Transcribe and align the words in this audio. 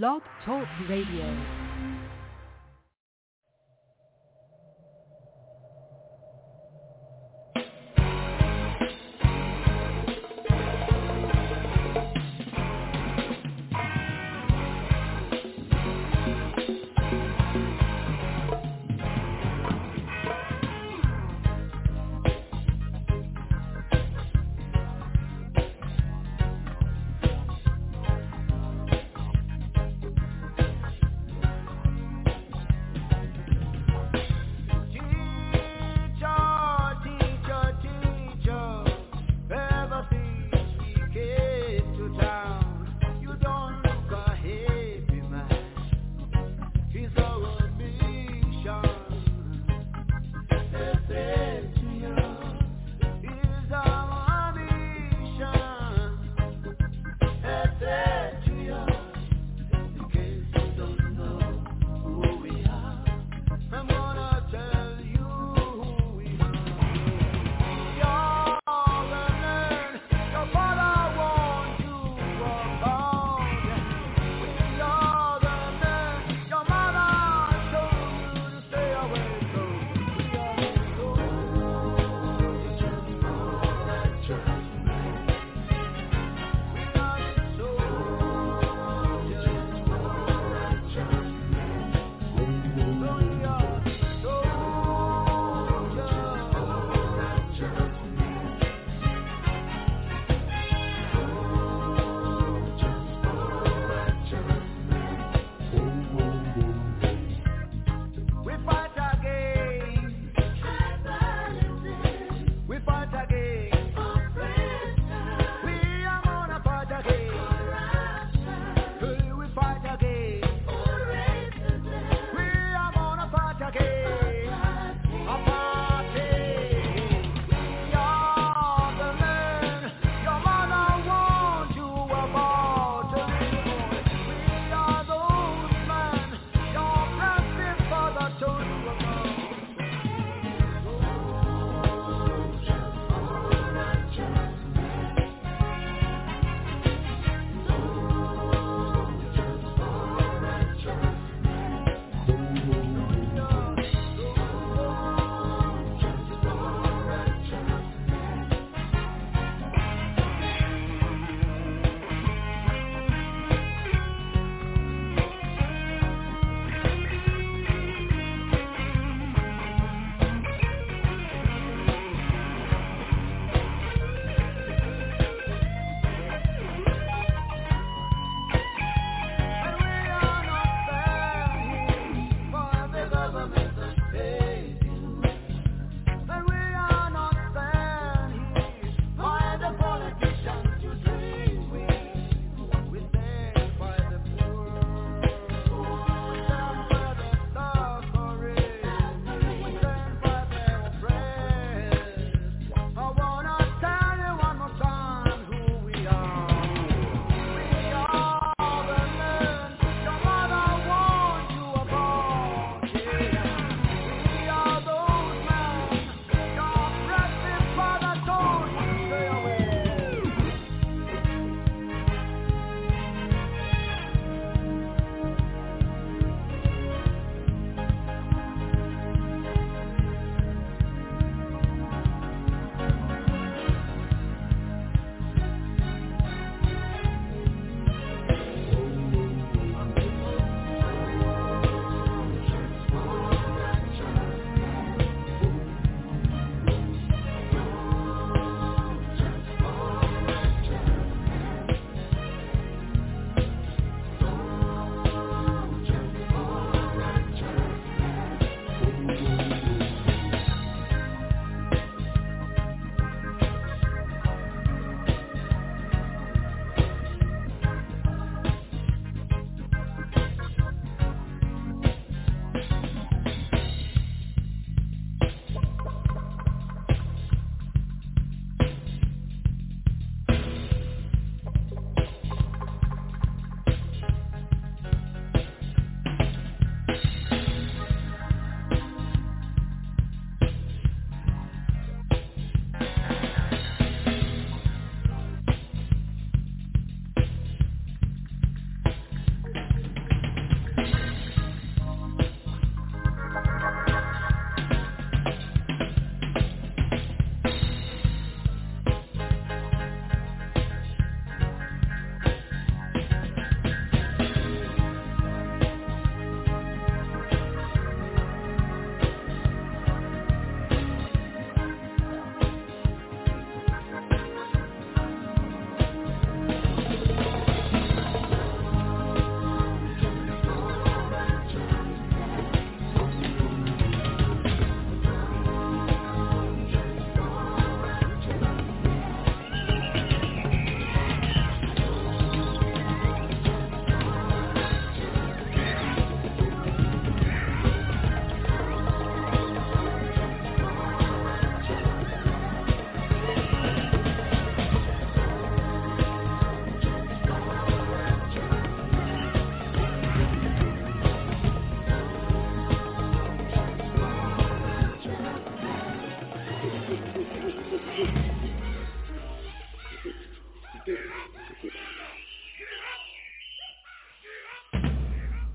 Blog 0.00 0.22
Talk 0.46 0.66
Radio. 0.88 1.61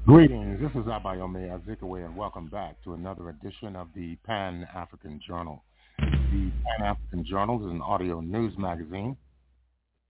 Greetings, 0.07 0.61
this 0.61 0.71
is 0.71 0.87
Abayomi 0.87 1.49
Azikiwe 1.49 2.05
and 2.05 2.15
welcome 2.15 2.47
back 2.47 2.81
to 2.85 2.93
another 2.93 3.27
edition 3.27 3.75
of 3.75 3.89
the 3.93 4.15
Pan-African 4.25 5.19
Journal. 5.27 5.65
The 5.99 6.49
Pan-African 6.79 7.25
Journal 7.25 7.59
is 7.65 7.69
an 7.69 7.81
audio 7.81 8.21
news 8.21 8.53
magazine. 8.57 9.17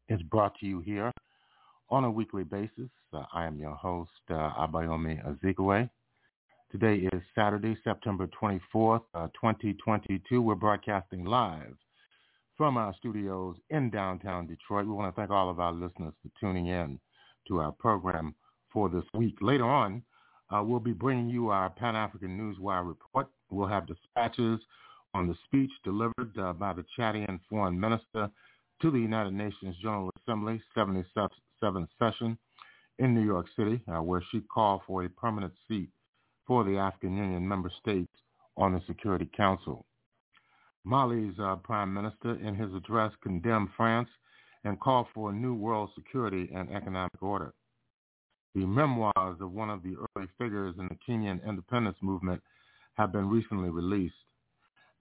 It's 0.08 0.22
brought 0.22 0.54
to 0.60 0.68
you 0.68 0.82
here 0.82 1.12
on 1.90 2.04
a 2.04 2.12
weekly 2.12 2.44
basis. 2.44 2.92
Uh, 3.12 3.24
I 3.34 3.46
am 3.46 3.58
your 3.58 3.74
host, 3.74 4.12
uh, 4.30 4.52
Abayomi 4.60 5.20
Azikiwe. 5.26 5.90
Today 6.72 7.08
is 7.12 7.22
Saturday, 7.34 7.76
September 7.84 8.30
24th, 8.40 9.02
uh, 9.16 9.30
2022. 9.30 10.44
We're 10.44 10.54
broadcasting 10.54 11.26
live 11.26 11.76
from 12.56 12.78
our 12.78 12.94
studios 13.00 13.56
in 13.72 13.90
downtown 13.90 14.46
Detroit. 14.46 14.86
We 14.86 14.94
want 14.94 15.12
to 15.16 15.20
thank 15.20 15.32
all 15.32 15.50
of 15.50 15.60
our 15.60 15.74
listeners 15.74 16.14
for 16.22 16.30
tuning 16.40 16.68
in 16.68 17.00
to 17.48 17.62
our 17.62 17.72
program 17.72 18.36
for 18.72 18.90
this 18.90 19.04
week. 19.14 19.38
Later 19.42 19.66
on, 19.66 20.02
uh, 20.50 20.64
we'll 20.64 20.80
be 20.80 20.94
bringing 20.94 21.30
you 21.30 21.50
our 21.50 21.70
Pan-African 21.70 22.38
Newswire 22.38 22.88
report. 22.88 23.28
We'll 23.50 23.68
have 23.68 23.88
dispatches 23.88 24.60
on 25.14 25.28
the 25.28 25.36
speech 25.46 25.72
delivered 25.84 26.38
uh, 26.40 26.54
by 26.54 26.74
the 26.74 26.86
Chadian 26.98 27.40
Foreign 27.50 27.80
Minister 27.80 28.30
to 28.82 28.92
the 28.92 29.00
United 29.00 29.34
Nations 29.34 29.76
General 29.82 30.12
Assembly 30.22 30.62
77th 30.76 31.88
session 32.00 32.38
in 33.00 33.14
New 33.14 33.26
York 33.26 33.48
City, 33.56 33.82
uh, 33.88 34.02
where 34.02 34.24
she 34.32 34.42
called 34.42 34.82
for 34.86 35.04
a 35.04 35.10
permanent 35.10 35.54
seat 35.68 35.90
for 36.46 36.64
the 36.64 36.78
African 36.78 37.18
Union 37.18 37.48
member 37.48 37.72
states 37.82 38.12
on 38.56 38.74
the 38.74 38.82
Security 38.88 39.30
Council. 39.36 39.86
Mali's 40.84 41.34
uh, 41.40 41.56
prime 41.58 41.94
minister 41.94 42.36
in 42.36 42.56
his 42.56 42.74
address 42.74 43.12
condemned 43.22 43.70
France 43.76 44.10
and 44.64 44.80
called 44.80 45.08
for 45.14 45.32
a 45.32 45.34
new 45.34 45.54
world 45.54 45.90
security 45.96 46.50
and 46.54 46.70
economic 46.72 47.22
order. 47.22 47.54
The 48.58 48.66
memoirs 48.66 49.38
of 49.40 49.52
one 49.52 49.70
of 49.70 49.84
the 49.84 49.96
early 49.96 50.28
figures 50.40 50.74
in 50.80 50.88
the 50.88 50.98
Kenyan 51.08 51.48
independence 51.48 51.98
movement 52.02 52.42
have 52.96 53.12
been 53.12 53.30
recently 53.30 53.70
released. 53.70 54.16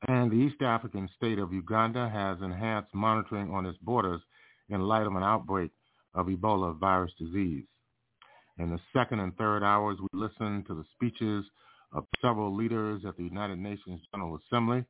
And 0.08 0.30
the 0.30 0.36
East 0.36 0.60
African 0.60 1.08
state 1.16 1.38
of 1.38 1.54
Uganda 1.54 2.06
has 2.06 2.36
enhanced 2.42 2.94
monitoring 2.94 3.50
on 3.50 3.64
its 3.64 3.78
borders 3.78 4.20
in 4.68 4.82
light 4.82 5.06
of 5.06 5.16
an 5.16 5.22
outbreak 5.22 5.70
of 6.12 6.26
Ebola 6.26 6.78
virus 6.78 7.12
disease. 7.18 7.64
In 8.58 8.68
the 8.68 8.80
second 8.92 9.20
and 9.20 9.34
third 9.38 9.62
hours, 9.62 9.96
we 10.02 10.08
listen 10.12 10.62
to 10.68 10.74
the 10.74 10.84
speeches 10.92 11.46
of 11.92 12.04
several 12.20 12.54
leaders 12.54 13.06
at 13.08 13.16
the 13.16 13.24
United 13.24 13.58
Nations 13.58 14.02
General 14.12 14.38
Assembly, 14.52 14.84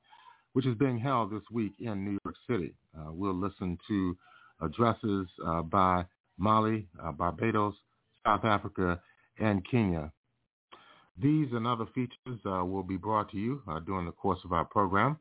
which 0.54 0.66
is 0.66 0.76
being 0.76 0.98
held 0.98 1.30
this 1.30 1.48
week 1.52 1.74
in 1.78 2.04
New 2.04 2.18
York 2.24 2.34
City. 2.50 2.74
Uh, 2.98 3.12
we'll 3.12 3.32
listen 3.32 3.78
to 3.86 4.16
addresses 4.60 5.28
uh, 5.46 5.62
by 5.62 6.04
Mali, 6.36 6.88
uh, 7.00 7.12
Barbados, 7.12 7.76
South 8.26 8.44
Africa, 8.44 9.00
and 9.38 9.64
Kenya. 9.70 10.12
These 11.18 11.48
and 11.52 11.66
other 11.66 11.86
features 11.94 12.40
uh, 12.44 12.64
will 12.64 12.82
be 12.82 12.96
brought 12.96 13.30
to 13.30 13.38
you 13.38 13.62
uh, 13.68 13.80
during 13.80 14.04
the 14.04 14.12
course 14.12 14.40
of 14.44 14.52
our 14.52 14.64
program. 14.64 15.18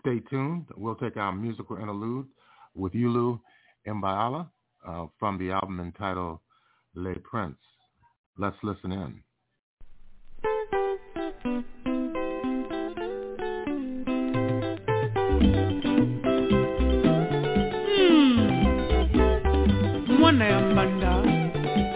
Stay 0.00 0.20
tuned. 0.30 0.66
We'll 0.76 0.96
take 0.96 1.16
our 1.16 1.32
musical 1.32 1.76
interlude 1.76 2.26
with 2.74 2.94
Youlou 2.94 3.38
Mabiala 3.86 4.48
uh, 4.86 5.06
from 5.18 5.38
the 5.38 5.52
album 5.52 5.80
entitled 5.80 6.38
Le 6.94 7.14
Prince. 7.20 7.58
Let's 8.38 8.56
listen 8.62 8.90
in. 8.90 9.23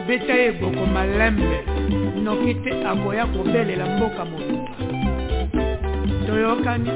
Beta 0.09 0.33
ye 0.33 0.51
boko 0.53 0.87
malembe. 0.87 1.59
Noki 2.25 2.55
te 2.65 2.71
akoya 2.91 3.27
kobelela 3.27 3.87
mboka 3.87 4.25
mobimba 4.25 4.73
toyokani. 6.27 6.91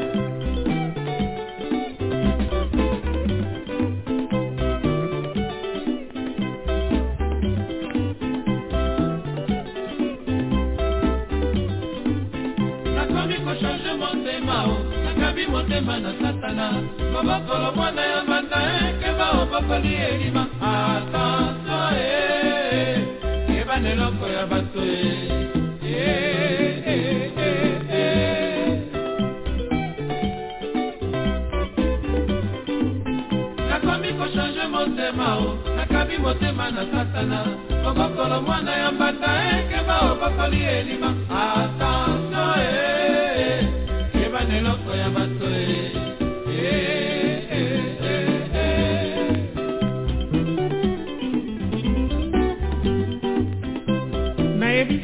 Motema 15.52 16.00
na 16.00 16.12
satana. 16.20 16.66
Mobokolo 17.12 17.72
mwana 17.76 18.02
ya 18.06 18.24
mbanda 18.24 18.58
ekeba 18.88 19.30
obokoli 19.42 19.94
elima 19.94 20.46
atanso 20.60 21.96
e 21.96 22.00
eh. 22.00 22.31
Yeba 23.82 23.94
neloko 23.94 24.26
ya 24.28 24.46
bato 24.46 24.80
nakomi 33.68 34.10
kochange 34.18 34.64
motema 34.72 35.26
o 35.38 35.58
nakabi 35.76 36.18
motema 36.18 36.70
na 36.70 36.82
satana. 36.92 37.38
Mobokolo 37.84 38.42
mwana 38.42 38.72
ya 38.76 38.92
mbanda 38.92 39.30
ekeba 39.58 39.94
obokoli 40.10 40.60
elima. 40.62 41.10
Atanso 41.30 42.44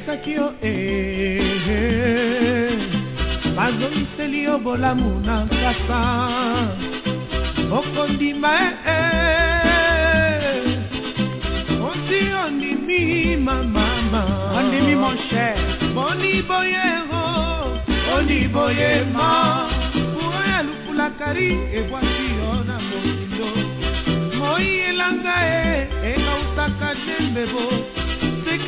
nayebisaki 0.09 0.33
yo 0.33 0.55
ee 0.63 1.99
bazongiseli 3.57 4.45
yo 4.45 4.59
bolamu 4.59 5.21
na 5.21 5.45
nkasa 5.45 6.01
okondima 7.79 8.55
ondimi 12.45 13.37
mamama 13.37 14.23
ondimi 14.59 14.95
mon 14.95 15.19
cher 15.29 15.57
boni 15.95 16.43
boyero 16.43 17.25
boni 18.07 18.49
boyema 18.49 19.29
kuro 20.15 20.41
ya 20.51 20.63
lufulakari 20.63 21.51
ebwaki 21.79 22.27
yo 22.39 22.65
na 22.69 22.77
mokindo 22.89 23.49
moi 24.39 24.69
elanga 24.89 25.37
e 25.47 25.89
ekautaka 26.11 26.89
jembebo 27.05 27.98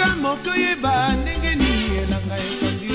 seka 0.00 0.16
moko 0.16 0.50
yeba 0.56 1.12
ndenge 1.12 1.54
nini 1.54 1.96
elanga 2.00 2.36
ekondi 2.46 2.86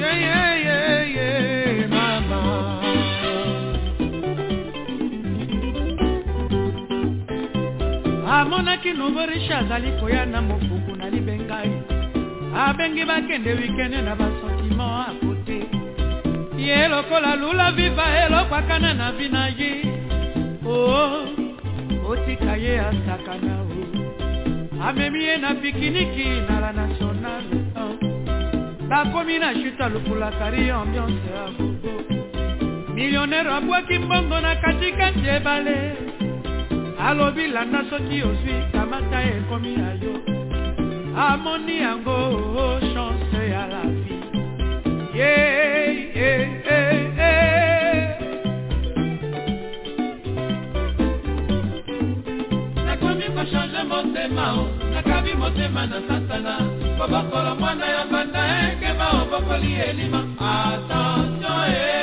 yo 0.00 0.10
yeyeyeye 0.22 1.86
mama. 1.86 2.40
Amonaki 8.34 8.92
nouveau 8.92 9.26
riche 9.26 9.54
azali 9.54 9.92
koya 10.00 10.26
na 10.26 10.42
mofuku 10.42 10.96
na 10.96 11.10
libengai. 11.10 11.72
Abengi 12.56 13.04
bakende 13.04 13.52
wikende 13.52 14.02
na 14.02 14.16
basentima 14.16 15.06
akote 15.08 15.58
ye 16.58 16.88
lokola 16.88 17.36
lula 17.36 17.72
viva 17.72 18.06
elokwakana 18.24 18.94
na 18.94 19.12
bina 19.12 19.48
ye 19.58 19.70
o 20.66 20.74
otika 22.10 22.56
ye 22.56 22.80
asakana. 22.80 23.62
o 23.62 23.67
amemi 24.82 25.24
ye 25.24 25.36
na 25.36 25.54
pikiniki 25.54 26.28
na 26.48 26.60
la 26.60 26.72
national. 26.72 27.42
Bakomi 28.88 29.38
na 29.38 29.52
shuta 29.54 29.88
lupulakari 29.88 30.70
ambiance 30.70 31.28
ya 31.34 31.46
gogo 31.58 32.02
millionnaire 32.94 33.50
abwaki 33.50 33.98
mbongo 33.98 34.40
na 34.40 34.56
katikati 34.56 35.26
ebale. 35.36 35.92
Alobi 37.00 37.46
landa 37.48 37.84
soki 37.90 38.22
ozwi 38.22 38.54
kamata 38.72 39.22
ekomi 39.22 39.74
ya 39.74 39.92
yo. 40.02 40.14
Amoni 41.16 41.78
yango 41.78 42.80
chance 42.94 43.50
ya 43.50 43.66
la 43.66 43.82
vie. 43.82 44.18
Yeah, 45.14 46.16
yeah, 46.16 46.57
motema 54.28 54.52
o 54.60 54.68
nakabi 54.94 55.32
motema 55.34 55.86
na 55.86 56.00
satana 56.08 56.58
kobokolo 56.98 57.54
mwana 57.60 57.86
ya 57.86 58.04
mbanda 58.06 58.72
ekeba 58.72 59.06
obokoli 59.22 59.72
elima. 59.74 60.20
Attention 60.38 61.70
e 61.70 61.97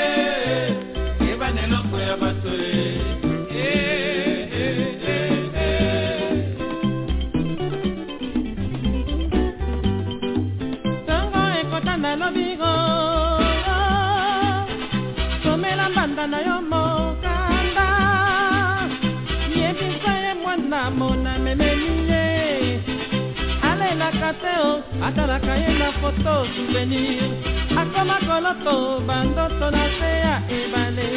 o 24.43 24.83
atalaka 25.05 25.53
ye 25.55 25.71
na 25.79 25.91
foto 25.99 26.45
souvenir. 26.55 27.21
Akoma 27.81 28.17
koloto 28.27 28.99
bandoto 29.07 29.71
na 29.71 29.85
se 29.99 30.11
ya 30.23 30.35
ebale. 30.49 31.09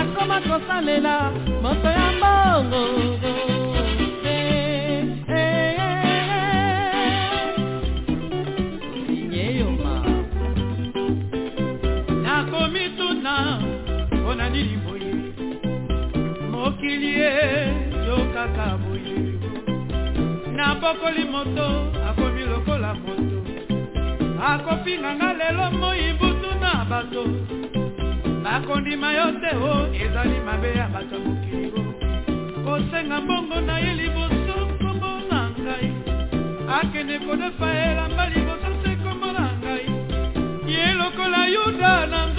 Akoma 0.00 0.40
kosalela 0.40 1.30
moto 1.62 1.88
ya 1.88 2.08
mbongo. 2.16 2.82
Eh, 4.24 5.04
eh, 5.28 5.36
eh. 5.38 5.72
Mokili 16.50 17.10
ye 17.20 17.32
yo 18.06 18.16
kaka 18.34 18.78
boye. 18.82 19.18
Nabokoli 20.56 21.24
moto 21.24 21.66
akopinganga 24.50 25.32
lelo 25.38 25.70
moi 25.78 26.12
butu 26.18 26.50
na 26.60 26.84
bato. 26.90 27.22
Bakondima 28.42 29.12
yo 29.14 29.26
te 29.40 29.50
o 29.56 29.72
ezali 30.02 30.38
mabe 30.46 30.70
ya 30.78 30.88
bato 30.88 31.14
ya 31.14 31.24
mokili. 31.24 31.70
Kosenga 32.64 33.20
mbongo 33.20 33.60
na 33.60 33.78
ye 33.78 33.94
liboso 33.94 34.54
nkombo 34.66 35.10
na 35.30 35.50
ngai. 35.50 35.92
Akende 36.76 37.18
kodefa 37.18 37.68
elamba 37.86 38.28
liboso 38.28 38.70
se 38.82 38.90
nkombo 38.96 39.32
na 39.32 39.46
ngai. 39.60 39.86
Ye 40.66 40.92
lokola 40.98 41.46
yuda 41.54 42.06
na 42.06 42.31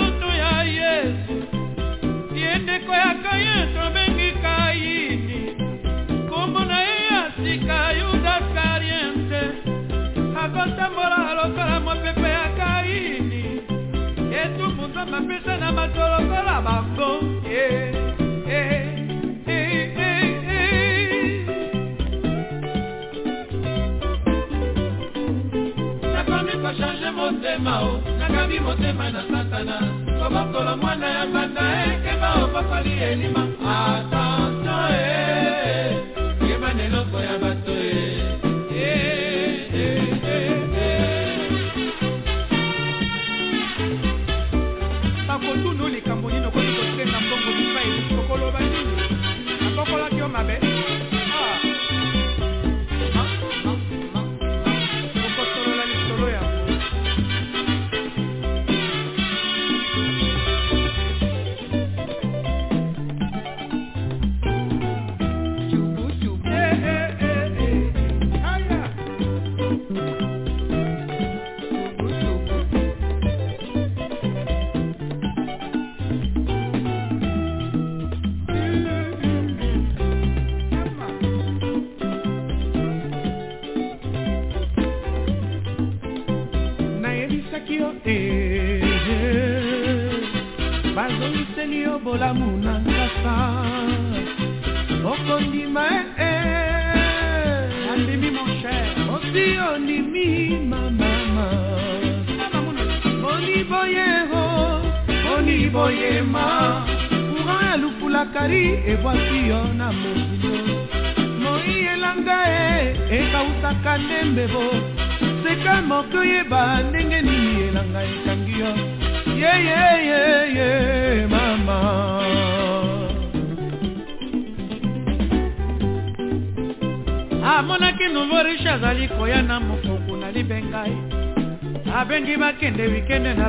motema 27.12 27.82
o 27.82 28.02
nakabi 28.20 28.60
na 30.64 30.76
mwana 30.78 31.08
ya 31.08 31.26
banda 31.34 31.66
ekeba 31.94 32.30
obokoli 32.44 32.94
elima 33.10 33.42
attention 33.62 34.23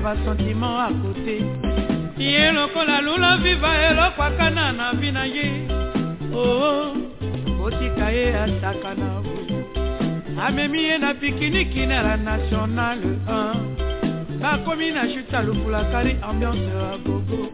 wikende 0.05 0.55
na 0.55 0.71
basentiment 0.75 0.81
akote 0.81 1.45
ye 2.19 2.53
lokola 2.53 3.01
lula 3.01 3.37
viva 3.39 3.69
elokwakana 3.89 4.73
na 4.73 4.93
vi 4.93 5.11
na 5.13 5.25
ye. 5.25 5.69
Oo 6.35 6.95
botika 7.59 8.11
ye 8.11 8.35
asakana 8.35 9.23
boye 9.23 9.65
amemi 10.47 10.83
ye 10.83 10.99
na 10.99 11.15
pikiniki 11.15 11.87
na 11.87 12.03
la 12.03 12.17
nationale 12.17 13.03
1 13.27 14.41
bakomi 14.41 14.91
na 14.91 15.07
chuta 15.09 15.43
lufulakari 15.43 16.17
ambiance 16.23 16.67
ya 16.67 16.99
gogo. 16.99 17.49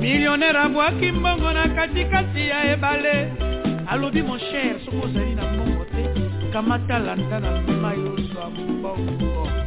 Millionnaire 0.00 0.58
abwaki 0.58 1.12
mbongo 1.12 1.52
na 1.52 1.68
katikati 1.68 2.48
ya 2.48 2.72
ebale. 2.72 3.32
Alobi 3.86 4.22
mon 4.22 4.38
cher 4.38 4.80
soki 4.84 4.96
ozali 4.96 5.34
na 5.34 5.42
mbongo 5.42 5.84
te 5.84 6.02
kamata 6.52 6.98
landa 6.98 7.40
na 7.40 7.50
mai 7.82 7.98
ozwa 7.98 8.50
mbongo 8.50 9.61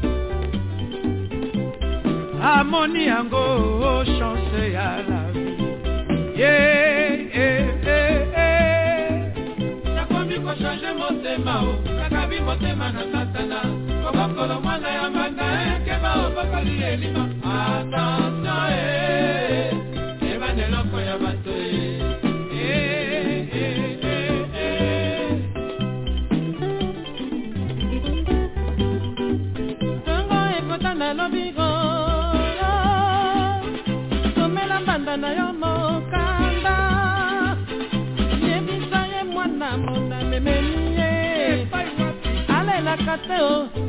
amoni 2.54 3.06
yango 3.08 4.04
chance 4.18 4.64
ya 4.76 4.90
la 5.10 5.22
vie. 5.34 5.56
Yeah, 6.38 7.12
yeah, 7.36 7.84
yeah, 7.86 8.18
yeah. 8.36 9.96
nakomi 9.96 10.38
kochange 10.46 10.92
motema 11.00 11.54
o 11.70 11.74
nakabi 11.98 12.40
motema 12.40 12.92
na 12.92 13.04
satana 13.12 13.60
kobokolo 14.04 14.62
mwana 14.62 14.90
ya 14.90 15.10
mbanda 15.10 15.46
ekeba 15.78 16.12
obokoli 16.28 16.84
elima. 16.84 17.24
Attention 17.44 18.70
e 18.72 20.34
eba 20.34 20.54
na 20.54 20.66
eloko 20.68 21.00
ya 21.02 21.18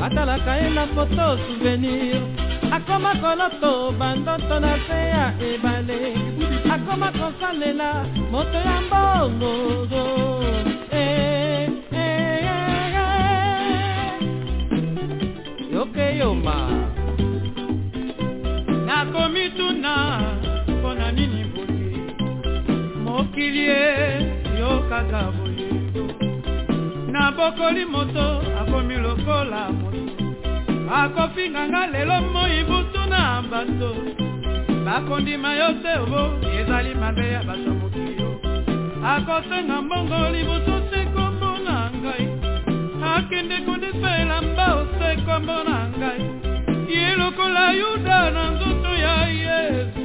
atalaka 0.01 0.53
ye 0.61 0.69
na 0.71 0.87
foto 0.95 1.39
souvenir. 1.47 2.21
Akoma 2.77 3.13
koloto 3.21 3.93
bandoto 3.99 4.61
na 4.61 4.73
se 4.87 4.99
ya 5.15 5.25
ebale. 5.41 6.01
Akoma 6.75 7.09
kosalela 7.13 8.07
moto 8.31 8.59
ya 8.69 8.81
mbongo 8.87 9.53
Eh, 10.91 11.69
eh, 11.93 11.93
eh, 11.93 12.95
eh. 13.03 14.21
yoke 15.73 16.07
yoma. 16.19 16.57
Nakomituna 18.87 19.95
mpona 20.69 21.13
nini 21.13 21.45
boye? 21.55 21.97
Mokili 23.05 23.59
ye 23.59 23.83
yo 24.61 24.71
kaka 24.89 25.33
nabokoli 27.17 27.85
moto 27.85 28.27
akomi 28.61 28.95
lokola 28.97 29.71
akofinganga 30.91 31.87
lelo 31.93 32.21
moi 32.33 32.65
butu 32.69 33.03
na 33.11 33.43
bato 33.51 33.91
bakondima 34.85 35.51
yo 35.55 35.69
te 35.83 35.93
obo 35.99 36.23
ezali 36.59 36.95
mabe 36.95 37.27
ya 37.33 37.43
bato 37.43 37.71
mokili 37.81 38.15
yo 38.21 38.31
akosenga 39.03 39.83
mbongo 39.83 40.19
liboso 40.35 40.81
te 40.91 41.01
kombo 41.15 41.51
na 41.67 41.91
ngai. 41.91 42.27
Nakende 43.01 43.57
kondesela 43.67 44.43
mbose 44.43 45.09
kombo 45.27 45.57
na 45.69 45.79
ngai. 45.99 46.23
Ye 46.89 47.15
lokola 47.17 47.73
yuda 47.73 48.31
na 48.31 48.51
nzoto 48.51 48.93
ya 49.05 49.17
yesu. 49.45 50.05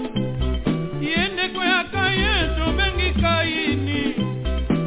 Ye 1.02 1.28
ndeko 1.34 1.64
ya 1.64 1.84
kayesu 1.94 2.62
obengi 2.70 3.10
kaini. 3.22 4.02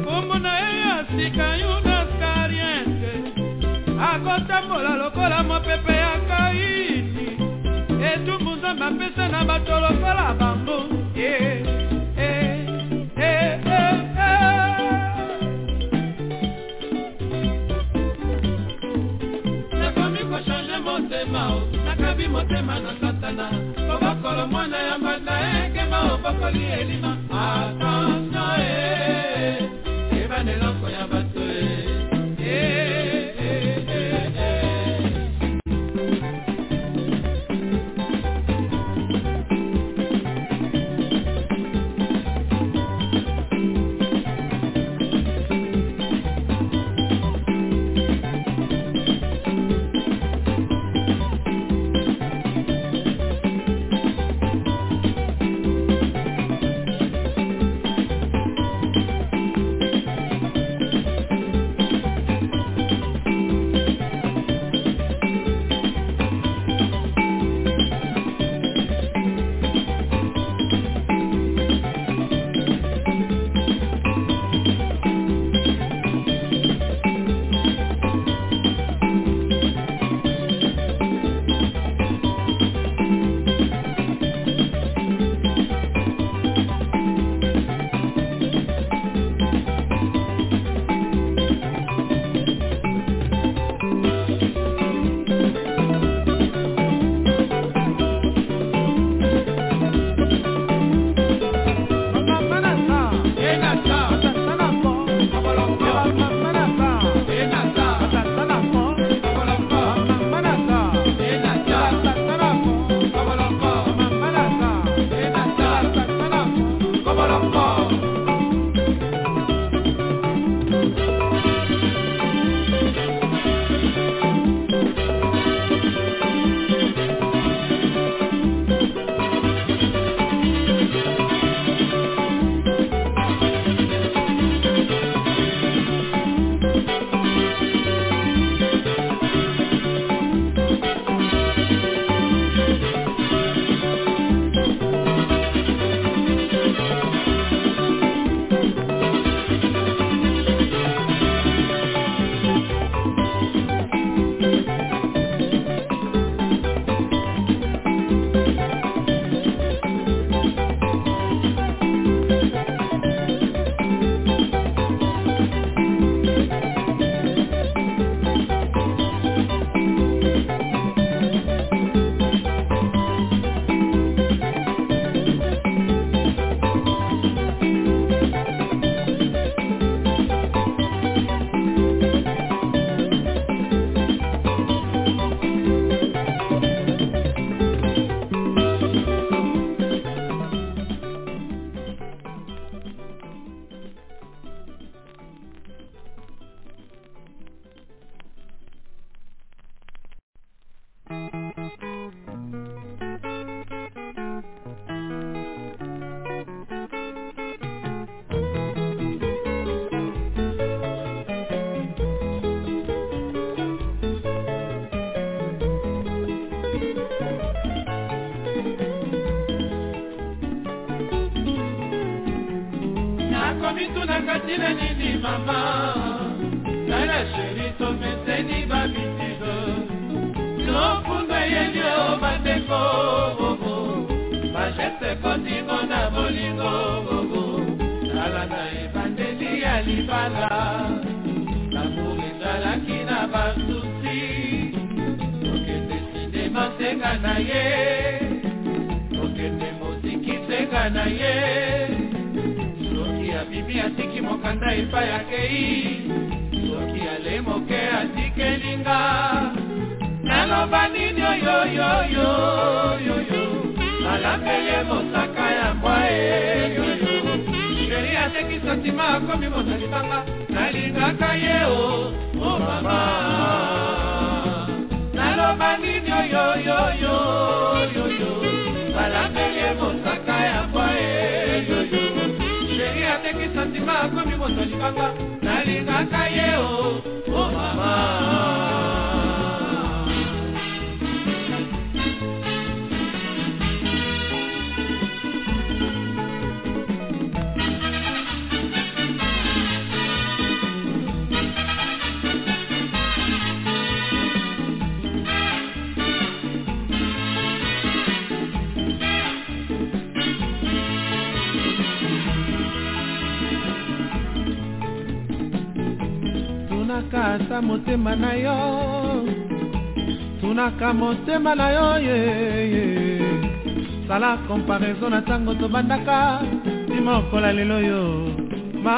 Kombo 0.05 0.35
na 0.39 0.53
ye 0.59 0.79
ya 0.79 0.95
sika 1.11 1.47
yuda 1.55 1.97
skariente 2.11 3.11
akotambola 4.09 4.95
mopepe 5.65 5.93
ya 5.93 6.19
kaini 6.27 7.27
etumbu 8.13 8.51
nzambe 8.55 8.85
apesa 8.85 9.27
na 9.27 9.43
bato 9.45 9.79
lokola 9.79 10.33
bango 10.39 10.77
nakomi 19.79 20.19
kochange 20.29 20.77
motema 20.85 21.61
nakabi 21.85 22.27
motema 22.27 22.79
na 22.79 22.91
satana. 23.01 23.49
Kobokolo 23.87 24.47
mwana 24.47 24.77
ya 24.77 24.97
mbanda 24.97 25.65
ekema 25.65 26.13
obokoli 26.13 26.63
elima 26.65 27.14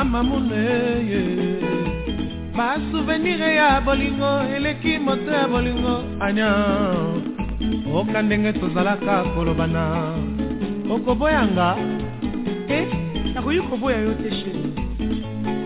mama 0.07 0.23
muneye 0.23 1.21
basouvenir 2.55 3.39
ya 3.39 3.81
bolingo 3.81 4.39
eleki 4.55 4.99
moto 4.99 5.31
ya 5.31 5.47
bolingo 5.47 6.03
anya. 6.19 6.47
Oka 7.93 8.21
ndenge 8.21 8.53
tozalaka 8.53 9.23
kolobana. 9.35 10.15
Okoboyanga. 10.89 11.75
E 12.69 12.87
nakoki 13.33 13.61
koboya 13.69 13.99
yo 13.99 14.13
te 14.13 14.31
sheri 14.31 14.71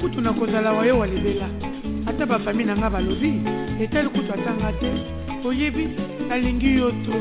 kutu 0.01 0.21
nakozala 0.21 0.73
wa 0.73 0.85
yo 0.85 0.97
wa 0.97 1.07
libela. 1.07 1.47
Ata 2.07 2.25
bafami 2.25 2.63
na 2.65 2.75
nga 2.77 2.89
balobi 2.89 3.41
etali 3.79 4.09
kutu 4.09 4.33
atanga 4.33 4.73
te. 4.81 4.89
Oyebi 5.45 5.87
nalingi 6.29 6.75
yo 6.81 6.89
to. 7.05 7.13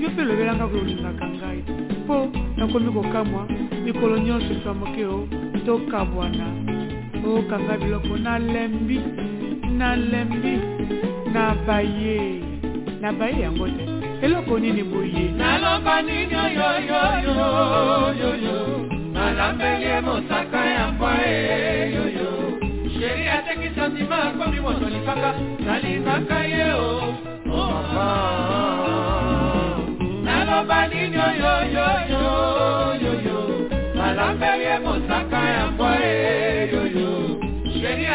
Yo 0.00 0.08
mpe 0.10 0.22
lobelanga 0.24 0.68
kolingaka 0.68 1.26
ngai. 1.28 1.64
Mpo 2.04 2.28
nakomi 2.56 2.92
kokamwa 2.92 3.48
mikolo 3.84 4.18
nyonso 4.18 4.54
twa 4.62 4.74
moke 4.74 5.04
o 5.04 5.28
tokabwana 5.68 6.46
okanga 7.28 7.74
oh, 7.74 7.78
biloko 7.78 8.16
nalembi 8.16 9.00
nalembi 9.78 10.54
na 11.32 11.54
baye 11.66 12.40
na 13.00 13.12
baye 13.12 13.40
yango 13.40 13.68
te. 13.68 13.84
Eloko 14.24 14.58
nini 14.58 14.82
boye? 14.82 15.30
Naloba 15.36 16.02
nini? 16.02 16.34
Oyoyoyoyoyo 16.44 18.58
nalambeli 19.12 20.00
mosaka 20.06 20.64
ya 20.64 20.88
mbwa 20.92 21.26
eyoyo 21.26 22.30
sheri 22.94 23.28
ateki 23.28 23.68
santima 23.76 24.22
akomi 24.22 24.60
moto 24.60 24.88
lipaka. 24.88 25.34
Nalingaka 25.66 26.44
ye 26.44 26.57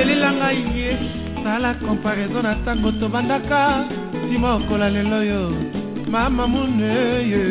el 0.00 0.08
balelelanga 0.08 0.52
ye. 0.52 0.98
Sala 1.42 1.74
comparaison 1.78 2.42
na 2.42 2.54
ntango 2.54 2.92
tobandaka. 2.92 3.84
Timokola 4.28 4.88
lelo 4.90 5.22
yo. 5.22 5.42
Mama 6.08 6.46
muneye 6.46 7.44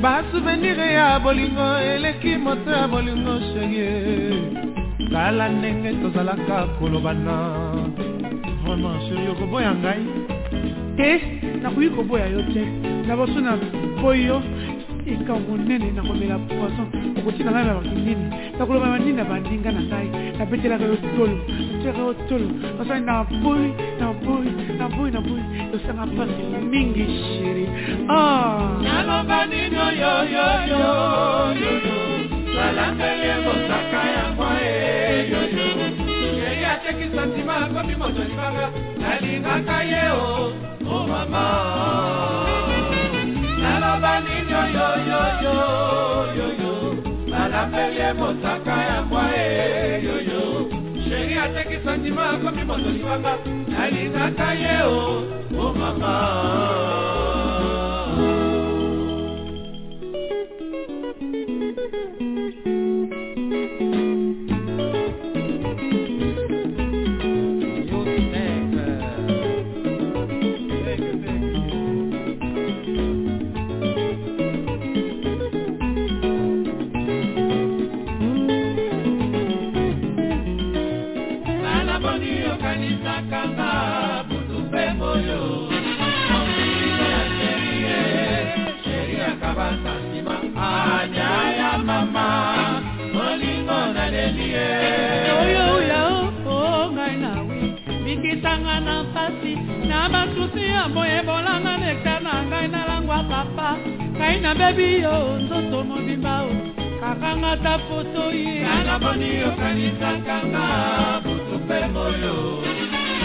basouvenir 0.00 0.78
ya 0.78 1.20
bolingo 1.20 1.78
eleki 1.78 2.36
moto 2.38 2.70
ya 2.70 2.88
bolingo 2.88 3.38
sherie 3.52 4.32
tala 5.12 5.48
ndenge 5.48 5.92
tozalaka 6.02 6.66
kolobana 6.78 7.36
vraiment 8.64 9.02
sheri 9.08 9.28
okoboya 9.28 9.74
ngai. 9.74 10.04
Te 10.96 11.20
nakoki 11.62 11.90
koboya 11.90 12.26
yo 12.26 12.42
te. 12.52 12.64
Na 13.06 13.16
boso 13.16 13.40
na 13.40 13.56
boyi 14.02 14.26
yo 14.26 14.42
ekambo 15.14 15.56
nene 15.56 15.90
nakomela 15.96 16.38
poisson. 16.48 16.88
Okotina 17.18 17.50
ngai 17.50 17.64
na 17.64 17.74
bakinini 17.74 18.26
nakoloba 18.58 18.86
banini 18.86 19.12
na 19.12 19.24
baninga 19.24 19.70
na 19.72 19.82
ngai? 19.82 20.08
Nabetelaka 20.38 20.84
yo 20.84 20.96
tolo. 21.16 21.36
Nabetelaka 21.48 22.00
yo 22.00 22.14
tolo. 22.28 22.48
Basali 22.78 23.04
na 23.04 23.24
boyi 23.42 23.68
na 24.00 24.06
boyi 24.12 24.50
na 24.78 24.88
boyi 24.88 25.10
na 25.12 25.20
boyi. 25.20 25.44
Osanga 25.74 26.06
mpasi 26.06 26.42
mingi 26.70 27.04
sheri 27.04 27.66
naloba 28.82 29.46
nini 29.46 29.78
oyoyoyoyoyo 29.88 31.74
balambele 32.56 33.32
mosaka 33.44 34.00
ya 34.14 34.24
mwa 34.36 34.50
eyoyo 34.62 35.66
sheri 36.36 36.64
ateki 36.64 37.06
santima 37.16 37.56
akomi 37.56 37.94
moto 37.96 38.22
libanga 38.24 38.66
nalingaka 39.00 39.82
ye 39.82 40.04
o 40.10 40.52
o 40.94 41.06
mama 41.08 42.59
yoyoyoyoyoyo 44.52 46.72
balapeli 47.30 48.00
ebosaka 48.10 48.74
ya 48.88 48.98
bwae 49.08 49.46
yoyo 50.06 50.42
sheri 51.04 51.34
atekisa 51.44 51.92
ndima 51.96 52.24
akomi 52.30 52.62
moto 52.64 52.90
libanga 52.90 53.32
nalingaka 53.68 54.48
ye 54.62 54.76
o 54.82 54.84
o 55.62 55.64
mama. 55.78 57.39
Papa 103.40 103.68
ngai 104.18 104.36
nabebi 104.44 104.88
yo 105.04 105.16
nzoto 105.40 105.78
mobimba 105.88 106.34
o. 106.44 106.52
Kakanga 107.00 107.52
ta 107.64 107.74
foto 107.88 108.22
ye 108.36 108.60
anaboni 108.74 109.30
okanisakanga 109.48 110.64
butu 111.24 111.54
mpe 111.64 111.78
moyo. 111.94 112.36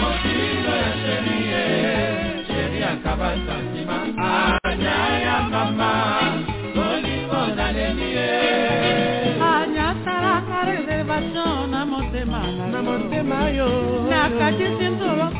Motindo 0.00 0.72
ya 0.82 0.90
sherie 1.02 1.64
sheri 2.48 2.80
akaba 2.92 3.28
santima 3.46 3.96
anya 4.64 4.98
ya 5.26 5.36
mama 5.52 5.92
bolingo 6.74 7.40
naleli 7.56 8.08
ye 8.16 8.32
anyasalaka 9.52 10.58
reservation 10.70 11.70
na 11.72 11.80
motema 11.90 12.42
na 12.72 12.78
motema 12.86 13.40
yo. 13.58 13.68
Nakatisi 14.10 14.86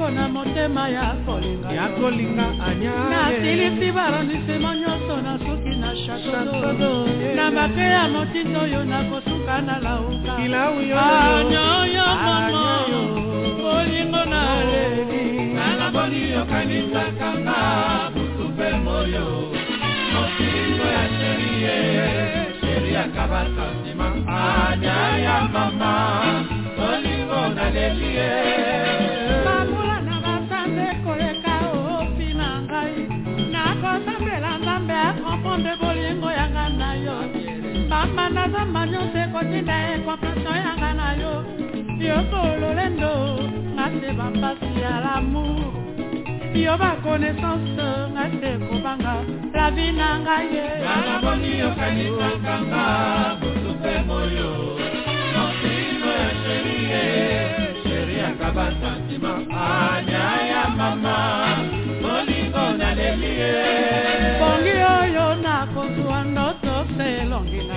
nzoloko 0.06 0.10
na 0.10 0.28
motema 0.28 0.88
ya 0.88 1.14
kolinga. 1.26 1.72
Ya 1.72 1.88
kolinga 1.88 2.46
anya 2.66 2.92
nasilisi 3.10 3.92
barondisema 3.92 4.76
nyonso 4.76 5.16
na 5.22 5.38
soki 5.38 5.76
na 5.76 5.94
chateau 6.06 7.06
na 7.36 7.50
bake 7.50 7.80
ya 7.80 8.08
motindo 8.08 8.60
oyo 8.60 8.84
nakosuka 8.84 9.62
na 9.62 9.78
lauka 9.78 10.36
anyoyo 10.36 12.04
mama 12.24 12.86
bolingo 13.62 14.24
naleli 14.24 15.54
nalaboni 15.54 16.36
okanisakanga 16.36 18.10
butu 18.14 18.48
mpe 18.48 18.70
moyo. 18.84 19.52
Motindo 20.12 20.84
ya 20.84 21.08
sherie 21.18 21.78
sheri 22.60 22.96
akaba 22.96 23.46
santima 23.56 24.08
anya 24.70 25.18
ya 25.18 25.48
mama. 25.52 26.44
Bolingo 26.76 27.48
naleli 27.54 28.16
ye 28.16 28.55
nde 35.58 35.72
bolingo 35.80 36.30
yanga 36.38 36.64
na 36.68 36.90
yo. 37.04 37.16
Mama 37.90 38.24
nazamba 38.28 38.86
nyonso 38.86 39.18
ekotinda 39.24 39.76
ekompasio 39.94 40.52
yanga 40.64 40.90
na 41.00 41.08
yo. 41.20 41.32
Yokololendo 42.06 43.12
ngate 43.74 44.08
bampasi 44.18 44.70
ya 44.82 44.94
lamour. 45.04 45.72
Yo 46.54 46.74
bakonaissance 46.80 47.86
ngate 48.14 48.50
kobanga 48.66 49.14
lavi 49.54 49.86
na 49.92 50.08
ngai 50.20 50.46
ye. 50.56 50.66
Namoni 50.84 51.50
yokanisakanga 51.60 52.84
butu 53.40 53.70
mpe 53.78 53.94
moyo. 54.08 54.52
Mokino 55.34 56.10
ya 56.20 56.30
sherie 56.42 57.04
sheri 57.82 58.16
akaba 58.28 58.66
santima 58.80 59.32
anya 59.66 60.24
ya 60.50 60.62
mama 60.78 61.16
molingo 62.02 62.64
naleli 62.78 63.32
ye. 63.40 63.54
Bongi 64.40 64.70
oyo 64.70 64.95
nakozwa 64.95 64.95
ndoto 64.95 64.95
se 64.95 64.95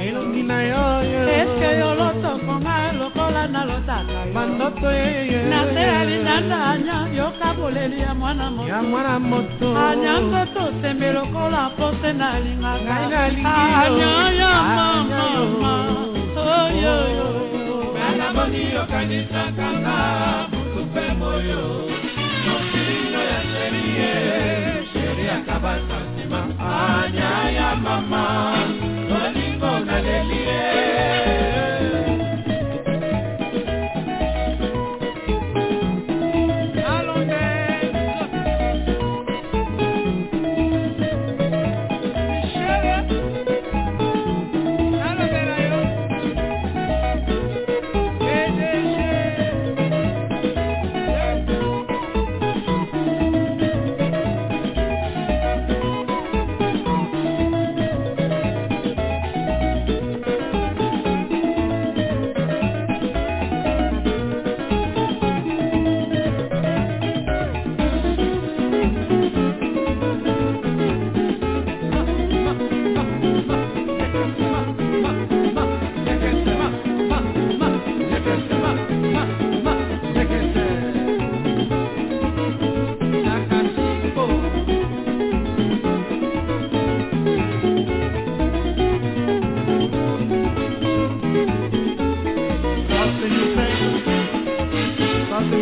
elongi 0.07 0.43
na 0.43 0.57
yo 0.63 0.83
elongi 1.01 1.13
na 1.25 1.31
yo 1.31 1.41
eske 1.41 1.69
yo 1.81 1.89
lotokonga 1.99 2.75
lokola 2.99 3.43
nalotaka 3.53 4.19
yo? 4.25 4.33
Bandoto 4.33 4.89
yeye 4.91 5.39
na 5.51 5.59
se 5.73 5.81
ya 5.91 5.99
linanda 6.09 6.57
anya 6.71 6.97
yoka 7.17 7.53
boleli 7.53 7.99
ya 8.01 8.13
mwana 8.15 8.43
ya 8.43 8.81
moto 8.81 8.89
mwana 8.89 9.19
moto. 9.19 9.67
Anya 9.88 10.13
nzoto 10.19 10.63
sembe 10.81 11.12
lokola 11.12 11.69
pose 11.77 12.13
nalingaka 12.13 12.95
Ngai 13.07 13.09
nalingi 13.09 13.43
yo. 13.43 13.49
anya 13.81 14.12
ya 14.41 14.51
Anya 14.59 15.21
yo. 15.35 15.45
mama 15.62 15.73
oyoyo 16.35 17.27
namoni 18.19 18.62
yokanisakanga 18.75 19.97
butu 20.51 20.79
mpe 20.85 21.03
moyo. 21.19 21.63
Mokino 22.45 23.19
ya 23.31 23.39
sherie 23.51 24.12
sheri 24.93 25.25
akaba 25.29 25.73
santima 25.88 26.41
anya 26.59 27.31
ya 27.57 27.75
mama 27.75 28.23
molingo 29.60 31.18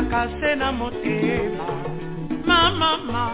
nalelaka 0.00 0.28
se 0.40 0.56
na 0.56 0.72
motema. 0.72 1.66
Mamama 2.46 3.30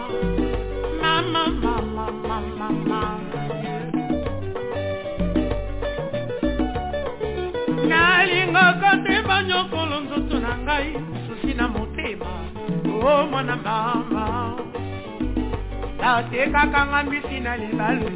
mamamamamamama 1.01 3.19
nalingaka 7.87 8.97
te 9.05 9.21
banyokolo 9.27 9.99
nzoto 9.99 10.39
na 10.39 10.57
ngai 10.57 10.93
susi 11.27 11.53
na 11.53 11.67
motema. 11.67 12.25
O 13.03 13.27
mwana 13.27 13.55
mama. 13.55 14.53
Natekaka 15.99 16.85
nga 16.85 17.03
mbisi 17.03 17.39
na 17.39 17.57
libalo 17.57 18.11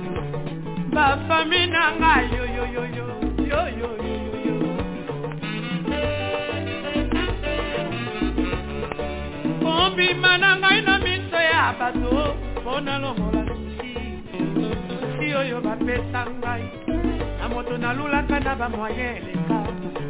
bafami 0.94 1.68
na 1.68 1.92
ngai 1.92 2.51
bato 11.82 12.38
mpo 12.62 12.80
nalongola 12.80 13.42
susi 13.50 13.94
susi 14.86 15.28
oyo 15.34 15.58
bapesa 15.66 16.30
ngai. 16.30 16.66
Na 17.40 17.50
moto 17.50 17.74
nalulaka 17.78 18.38
na 18.40 18.54
bamwaye 18.56 19.18
eleka 19.18 19.58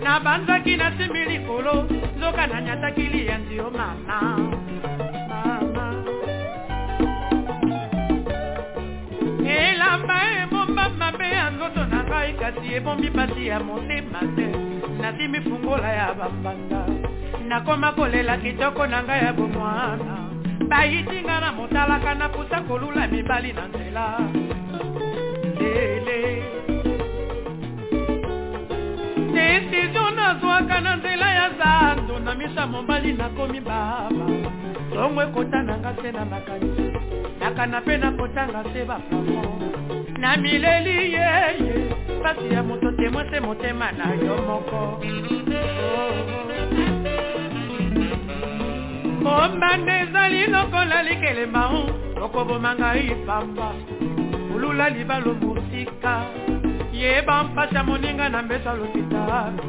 nabanzaki 0.04 0.76
nasimbi 0.76 1.26
likolo 1.32 1.88
nzoka 2.18 2.48
nanyataki 2.48 3.02
liyanzi 3.02 3.56
yo 3.56 3.72
mama. 3.72 4.20
Mama. 5.32 5.86
Elamba 9.48 10.18
ebomba 10.44 10.90
mabe 10.90 11.30
ya 11.32 11.50
nzoto 11.56 11.86
na 11.88 12.04
ngai 12.04 12.34
kasi 12.34 12.74
ebombi 12.74 13.10
pasi 13.16 13.48
ya 13.48 13.60
motema 13.60 14.20
te. 14.36 14.48
Nasimi 15.02 15.40
fungola 15.42 15.88
ya 15.94 16.14
bambanda. 16.14 16.84
Nakoma 17.48 17.92
kolela 17.92 18.38
kitoko 18.38 18.88
na 18.88 19.04
ngai 19.04 19.24
ya 19.26 19.34
bomwana 19.34 20.31
bayitinga 20.72 21.40
na 21.40 21.52
motalaka 21.52 22.16
napusa 22.16 22.62
kolula 22.62 23.08
mibali 23.08 23.52
na 23.54 23.68
nzela. 23.68 24.06
Lele. 25.60 26.22
Desizio 29.34 30.10
nazwaka 30.16 30.82
na 30.82 30.96
nzela 30.96 31.28
ya 31.34 31.48
zando 31.60 32.20
na 32.20 32.36
misa 32.36 32.68
mobali 32.68 33.14
nakomi 33.14 33.60
baba. 33.60 34.26
Ntongo 34.92 35.22
ekota 35.24 35.64
na 35.64 35.78
nga 35.78 35.92
se 36.02 36.12
na 36.12 36.26
makanisi 36.26 36.92
nakana 37.40 37.82
mpe 37.82 37.98
nakotanga 37.98 38.64
se 38.74 38.86
baplafon 38.86 39.60
na 40.20 40.38
mileli 40.38 41.14
yeye 41.14 41.76
pasi 42.24 42.54
ya 42.54 42.64
moto 42.64 42.92
temwe 42.92 43.30
se 43.32 43.40
motema 43.40 43.92
na 43.92 44.06
yo 44.14 44.36
moko 44.48 45.02
kombanda 49.32 49.94
ezali 50.04 50.42
lokola 50.54 50.98
likelemba 51.08 51.64
okoboma 52.26 52.72
ngai 52.76 53.16
pamba. 53.28 53.70
Olula 54.54 54.86
libalo 54.96 55.32
mosika. 55.42 56.14
Yeba 56.92 57.44
mpasi 57.44 57.76
ya 57.76 57.84
moninga 57.84 58.30
na 58.30 58.42
mbeso 58.44 58.72
lopitalo 58.76 59.64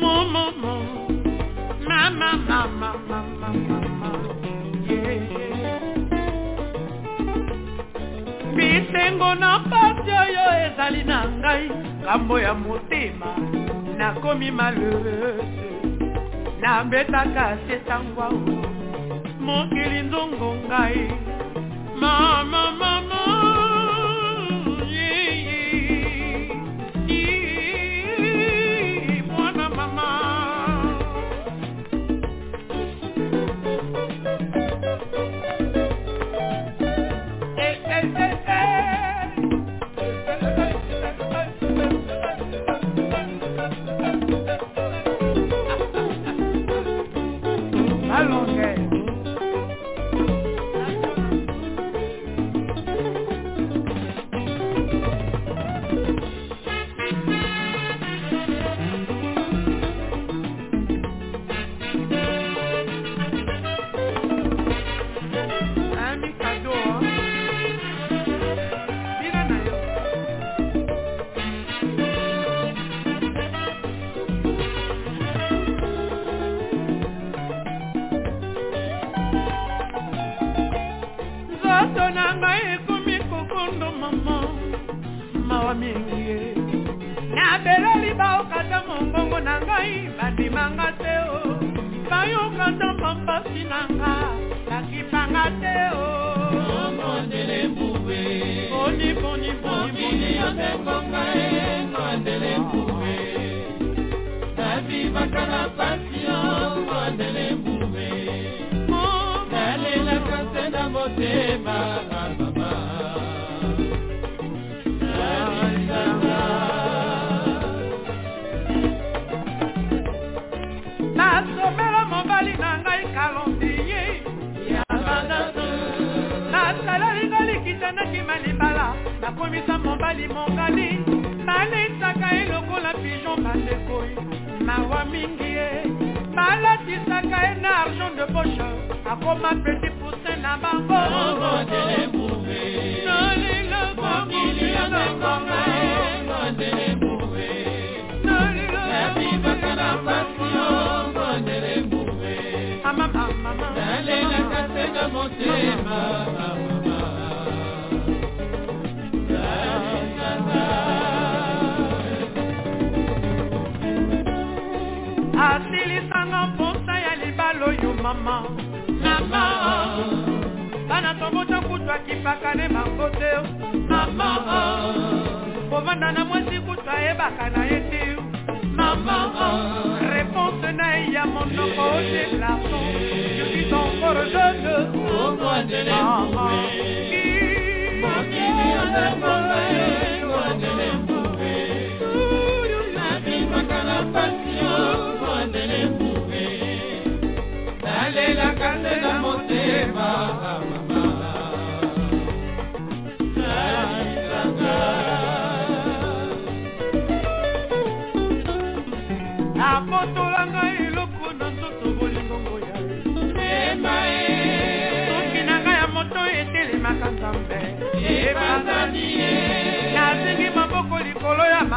momomo 0.00 0.74
mama 1.88 2.30
mama 2.48 2.90
mama 3.10 3.18
mama 3.40 4.10
bisengo 8.56 9.34
na 9.34 9.58
mpasi 9.58 10.10
oyo 10.24 10.44
ezali 10.66 11.02
na 11.04 11.18
ngai. 11.28 11.70
Ngambo 12.02 12.40
ya 12.40 12.54
motema 12.54 13.30
nakomi 13.98 14.50
malheureuse 14.50 15.64
nabetaka 16.60 17.58
se 17.66 17.76
tangwa 17.76 18.30
mokili 19.44 20.02
nzongo 20.02 20.54
ngai 20.66 21.12
mama 22.00 22.62
mama 22.80 23.33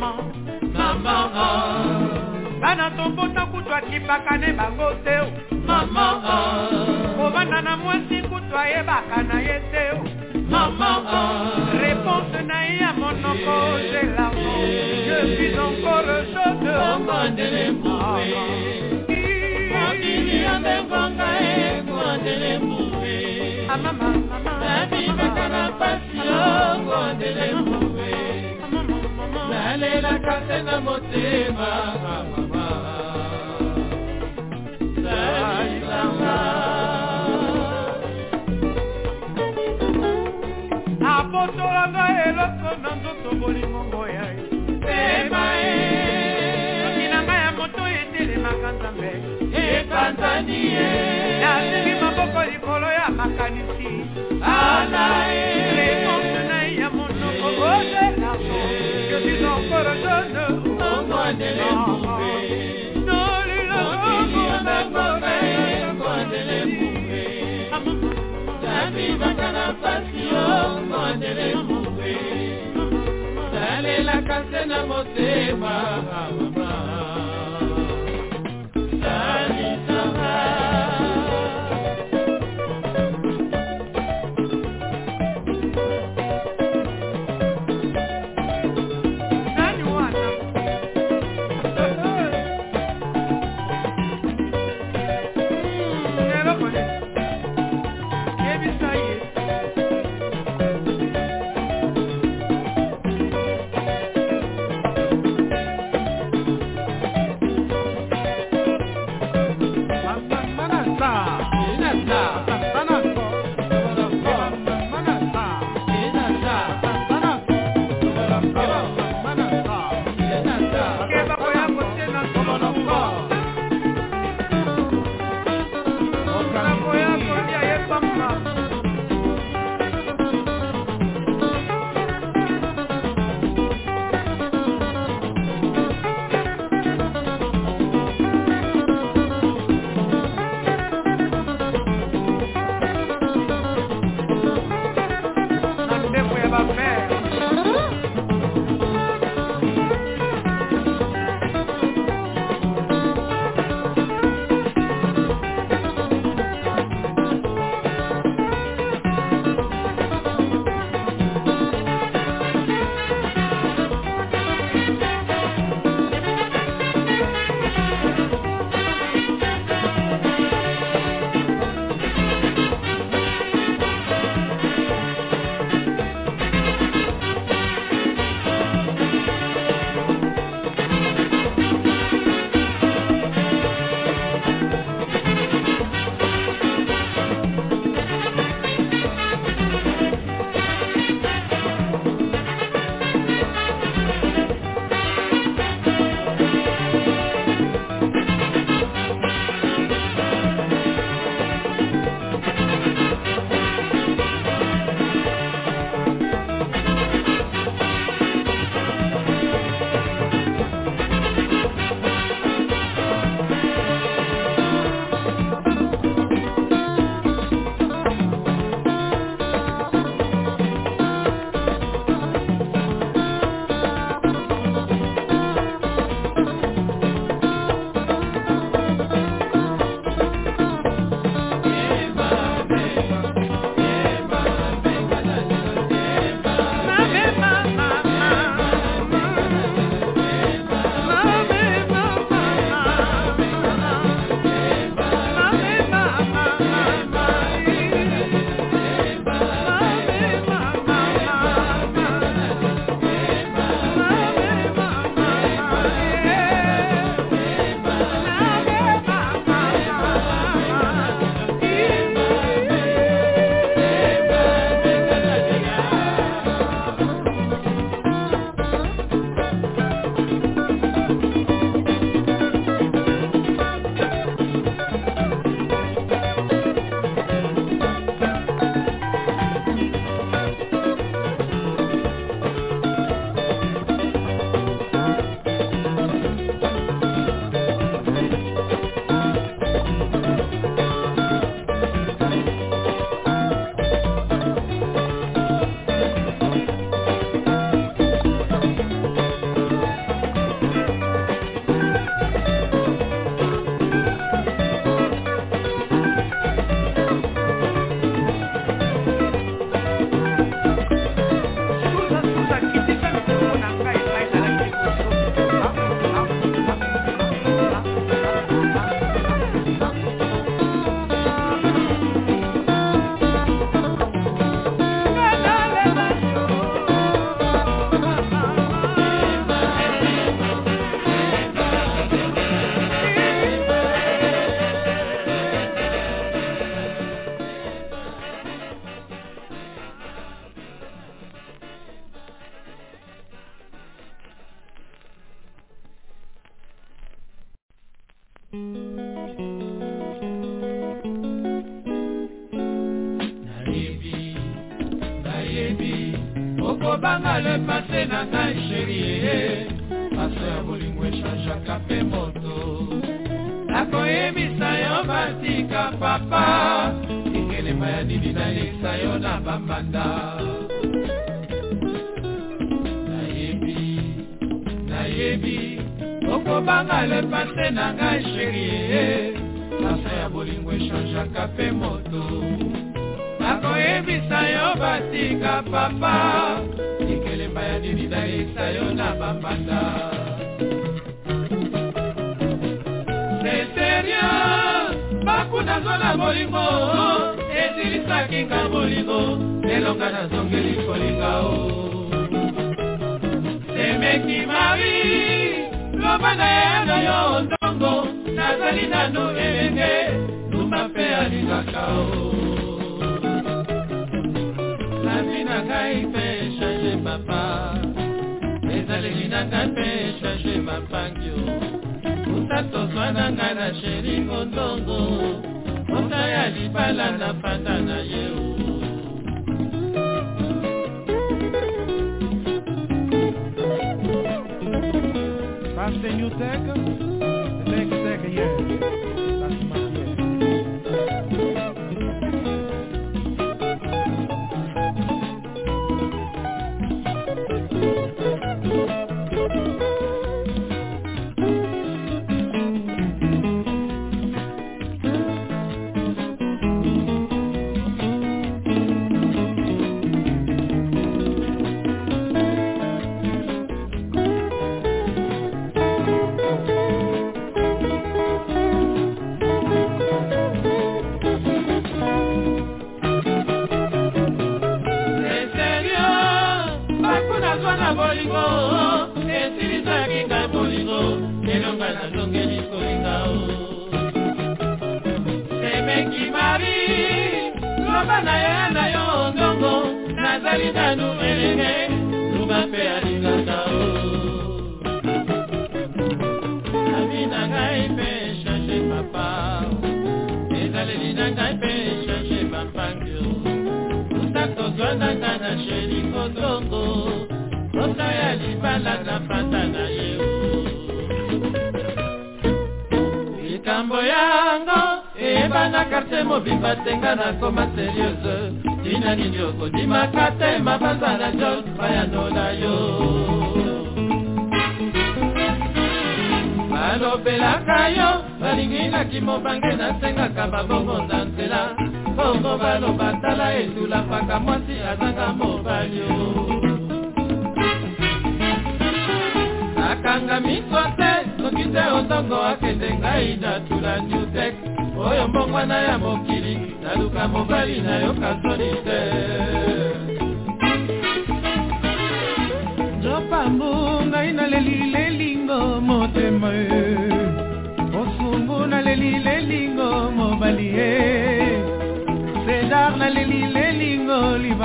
mama 0.00 0.22
mama. 0.74 1.16
Bana 2.60 2.90
tobota 2.96 3.46
kutu 3.46 3.74
akipakane 3.74 4.52
bango 4.52 4.88
te 5.04 5.16
o 5.20 5.26
mama. 5.66 6.06
Kovanda 7.16 7.62
na 7.62 7.76
mwasi 7.76 8.22
kutu 8.28 8.56
ayebaka 8.58 9.22
na 9.22 9.40
ye 9.40 9.60
te 9.72 9.84
o 9.94 9.98
mama. 10.50 10.90
Réponse 11.82 12.42
na 12.46 12.58
ye 12.64 12.78
ya 12.80 12.92
monoko 12.92 13.56
zelango 13.90 14.54
je 15.06 15.18
suis 15.36 15.58
encore 15.58 16.16
chaude. 16.32 16.74
Omondele 16.94 17.70
mbume 17.70 18.34
mokili 19.70 20.42
yambengwanga 20.42 21.28
e 21.40 21.82
kondele 21.88 22.58
mbume 22.58 23.16
nabimaka 24.60 25.48
na 25.48 25.72
pasi 25.78 26.20
o 26.20 26.78
kondele 26.86 27.54
mbume 27.54 27.87
nalelaka 29.78 30.42
se 30.48 30.62
na 30.62 30.80
motema 30.80 31.70
mama. 32.02 32.68
Salisanga 35.02 36.36
apotolanga 41.00 42.04
eloko 42.26 42.70
na 42.82 42.90
nzoto 42.96 43.36
bolingongo 43.40 44.06
ya 44.08 44.26
ye. 44.36 44.44
Pema 44.82 45.44
e 45.60 45.74
soki 46.82 47.08
na 47.12 47.22
ngai 47.22 47.42
ya 47.44 47.52
moto 47.52 47.82
etelemaka 47.88 48.72
nzambe. 48.72 49.10
Epanzani 49.62 50.60
ye. 50.74 50.88
Nasengi 51.40 51.94
maboko 52.00 52.44
likolo 52.50 52.92
ya 52.92 53.08
makanisi. 53.10 53.92
Ala 54.42 55.06
Oh, 57.60 57.80
jeune 57.82 58.24
argent, 58.24 58.70
que 59.10 59.18
tu 59.24 59.44
encore 59.46 59.94
jeune. 60.04 60.36
Envoie 60.80 61.32
de 61.34 61.48
les 61.58 61.74
poupées. 61.84 63.04
Non, 63.06 63.28
les 63.48 63.64
lèvres, 63.70 64.26
mon 64.34 64.66
amour, 64.78 65.10
envoie 65.90 66.24
de 66.32 66.40
les 66.48 66.66
poupées. 66.78 67.70
La 68.62 68.90
vie 68.90 69.16
va 69.18 69.30
qu'à 69.34 69.52
la 69.52 69.68
passion, 69.82 70.46
envoie 70.76 71.12
de 71.14 71.30
les 71.38 71.52
poupées. 71.68 72.52
D'aller 73.52 74.02
la 74.04 74.18
casser 74.22 74.64
dans 74.68 74.86
mon 74.86 75.04
thème, 75.14 75.66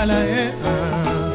kobala 0.04 0.20
ye 0.28 0.44
ah. 0.68 1.32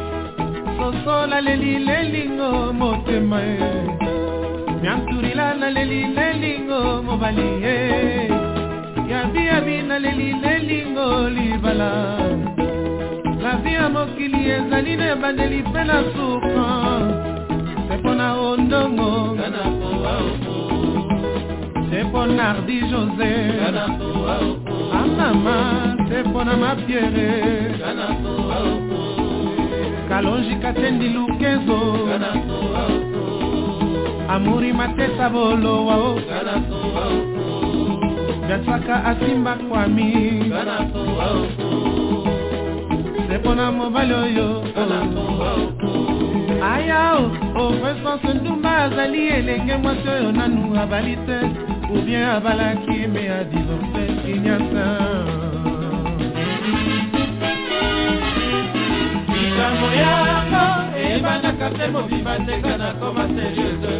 sosola 0.77 1.41
leli 1.41 1.73
lelingo 1.87 2.49
motema 2.79 3.39
ye 3.41 3.57
ah. 3.65 4.73
mianturila 4.81 5.53
naleli 5.59 6.01
lelingo 6.17 7.01
mobali 7.01 7.49
ye 7.63 7.77
ah. 8.29 9.09
yabiyabi 9.09 9.75
naleli 9.89 10.29
lelingo 10.43 11.29
libala 11.35 11.91
lavi 13.41 13.73
ya 13.73 13.89
mokili 13.89 14.41
ezali 14.55 14.95
na 14.95 15.11
ebandeli 15.13 15.61
mpe 15.61 15.83
na 15.89 15.97
suka 16.13 16.67
se 17.87 17.97
mpo 17.97 18.13
na 18.13 18.27
ondongo 18.33 19.37
se 21.89 22.03
mpo 22.03 22.25
nardi 22.25 22.77
jose 22.89 23.31
amama 25.01 25.57
se 26.09 26.23
mpo 26.23 26.43
na 26.43 26.53
mapiere 26.57 27.38
kalonji 30.09 30.55
katendi 30.55 31.09
lukezo 31.09 31.79
amuri 34.29 34.73
matesa 34.73 35.29
bolowa 35.29 36.15
dasaka 38.49 39.05
asimba 39.05 39.55
kwami. 39.55 40.13
Se 43.29 43.37
mpona 43.37 43.71
mobali 43.71 44.13
oyo 44.13 44.63
aya 46.73 47.13
ofresance 47.55 48.33
ndumba 48.33 48.77
azali 48.77 49.27
elenge 49.27 49.75
mwasi 49.77 50.09
oyo 50.09 50.31
nanu 50.31 50.79
abali 50.81 51.15
te 51.15 51.37
oubien 51.93 52.23
abalaki 52.23 53.07
me 53.13 53.29
adivorce 53.29 54.03
kinyasa 54.25 54.98
se 61.77 61.87
mobimba 61.87 62.37
ndenga 62.37 62.77
nakoma 62.77 63.27
serieuse 63.27 63.93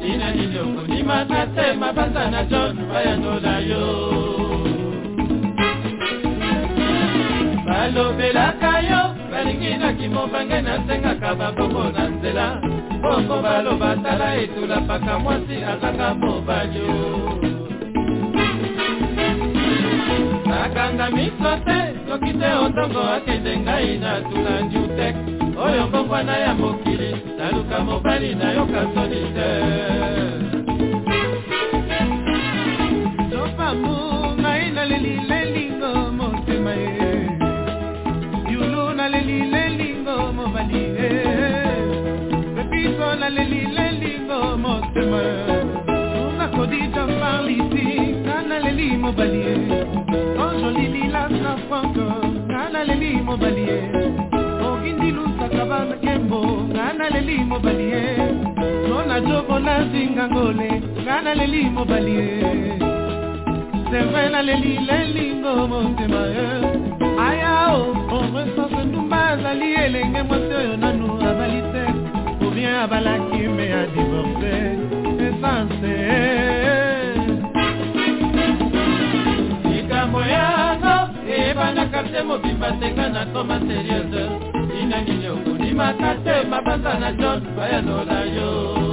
nina 0.00 0.30
nilongo 0.30 0.80
ndimaka 0.82 1.46
te 1.46 1.72
mabasa 1.72 2.30
na 2.30 2.44
john 2.44 2.76
bayandola 2.92 3.58
yo. 3.70 3.86
Balobelaka 7.66 8.80
yo 8.80 9.02
balingi 9.30 9.76
na 9.76 9.92
kimombange 9.92 10.60
nasengaka 10.60 11.34
babongo 11.34 11.84
na 11.92 12.08
nzela. 12.08 12.60
Bongo 13.02 13.42
baloba 13.42 13.96
tala 13.96 14.36
etula 14.36 14.80
paka 14.80 15.18
mwasi 15.18 15.56
azanga 15.70 16.14
mobanyo 16.14 16.90
nakanga 20.46 21.10
miso 21.10 21.52
te 21.66 21.78
soki 22.08 22.32
te 22.32 22.48
otongo 22.64 23.00
akende 23.16 23.56
ngai 23.58 23.98
na 23.98 24.20
tulanju 24.20 24.82
te. 24.96 25.08
Oyo 25.56 25.86
mbongwana 25.88 26.36
ya 26.36 26.54
moki 26.54 26.95
naluka 27.76 27.84
mobali 27.84 28.34
nayoka 28.34 28.82
soni 28.94 29.22
te. 29.36 29.50
Sopamu 33.30 33.96
ngai 34.40 34.70
naleli 34.72 35.20
lelingo 35.28 36.12
motema 36.12 36.72
ye. 36.72 37.28
Yulu 38.50 38.94
naleli 38.96 39.50
lelingo 39.52 40.32
mobali 40.32 40.82
ye. 40.96 41.10
Pepiso 42.56 43.14
naleli 43.20 43.66
lelingo 43.76 44.56
motema 44.56 45.22
unga 46.20 46.48
kodija 46.48 47.06
mparlisi 47.06 48.16
nga 48.24 48.42
naleli 48.48 48.96
mobali 48.96 49.40
ye. 49.40 49.56
Onjolililasa 50.38 51.56
franco 51.68 52.08
nga 52.48 52.68
naleli 52.72 53.20
mobali 53.22 53.68
ye. 53.68 53.80
Okindilusaka 54.64 55.64
banakembo 55.64 56.55
nga 57.06 57.14
naleli 57.14 57.44
mobali 57.44 57.86
ye. 57.92 58.04
Nona 58.88 59.20
jobo 59.20 59.58
nazinga 59.58 60.24
ngole 60.28 60.70
nga 61.02 61.16
naleli 61.22 61.62
mobali 61.70 62.14
ye. 62.18 62.28
Sembe 63.90 64.22
naleli 64.32 64.72
lelingo 64.88 65.52
motema 65.70 66.22
ye. 66.34 66.48
Ayao 67.26 67.94
oresanse 68.10 68.82
ndumba 68.88 69.18
azali 69.28 69.74
elenge 69.74 70.22
mwasi 70.22 70.52
oyo 70.60 70.76
nanu 70.76 71.06
abali 71.28 71.60
te. 71.72 71.84
Obien 72.46 72.74
abalaki 72.74 73.40
me 73.56 73.66
adivorce 73.80 74.54
esanse 75.26 75.94
likambo 79.70 80.20
yango 80.20 80.96
eyebanaka 81.30 82.02
te 82.10 82.22
mobimba 82.22 82.68
tenga 82.80 83.08
na 83.08 83.22
koma 83.26 83.60
serieuse 83.60 84.45
nangilio 84.86 85.36
kunimaka 85.36 86.14
te 86.24 86.34
mabanza 86.50 86.98
na 86.98 87.12
john 87.12 87.40
bayanola 87.56 88.20
yo 88.36 88.85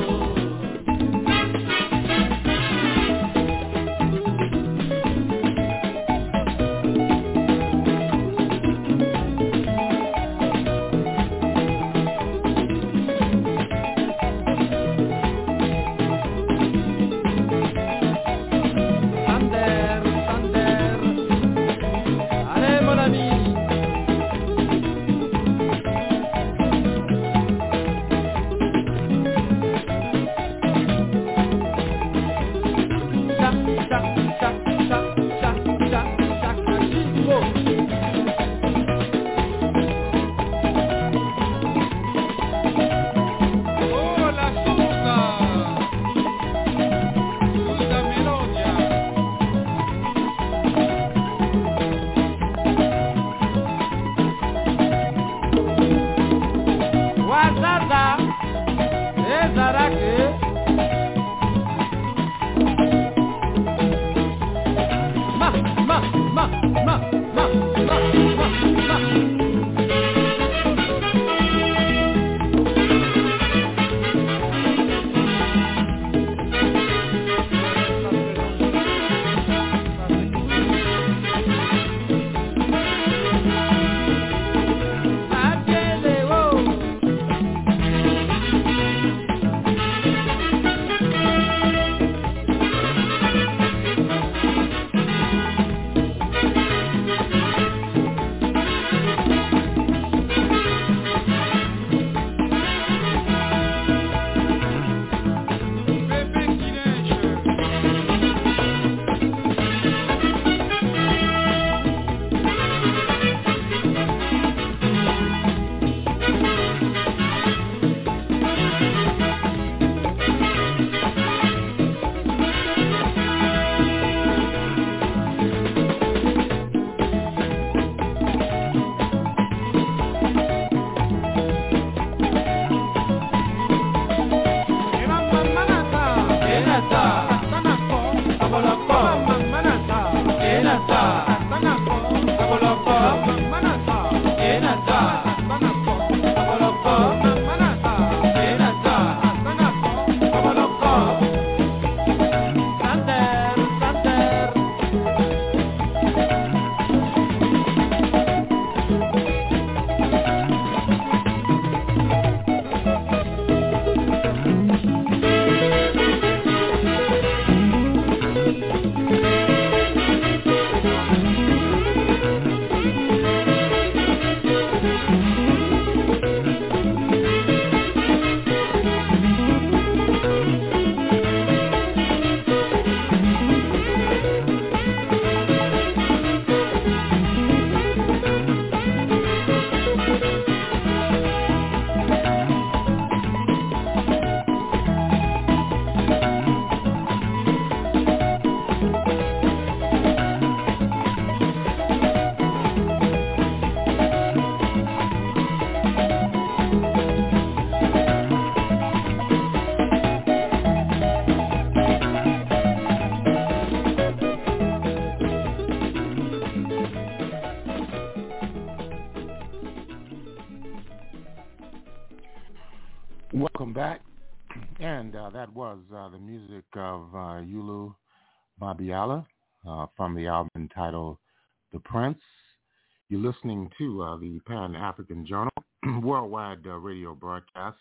You're 233.14 233.32
listening 233.32 233.70
to 233.78 234.01
uh, 234.01 234.18
the 234.18 234.39
Pan-African 234.47 235.28
Journal 235.28 235.51
worldwide 236.01 236.66
uh, 236.66 236.78
radio 236.78 237.14
broadcast. 237.14 237.78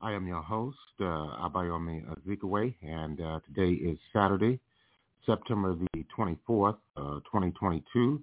I 0.00 0.12
am 0.12 0.26
your 0.26 0.40
host, 0.40 0.78
uh, 0.98 1.04
Abayomi 1.04 2.02
Azikiwe, 2.06 2.74
and 2.80 3.20
uh, 3.20 3.40
today 3.46 3.74
is 3.74 3.98
Saturday, 4.14 4.58
September 5.26 5.76
the 5.92 6.04
24th, 6.18 6.78
uh, 6.96 7.20
2022. 7.30 8.22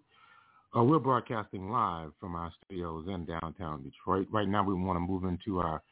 Uh, 0.76 0.84
we're 0.84 0.98
broadcasting 0.98 1.70
live 1.70 2.10
from 2.20 2.34
our 2.34 2.52
studios 2.66 3.06
in 3.10 3.26
downtown 3.26 3.84
Detroit. 3.84 4.26
Right 4.32 4.48
now 4.48 4.64
we 4.64 4.74
want 4.74 4.96
to 4.96 5.02
move 5.02 5.26
into 5.26 5.60
our 5.60 5.84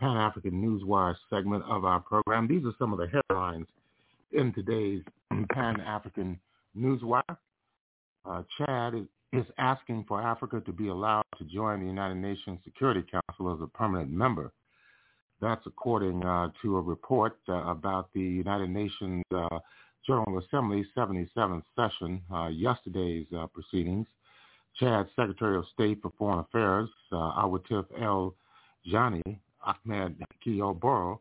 Pan-African 0.00 0.52
Newswire 0.52 1.16
segment 1.28 1.64
of 1.68 1.84
our 1.84 2.00
program. 2.00 2.48
These 2.48 2.64
are 2.64 2.72
some 2.78 2.94
of 2.94 2.98
the 2.98 3.08
headlines 3.28 3.66
in 4.32 4.54
today's 4.54 5.02
Pan-African 5.52 6.40
Newswire. 6.74 7.36
Uh, 8.24 8.42
Chad 8.56 8.94
is, 8.94 9.04
is 9.32 9.46
asking 9.58 10.04
for 10.06 10.20
Africa 10.20 10.60
to 10.64 10.72
be 10.72 10.88
allowed 10.88 11.24
to 11.38 11.44
join 11.44 11.80
the 11.80 11.86
United 11.86 12.16
Nations 12.16 12.58
Security 12.64 13.02
Council 13.10 13.52
as 13.52 13.60
a 13.62 13.66
permanent 13.66 14.10
member. 14.10 14.52
That's 15.40 15.66
according 15.66 16.24
uh, 16.24 16.50
to 16.62 16.76
a 16.76 16.80
report 16.80 17.38
uh, 17.48 17.64
about 17.64 18.12
the 18.12 18.20
United 18.20 18.70
Nations 18.70 19.24
uh, 19.34 19.58
General 20.06 20.38
Assembly 20.38 20.86
77th 20.96 21.62
session, 21.74 22.20
uh, 22.32 22.48
yesterday's 22.48 23.26
uh, 23.36 23.46
proceedings. 23.46 24.06
Chad's 24.78 25.08
Secretary 25.16 25.56
of 25.56 25.64
State 25.72 26.00
for 26.02 26.12
Foreign 26.18 26.40
Affairs, 26.40 26.88
uh, 27.12 27.16
Awatif 27.42 27.84
El 28.00 28.34
Jani 28.84 29.22
Ahmed 29.64 30.16
Kiyoboro, 30.44 31.18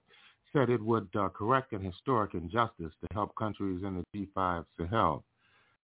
said 0.54 0.70
it 0.70 0.82
would 0.82 1.10
correct 1.34 1.74
an 1.74 1.84
historic 1.84 2.34
injustice 2.34 2.92
to 3.02 3.08
help 3.14 3.36
countries 3.36 3.84
in 3.84 4.04
the 4.14 4.28
G5 4.36 4.66
Sahel. 4.78 5.24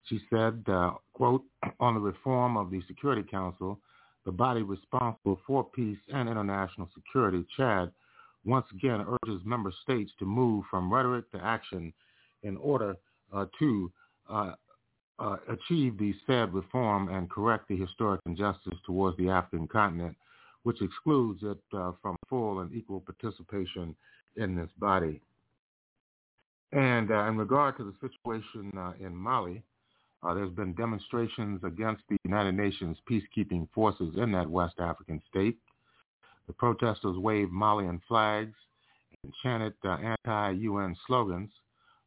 She 0.08 0.20
said, 0.30 0.62
uh, 0.68 0.92
quote, 1.14 1.44
on 1.80 1.94
the 1.94 2.00
reform 2.00 2.56
of 2.56 2.70
the 2.70 2.80
Security 2.86 3.24
Council, 3.28 3.78
the 4.24 4.32
body 4.32 4.62
responsible 4.62 5.40
for 5.46 5.64
peace 5.64 5.98
and 6.12 6.28
international 6.28 6.88
security, 6.94 7.44
Chad, 7.56 7.90
once 8.44 8.66
again 8.72 9.04
urges 9.24 9.40
member 9.44 9.72
states 9.82 10.12
to 10.18 10.24
move 10.24 10.64
from 10.70 10.92
rhetoric 10.92 11.30
to 11.32 11.42
action 11.42 11.92
in 12.42 12.56
order 12.58 12.96
uh, 13.32 13.46
to 13.58 13.90
uh, 14.30 14.52
uh, 15.18 15.36
achieve 15.48 15.98
the 15.98 16.14
said 16.26 16.52
reform 16.52 17.08
and 17.08 17.30
correct 17.30 17.68
the 17.68 17.76
historic 17.76 18.20
injustice 18.26 18.78
towards 18.84 19.16
the 19.16 19.28
African 19.28 19.66
continent, 19.66 20.16
which 20.62 20.82
excludes 20.82 21.40
it 21.42 21.58
uh, 21.76 21.92
from 22.02 22.16
full 22.28 22.60
and 22.60 22.72
equal 22.72 23.00
participation 23.00 23.94
in 24.36 24.54
this 24.54 24.70
body. 24.78 25.20
And 26.72 27.10
uh, 27.10 27.24
in 27.26 27.36
regard 27.36 27.76
to 27.78 27.84
the 27.84 27.94
situation 28.00 28.72
uh, 28.76 28.92
in 29.00 29.14
Mali, 29.14 29.62
uh, 30.22 30.34
there's 30.34 30.50
been 30.50 30.74
demonstrations 30.74 31.60
against 31.64 32.02
the 32.08 32.16
United 32.24 32.52
Nations 32.52 32.96
peacekeeping 33.10 33.68
forces 33.74 34.14
in 34.16 34.32
that 34.32 34.48
West 34.48 34.76
African 34.78 35.20
state. 35.28 35.58
The 36.46 36.52
protesters 36.52 37.16
waved 37.18 37.52
Malian 37.52 38.00
flags 38.08 38.54
and 39.22 39.32
chanted 39.42 39.74
uh, 39.84 39.96
anti-UN 40.24 40.96
slogans. 41.06 41.50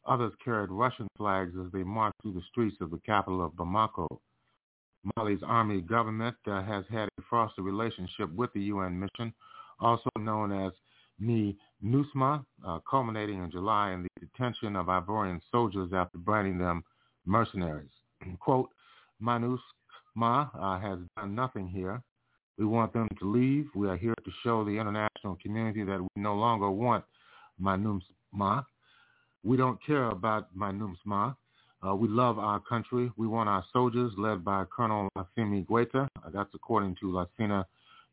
Others 0.06 0.34
carried 0.44 0.72
Russian 0.72 1.08
flags 1.18 1.54
as 1.64 1.72
they 1.72 1.84
marched 1.84 2.16
through 2.22 2.34
the 2.34 2.42
streets 2.50 2.78
of 2.82 2.90
the 2.92 3.00
capital 3.06 3.46
of 3.46 3.54
Bamako. 3.54 4.08
Mali's 5.16 5.44
army 5.46 5.82
government 5.82 6.36
uh, 6.48 6.64
has 6.64 6.84
had 6.90 7.10
a 7.18 7.22
frosty 7.30 7.62
relationship 7.62 8.34
with 8.34 8.52
the 8.54 8.62
UN 8.64 9.00
mission, 9.00 9.34
also 9.80 10.10
known 10.18 10.52
as 10.52 10.72
MINUSMA, 11.22 12.44
uh, 12.66 12.80
culminating 12.90 13.44
in 13.44 13.52
July 13.52 13.92
in 13.92 14.04
the 14.04 14.10
detention 14.20 14.76
of 14.76 14.88
Ivorian 14.88 15.42
soldiers 15.52 15.92
after 15.94 16.18
branding 16.18 16.58
them 16.58 16.84
mercenaries. 17.26 17.92
Quote, 18.40 18.70
Manus 19.20 19.60
Ma 20.16 20.50
uh, 20.54 20.80
has 20.80 21.00
done 21.18 21.36
nothing 21.36 21.68
here. 21.68 22.02
We 22.58 22.66
want 22.66 22.92
them 22.92 23.08
to 23.20 23.32
leave. 23.32 23.70
We 23.74 23.88
are 23.88 23.96
here 23.96 24.16
to 24.16 24.32
show 24.44 24.66
the 24.66 24.72
international 24.72 25.38
community 25.42 25.84
that 25.84 26.02
we 26.02 26.22
no 26.22 26.36
longer 26.36 26.70
want 26.70 27.06
Manus 27.58 28.04
Ma. 28.34 28.64
We 29.44 29.56
don't 29.56 29.80
care 29.86 30.10
about 30.10 30.56
MINUSMA. 30.58 31.36
Uh, 31.88 31.96
we 31.96 32.10
love 32.10 32.38
our 32.38 32.60
country. 32.60 33.10
We 33.16 33.28
want 33.28 33.48
our 33.48 33.64
soldiers 33.72 34.12
led 34.18 34.44
by 34.44 34.66
Colonel 34.66 35.08
Assimi 35.18 35.66
Goita. 35.66 36.08
Uh, 36.18 36.30
that's 36.34 36.54
according 36.54 36.98
to 37.00 37.06
Lassina 37.06 37.64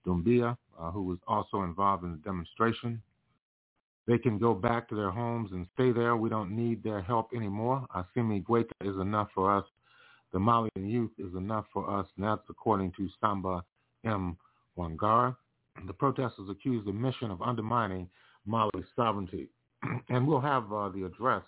Doumbia, 0.07 0.57
uh, 0.79 0.91
who 0.93 1.03
was 1.03 1.19
also 1.27 1.63
involved 1.63 2.05
in 2.05 2.13
the 2.13 2.19
demonstration. 2.19 3.03
They 4.07 4.19
can 4.19 4.39
go 4.39 4.55
back 4.55 4.89
to 4.91 4.95
their 4.95 5.11
homes 5.11 5.51
and 5.51 5.67
stay 5.75 5.91
there. 5.91 6.17
We 6.17 6.29
don't 6.29 6.53
need 6.53 6.85
their 6.85 7.03
help 7.03 7.31
anymore. 7.35 7.85
Assimi 7.97 8.45
Goita 8.45 8.71
is 8.85 8.95
enough 9.01 9.31
for 9.35 9.53
us 9.53 9.65
the 10.37 10.41
Malian 10.41 10.87
youth 10.87 11.13
is 11.17 11.35
enough 11.35 11.65
for 11.73 11.89
us, 11.89 12.07
and 12.15 12.27
that's 12.27 12.43
according 12.51 12.93
to 12.99 13.09
Samba 13.23 13.65
M. 14.05 14.37
Wangara. 14.77 15.35
The 15.87 15.95
protesters 15.95 16.51
accused 16.51 16.87
the 16.87 16.93
mission 16.93 17.31
of 17.31 17.41
undermining 17.41 18.07
Mali's 18.45 18.85
sovereignty. 18.95 19.49
and 20.11 20.29
we'll 20.29 20.43
have 20.43 20.71
uh, 20.71 20.91
the 20.91 21.05
address 21.05 21.43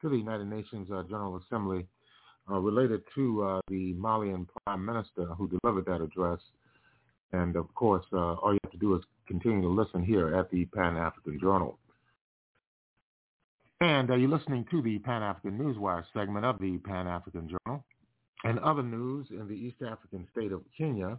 to 0.00 0.08
the 0.08 0.16
United 0.16 0.48
Nations 0.48 0.88
uh, 0.90 1.04
General 1.04 1.40
Assembly 1.40 1.86
uh, 2.50 2.58
related 2.58 3.02
to 3.14 3.44
uh, 3.44 3.60
the 3.68 3.92
Malian 3.92 4.48
Prime 4.64 4.84
Minister 4.84 5.26
who 5.26 5.48
delivered 5.62 5.84
that 5.86 6.00
address. 6.00 6.40
And 7.32 7.54
of 7.54 7.72
course, 7.76 8.06
uh, 8.12 8.16
all 8.16 8.52
you 8.52 8.58
have 8.64 8.72
to 8.72 8.78
do 8.78 8.96
is 8.96 9.02
continue 9.28 9.62
to 9.62 9.68
listen 9.68 10.02
here 10.02 10.34
at 10.34 10.50
the 10.50 10.64
Pan-African 10.64 11.38
Journal. 11.38 11.78
And 13.80 14.10
uh, 14.10 14.16
you're 14.16 14.36
listening 14.36 14.66
to 14.72 14.82
the 14.82 14.98
Pan-African 14.98 15.56
Newswire 15.56 16.02
segment 16.12 16.44
of 16.44 16.58
the 16.58 16.78
Pan-African 16.78 17.48
Journal. 17.48 17.84
And 18.44 18.58
other 18.60 18.82
news 18.82 19.26
in 19.30 19.48
the 19.48 19.54
East 19.54 19.76
African 19.82 20.26
state 20.32 20.52
of 20.52 20.62
Kenya, 20.76 21.18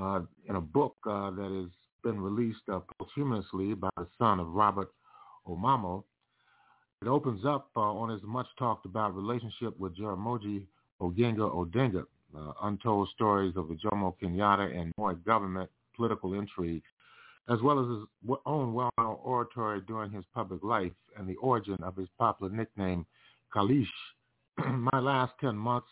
uh, 0.00 0.20
in 0.48 0.56
a 0.56 0.60
book 0.60 0.96
uh, 1.06 1.30
that 1.30 1.62
has 1.62 1.70
been 2.02 2.20
released 2.20 2.62
uh, 2.72 2.80
posthumously 2.98 3.74
by 3.74 3.90
the 3.96 4.06
son 4.18 4.40
of 4.40 4.48
Robert 4.48 4.90
Omamo, 5.46 6.04
it 7.02 7.08
opens 7.08 7.44
up 7.44 7.70
uh, 7.76 7.80
on 7.80 8.10
his 8.10 8.20
much 8.24 8.46
talked 8.58 8.86
about 8.86 9.14
relationship 9.14 9.78
with 9.78 9.96
Jaramogi 9.96 10.64
Oginga 11.00 11.48
Odinga, 11.54 12.04
uh, 12.36 12.52
untold 12.62 13.08
stories 13.14 13.54
of 13.56 13.68
the 13.68 13.74
Jomo 13.74 14.14
Kenyatta 14.20 14.76
and 14.76 14.92
Moi 14.98 15.14
government 15.14 15.70
political 15.94 16.34
intrigue, 16.34 16.82
as 17.48 17.60
well 17.62 17.78
as 17.80 17.88
his 17.88 18.36
own 18.46 18.74
well-known 18.74 19.16
oratory 19.22 19.80
during 19.82 20.10
his 20.10 20.24
public 20.34 20.62
life 20.62 20.92
and 21.16 21.28
the 21.28 21.36
origin 21.36 21.76
of 21.82 21.96
his 21.96 22.08
popular 22.18 22.52
nickname, 22.52 23.06
Kalish, 23.54 23.86
my 24.92 24.98
last 24.98 25.32
10 25.40 25.56
months 25.56 25.88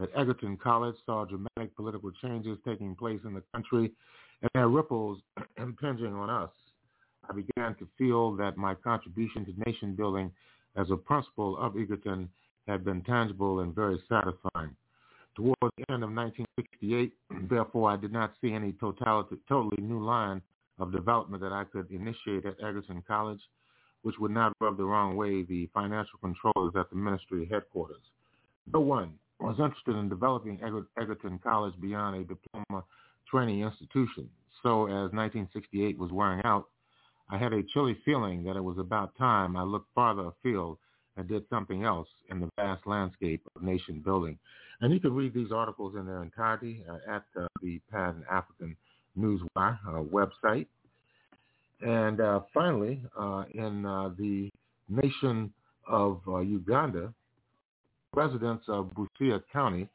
at 0.00 0.08
Egerton 0.16 0.56
College 0.56 0.96
saw 1.06 1.24
dramatic 1.24 1.74
political 1.76 2.10
changes 2.22 2.58
taking 2.66 2.94
place 2.94 3.20
in 3.24 3.34
the 3.34 3.42
country 3.52 3.92
and 4.42 4.50
their 4.54 4.68
ripples 4.68 5.20
impinging 5.58 6.14
on 6.14 6.30
us. 6.30 6.50
I 7.28 7.32
began 7.32 7.74
to 7.76 7.88
feel 7.96 8.34
that 8.36 8.56
my 8.56 8.74
contribution 8.74 9.44
to 9.46 9.70
nation 9.70 9.94
building 9.94 10.30
as 10.76 10.90
a 10.90 10.96
principal 10.96 11.56
of 11.58 11.76
Egerton 11.76 12.28
had 12.66 12.84
been 12.84 13.02
tangible 13.02 13.60
and 13.60 13.74
very 13.74 14.02
satisfying. 14.08 14.74
Towards 15.36 15.74
the 15.76 15.84
end 15.90 16.04
of 16.04 16.10
1968, 16.12 17.12
therefore, 17.48 17.90
I 17.90 17.96
did 17.96 18.12
not 18.12 18.34
see 18.40 18.52
any 18.52 18.72
totality, 18.72 19.36
totally 19.48 19.82
new 19.82 20.04
line 20.04 20.42
of 20.78 20.92
development 20.92 21.42
that 21.42 21.52
I 21.52 21.64
could 21.64 21.90
initiate 21.90 22.46
at 22.46 22.62
Egerton 22.62 23.02
College 23.06 23.40
which 24.04 24.16
would 24.18 24.30
not 24.30 24.52
rub 24.60 24.76
the 24.76 24.84
wrong 24.84 25.16
way 25.16 25.42
the 25.42 25.68
financial 25.72 26.18
controllers 26.20 26.74
at 26.78 26.88
the 26.90 26.96
ministry 26.96 27.48
headquarters. 27.50 28.02
No 28.72 28.80
one 28.80 29.14
was 29.40 29.56
interested 29.58 29.96
in 29.96 30.08
developing 30.08 30.60
Egerton 30.98 31.40
College 31.42 31.74
beyond 31.80 32.16
a 32.16 32.24
diploma 32.24 32.84
training 33.30 33.62
institution. 33.62 34.28
So 34.62 34.84
as 34.86 35.10
1968 35.12 35.98
was 35.98 36.12
wearing 36.12 36.42
out, 36.44 36.68
I 37.30 37.38
had 37.38 37.54
a 37.54 37.62
chilly 37.72 37.96
feeling 38.04 38.44
that 38.44 38.56
it 38.56 38.62
was 38.62 38.78
about 38.78 39.16
time 39.16 39.56
I 39.56 39.62
looked 39.62 39.88
farther 39.94 40.28
afield 40.28 40.78
and 41.16 41.26
did 41.26 41.44
something 41.48 41.84
else 41.84 42.08
in 42.30 42.40
the 42.40 42.50
vast 42.56 42.86
landscape 42.86 43.42
of 43.56 43.62
nation 43.62 44.02
building. 44.04 44.38
And 44.80 44.92
you 44.92 45.00
can 45.00 45.14
read 45.14 45.32
these 45.32 45.52
articles 45.52 45.94
in 45.98 46.06
their 46.06 46.22
entirety 46.22 46.84
uh, 46.90 47.14
at 47.14 47.24
uh, 47.40 47.46
the 47.62 47.80
Pan 47.90 48.22
African 48.30 48.76
Newswire 49.18 49.78
uh, 49.88 50.02
website. 50.02 50.66
And 51.80 52.20
uh, 52.20 52.40
finally, 52.52 53.02
uh, 53.18 53.44
in 53.52 53.84
uh, 53.84 54.10
the 54.18 54.50
nation 54.88 55.52
of 55.88 56.20
uh, 56.26 56.38
Uganda, 56.38 57.12
residents 58.14 58.64
of 58.68 58.90
Busia 58.94 59.42
County 59.52 59.88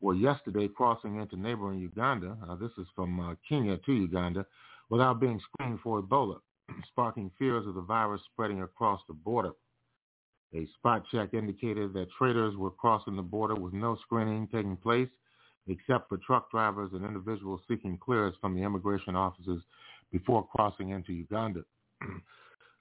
were 0.00 0.14
yesterday 0.14 0.68
crossing 0.68 1.20
into 1.20 1.36
neighboring 1.36 1.78
Uganda. 1.78 2.36
Uh, 2.48 2.54
this 2.56 2.70
is 2.78 2.86
from 2.94 3.18
uh, 3.20 3.34
Kenya 3.48 3.78
to 3.78 3.92
Uganda 3.92 4.44
without 4.90 5.18
being 5.20 5.40
screened 5.40 5.80
for 5.82 6.02
Ebola, 6.02 6.38
sparking 6.92 7.30
fears 7.38 7.66
of 7.66 7.74
the 7.74 7.80
virus 7.80 8.20
spreading 8.32 8.62
across 8.62 9.00
the 9.08 9.14
border. 9.14 9.52
A 10.54 10.66
spot 10.78 11.04
check 11.10 11.34
indicated 11.34 11.94
that 11.94 12.06
traders 12.16 12.56
were 12.56 12.70
crossing 12.70 13.16
the 13.16 13.22
border 13.22 13.56
with 13.56 13.72
no 13.72 13.96
screening 14.04 14.46
taking 14.48 14.76
place 14.76 15.08
except 15.66 16.08
for 16.08 16.18
truck 16.18 16.50
drivers 16.50 16.90
and 16.92 17.04
individuals 17.04 17.60
seeking 17.66 17.98
clearance 17.98 18.36
from 18.40 18.54
the 18.54 18.62
immigration 18.62 19.16
offices 19.16 19.62
before 20.14 20.46
crossing 20.46 20.90
into 20.90 21.12
Uganda. 21.12 21.62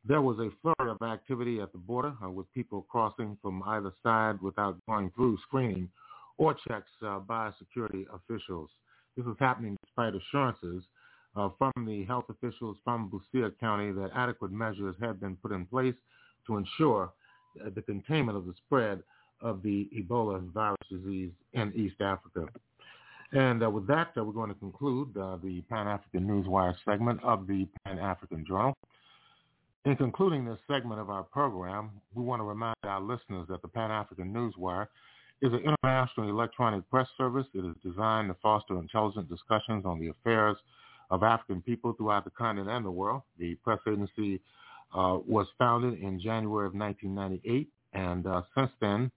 there 0.06 0.22
was 0.22 0.38
a 0.38 0.52
flurry 0.62 0.92
of 0.92 1.02
activity 1.02 1.60
at 1.60 1.72
the 1.72 1.80
border 1.80 2.14
uh, 2.24 2.30
with 2.30 2.46
people 2.54 2.86
crossing 2.90 3.36
from 3.42 3.64
either 3.66 3.92
side 4.04 4.40
without 4.40 4.78
going 4.88 5.12
through 5.16 5.36
screening 5.48 5.90
or 6.38 6.56
checks 6.68 6.92
uh, 7.06 7.18
by 7.18 7.50
security 7.58 8.06
officials. 8.14 8.70
This 9.18 9.26
is 9.26 9.36
happening 9.40 9.76
despite 9.84 10.14
assurances 10.14 10.84
uh, 11.36 11.50
from 11.58 11.74
the 11.88 12.06
health 12.06 12.26
officials 12.30 12.78
from 12.84 13.10
Busia 13.10 13.52
County 13.60 13.92
that 13.92 14.12
adequate 14.16 14.52
measures 14.52 14.96
have 15.02 15.20
been 15.20 15.36
put 15.38 15.52
in 15.52 15.66
place 15.66 15.96
to 16.46 16.58
ensure 16.58 17.12
the 17.76 17.82
containment 17.82 18.38
of 18.38 18.46
the 18.46 18.54
spread 18.66 19.02
of 19.42 19.64
the 19.64 19.90
Ebola 19.98 20.42
virus 20.52 20.78
disease 20.90 21.32
in 21.54 21.74
East 21.76 22.00
Africa. 22.00 22.46
And 23.34 23.64
uh, 23.64 23.70
with 23.70 23.88
that, 23.88 24.12
uh, 24.16 24.24
we're 24.24 24.32
going 24.32 24.50
to 24.50 24.60
conclude 24.60 25.18
uh, 25.18 25.38
the 25.44 25.62
Pan-African 25.62 26.28
Newswire 26.28 26.76
segment 26.86 27.20
of 27.24 27.48
the 27.48 27.68
Pan-African 27.84 28.46
Journal. 28.46 28.76
In 29.86 29.96
concluding 29.96 30.46
this 30.46 30.60
segment 30.68 31.02
of 31.02 31.10
our 31.10 31.24
program, 31.24 31.90
we 32.14 32.24
want 32.24 32.42
to 32.42 32.44
remind 32.44 32.76
our 32.84 33.02
listeners 33.02 33.48
that 33.50 33.64
the 33.64 33.68
Pan-African 33.68 34.32
Newswire 34.32 34.88
is 35.42 35.52
an 35.52 35.60
international 35.60 36.30
electronic 36.30 36.88
press 36.92 37.08
service. 37.18 37.48
It 37.56 37.66
is 37.66 37.76
designed 37.84 38.30
to 38.30 38.36
foster 38.42 38.78
intelligent 38.78 39.28
discussions 39.30 39.84
on 39.84 40.00
the 40.00 40.10
affairs 40.10 40.56
of 41.10 41.24
African 41.24 41.62
people 41.62 41.94
throughout 41.94 42.26
the 42.26 42.32
continent 42.32 42.70
and 42.70 42.86
the 42.86 42.92
world. 42.92 43.24
The 43.40 43.56
press 43.56 43.80
agency 43.88 44.42
uh, 44.94 45.18
was 45.28 45.48
founded 45.58 46.00
in 46.00 46.22
January 46.22 46.68
of 46.68 46.76
1998, 46.76 47.68
and 47.94 48.28
uh, 48.28 48.44
since 48.56 48.72
then, 48.80 49.12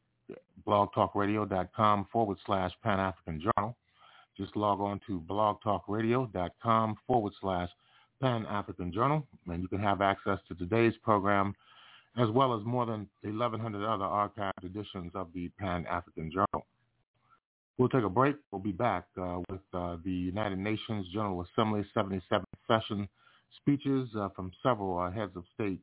blogtalkradio.com 0.66 2.06
forward 2.10 2.38
slash 2.46 2.72
Pan-African 2.82 3.40
Journal. 3.40 3.76
Just 4.36 4.56
log 4.56 4.80
on 4.80 5.00
to 5.06 5.20
blogtalkradio.com 5.28 6.96
forward 7.06 7.32
slash 7.40 7.68
Pan-African 8.22 8.92
Journal, 8.92 9.26
and 9.48 9.62
you 9.62 9.68
can 9.68 9.80
have 9.80 10.00
access 10.00 10.38
to 10.48 10.54
today's 10.54 10.94
program 11.02 11.54
as 12.16 12.30
well 12.30 12.58
as 12.58 12.64
more 12.64 12.86
than 12.86 13.08
1,100 13.22 13.84
other 13.84 14.04
archived 14.04 14.64
editions 14.64 15.12
of 15.14 15.28
the 15.34 15.48
Pan-African 15.58 16.30
Journal. 16.30 16.66
We'll 17.76 17.88
take 17.88 18.04
a 18.04 18.08
break. 18.08 18.36
We'll 18.52 18.62
be 18.62 18.72
back 18.72 19.04
uh, 19.20 19.40
with 19.50 19.60
uh, 19.72 19.96
the 20.04 20.12
United 20.12 20.58
Nations 20.58 21.06
General 21.12 21.44
Assembly 21.52 21.84
77th 21.96 22.44
session 22.68 23.08
speeches 23.56 24.08
uh, 24.16 24.28
from 24.36 24.52
several 24.62 24.98
uh, 24.98 25.10
heads 25.10 25.32
of 25.34 25.44
state 25.54 25.80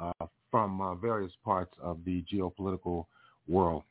uh, 0.00 0.26
from 0.50 0.80
uh, 0.80 0.94
various 0.94 1.32
parts 1.44 1.72
of 1.82 1.98
the 2.04 2.24
geopolitical 2.32 3.06
world. 3.48 3.82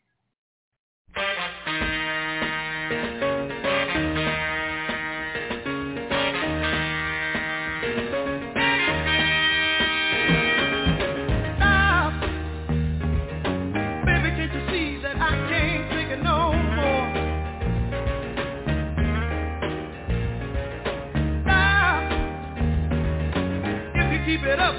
Uh, 24.31 24.71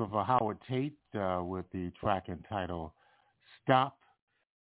of 0.00 0.14
uh, 0.14 0.24
Howard 0.24 0.58
Tate 0.68 0.96
uh, 1.14 1.42
with 1.42 1.66
the 1.72 1.92
track 2.00 2.28
entitled 2.28 2.90
Stop. 3.62 3.98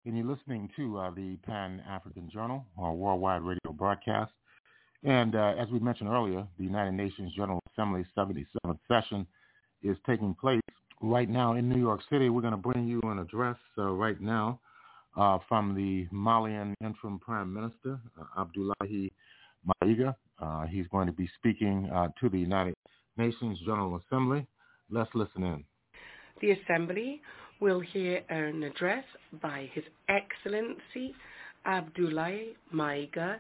And 0.06 0.18
you're 0.18 0.26
listening 0.26 0.70
to 0.76 0.98
uh, 0.98 1.12
the 1.12 1.38
Pan-African 1.46 2.30
Journal, 2.30 2.66
or 2.78 2.96
worldwide 2.96 3.42
radio 3.42 3.72
broadcast. 3.74 4.32
And 5.04 5.36
uh, 5.36 5.54
as 5.58 5.70
we 5.70 5.80
mentioned 5.80 6.10
earlier, 6.10 6.46
the 6.58 6.64
United 6.64 6.94
Nations 6.94 7.34
General 7.36 7.60
Assembly 7.72 8.06
77th 8.18 8.80
session 8.88 9.26
is 9.82 9.98
taking 10.06 10.34
place 10.34 10.62
right 11.02 11.30
now 11.30 11.54
in 11.54 11.70
New 11.70 11.80
York 11.80 12.02
City. 12.10 12.30
We're 12.30 12.42
going 12.42 12.52
to 12.52 12.58
bring 12.58 12.88
you 12.88 13.02
an 13.04 13.20
address 13.20 13.58
uh, 13.78 13.84
right 13.84 14.20
now 14.20 14.60
uh, 15.18 15.40
from 15.48 15.76
the 15.76 16.08
Malian 16.12 16.76
interim 16.84 17.20
prime 17.20 17.54
minister, 17.54 18.00
Abdoulaye 18.38 19.12
Maiga. 19.84 20.16
He's 20.70 20.88
going 20.88 21.08
to 21.08 21.14
be 21.14 21.30
speaking 21.38 21.90
to 22.22 22.30
the 22.30 22.40
United 22.40 22.76
Nations 23.18 23.60
General 23.60 24.02
Assembly. 24.06 24.46
Let's 24.92 25.10
listen 25.14 25.44
in. 25.44 25.64
The 26.42 26.52
Assembly 26.52 27.22
will 27.60 27.80
hear 27.80 28.22
an 28.30 28.64
address 28.64 29.04
by 29.42 29.70
His 29.74 29.84
Excellency 30.08 31.14
Abdoulaye 31.68 32.54
Maiga, 32.74 33.38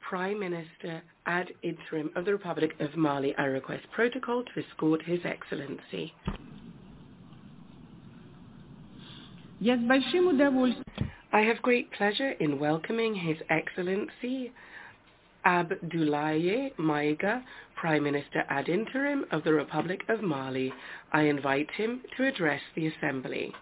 Prime 0.00 0.40
Minister 0.40 1.00
ad 1.26 1.48
interim 1.62 2.10
of 2.16 2.24
the 2.24 2.32
Republic 2.32 2.72
of 2.80 2.96
Mali. 2.96 3.34
I 3.38 3.44
request 3.44 3.84
protocol 3.94 4.42
to 4.42 4.64
escort 4.64 5.02
His 5.02 5.20
Excellency. 5.24 6.12
I 11.32 11.40
have 11.40 11.62
great 11.62 11.92
pleasure 11.92 12.32
in 12.32 12.58
welcoming 12.58 13.14
His 13.14 13.36
Excellency 13.48 14.52
Abdoulaye 15.44 16.74
Maiga, 16.78 17.42
Prime 17.76 18.04
Minister 18.04 18.44
ad 18.48 18.68
interim 18.68 19.24
of 19.30 19.44
the 19.44 19.52
Republic 19.52 20.02
of 20.08 20.22
Mali. 20.22 20.72
I 21.12 21.22
invite 21.22 21.70
him 21.72 22.02
to 22.16 22.26
address 22.26 22.60
the 22.74 22.86
Assembly. 22.86 23.52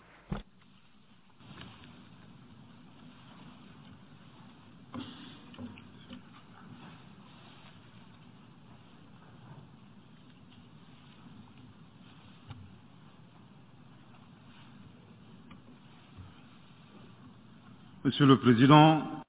Monsieur 18.03 18.27
le 18.27 18.37
Président, 18.39 19.20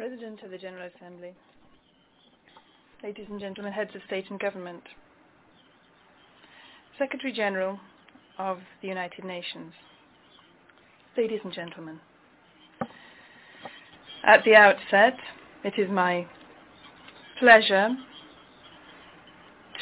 President 0.00 0.42
of 0.42 0.50
the 0.50 0.56
General 0.56 0.88
Assembly, 0.96 1.34
ladies 3.02 3.26
and 3.28 3.38
gentlemen, 3.38 3.70
heads 3.70 3.94
of 3.94 4.00
state 4.06 4.24
and 4.30 4.40
government, 4.40 4.82
Secretary 6.98 7.34
General 7.34 7.78
of 8.38 8.60
the 8.80 8.88
United 8.88 9.26
Nations, 9.26 9.74
ladies 11.18 11.40
and 11.44 11.52
gentlemen. 11.52 12.00
At 14.24 14.42
the 14.46 14.54
outset, 14.54 15.18
it 15.64 15.74
is 15.78 15.90
my 15.90 16.26
pleasure 17.38 17.90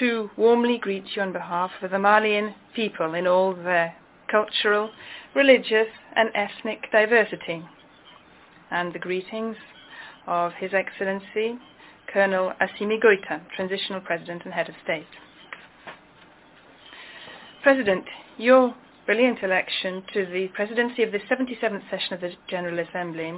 to 0.00 0.30
warmly 0.36 0.78
greet 0.78 1.04
you 1.14 1.22
on 1.22 1.32
behalf 1.32 1.70
of 1.80 1.92
the 1.92 1.98
Malian 2.00 2.56
people 2.74 3.14
in 3.14 3.28
all 3.28 3.54
their 3.54 3.94
cultural, 4.28 4.90
religious 5.36 5.86
and 6.16 6.30
ethnic 6.34 6.90
diversity, 6.90 7.64
and 8.72 8.92
the 8.92 8.98
greetings 8.98 9.56
of 10.28 10.52
His 10.60 10.72
Excellency 10.74 11.58
Colonel 12.12 12.52
Assimi 12.60 13.00
Goita, 13.02 13.40
Transitional 13.56 14.00
President 14.00 14.42
and 14.44 14.52
Head 14.52 14.68
of 14.68 14.74
State. 14.84 15.06
President, 17.62 18.04
your 18.36 18.74
brilliant 19.06 19.42
election 19.42 20.02
to 20.12 20.26
the 20.26 20.48
presidency 20.54 21.02
of 21.02 21.12
the 21.12 21.18
77th 21.18 21.82
session 21.90 22.12
of 22.12 22.20
the 22.20 22.30
General 22.48 22.78
Assembly 22.78 23.32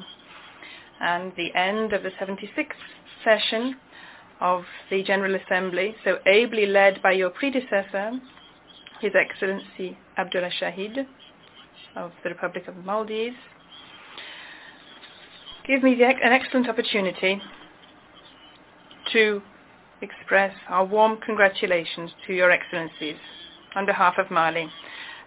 and 1.00 1.32
the 1.36 1.54
end 1.54 1.92
of 1.92 2.02
the 2.02 2.10
76th 2.10 2.72
session 3.24 3.76
of 4.40 4.64
the 4.90 5.02
General 5.04 5.36
Assembly, 5.36 5.94
so 6.04 6.18
ably 6.26 6.66
led 6.66 7.00
by 7.02 7.12
your 7.12 7.30
predecessor, 7.30 8.12
His 9.00 9.12
Excellency 9.14 9.96
Abdullah 10.18 10.50
Shahid 10.60 11.06
of 11.96 12.12
the 12.24 12.30
Republic 12.30 12.66
of 12.68 12.76
Maldives, 12.84 13.36
give 15.70 15.84
me 15.84 15.94
the, 15.94 16.04
an 16.04 16.32
excellent 16.32 16.68
opportunity 16.68 17.40
to 19.12 19.40
express 20.02 20.52
our 20.68 20.84
warm 20.84 21.16
congratulations 21.24 22.10
to 22.26 22.32
your 22.32 22.50
excellencies 22.50 23.14
on 23.76 23.86
behalf 23.86 24.14
of 24.18 24.32
Mali. 24.32 24.68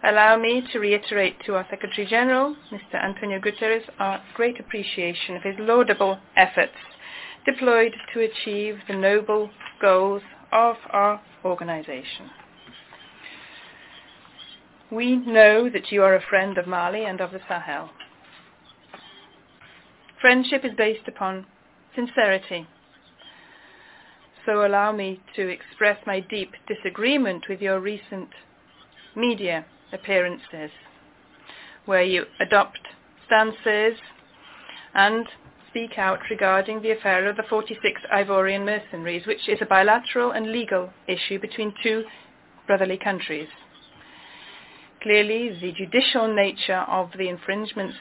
Allow 0.03 0.35
me 0.35 0.61
to 0.73 0.79
reiterate 0.79 1.37
to 1.45 1.55
our 1.55 1.65
Secretary 1.69 2.05
General, 2.05 2.57
Mr. 2.73 3.01
Antonio 3.01 3.39
Guterres, 3.39 3.83
our 3.99 4.21
great 4.33 4.59
appreciation 4.59 5.37
of 5.37 5.43
his 5.43 5.55
laudable 5.59 6.19
efforts 6.35 6.73
deployed 7.45 7.93
to 8.13 8.19
achieve 8.19 8.79
the 8.89 8.95
noble 8.95 9.49
goals 9.81 10.23
of 10.51 10.75
our 10.89 11.21
organization. 11.45 12.29
We 14.91 15.15
know 15.15 15.69
that 15.69 15.89
you 15.89 16.03
are 16.03 16.15
a 16.15 16.29
friend 16.29 16.57
of 16.57 16.67
Mali 16.67 17.05
and 17.05 17.21
of 17.21 17.31
the 17.31 17.39
Sahel. 17.47 17.91
Friendship 20.23 20.63
is 20.63 20.71
based 20.77 21.05
upon 21.09 21.45
sincerity. 21.93 22.65
So 24.45 24.65
allow 24.65 24.93
me 24.93 25.19
to 25.35 25.49
express 25.49 25.97
my 26.07 26.21
deep 26.21 26.53
disagreement 26.65 27.43
with 27.49 27.59
your 27.59 27.81
recent 27.81 28.29
media 29.17 29.65
appearances, 29.91 30.71
where 31.83 32.03
you 32.03 32.23
adopt 32.39 32.79
stances 33.25 33.99
and 34.93 35.27
speak 35.67 35.97
out 35.97 36.19
regarding 36.29 36.81
the 36.81 36.91
affair 36.91 37.27
of 37.27 37.35
the 37.35 37.43
46 37.49 38.01
Ivorian 38.09 38.63
mercenaries, 38.63 39.27
which 39.27 39.49
is 39.49 39.59
a 39.59 39.65
bilateral 39.65 40.31
and 40.31 40.53
legal 40.53 40.91
issue 41.05 41.37
between 41.37 41.73
two 41.83 42.05
brotherly 42.65 42.97
countries. 42.97 43.49
Clearly, 45.01 45.49
the 45.59 45.73
judicial 45.73 46.33
nature 46.33 46.85
of 46.87 47.09
the 47.17 47.27
infringements 47.27 47.97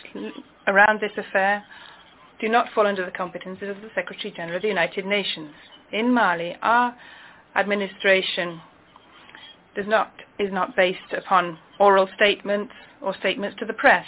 around 0.69 1.01
this 1.01 1.19
affair 1.19 1.65
do 2.43 2.49
not 2.49 2.67
fall 2.75 2.89
under 2.89 3.07
the 3.07 3.13
competences 3.13 3.71
of 3.71 3.81
the 3.81 3.89
Secretary 3.95 4.35
General 4.37 4.57
of 4.57 4.63
the 4.63 4.69
United 4.69 5.07
Nations. 5.07 5.53
In 5.93 6.13
Mali, 6.13 6.57
our 6.61 6.95
administration 7.55 8.61
does 9.77 9.87
not, 9.87 10.13
is 10.41 10.53
not 10.53 10.75
based 10.75 11.13
upon 11.17 11.57
oral 11.79 12.09
statements 12.17 12.75
or 13.01 13.15
statements 13.21 13.57
to 13.61 13.65
the 13.65 13.73
press. 13.73 14.05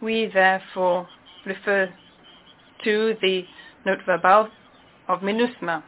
We 0.00 0.30
therefore 0.32 1.08
refer 1.44 1.92
to 2.84 3.16
the 3.20 3.42
note 3.84 3.98
verbal 4.06 4.48
of 5.08 5.20
MINUSMA, 5.22 5.82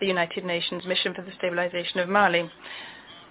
the 0.00 0.06
United 0.06 0.44
Nations 0.46 0.86
Mission 0.86 1.12
for 1.12 1.20
the 1.20 1.32
Stabilization 1.36 2.00
of 2.00 2.08
Mali. 2.08 2.50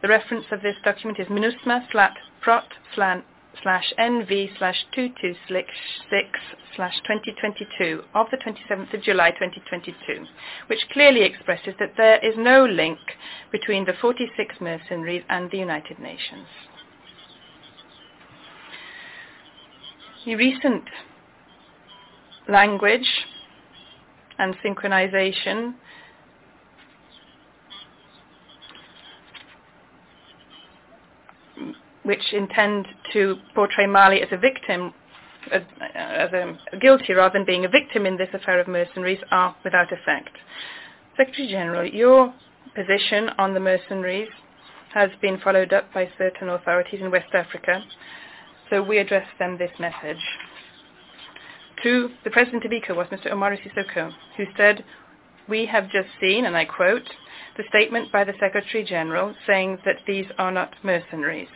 The 0.03 0.09
reference 0.09 0.45
of 0.51 0.61
this 0.61 0.75
document 0.83 1.19
is 1.19 1.27
MINUSMA 1.27 1.87
slash 1.91 2.17
prot 2.41 2.67
slash 3.61 3.93
NV 3.99 4.57
slash 4.57 4.85
226 4.95 6.27
slash 6.75 6.95
2022 7.03 8.01
of 8.15 8.27
the 8.31 8.37
27th 8.37 8.93
of 8.93 9.03
July 9.03 9.31
2022, 9.31 10.25
which 10.67 10.79
clearly 10.91 11.23
expresses 11.23 11.73
that 11.79 11.93
there 11.97 12.17
is 12.19 12.33
no 12.37 12.65
link 12.65 12.99
between 13.51 13.85
the 13.85 13.93
46 14.01 14.55
mercenaries 14.59 15.23
and 15.29 15.51
the 15.51 15.57
United 15.57 15.99
Nations. 15.99 16.47
The 20.25 20.35
recent 20.35 20.83
language 22.47 23.07
and 24.39 24.55
synchronization 24.65 25.75
which 32.03 32.33
intend 32.33 32.87
to 33.13 33.37
portray 33.55 33.87
Mali 33.87 34.21
as 34.21 34.29
a 34.31 34.37
victim, 34.37 34.93
as, 35.51 35.61
as 35.95 36.31
a 36.33 36.77
guilty 36.77 37.13
rather 37.13 37.33
than 37.33 37.45
being 37.45 37.65
a 37.65 37.69
victim 37.69 38.05
in 38.05 38.17
this 38.17 38.29
affair 38.33 38.59
of 38.59 38.67
mercenaries, 38.67 39.19
are 39.31 39.55
without 39.63 39.91
effect. 39.91 40.37
Secretary 41.17 41.47
General, 41.47 41.85
your 41.85 42.33
position 42.75 43.29
on 43.37 43.53
the 43.53 43.59
mercenaries 43.59 44.29
has 44.93 45.09
been 45.21 45.39
followed 45.43 45.73
up 45.73 45.91
by 45.93 46.09
certain 46.17 46.49
authorities 46.49 47.01
in 47.01 47.11
West 47.11 47.33
Africa, 47.33 47.81
so 48.69 48.81
we 48.81 48.97
address 48.97 49.27
them 49.39 49.57
this 49.57 49.71
message. 49.79 50.21
To 51.83 52.09
the 52.23 52.29
President 52.29 52.63
of 52.63 52.71
ECOWAS, 52.71 53.09
Mr. 53.09 53.31
Umaro 53.31 53.57
Sissoco, 53.59 54.11
who 54.37 54.45
said, 54.55 54.83
we 55.49 55.65
have 55.65 55.85
just 55.91 56.07
seen, 56.21 56.45
and 56.45 56.55
I 56.55 56.65
quote, 56.65 57.09
the 57.57 57.63
statement 57.69 58.11
by 58.11 58.23
the 58.23 58.33
Secretary 58.39 58.83
General 58.83 59.35
saying 59.45 59.79
that 59.85 59.97
these 60.07 60.25
are 60.37 60.51
not 60.51 60.73
mercenaries. 60.83 61.49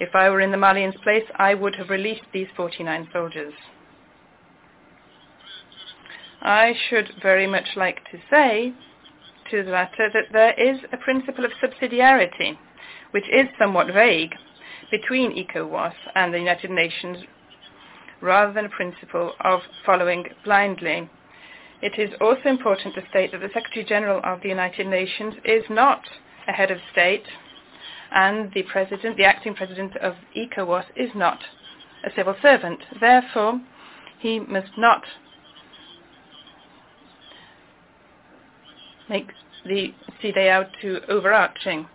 If 0.00 0.14
I 0.14 0.30
were 0.30 0.40
in 0.40 0.50
the 0.50 0.56
Malians' 0.56 1.00
place, 1.02 1.24
I 1.36 1.52
would 1.52 1.76
have 1.76 1.90
released 1.90 2.24
these 2.32 2.48
49 2.56 3.08
soldiers. 3.12 3.52
I 6.40 6.72
should 6.88 7.12
very 7.22 7.46
much 7.46 7.76
like 7.76 8.02
to 8.10 8.18
say 8.30 8.72
to 9.50 9.62
the 9.62 9.70
latter 9.70 10.08
that 10.10 10.32
there 10.32 10.54
is 10.54 10.80
a 10.90 10.96
principle 10.96 11.44
of 11.44 11.50
subsidiarity, 11.62 12.56
which 13.10 13.28
is 13.30 13.46
somewhat 13.58 13.88
vague, 13.88 14.34
between 14.90 15.36
ECOWAS 15.36 15.92
and 16.14 16.32
the 16.32 16.38
United 16.38 16.70
Nations, 16.70 17.18
rather 18.22 18.54
than 18.54 18.64
a 18.64 18.70
principle 18.70 19.34
of 19.40 19.60
following 19.84 20.24
blindly. 20.44 21.10
It 21.82 21.98
is 21.98 22.10
also 22.22 22.48
important 22.48 22.94
to 22.94 23.06
state 23.10 23.32
that 23.32 23.40
the 23.42 23.50
Secretary 23.52 23.84
General 23.84 24.20
of 24.24 24.40
the 24.40 24.48
United 24.48 24.86
Nations 24.86 25.34
is 25.44 25.64
not 25.68 26.02
a 26.48 26.52
head 26.52 26.70
of 26.70 26.78
state 26.90 27.24
and 28.12 28.52
the 28.54 28.62
president, 28.64 29.16
the 29.16 29.24
acting 29.24 29.54
president 29.54 29.96
of 29.98 30.14
ECOWAS, 30.36 30.84
is 30.96 31.10
not 31.14 31.38
a 32.04 32.10
civil 32.14 32.34
servant. 32.42 32.80
Therefore, 33.00 33.60
he 34.18 34.40
must 34.40 34.76
not 34.76 35.02
make 39.08 39.28
the 39.64 39.92
CEDEAO 40.22 40.66
too 40.80 41.00
overarching. 41.08 41.86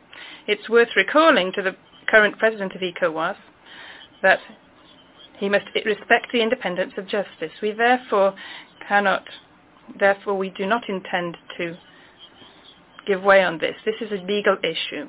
It's 0.48 0.70
worth 0.70 0.90
recalling 0.96 1.52
to 1.54 1.62
the 1.62 1.76
current 2.08 2.38
president 2.38 2.74
of 2.76 2.82
ECOWAS 2.82 3.36
that 4.22 4.40
he 5.38 5.50
must 5.50 5.66
respect 5.86 6.28
the 6.32 6.42
independence 6.42 6.94
of 6.98 7.08
justice. 7.08 7.52
We 7.62 7.72
therefore 7.72 8.36
cannot, 8.88 9.24
therefore 10.00 10.38
we 10.38 10.50
do 10.50 10.66
not 10.66 10.88
intend 10.88 11.38
to 11.58 11.76
give 13.06 13.22
way 13.24 13.44
on 13.44 13.58
this. 13.58 13.76
This 13.86 13.96
is 14.02 14.12
a 14.12 14.24
legal 14.24 14.58
issue. 14.64 15.08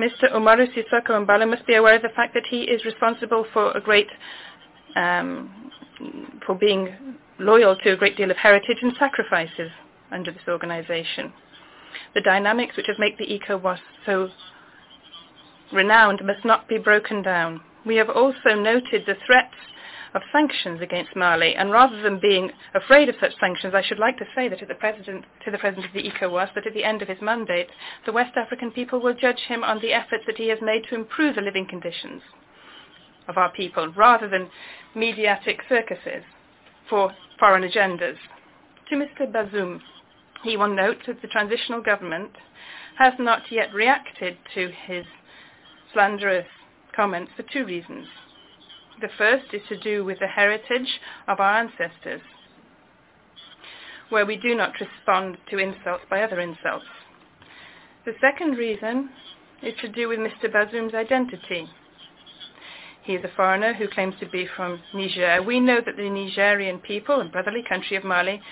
Mr. 0.00 0.32
Umaro 0.32 0.66
Sissoco 0.74 1.10
Embaló 1.10 1.48
must 1.48 1.66
be 1.66 1.74
aware 1.74 1.96
of 1.96 2.02
the 2.02 2.08
fact 2.16 2.32
that 2.32 2.46
he 2.48 2.62
is 2.62 2.84
responsible 2.86 3.44
for 3.52 3.70
a 3.72 3.80
great, 3.80 4.08
um, 4.96 5.70
for 6.46 6.54
being 6.54 7.16
loyal 7.38 7.76
to 7.76 7.92
a 7.92 7.96
great 7.96 8.16
deal 8.16 8.30
of 8.30 8.36
heritage 8.38 8.78
and 8.80 8.94
sacrifices 8.98 9.70
under 10.10 10.32
this 10.32 10.48
organization. 10.48 11.32
The 12.14 12.22
dynamics 12.22 12.76
which 12.76 12.86
have 12.86 12.98
made 12.98 13.16
the 13.18 13.26
ECOWAS 13.26 13.78
so 14.06 14.30
renowned 15.72 16.24
must 16.24 16.44
not 16.46 16.66
be 16.66 16.78
broken 16.78 17.20
down. 17.22 17.60
We 17.84 17.96
have 17.96 18.08
also 18.08 18.54
noted 18.54 19.04
the 19.06 19.16
threats 19.26 19.54
of 20.14 20.22
sanctions 20.32 20.80
against 20.80 21.14
Mali, 21.14 21.54
and 21.54 21.70
rather 21.70 22.00
than 22.02 22.18
being 22.18 22.50
afraid 22.74 23.08
of 23.08 23.14
such 23.20 23.38
sanctions, 23.38 23.74
I 23.74 23.82
should 23.82 23.98
like 23.98 24.18
to 24.18 24.24
say 24.34 24.48
that 24.48 24.60
the 24.66 24.74
President, 24.74 25.24
to 25.44 25.50
the 25.50 25.58
President 25.58 25.86
of 25.86 25.92
the 25.92 26.08
ECOWAS 26.08 26.54
that 26.54 26.66
at 26.66 26.74
the 26.74 26.84
end 26.84 27.02
of 27.02 27.08
his 27.08 27.20
mandate, 27.20 27.68
the 28.06 28.12
West 28.12 28.36
African 28.36 28.70
people 28.70 29.00
will 29.00 29.14
judge 29.14 29.40
him 29.46 29.62
on 29.62 29.80
the 29.80 29.92
efforts 29.92 30.24
that 30.26 30.36
he 30.36 30.48
has 30.48 30.58
made 30.60 30.84
to 30.88 30.94
improve 30.94 31.36
the 31.36 31.42
living 31.42 31.66
conditions 31.66 32.22
of 33.28 33.36
our 33.38 33.52
people, 33.52 33.92
rather 33.96 34.28
than 34.28 34.50
mediatic 34.94 35.60
circuses 35.68 36.24
for 36.88 37.14
foreign 37.38 37.62
agendas. 37.62 38.16
To 38.88 38.96
Mr. 38.96 39.30
Bazoum, 39.30 39.80
he 40.42 40.56
will 40.56 40.74
note 40.74 40.98
that 41.06 41.22
the 41.22 41.28
transitional 41.28 41.82
government 41.82 42.32
has 42.98 43.12
not 43.18 43.42
yet 43.50 43.72
reacted 43.72 44.36
to 44.54 44.70
his 44.86 45.04
slanderous 45.92 46.46
comments 46.94 47.30
for 47.36 47.44
two 47.44 47.64
reasons. 47.64 48.06
The 49.00 49.08
first 49.16 49.54
is 49.54 49.62
to 49.68 49.78
do 49.78 50.04
with 50.04 50.18
the 50.18 50.26
heritage 50.26 51.00
of 51.26 51.40
our 51.40 51.58
ancestors, 51.58 52.20
where 54.10 54.26
we 54.26 54.36
do 54.36 54.54
not 54.54 54.74
respond 54.78 55.38
to 55.48 55.58
insults 55.58 56.04
by 56.10 56.22
other 56.22 56.40
insults. 56.40 56.84
The 58.04 58.12
second 58.20 58.58
reason 58.58 59.10
is 59.62 59.74
to 59.80 59.88
do 59.88 60.08
with 60.08 60.18
Mr. 60.18 60.52
Bazoum's 60.52 60.94
identity. 60.94 61.68
He 63.02 63.14
is 63.14 63.24
a 63.24 63.34
foreigner 63.34 63.72
who 63.72 63.88
claims 63.88 64.14
to 64.20 64.26
be 64.28 64.46
from 64.54 64.80
Niger. 64.92 65.42
We 65.42 65.60
know 65.60 65.80
that 65.84 65.96
the 65.96 66.10
Nigerian 66.10 66.78
people 66.78 67.20
and 67.20 67.32
brotherly 67.32 67.62
country 67.66 67.96
of 67.96 68.04
Mali 68.04 68.42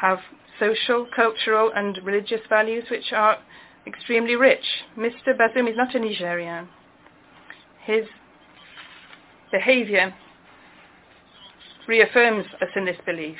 have 0.00 0.18
social, 0.58 1.06
cultural 1.14 1.70
and 1.74 1.98
religious 2.04 2.40
values 2.48 2.84
which 2.90 3.12
are 3.12 3.38
extremely 3.86 4.34
rich. 4.34 4.64
Mr. 4.96 5.36
Bazoum 5.38 5.70
is 5.70 5.76
not 5.76 5.94
a 5.94 6.00
Nigerian. 6.00 6.68
His 7.84 8.04
behavior 9.50 10.14
reaffirms 11.86 12.46
us 12.60 12.68
in 12.76 12.84
this 12.84 12.98
belief. 13.06 13.38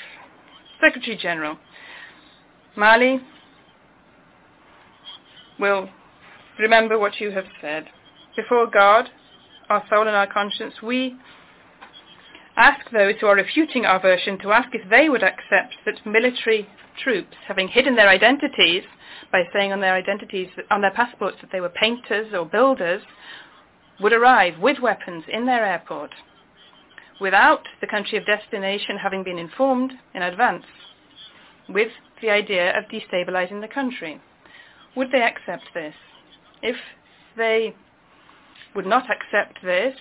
Secretary 0.80 1.16
General, 1.16 1.59
Mali 2.76 3.20
will 5.59 5.89
remember 6.59 6.98
what 6.98 7.20
you 7.20 7.30
have 7.30 7.47
said. 7.60 7.86
Before 8.36 8.66
God, 8.66 9.10
our 9.68 9.82
soul 9.90 10.06
and 10.06 10.16
our 10.16 10.32
conscience, 10.32 10.74
we 10.82 11.16
ask 12.56 12.90
those 12.90 13.14
who 13.20 13.26
are 13.26 13.36
refuting 13.36 13.85
our 13.85 14.01
version 14.01 14.39
to 14.39 14.52
ask 14.52 14.68
if 14.72 14.89
they 14.90 15.09
would 15.09 15.22
accept 15.22 15.74
that 15.85 16.05
military 16.06 16.68
troops, 17.02 17.35
having 17.47 17.68
hidden 17.68 17.94
their 17.94 18.09
identities 18.09 18.82
by 19.30 19.43
saying 19.52 19.72
on 19.72 19.80
their 19.80 19.94
identities, 19.94 20.48
on 20.70 20.80
their 20.80 20.93
passports 20.93 21.36
that 21.40 21.51
they 21.52 21.60
were 21.60 21.68
painters 21.68 22.32
or 22.32 22.47
builders, 22.47 23.02
would 24.00 24.12
arrive 24.12 24.58
with 24.58 24.78
weapons 24.80 25.24
in 25.28 25.46
their 25.46 25.64
airport 25.64 26.10
without 27.20 27.62
the 27.80 27.86
country 27.86 28.16
of 28.16 28.26
destination 28.26 28.96
having 28.96 29.24
been 29.24 29.38
informed 29.38 29.92
in 30.14 30.22
advance 30.22 30.64
with 31.68 31.88
the 32.22 32.30
idea 32.30 32.76
of 32.76 32.84
destabilizing 32.84 33.60
the 33.60 33.68
country. 33.68 34.20
Would 34.96 35.10
they 35.12 35.22
accept 35.22 35.64
this? 35.74 35.94
If 36.62 36.76
they 37.36 37.74
would 38.74 38.86
not 38.86 39.04
accept 39.10 39.58
this 39.62 39.94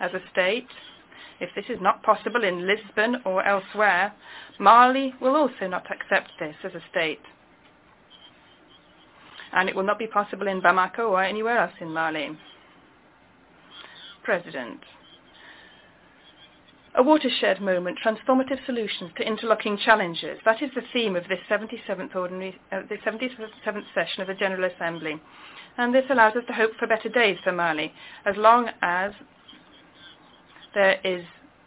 as 0.00 0.12
a 0.12 0.20
state, 0.32 0.66
if 1.40 1.50
this 1.54 1.64
is 1.68 1.78
not 1.80 2.02
possible 2.02 2.44
in 2.44 2.66
Lisbon 2.66 3.16
or 3.24 3.44
elsewhere, 3.44 4.12
Mali 4.58 5.14
will 5.20 5.36
also 5.36 5.66
not 5.66 5.86
accept 5.90 6.30
this 6.38 6.54
as 6.64 6.72
a 6.74 6.82
state. 6.90 7.20
And 9.52 9.68
it 9.68 9.76
will 9.76 9.82
not 9.82 9.98
be 9.98 10.06
possible 10.06 10.48
in 10.48 10.62
Bamako 10.62 11.10
or 11.10 11.22
anywhere 11.22 11.58
else 11.58 11.72
in 11.80 11.92
Mali. 11.92 12.38
President. 14.22 14.80
A 16.94 17.02
watershed 17.02 17.60
moment, 17.60 17.98
transformative 18.04 18.64
solutions 18.66 19.12
to 19.16 19.26
interlocking 19.26 19.78
challenges. 19.78 20.38
That 20.44 20.62
is 20.62 20.70
the 20.74 20.82
theme 20.92 21.16
of 21.16 21.24
this 21.26 21.38
77th, 21.48 22.14
ordinary, 22.14 22.60
uh, 22.70 22.82
the 22.88 22.96
77th 22.96 23.84
session 23.94 24.20
of 24.20 24.28
the 24.28 24.34
General 24.34 24.70
Assembly. 24.70 25.18
And 25.78 25.94
this 25.94 26.04
allows 26.10 26.36
us 26.36 26.44
to 26.48 26.52
hope 26.52 26.72
for 26.78 26.86
better 26.86 27.08
days 27.08 27.38
for 27.42 27.52
Mali, 27.52 27.94
as 28.26 28.36
long 28.36 28.68
as 28.82 29.12
there 30.74 31.00
is 31.02 31.24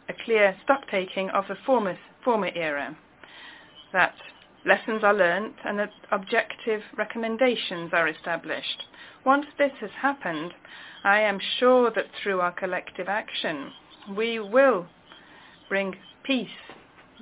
a 0.09 0.13
clear 0.25 0.55
stock-taking 0.63 1.29
of 1.31 1.45
the 1.47 1.55
former, 1.65 1.97
former 2.23 2.51
era, 2.53 2.95
that 3.93 4.13
lessons 4.65 5.03
are 5.03 5.13
learnt 5.13 5.53
and 5.63 5.79
objective 6.11 6.81
recommendations 6.97 7.91
are 7.93 8.07
established. 8.07 8.83
Once 9.25 9.45
this 9.57 9.71
has 9.79 9.91
happened, 10.01 10.53
I 11.03 11.19
am 11.19 11.39
sure 11.59 11.91
that 11.91 12.05
through 12.21 12.41
our 12.41 12.51
collective 12.51 13.07
action, 13.07 13.71
we 14.15 14.39
will 14.39 14.87
bring 15.69 15.95
peace 16.23 16.47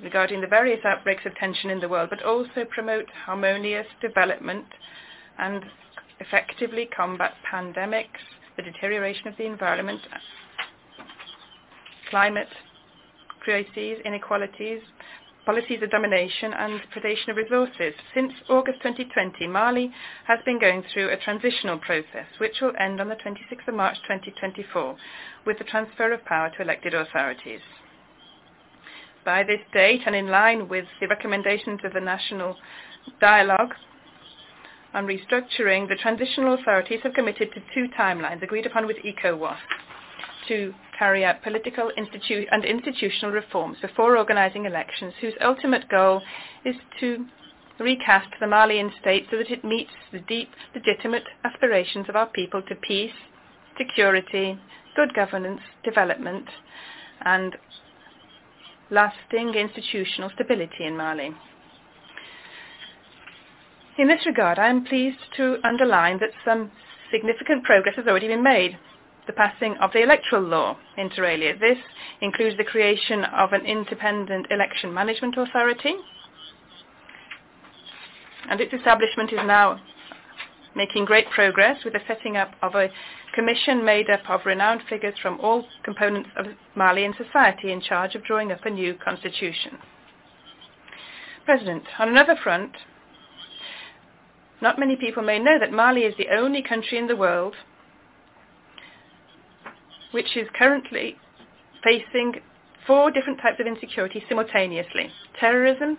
regarding 0.02 0.40
the 0.40 0.46
various 0.46 0.84
outbreaks 0.84 1.24
of 1.26 1.34
tension 1.36 1.70
in 1.70 1.80
the 1.80 1.88
world, 1.88 2.10
but 2.10 2.22
also 2.22 2.64
promote 2.68 3.06
harmonious 3.26 3.86
development 4.00 4.66
and 5.38 5.64
effectively 6.20 6.88
combat 6.96 7.34
pandemics, 7.52 8.22
the 8.56 8.62
deterioration 8.62 9.28
of 9.28 9.36
the 9.36 9.44
environment, 9.44 10.00
climate 12.10 12.48
crises, 13.40 13.98
inequalities, 14.04 14.80
policies 15.44 15.82
of 15.82 15.90
domination 15.90 16.52
and 16.52 16.80
predation 16.94 17.28
of 17.28 17.36
resources. 17.36 17.94
Since 18.14 18.32
August 18.48 18.78
2020, 18.82 19.46
Mali 19.46 19.92
has 20.26 20.38
been 20.44 20.58
going 20.58 20.82
through 20.92 21.10
a 21.10 21.16
transitional 21.16 21.78
process 21.78 22.26
which 22.38 22.60
will 22.60 22.72
end 22.78 23.00
on 23.00 23.08
the 23.08 23.16
26th 23.16 23.68
of 23.68 23.74
March 23.74 23.96
2024 24.02 24.96
with 25.46 25.58
the 25.58 25.64
transfer 25.64 26.12
of 26.12 26.24
power 26.24 26.50
to 26.56 26.62
elected 26.62 26.94
authorities. 26.94 27.60
By 29.24 29.42
this 29.42 29.60
date 29.72 30.02
and 30.06 30.14
in 30.14 30.28
line 30.28 30.68
with 30.68 30.86
the 31.00 31.08
recommendations 31.08 31.80
of 31.84 31.92
the 31.92 32.00
National 32.00 32.56
Dialogue 33.20 33.74
on 34.92 35.06
Restructuring, 35.06 35.88
the 35.88 35.96
transitional 36.00 36.54
authorities 36.54 37.00
have 37.02 37.14
committed 37.14 37.50
to 37.52 37.60
two 37.74 37.92
timelines 37.98 38.42
agreed 38.42 38.66
upon 38.66 38.86
with 38.86 38.96
ECOWAS 38.98 39.56
to 40.48 40.74
carry 40.98 41.24
out 41.24 41.42
political 41.42 41.90
institu- 41.98 42.46
and 42.50 42.64
institutional 42.64 43.32
reforms 43.32 43.78
before 43.80 44.16
organizing 44.16 44.64
elections 44.64 45.12
whose 45.20 45.34
ultimate 45.40 45.88
goal 45.88 46.22
is 46.64 46.76
to 47.00 47.26
recast 47.80 48.28
the 48.40 48.46
Malian 48.46 48.92
state 49.00 49.26
so 49.30 49.36
that 49.38 49.50
it 49.50 49.64
meets 49.64 49.90
the 50.12 50.20
deep, 50.20 50.48
legitimate 50.74 51.24
aspirations 51.44 52.08
of 52.08 52.16
our 52.16 52.26
people 52.26 52.62
to 52.62 52.74
peace, 52.76 53.12
security, 53.76 54.58
good 54.94 55.12
governance, 55.14 55.60
development, 55.82 56.46
and 57.24 57.56
lasting 58.90 59.54
institutional 59.54 60.30
stability 60.34 60.84
in 60.84 60.96
Mali. 60.96 61.30
In 63.98 64.08
this 64.08 64.26
regard, 64.26 64.58
I 64.58 64.68
am 64.68 64.84
pleased 64.84 65.18
to 65.36 65.58
underline 65.64 66.18
that 66.18 66.30
some 66.44 66.70
significant 67.12 67.64
progress 67.64 67.96
has 67.96 68.06
already 68.06 68.28
been 68.28 68.42
made 68.42 68.76
the 69.26 69.32
passing 69.32 69.76
of 69.80 69.92
the 69.92 70.02
electoral 70.02 70.42
law, 70.42 70.76
inter 70.96 71.24
alia. 71.24 71.56
This 71.58 71.78
includes 72.20 72.56
the 72.56 72.64
creation 72.64 73.24
of 73.24 73.52
an 73.52 73.64
independent 73.64 74.46
election 74.50 74.92
management 74.92 75.36
authority, 75.38 75.94
and 78.48 78.60
its 78.60 78.72
establishment 78.72 79.32
is 79.32 79.40
now 79.44 79.80
making 80.76 81.04
great 81.04 81.30
progress 81.30 81.84
with 81.84 81.92
the 81.92 82.00
setting 82.06 82.36
up 82.36 82.52
of 82.62 82.74
a 82.74 82.88
commission 83.34 83.84
made 83.84 84.10
up 84.10 84.28
of 84.28 84.40
renowned 84.44 84.82
figures 84.88 85.14
from 85.20 85.40
all 85.40 85.64
components 85.84 86.28
of 86.36 86.46
Malian 86.76 87.14
society 87.16 87.72
in 87.72 87.80
charge 87.80 88.14
of 88.14 88.24
drawing 88.24 88.52
up 88.52 88.64
a 88.64 88.70
new 88.70 88.94
constitution. 88.94 89.78
President, 91.44 91.84
on 91.98 92.08
another 92.08 92.36
front, 92.42 92.72
not 94.60 94.78
many 94.78 94.96
people 94.96 95.22
may 95.22 95.38
know 95.38 95.58
that 95.58 95.72
Mali 95.72 96.02
is 96.02 96.14
the 96.16 96.28
only 96.34 96.62
country 96.62 96.98
in 96.98 97.06
the 97.06 97.16
world 97.16 97.54
which 100.14 100.36
is 100.36 100.46
currently 100.56 101.16
facing 101.82 102.34
four 102.86 103.10
different 103.10 103.40
types 103.40 103.58
of 103.58 103.66
insecurity 103.66 104.22
simultaneously. 104.28 105.10
Terrorism, 105.40 105.98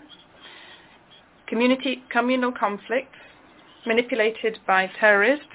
community 1.48 2.02
communal 2.10 2.54
conflicts 2.54 3.18
manipulated 3.86 4.58
by 4.66 4.90
terrorists 5.02 5.46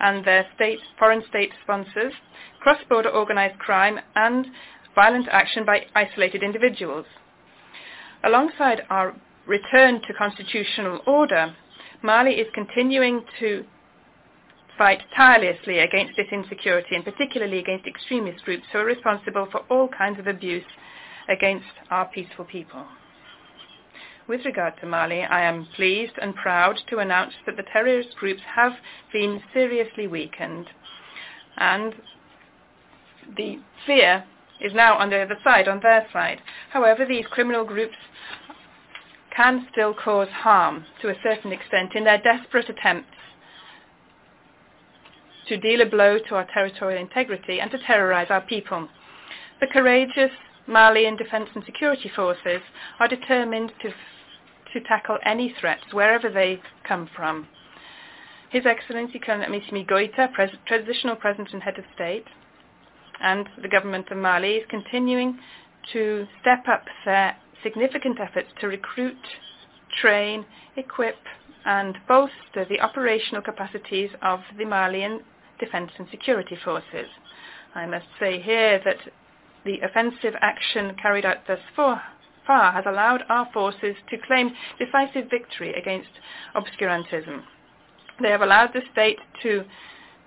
and 0.00 0.22
their 0.26 0.46
state, 0.54 0.78
foreign 0.98 1.22
state 1.30 1.50
sponsors, 1.62 2.12
cross-border 2.60 3.08
organized 3.08 3.58
crime, 3.58 3.98
and 4.14 4.46
violent 4.94 5.26
action 5.30 5.64
by 5.64 5.86
isolated 5.94 6.42
individuals. 6.42 7.06
Alongside 8.22 8.82
our 8.90 9.14
return 9.46 10.02
to 10.06 10.12
constitutional 10.12 11.00
order, 11.06 11.54
Mali 12.02 12.32
is 12.32 12.48
continuing 12.52 13.24
to 13.40 13.64
fight 14.80 15.02
tirelessly 15.14 15.80
against 15.80 16.16
this 16.16 16.28
insecurity 16.32 16.94
and 16.96 17.04
particularly 17.04 17.58
against 17.58 17.86
extremist 17.86 18.42
groups 18.46 18.64
who 18.72 18.78
are 18.78 18.86
responsible 18.86 19.46
for 19.52 19.60
all 19.68 19.86
kinds 19.88 20.18
of 20.18 20.26
abuse 20.26 20.64
against 21.28 21.66
our 21.90 22.06
peaceful 22.06 22.46
people. 22.46 22.86
With 24.26 24.42
regard 24.46 24.80
to 24.80 24.86
Mali, 24.86 25.20
I 25.20 25.42
am 25.42 25.68
pleased 25.76 26.14
and 26.22 26.34
proud 26.34 26.78
to 26.88 26.96
announce 26.96 27.34
that 27.44 27.58
the 27.58 27.62
terrorist 27.70 28.16
groups 28.18 28.40
have 28.56 28.72
been 29.12 29.42
seriously 29.52 30.06
weakened 30.06 30.68
and 31.58 31.92
the 33.36 33.58
fear 33.86 34.24
is 34.62 34.72
now 34.72 34.96
on 34.96 35.10
the 35.10 35.20
other 35.20 35.36
side, 35.44 35.68
on 35.68 35.80
their 35.82 36.06
side. 36.10 36.40
However, 36.70 37.04
these 37.04 37.26
criminal 37.30 37.66
groups 37.66 37.96
can 39.36 39.66
still 39.72 39.92
cause 39.92 40.28
harm 40.30 40.86
to 41.02 41.10
a 41.10 41.20
certain 41.22 41.52
extent 41.52 41.94
in 41.94 42.04
their 42.04 42.22
desperate 42.22 42.70
attempts 42.70 43.19
to 45.50 45.56
deal 45.56 45.80
a 45.80 45.86
blow 45.86 46.16
to 46.16 46.36
our 46.36 46.46
territorial 46.54 47.02
integrity 47.02 47.60
and 47.60 47.72
to 47.72 47.78
terrorize 47.84 48.28
our 48.30 48.40
people. 48.40 48.88
The 49.60 49.66
courageous 49.66 50.30
Malian 50.68 51.16
defense 51.16 51.48
and 51.56 51.64
security 51.64 52.10
forces 52.14 52.60
are 53.00 53.08
determined 53.08 53.72
to, 53.82 53.90
to 54.72 54.86
tackle 54.86 55.18
any 55.24 55.52
threats 55.60 55.82
wherever 55.92 56.30
they 56.30 56.62
come 56.86 57.10
from. 57.16 57.48
His 58.50 58.64
Excellency 58.64 59.18
Colonel 59.18 59.50
Assimi 59.50 59.84
Goita, 59.88 60.32
pres- 60.32 60.50
traditional 60.66 61.16
president 61.16 61.52
and 61.52 61.62
head 61.62 61.78
of 61.78 61.84
state, 61.96 62.26
and 63.20 63.48
the 63.60 63.68
government 63.68 64.08
of 64.12 64.18
Mali 64.18 64.54
is 64.54 64.64
continuing 64.70 65.36
to 65.92 66.26
step 66.40 66.64
up 66.68 66.84
their 67.04 67.36
significant 67.64 68.20
efforts 68.20 68.48
to 68.60 68.68
recruit, 68.68 69.18
train, 70.00 70.46
equip, 70.76 71.16
and 71.64 71.98
bolster 72.06 72.64
the 72.68 72.80
operational 72.80 73.42
capacities 73.42 74.10
of 74.22 74.40
the 74.56 74.64
Malian 74.64 75.20
defense 75.60 75.92
and 75.98 76.08
security 76.10 76.56
forces. 76.64 77.06
I 77.74 77.86
must 77.86 78.06
say 78.18 78.40
here 78.40 78.80
that 78.84 78.98
the 79.64 79.80
offensive 79.80 80.34
action 80.40 80.96
carried 81.00 81.24
out 81.24 81.46
thus 81.46 81.60
far 81.76 82.02
has 82.46 82.84
allowed 82.86 83.22
our 83.28 83.48
forces 83.52 83.94
to 84.08 84.18
claim 84.26 84.50
decisive 84.78 85.30
victory 85.30 85.72
against 85.74 86.08
obscurantism. 86.56 87.42
They 88.20 88.30
have 88.30 88.42
allowed 88.42 88.72
the 88.72 88.82
state 88.90 89.18
to 89.42 89.64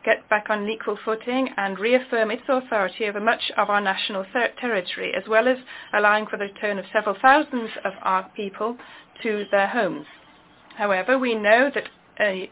get 0.05 0.27
back 0.29 0.49
on 0.49 0.67
equal 0.69 0.97
footing 1.03 1.49
and 1.57 1.79
reaffirm 1.79 2.31
its 2.31 2.43
authority 2.47 3.05
over 3.07 3.19
much 3.19 3.51
of 3.57 3.69
our 3.69 3.81
national 3.81 4.25
ter- 4.33 4.53
territory, 4.59 5.13
as 5.15 5.23
well 5.27 5.47
as 5.47 5.57
allowing 5.93 6.25
for 6.27 6.37
the 6.37 6.45
return 6.45 6.79
of 6.79 6.85
several 6.91 7.15
thousands 7.21 7.69
of 7.85 7.93
our 8.01 8.29
people 8.35 8.77
to 9.21 9.45
their 9.51 9.67
homes. 9.67 10.05
However, 10.75 11.17
we 11.19 11.35
know 11.35 11.69
that 11.73 11.87
a 12.19 12.49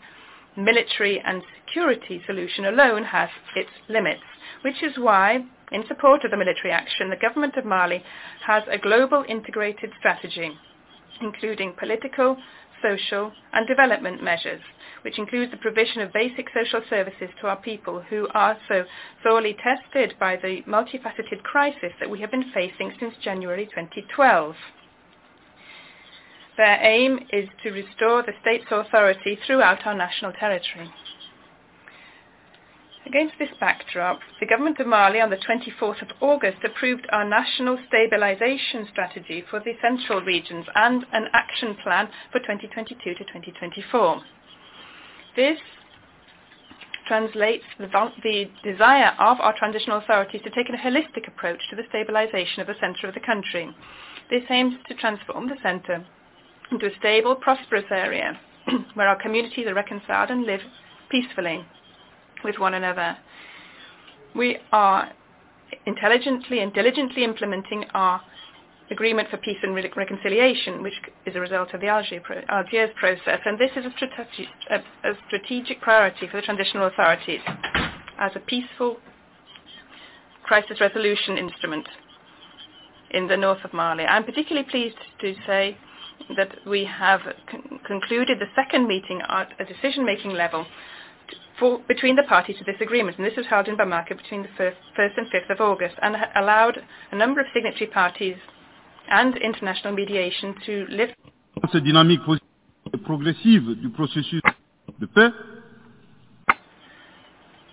military 0.57 1.19
and 1.19 1.41
security 1.65 2.21
solution 2.25 2.65
alone 2.65 3.03
has 3.03 3.29
its 3.55 3.69
limits, 3.87 4.23
which 4.63 4.83
is 4.83 4.97
why, 4.97 5.45
in 5.71 5.83
support 5.87 6.23
of 6.23 6.31
the 6.31 6.37
military 6.37 6.71
action, 6.71 7.09
the 7.09 7.15
government 7.15 7.55
of 7.57 7.65
Mali 7.65 8.03
has 8.45 8.63
a 8.69 8.77
global 8.77 9.23
integrated 9.27 9.91
strategy, 9.99 10.51
including 11.21 11.73
political, 11.79 12.37
social 12.81 13.31
and 13.53 13.67
development 13.67 14.23
measures, 14.23 14.61
which 15.03 15.19
includes 15.19 15.51
the 15.51 15.57
provision 15.57 16.01
of 16.01 16.13
basic 16.13 16.47
social 16.53 16.81
services 16.89 17.29
to 17.39 17.47
our 17.47 17.57
people 17.57 18.01
who 18.09 18.27
are 18.33 18.57
so 18.67 18.83
sorely 19.23 19.55
tested 19.63 20.15
by 20.19 20.35
the 20.35 20.61
multifaceted 20.67 21.41
crisis 21.43 21.93
that 21.99 22.09
we 22.09 22.19
have 22.19 22.31
been 22.31 22.51
facing 22.53 22.91
since 22.99 23.13
January 23.23 23.65
2012. 23.65 24.55
Their 26.57 26.79
aim 26.81 27.27
is 27.31 27.49
to 27.63 27.71
restore 27.71 28.23
the 28.23 28.33
state's 28.41 28.65
authority 28.69 29.39
throughout 29.45 29.85
our 29.85 29.95
national 29.95 30.33
territory. 30.33 30.91
Against 33.05 33.35
this 33.39 33.49
backdrop, 33.59 34.19
the 34.39 34.45
government 34.45 34.79
of 34.79 34.87
Mali 34.87 35.19
on 35.19 35.29
the 35.29 35.37
24th 35.37 36.01
of 36.01 36.09
August 36.21 36.63
approved 36.63 37.07
our 37.11 37.27
national 37.27 37.77
stabilization 37.87 38.87
strategy 38.91 39.43
for 39.49 39.59
the 39.59 39.73
central 39.81 40.21
regions 40.21 40.65
and 40.75 41.05
an 41.11 41.27
action 41.33 41.75
plan 41.83 42.09
for 42.31 42.39
2022 42.39 43.15
to 43.15 43.19
2024. 43.19 44.21
This 45.35 45.59
translates 47.07 47.65
the, 47.79 47.87
the, 48.23 48.45
desire 48.63 49.13
of 49.19 49.41
our 49.41 49.57
transitional 49.57 49.97
authorities 49.97 50.41
to 50.43 50.49
take 50.51 50.69
a 50.69 50.77
holistic 50.77 51.27
approach 51.27 51.59
to 51.69 51.75
the 51.75 51.83
stabilization 51.89 52.61
of 52.61 52.67
the 52.67 52.75
center 52.79 53.07
of 53.07 53.13
the 53.13 53.19
country. 53.19 53.75
This 54.29 54.43
aims 54.49 54.75
to 54.87 54.95
transform 54.95 55.49
the 55.49 55.57
center 55.61 56.05
into 56.71 56.85
a 56.87 56.95
stable, 56.99 57.35
prosperous 57.35 57.85
area 57.91 58.39
where 58.93 59.07
our 59.07 59.21
communities 59.21 59.67
are 59.67 59.73
reconciled 59.73 60.29
and 60.29 60.45
live 60.45 60.61
peacefully 61.09 61.65
with 62.43 62.57
one 62.57 62.73
another. 62.73 63.17
We 64.35 64.57
are 64.71 65.11
intelligently 65.85 66.59
and 66.59 66.73
diligently 66.73 67.23
implementing 67.23 67.85
our 67.93 68.21
agreement 68.89 69.29
for 69.29 69.37
peace 69.37 69.57
and 69.63 69.73
re- 69.73 69.91
reconciliation, 69.95 70.83
which 70.83 70.93
is 71.25 71.35
a 71.35 71.39
result 71.39 71.73
of 71.73 71.81
the 71.81 71.87
Algiers, 71.87 72.21
pro- 72.23 72.41
Algiers 72.49 72.89
process, 72.99 73.39
and 73.45 73.57
this 73.59 73.71
is 73.75 73.85
a 73.85 75.13
strategic 75.27 75.81
priority 75.81 76.27
for 76.27 76.37
the 76.37 76.41
transitional 76.43 76.87
authorities 76.87 77.41
as 78.19 78.31
a 78.35 78.39
peaceful 78.39 78.97
crisis 80.43 80.79
resolution 80.81 81.37
instrument 81.37 81.87
in 83.11 83.27
the 83.27 83.37
north 83.37 83.63
of 83.63 83.73
Mali. 83.73 84.03
I'm 84.03 84.23
particularly 84.23 84.67
pleased 84.69 84.97
to 85.21 85.33
say 85.47 85.77
that 86.37 86.51
we 86.65 86.85
have 86.85 87.21
con- 87.49 87.79
concluded 87.85 88.39
the 88.39 88.47
second 88.55 88.87
meeting 88.87 89.21
at 89.27 89.49
a 89.59 89.65
decision-making 89.65 90.31
level 90.31 90.65
for, 91.59 91.79
between 91.87 92.15
the 92.15 92.23
parties 92.23 92.57
to 92.57 92.63
this 92.63 92.79
agreement, 92.81 93.17
and 93.17 93.25
this 93.25 93.37
was 93.37 93.45
held 93.47 93.67
in 93.67 93.77
Bamako 93.77 94.17
between 94.17 94.41
the 94.43 94.49
1st, 94.57 94.75
1st 94.97 95.17
and 95.17 95.27
5th 95.27 95.49
of 95.51 95.61
August, 95.61 95.95
and 96.01 96.15
allowed 96.35 96.77
a 97.11 97.15
number 97.15 97.39
of 97.39 97.47
signatory 97.53 97.87
parties 97.87 98.35
and 99.09 99.37
international 99.37 99.93
mediation 99.93 100.55
to 100.65 100.85
lift 100.89 101.13
cette 101.71 101.83
dynamique 101.83 102.21
progressive 103.05 103.75
du 103.81 103.89
processus 103.89 104.41
de 104.99 105.07
paix 105.07 105.31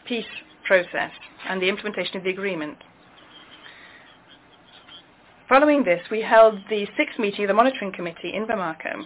peace 0.04 0.26
process 0.64 1.10
and 1.48 1.60
the 1.62 1.68
implementation 1.68 2.16
of 2.16 2.24
the 2.24 2.30
agreement. 2.30 2.76
Following 5.48 5.82
this, 5.82 6.02
we 6.10 6.20
held 6.20 6.58
the 6.68 6.86
sixth 6.96 7.18
meeting 7.18 7.44
of 7.44 7.48
the 7.48 7.54
Monitoring 7.54 7.92
Committee 7.92 8.34
in 8.34 8.46
Bamako 8.46 9.04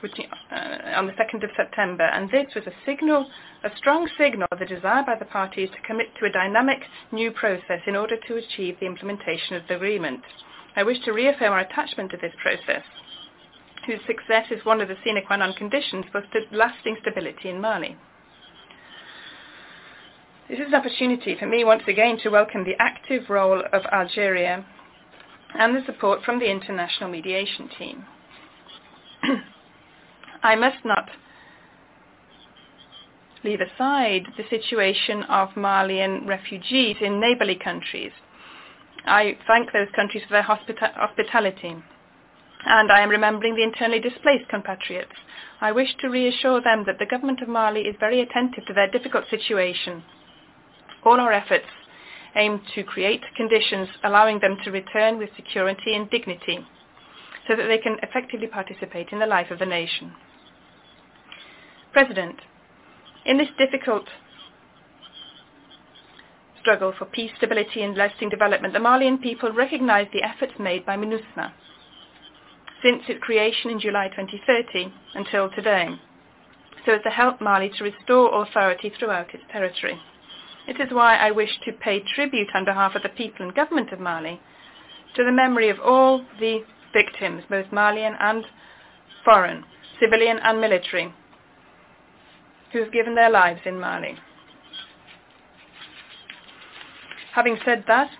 which, 0.00 0.18
uh, 0.20 0.54
on 0.94 1.06
the 1.06 1.12
2nd 1.12 1.42
of 1.42 1.50
September, 1.56 2.04
and 2.04 2.30
this 2.30 2.46
was 2.54 2.64
a 2.66 2.72
signal, 2.86 3.28
a 3.64 3.76
strong 3.76 4.08
signal 4.16 4.46
of 4.52 4.58
the 4.58 4.66
desire 4.66 5.02
by 5.04 5.16
the 5.18 5.24
parties 5.24 5.68
to 5.70 5.80
commit 5.86 6.06
to 6.18 6.26
a 6.26 6.30
dynamic 6.30 6.78
new 7.12 7.30
process 7.30 7.80
in 7.86 7.96
order 7.96 8.16
to 8.16 8.36
achieve 8.36 8.76
the 8.80 8.86
implementation 8.86 9.56
of 9.56 9.62
the 9.68 9.76
agreement. 9.76 10.20
I 10.76 10.84
wish 10.84 10.98
to 11.04 11.12
reaffirm 11.12 11.52
our 11.52 11.60
attachment 11.60 12.10
to 12.12 12.16
this 12.16 12.32
process, 12.40 12.84
whose 13.86 14.00
success 14.06 14.46
is 14.50 14.64
one 14.64 14.80
of 14.80 14.88
the 14.88 14.96
sine 15.04 15.20
qua 15.26 15.36
non 15.36 15.52
conditions 15.54 16.04
for 16.12 16.22
st- 16.30 16.52
lasting 16.52 16.96
stability 17.00 17.48
in 17.48 17.60
Mali. 17.60 17.96
This 20.48 20.60
is 20.60 20.68
an 20.68 20.74
opportunity 20.74 21.36
for 21.38 21.46
me 21.46 21.64
once 21.64 21.82
again 21.88 22.18
to 22.22 22.30
welcome 22.30 22.64
the 22.64 22.76
active 22.80 23.28
role 23.28 23.62
of 23.72 23.82
Algeria 23.92 24.64
and 25.54 25.74
the 25.74 25.84
support 25.86 26.22
from 26.24 26.38
the 26.38 26.50
international 26.50 27.10
mediation 27.10 27.68
team. 27.78 28.04
I 30.42 30.54
must 30.54 30.84
not 30.84 31.08
leave 33.44 33.60
aside 33.60 34.26
the 34.36 34.44
situation 34.50 35.22
of 35.24 35.56
Malian 35.56 36.26
refugees 36.26 36.96
in 37.00 37.20
neighbourly 37.20 37.56
countries. 37.56 38.12
I 39.04 39.38
thank 39.46 39.72
those 39.72 39.88
countries 39.94 40.24
for 40.26 40.32
their 40.32 40.42
hospita- 40.42 40.94
hospitality. 40.94 41.76
And 42.66 42.90
I 42.90 43.00
am 43.00 43.08
remembering 43.08 43.54
the 43.54 43.62
internally 43.62 44.00
displaced 44.00 44.48
compatriots. 44.48 45.12
I 45.60 45.72
wish 45.72 45.94
to 46.00 46.08
reassure 46.08 46.60
them 46.60 46.84
that 46.86 46.98
the 46.98 47.06
government 47.06 47.40
of 47.40 47.48
Mali 47.48 47.82
is 47.82 47.96
very 47.98 48.20
attentive 48.20 48.66
to 48.66 48.74
their 48.74 48.90
difficult 48.90 49.24
situation. 49.30 50.02
All 51.04 51.20
our 51.20 51.32
efforts 51.32 51.66
aim 52.36 52.60
to 52.74 52.82
create 52.82 53.22
conditions 53.36 53.88
allowing 54.04 54.38
them 54.40 54.56
to 54.64 54.70
return 54.70 55.18
with 55.18 55.30
security 55.36 55.94
and 55.94 56.10
dignity 56.10 56.58
so 57.46 57.56
that 57.56 57.66
they 57.66 57.78
can 57.78 57.96
effectively 58.02 58.46
participate 58.46 59.08
in 59.10 59.18
the 59.18 59.26
life 59.26 59.50
of 59.50 59.58
the 59.58 59.66
nation. 59.66 60.12
President, 61.92 62.36
in 63.24 63.38
this 63.38 63.48
difficult 63.58 64.06
struggle 66.60 66.92
for 66.98 67.06
peace, 67.06 67.30
stability 67.38 67.82
and 67.82 67.96
lasting 67.96 68.28
development, 68.28 68.74
the 68.74 68.80
Malian 68.80 69.18
people 69.18 69.50
recognize 69.52 70.06
the 70.12 70.22
efforts 70.22 70.52
made 70.58 70.84
by 70.84 70.96
MINUSMA 70.96 71.52
since 72.82 73.02
its 73.08 73.22
creation 73.22 73.70
in 73.70 73.80
July 73.80 74.08
2013 74.08 74.92
until 75.14 75.50
today, 75.50 75.88
so 76.86 76.92
as 76.92 77.02
to 77.02 77.10
help 77.10 77.40
Mali 77.40 77.70
to 77.76 77.84
restore 77.84 78.42
authority 78.42 78.92
throughout 78.98 79.34
its 79.34 79.42
territory. 79.50 79.98
It 80.68 80.78
is 80.78 80.92
why 80.92 81.16
I 81.16 81.30
wish 81.30 81.58
to 81.64 81.72
pay 81.72 82.00
tribute 82.14 82.50
on 82.54 82.66
behalf 82.66 82.94
of 82.94 83.02
the 83.02 83.08
people 83.08 83.46
and 83.46 83.54
government 83.54 83.90
of 83.90 84.00
Mali 84.00 84.38
to 85.14 85.24
the 85.24 85.32
memory 85.32 85.70
of 85.70 85.80
all 85.80 86.26
the 86.38 86.62
victims, 86.92 87.42
both 87.48 87.72
Malian 87.72 88.14
and 88.20 88.44
foreign, 89.24 89.64
civilian 89.98 90.38
and 90.38 90.60
military, 90.60 91.14
who 92.70 92.80
have 92.80 92.92
given 92.92 93.14
their 93.14 93.30
lives 93.30 93.62
in 93.64 93.80
Mali. 93.80 94.18
Having 97.32 97.58
said 97.64 97.84
that, 97.86 98.10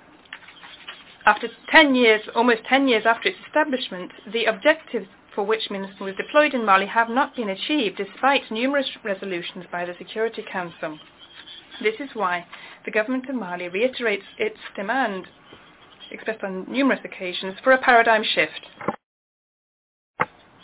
after 1.27 1.49
10 1.71 1.95
years, 1.95 2.23
almost 2.35 2.65
10 2.65 2.89
years 2.89 3.05
after 3.05 3.29
its 3.29 3.39
establishment, 3.47 4.11
the 4.33 4.47
objectives 4.47 5.07
for 5.35 5.45
which 5.45 5.69
MINUSMA 5.69 6.01
was 6.01 6.17
deployed 6.17 6.55
in 6.55 6.65
Mali 6.65 6.87
have 6.87 7.11
not 7.11 7.37
been 7.37 7.51
achieved 7.51 7.99
despite 7.99 8.51
numerous 8.51 8.89
resolutions 9.05 9.67
by 9.71 9.85
the 9.85 9.95
Security 9.99 10.43
Council. 10.51 10.99
This 11.83 11.95
is 12.01 12.11
why 12.15 12.47
the 12.85 12.91
government 12.91 13.29
of 13.29 13.37
Mali 13.37 13.69
reiterates 13.69 14.25
its 14.39 14.59
demand, 14.75 15.27
expressed 16.11 16.43
on 16.43 16.71
numerous 16.71 17.01
occasions, 17.05 17.55
for 17.63 17.73
a 17.73 17.79
paradigm 17.79 18.25
shift 18.25 18.67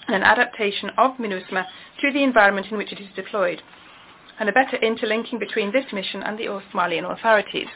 an 0.09 0.23
adaptation 0.23 0.91
of 0.99 1.17
MINUSMA 1.19 1.65
to 2.01 2.13
the 2.13 2.23
environment 2.23 2.67
in 2.71 2.77
which 2.77 2.93
it 2.93 3.01
is 3.01 3.09
deployed, 3.17 3.63
and 4.39 4.49
a 4.49 4.53
better 4.53 4.77
interlinking 4.77 5.39
between 5.39 5.73
this 5.73 5.87
mission 5.93 6.23
and 6.23 6.39
the 6.39 6.63
Malian 6.75 7.05
authorities. 7.05 7.69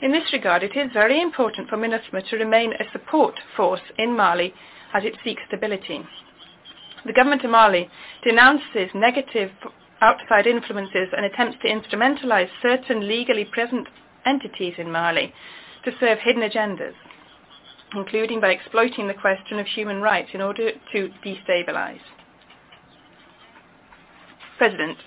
In 0.00 0.10
this 0.10 0.32
regard, 0.32 0.62
it 0.62 0.76
is 0.76 0.90
very 0.92 1.20
important 1.20 1.68
for 1.68 1.76
MINUSMA 1.76 2.28
to 2.28 2.36
remain 2.36 2.72
a 2.72 2.90
support 2.92 3.34
force 3.56 3.82
in 3.98 4.16
Mali 4.16 4.54
as 4.94 5.04
it 5.04 5.14
seeks 5.22 5.42
stability. 5.46 6.00
The 7.04 7.12
government 7.12 7.44
of 7.44 7.50
Mali 7.50 7.88
denounces 8.24 8.90
negative 8.94 9.50
outside 10.02 10.46
influences 10.46 11.08
and 11.16 11.24
attempts 11.24 11.56
to 11.62 11.68
instrumentalize 11.68 12.50
certain 12.60 13.08
legally 13.08 13.46
present 13.46 13.88
entities 14.26 14.74
in 14.76 14.90
Mali 14.90 15.32
to 15.84 15.92
serve 15.98 16.18
hidden 16.18 16.42
agendas 16.42 16.94
including 17.94 18.40
by 18.40 18.50
exploiting 18.50 19.06
the 19.06 19.14
question 19.14 19.58
of 19.58 19.66
human 19.66 20.00
rights 20.00 20.30
in 20.32 20.40
order 20.40 20.70
to 20.92 21.10
destabilize. 21.24 22.00
President, 24.58 24.98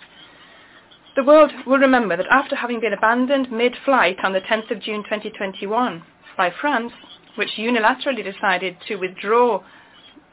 the 1.16 1.24
world 1.24 1.52
will 1.66 1.78
remember 1.78 2.18
that 2.18 2.28
after 2.30 2.56
having 2.56 2.80
been 2.80 2.94
abandoned 2.94 3.52
mid-flight 3.52 4.18
on 4.24 4.34
the 4.34 4.42
10th 4.42 4.70
of 4.72 4.82
June 4.82 5.04
2021 5.04 6.04
by 6.38 6.52
France, 6.60 6.92
which 7.36 7.52
unilaterally 7.58 8.24
decided 8.24 8.76
to 8.88 8.98
withdraw 8.98 9.62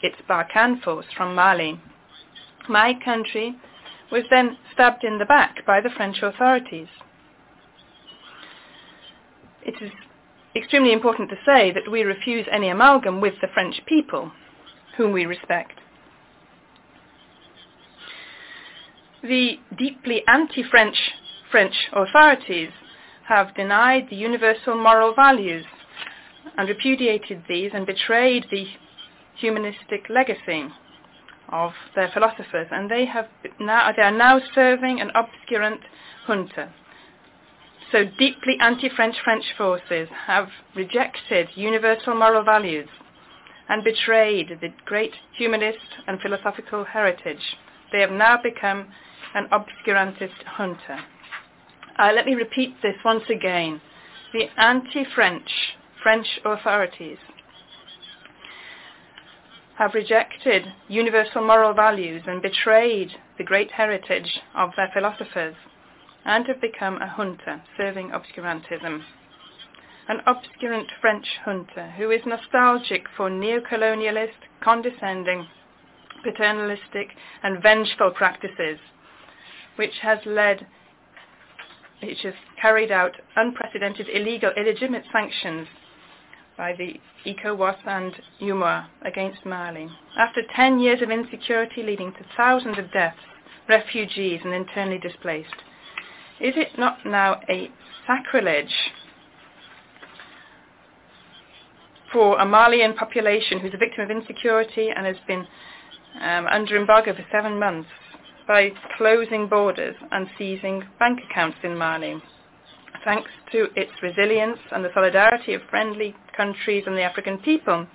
its 0.03 0.17
Barkhane 0.29 0.83
force 0.83 1.07
from 1.17 1.35
Mali, 1.35 1.81
my 2.69 2.95
country 3.05 3.57
was 4.13 4.25
then 4.31 4.59
stabbed 4.73 5.03
in 5.03 5.19
the 5.19 5.25
back 5.25 5.65
by 5.67 5.81
the 5.81 5.89
French 5.89 6.19
authorities. 6.23 6.89
It 9.65 9.75
is 9.81 9.91
extremely 10.55 10.93
important 10.93 11.31
to 11.31 11.37
say 11.47 11.73
that 11.73 11.91
we 11.91 12.03
refuse 12.03 12.47
any 12.53 12.69
amalgam 12.69 13.23
with 13.23 13.35
the 13.41 13.49
French 13.55 13.81
people, 13.87 14.31
whom 14.99 15.13
we 15.13 15.25
respect. 15.25 15.81
The 19.23 19.59
deeply 19.77 20.23
anti-French 20.29 20.97
French 21.51 21.75
authorities 21.93 22.71
have 23.29 23.55
denied 23.55 24.09
the 24.11 24.17
universal 24.17 24.75
moral 24.75 25.15
values 25.15 25.65
and 26.59 26.69
repudiated 26.69 27.45
these 27.49 27.71
and 27.73 27.87
betrayed 27.87 28.47
the 28.51 28.67
humanistic 29.37 30.09
legacy 30.09 30.69
of 31.48 31.73
their 31.94 32.10
philosophers, 32.12 32.69
and 32.70 32.90
they 32.90 33.05
have 33.06 33.27
now 33.60 33.93
they 33.97 34.02
are 34.02 34.10
now 34.10 34.40
serving 34.55 35.01
an 35.01 35.10
obscurant 35.14 35.81
junta 36.27 36.73
so 37.93 38.05
deeply 38.19 38.56
anti-French 38.59 39.16
French 39.23 39.44
forces 39.56 40.09
have 40.27 40.48
rejected 40.74 41.48
universal 41.55 42.14
moral 42.14 42.43
values 42.43 42.89
and 43.69 43.85
betrayed 43.85 44.48
the 44.60 44.73
great 44.86 45.12
humanist 45.36 45.78
and 46.06 46.19
philosophical 46.20 46.85
heritage. 46.85 47.56
They 47.93 48.01
have 48.01 48.10
now 48.10 48.39
become 48.43 48.89
an 49.35 49.47
obscurantist 49.52 50.43
junta. 50.56 51.05
Uh, 51.98 52.12
let 52.14 52.24
me 52.24 52.35
repeat 52.35 52.74
this 52.82 52.97
once 53.05 53.24
again. 53.28 53.81
The 54.32 54.47
anti-French 54.56 55.51
French 56.02 56.27
authorities 56.44 57.19
have 59.78 59.94
rejected 59.94 60.65
universal 60.89 61.44
moral 61.44 61.73
values 61.73 62.23
and 62.27 62.43
betrayed 62.43 63.11
the 63.39 63.44
great 63.44 63.70
heritage 63.70 64.40
of 64.55 64.70
their 64.77 64.90
philosophers 64.93 65.55
and 66.24 66.47
have 66.47 66.61
become 66.61 66.97
a 66.97 67.15
junta 67.16 67.62
serving 67.77 68.11
obscurantism. 68.11 69.03
An 70.09 70.20
obscurant 70.27 70.89
French 71.01 71.27
junta 71.44 71.93
who 71.97 72.11
is 72.11 72.20
nostalgic 72.27 73.07
for 73.16 73.31
neo-colonialist, 73.31 74.49
condescending, 74.62 75.47
paternalistic 76.23 77.09
and 77.43 77.62
vengeful 77.62 78.11
practices, 78.11 78.78
which 79.77 79.99
has 80.03 80.19
led 80.27 80.66
which 82.03 82.23
has 82.24 82.35
carried 82.61 82.90
out 82.90 83.12
unprecedented 83.36 84.09
illegal, 84.09 84.51
illegitimate 84.57 85.05
sanctions 85.12 85.69
by 86.63 86.73
the 86.79 86.95
ECOWAS 87.27 87.75
and 87.87 88.13
UMOA 88.41 88.87
against 89.05 89.45
Mali. 89.45 89.89
After 90.17 90.43
10 90.55 90.79
years 90.79 91.03
of 91.03 91.11
insecurity 91.11 91.83
leading 91.83 92.13
to 92.13 92.25
thousands 92.37 92.79
of 92.79 92.93
deaths, 92.93 93.19
refugees 93.69 94.39
and 94.45 94.55
internally 94.55 94.99
displaced, 94.99 95.57
is 96.41 96.55
it 96.57 96.79
not 96.79 96.99
now 97.05 97.41
a 97.51 97.69
sacrilege 98.07 98.73
for 102.13 102.39
a 102.39 102.47
Malian 102.47 102.95
population 102.95 103.59
who's 103.59 103.75
a 103.75 103.77
victim 103.77 104.05
of 104.05 104.11
insecurity 104.13 104.89
and 104.95 105.05
has 105.05 105.17
been 105.27 105.45
um, 106.21 106.47
under 106.47 106.77
embargo 106.77 107.13
for 107.13 107.27
seven 107.33 107.59
months 107.59 107.89
by 108.47 108.71
closing 108.97 109.49
borders 109.49 109.97
and 110.13 110.29
seizing 110.39 110.85
bank 111.01 111.19
accounts 111.29 111.59
in 111.65 111.77
Mali? 111.77 112.23
Thanks 113.05 113.33
to 113.51 113.67
its 113.75 113.91
resilience 114.01 114.61
and 114.71 114.85
the 114.85 114.91
solidarity 114.95 115.55
of 115.55 115.63
friendly 115.69 116.15
countries 116.37 116.85
and 116.87 116.97
the 116.97 117.03
African 117.03 117.39
people, 117.39 117.87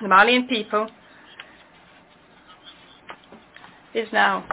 the 0.00 0.08
Malian 0.08 0.48
people 0.48 0.88
is 3.94 4.08
now 4.12 4.44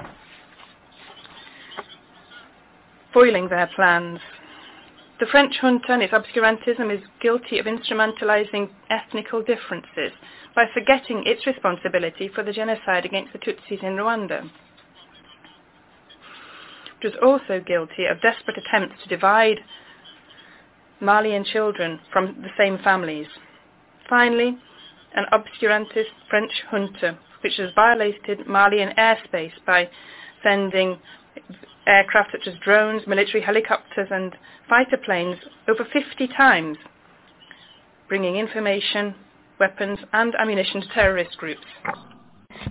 foiling 3.14 3.50
their 3.50 3.70
plans. 3.76 4.20
The 5.20 5.26
French 5.28 5.56
junta 5.62 5.92
and 5.92 6.02
its 6.02 6.14
obscurantism 6.14 6.96
is 6.96 7.04
guilty 7.22 7.60
of 7.60 7.66
instrumentalizing 7.66 8.70
ethnical 8.90 9.44
differences 9.44 10.12
by 10.56 10.66
forgetting 10.74 11.24
its 11.26 11.46
responsibility 11.46 12.30
for 12.34 12.44
the 12.44 12.52
genocide 12.52 13.06
against 13.06 13.34
the 13.34 13.40
Tutsis 13.40 13.84
in 13.84 13.94
Rwanda. 13.94 14.50
It 17.02 17.06
was 17.06 17.14
also 17.22 17.64
guilty 17.66 18.06
of 18.06 18.22
desperate 18.22 18.58
attempts 18.58 19.02
to 19.04 19.10
divide 19.10 19.60
Malian 21.02 21.44
children 21.44 22.00
from 22.14 22.42
the 22.42 22.50
same 22.58 22.78
families. 22.84 23.28
Finally, 24.10 24.58
an 25.16 25.26
obscurantist 25.34 26.12
French 26.30 26.52
junta, 26.70 27.18
which 27.44 27.58
has 27.58 27.72
violated 27.76 28.48
Malian 28.48 28.94
airspace 28.98 29.54
by 29.66 29.90
sending 30.44 30.98
aircraft 31.88 32.32
such 32.32 32.48
as 32.48 32.54
drones, 32.64 33.08
military 33.08 33.42
helicopters 33.42 34.08
and 34.12 34.36
fighter 34.70 34.98
planes 34.98 35.38
over 35.68 35.86
50 35.92 36.28
times, 36.28 36.78
bringing 38.08 38.36
information, 38.36 39.16
weapons 39.60 40.00
and 40.14 40.34
ammunition 40.36 40.82
to 40.82 40.88
terrorist 40.90 41.38
groups. 41.38 41.66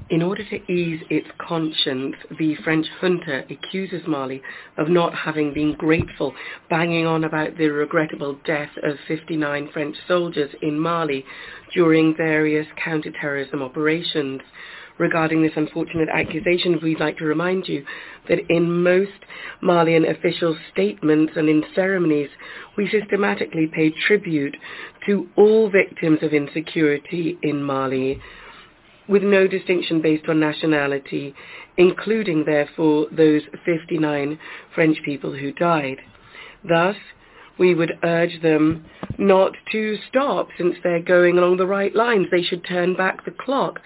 In 0.08 0.22
order 0.22 0.44
to 0.44 0.72
ease 0.72 1.02
its 1.10 1.26
conscience, 1.38 2.14
the 2.38 2.54
French 2.62 2.86
junta 3.00 3.44
accuses 3.50 4.06
Mali 4.06 4.40
of 4.76 4.88
not 4.88 5.14
having 5.14 5.52
been 5.52 5.74
grateful, 5.74 6.34
banging 6.68 7.06
on 7.06 7.24
about 7.24 7.56
the 7.56 7.68
regrettable 7.68 8.38
death 8.44 8.70
of 8.82 8.96
59 9.08 9.70
French 9.72 9.96
soldiers 10.06 10.50
in 10.62 10.78
Mali 10.78 11.24
during 11.74 12.16
various 12.16 12.66
counter-terrorism 12.76 13.62
operations. 13.62 14.42
Regarding 14.98 15.42
this 15.42 15.56
unfortunate 15.56 16.08
accusation, 16.08 16.78
we'd 16.82 17.00
like 17.00 17.16
to 17.18 17.24
remind 17.24 17.66
you 17.66 17.84
that 18.28 18.38
in 18.48 18.82
most 18.82 19.24
Malian 19.60 20.04
official 20.04 20.56
statements 20.72 21.32
and 21.36 21.48
in 21.48 21.64
ceremonies, 21.74 22.30
we 22.76 22.88
systematically 22.90 23.66
pay 23.66 23.90
tribute 24.06 24.56
to 25.06 25.26
all 25.36 25.70
victims 25.70 26.18
of 26.22 26.32
insecurity 26.32 27.38
in 27.42 27.62
Mali, 27.62 28.20
with 29.10 29.22
no 29.24 29.46
distinction 29.48 30.00
based 30.00 30.28
on 30.28 30.38
nationality, 30.38 31.34
including, 31.76 32.44
therefore, 32.44 33.06
those 33.10 33.42
59 33.64 34.38
French 34.74 34.98
people 35.04 35.32
who 35.36 35.52
died. 35.52 35.98
Thus, 36.66 36.96
we 37.58 37.74
would 37.74 37.98
urge 38.04 38.40
them 38.40 38.86
not 39.18 39.52
to 39.72 39.98
stop 40.08 40.48
since 40.56 40.76
they're 40.82 41.02
going 41.02 41.36
along 41.36 41.56
the 41.56 41.66
right 41.66 41.94
lines. 41.94 42.28
They 42.30 42.42
should 42.42 42.64
turn 42.64 42.94
back 42.96 43.24
the 43.24 43.32
clock. 43.32 43.80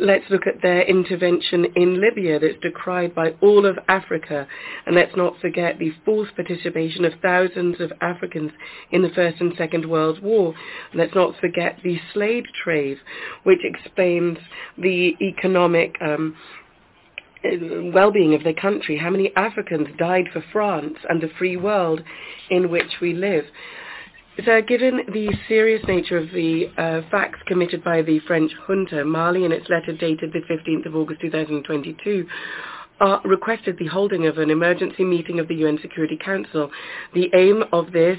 Let's 0.00 0.24
look 0.30 0.46
at 0.46 0.62
their 0.62 0.82
intervention 0.82 1.66
in 1.76 2.00
Libya 2.00 2.38
that's 2.38 2.60
decried 2.62 3.14
by 3.14 3.34
all 3.40 3.66
of 3.66 3.78
Africa. 3.88 4.46
And 4.86 4.94
let's 4.94 5.16
not 5.16 5.40
forget 5.40 5.78
the 5.78 5.92
forced 6.04 6.34
participation 6.36 7.04
of 7.04 7.12
thousands 7.22 7.80
of 7.80 7.92
Africans 8.00 8.52
in 8.90 9.02
the 9.02 9.10
First 9.10 9.40
and 9.40 9.54
Second 9.56 9.88
World 9.88 10.22
War. 10.22 10.54
Let's 10.94 11.14
not 11.14 11.38
forget 11.40 11.78
the 11.82 11.98
slave 12.12 12.44
trade, 12.62 12.98
which 13.44 13.60
explains 13.64 14.38
the 14.76 15.14
economic 15.20 15.96
um, 16.00 16.36
well-being 17.94 18.34
of 18.34 18.44
their 18.44 18.54
country. 18.54 18.96
How 18.96 19.10
many 19.10 19.32
Africans 19.36 19.88
died 19.98 20.26
for 20.32 20.42
France 20.52 20.98
and 21.08 21.20
the 21.20 21.30
free 21.38 21.56
world 21.56 22.02
in 22.50 22.70
which 22.70 23.00
we 23.00 23.14
live? 23.14 23.44
So 24.44 24.60
given 24.60 25.00
the 25.12 25.32
serious 25.48 25.82
nature 25.88 26.18
of 26.18 26.30
the 26.30 26.66
uh, 26.76 27.00
facts 27.10 27.38
committed 27.46 27.82
by 27.82 28.02
the 28.02 28.20
French 28.26 28.52
junta, 28.66 29.02
Mali 29.02 29.44
in 29.46 29.52
its 29.52 29.66
letter 29.70 29.92
dated 29.92 30.32
the 30.32 30.40
15th 30.40 30.84
of 30.84 30.94
August 30.94 31.22
2022 31.22 32.26
uh, 33.00 33.18
requested 33.24 33.76
the 33.78 33.86
holding 33.86 34.26
of 34.26 34.38
an 34.38 34.50
emergency 34.50 35.04
meeting 35.04 35.38
of 35.38 35.48
the 35.48 35.54
UN 35.56 35.78
Security 35.82 36.18
Council. 36.22 36.70
The 37.14 37.30
aim 37.34 37.64
of 37.72 37.92
this 37.92 38.18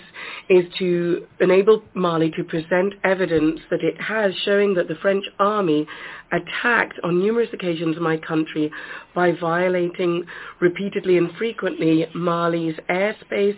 is 0.50 0.66
to 0.80 1.26
enable 1.40 1.84
Mali 1.94 2.32
to 2.32 2.44
present 2.44 2.94
evidence 3.04 3.60
that 3.70 3.82
it 3.82 4.00
has 4.00 4.34
showing 4.46 4.76
that 4.76 4.88
the 4.88 4.96
French 4.96 5.26
army 5.40 5.88
attacked 6.32 7.00
on 7.04 7.20
numerous 7.20 7.50
occasions 7.54 7.98
my 8.00 8.18
country 8.18 8.72
by 9.16 9.32
violating 9.32 10.26
repeatedly 10.60 11.18
and 11.18 11.32
frequently 11.38 12.06
Mali's 12.14 12.76
airspace 12.90 13.58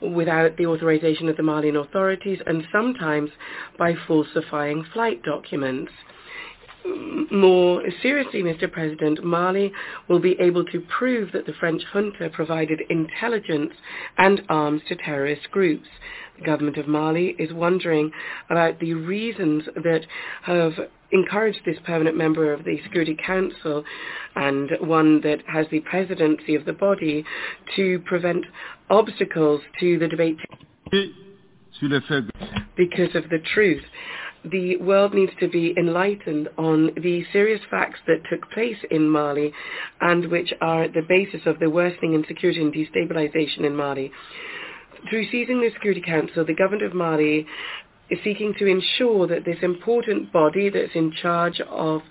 without 0.00 0.56
the 0.56 0.66
authorization 0.66 1.28
of 1.28 1.36
the 1.36 1.42
Malian 1.42 1.76
authorities 1.76 2.38
and 2.46 2.64
sometimes 2.72 3.30
by 3.78 3.94
falsifying 4.06 4.84
flight 4.92 5.22
documents 5.22 5.92
more 7.30 7.82
seriously, 8.02 8.42
Mr. 8.42 8.70
President, 8.70 9.24
Mali 9.24 9.72
will 10.08 10.20
be 10.20 10.36
able 10.40 10.64
to 10.66 10.80
prove 10.80 11.32
that 11.32 11.46
the 11.46 11.52
French 11.54 11.82
junta 11.92 12.30
provided 12.30 12.80
intelligence 12.88 13.72
and 14.18 14.42
arms 14.48 14.82
to 14.88 14.96
terrorist 14.96 15.50
groups. 15.50 15.88
The 16.38 16.44
government 16.44 16.76
of 16.76 16.86
Mali 16.86 17.34
is 17.38 17.52
wondering 17.52 18.10
about 18.50 18.78
the 18.80 18.94
reasons 18.94 19.64
that 19.76 20.06
have 20.42 20.72
encouraged 21.12 21.60
this 21.64 21.78
permanent 21.84 22.16
member 22.16 22.52
of 22.52 22.64
the 22.64 22.80
Security 22.82 23.16
Council 23.24 23.84
and 24.34 24.70
one 24.80 25.20
that 25.22 25.38
has 25.46 25.66
the 25.70 25.80
presidency 25.80 26.54
of 26.54 26.64
the 26.64 26.72
body 26.72 27.24
to 27.76 27.98
prevent 28.00 28.44
obstacles 28.90 29.60
to 29.80 29.98
the 29.98 30.08
debate 30.08 30.38
because 32.76 33.14
of 33.14 33.28
the 33.30 33.38
truth 33.54 33.82
the 34.50 34.76
world 34.76 35.14
needs 35.14 35.32
to 35.40 35.48
be 35.48 35.74
enlightened 35.76 36.48
on 36.56 36.90
the 36.96 37.24
serious 37.32 37.60
facts 37.70 37.98
that 38.06 38.22
took 38.30 38.50
place 38.50 38.76
in 38.90 39.08
Mali 39.08 39.52
and 40.00 40.30
which 40.30 40.52
are 40.60 40.84
at 40.84 40.94
the 40.94 41.02
basis 41.08 41.40
of 41.46 41.58
the 41.58 41.70
worsening 41.70 42.14
insecurity 42.14 42.60
and 42.60 42.72
destabilization 42.72 43.64
in 43.64 43.74
Mali. 43.74 44.12
Through 45.10 45.30
seizing 45.30 45.60
the 45.60 45.70
Security 45.72 46.02
Council, 46.04 46.44
the 46.44 46.54
government 46.54 46.84
of 46.84 46.94
Mali 46.94 47.46
is 48.10 48.18
seeking 48.22 48.54
to 48.58 48.66
ensure 48.66 49.26
that 49.26 49.44
this 49.44 49.58
important 49.62 50.32
body 50.32 50.70
that's 50.70 50.94
in 50.94 51.12
charge 51.12 51.60
of 51.60 52.02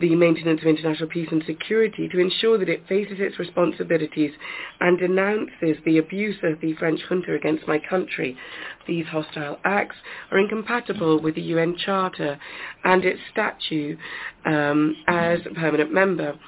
the 0.00 0.14
maintenance 0.14 0.60
of 0.60 0.66
international 0.66 1.08
peace 1.08 1.28
and 1.30 1.42
security 1.46 2.08
to 2.08 2.18
ensure 2.18 2.58
that 2.58 2.68
it 2.68 2.86
faces 2.88 3.16
its 3.18 3.38
responsibilities 3.38 4.32
and 4.80 4.98
denounces 4.98 5.76
the 5.84 5.98
abuse 5.98 6.36
of 6.42 6.60
the 6.60 6.74
French 6.74 7.00
junta 7.08 7.34
against 7.34 7.66
my 7.68 7.78
country. 7.78 8.36
These 8.86 9.06
hostile 9.06 9.58
acts 9.64 9.96
are 10.30 10.38
incompatible 10.38 11.20
with 11.20 11.34
the 11.36 11.42
UN 11.42 11.76
Charter 11.76 12.38
and 12.82 13.04
its 13.04 13.20
statute 13.32 13.98
um, 14.44 14.96
as 15.06 15.40
a 15.46 15.54
permanent 15.54 15.92
member 15.92 16.38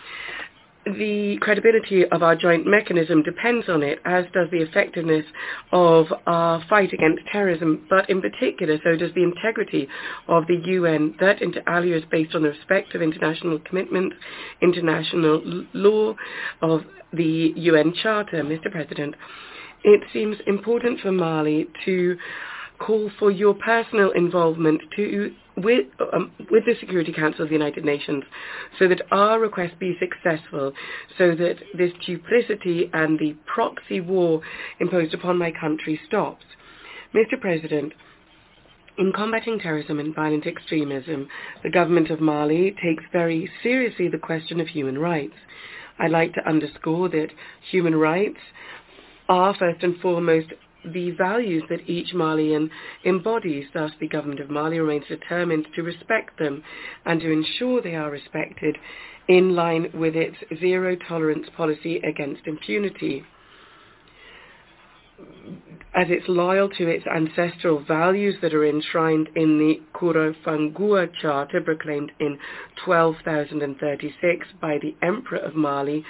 the 0.87 1.37
credibility 1.41 2.07
of 2.07 2.23
our 2.23 2.37
joint 2.37 2.67
mechanism 2.67 3.23
depends 3.23 3.69
on 3.69 3.83
it, 3.83 3.99
as 4.05 4.25
does 4.33 4.49
the 4.53 4.63
effectiveness 4.63 5.25
of 5.73 6.07
our 6.27 6.63
fight 6.69 6.93
against 6.93 7.23
terrorism, 7.31 7.85
but 7.91 8.09
in 8.09 8.23
particular, 8.23 8.79
so 8.85 8.97
does 8.97 9.13
the 9.15 9.23
integrity 9.25 9.89
of 10.29 10.47
the 10.47 10.57
UN. 10.65 11.15
That 11.21 11.43
inter 11.43 11.63
alia 11.69 11.97
is 11.97 12.05
based 12.11 12.35
on 12.35 12.43
the 12.43 12.51
respect 12.51 12.95
of 12.95 13.03
international 13.03 13.59
commitments, 13.59 14.15
international 14.63 15.65
law 15.75 16.15
of 16.63 16.83
the 17.13 17.53
UN 17.57 17.93
Charter, 18.03 18.43
Mr. 18.45 18.71
President. 18.71 19.17
It 19.83 20.03
seems 20.13 20.37
important 20.47 21.01
for 21.01 21.11
Mali 21.13 21.67
to 21.85 22.17
call 22.79 23.11
for 23.19 23.31
your 23.31 23.55
personal 23.55 24.11
involvement 24.13 24.81
to 24.97 25.35
with, 25.57 25.87
um, 26.13 26.31
with 26.51 26.65
the 26.67 26.75
Security 26.81 27.13
Council 27.13 27.43
of 27.43 27.49
the 27.49 27.55
United 27.55 27.85
Nations 27.85 28.25
so 28.79 28.89
that 28.89 29.01
our 29.11 29.41
request 29.41 29.79
be 29.79 29.97
successful, 29.99 30.73
so 31.17 31.35
that 31.35 31.57
this 31.77 31.93
duplicity 32.05 32.91
and 32.93 33.19
the 33.19 33.35
proxy 33.47 34.01
war 34.01 34.43
imposed 34.81 35.15
upon 35.15 35.39
my 35.39 35.51
country 35.51 35.99
stops. 36.07 36.45
Mr. 37.15 37.41
President, 37.41 37.95
in 38.99 39.13
combating 39.13 39.59
terrorism 39.59 39.99
and 39.99 40.15
violent 40.15 40.47
extremism, 40.47 41.29
the 41.63 41.71
government 41.71 42.11
of 42.11 42.21
Mali 42.21 42.75
takes 42.83 43.05
very 43.13 43.51
seriously 43.63 44.09
the 44.09 44.19
question 44.19 44.61
of 44.61 44.69
human 44.69 44.99
rights. 44.99 45.35
I'd 45.99 46.11
like 46.11 46.35
to 46.35 46.47
underscore 46.49 47.09
that 47.11 47.29
human 47.71 47.95
rights 47.95 48.39
are 49.29 49.55
first 49.55 49.83
and 49.83 49.99
foremost 50.01 50.49
the 50.93 51.11
values 51.13 51.63
that 51.69 51.89
each 51.89 52.15
Malian 52.15 52.71
embodies. 53.05 53.67
Thus, 53.73 53.91
the 54.01 54.09
government 54.09 54.41
of 54.41 54.49
Mali 54.49 54.79
remains 54.79 55.07
determined 55.09 55.67
to 55.75 55.83
respect 55.83 56.39
them 56.39 56.63
and 57.05 57.21
to 57.21 57.31
ensure 57.31 57.83
they 57.83 57.95
are 57.95 58.11
respected 58.11 58.77
in 59.29 59.55
line 59.55 59.91
with 59.95 60.15
its 60.15 60.37
zero 60.61 60.97
tolerance 61.09 61.49
policy 61.57 61.99
against 61.99 62.47
impunity 62.47 63.25
as 65.97 66.09
it's 66.11 66.29
loyal 66.29 66.69
to 66.69 66.87
its 66.87 67.07
ancestral 67.07 67.83
values 67.83 68.35
that 68.43 68.53
are 68.53 68.67
enshrined 68.67 69.31
in 69.35 69.59
the 69.59 69.81
Kurukan 69.95 70.77
Fuga 70.77 71.09
Charter 71.23 71.63
proclaimed 71.63 72.13
in 72.21 72.39
12,036 72.85 74.47
by 74.61 74.77
the 74.83 74.95
Emperor 75.01 75.39
of 75.39 75.55
Mali, 75.55 76.05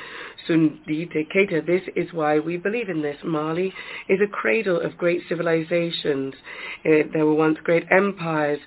Sundiata 0.49 1.29
Keita. 1.33 1.65
This 1.65 1.83
is 1.95 2.13
why 2.13 2.41
we 2.41 2.57
believe 2.57 2.89
in 2.89 3.01
this. 3.01 3.17
Mali 3.25 3.73
is 4.09 4.19
a 4.21 4.27
cradle 4.27 4.81
of 4.81 4.99
great 4.99 5.23
civilizations. 5.29 6.35
It, 6.83 7.13
there 7.13 7.25
were 7.25 7.35
once 7.35 7.59
great 7.63 7.85
empires, 7.93 8.59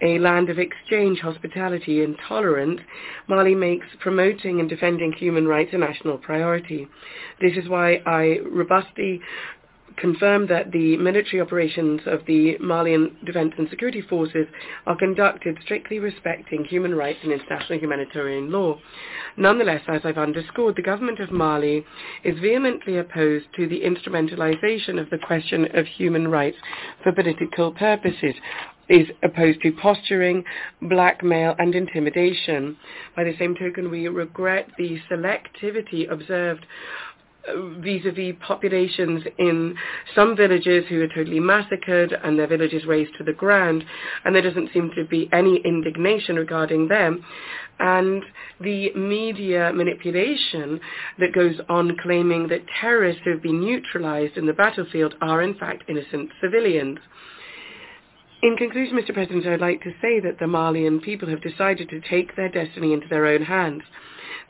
a 0.00 0.20
land 0.20 0.48
of 0.48 0.60
exchange, 0.60 1.18
hospitality 1.18 2.04
and 2.04 2.16
tolerance. 2.28 2.80
Mali 3.26 3.56
makes 3.56 3.86
promoting 3.98 4.60
and 4.60 4.68
defending 4.68 5.12
human 5.12 5.48
rights 5.48 5.70
a 5.72 5.78
national 5.78 6.18
priority. 6.18 6.86
This 7.40 7.56
is 7.56 7.68
why 7.68 8.00
I 8.06 8.38
robustly 8.48 9.20
confirmed 9.98 10.48
that 10.48 10.70
the 10.72 10.96
military 10.96 11.40
operations 11.40 12.00
of 12.06 12.20
the 12.26 12.56
Malian 12.58 13.16
Defense 13.24 13.52
and 13.58 13.68
Security 13.68 14.00
Forces 14.02 14.46
are 14.86 14.96
conducted 14.96 15.58
strictly 15.62 15.98
respecting 15.98 16.64
human 16.64 16.94
rights 16.94 17.18
and 17.22 17.32
international 17.32 17.78
humanitarian 17.78 18.50
law. 18.50 18.78
Nonetheless, 19.36 19.82
as 19.88 20.00
I've 20.04 20.18
underscored, 20.18 20.76
the 20.76 20.82
government 20.82 21.20
of 21.20 21.30
Mali 21.30 21.84
is 22.24 22.38
vehemently 22.40 22.98
opposed 22.98 23.46
to 23.56 23.68
the 23.68 23.80
instrumentalization 23.80 25.00
of 25.00 25.10
the 25.10 25.18
question 25.18 25.68
of 25.74 25.86
human 25.86 26.28
rights 26.28 26.56
for 27.02 27.12
political 27.12 27.72
purposes 27.72 28.34
is 28.88 29.06
opposed 29.22 29.60
to 29.62 29.72
posturing, 29.72 30.44
blackmail 30.82 31.54
and 31.58 31.74
intimidation. 31.74 32.76
By 33.14 33.24
the 33.24 33.36
same 33.38 33.54
token, 33.54 33.90
we 33.90 34.08
regret 34.08 34.68
the 34.78 34.98
selectivity 35.10 36.10
observed 36.10 36.64
vis-a-vis 37.80 38.36
populations 38.40 39.24
in 39.38 39.74
some 40.14 40.36
villages 40.36 40.84
who 40.88 41.02
are 41.02 41.08
totally 41.08 41.40
massacred 41.40 42.12
and 42.12 42.38
their 42.38 42.46
villages 42.46 42.84
razed 42.84 43.12
to 43.18 43.24
the 43.24 43.32
ground, 43.32 43.84
and 44.24 44.34
there 44.34 44.42
doesn't 44.42 44.72
seem 44.72 44.90
to 44.94 45.04
be 45.04 45.28
any 45.32 45.56
indignation 45.64 46.36
regarding 46.36 46.88
them. 46.88 47.24
And 47.80 48.24
the 48.60 48.92
media 48.94 49.72
manipulation 49.72 50.80
that 51.18 51.32
goes 51.32 51.60
on 51.68 51.96
claiming 52.02 52.48
that 52.48 52.66
terrorists 52.80 53.22
who 53.24 53.30
have 53.30 53.42
been 53.42 53.60
neutralized 53.60 54.36
in 54.36 54.46
the 54.46 54.52
battlefield 54.52 55.14
are 55.20 55.42
in 55.42 55.54
fact 55.54 55.84
innocent 55.88 56.30
civilians. 56.40 56.98
In 58.42 58.56
conclusion, 58.56 58.96
Mr. 58.96 59.12
President, 59.12 59.46
I'd 59.46 59.60
like 59.60 59.82
to 59.82 59.92
say 60.00 60.20
that 60.20 60.38
the 60.38 60.46
Malian 60.46 61.00
people 61.00 61.28
have 61.28 61.42
decided 61.42 61.88
to 61.90 62.00
take 62.00 62.36
their 62.36 62.48
destiny 62.48 62.92
into 62.92 63.08
their 63.08 63.26
own 63.26 63.42
hands. 63.42 63.82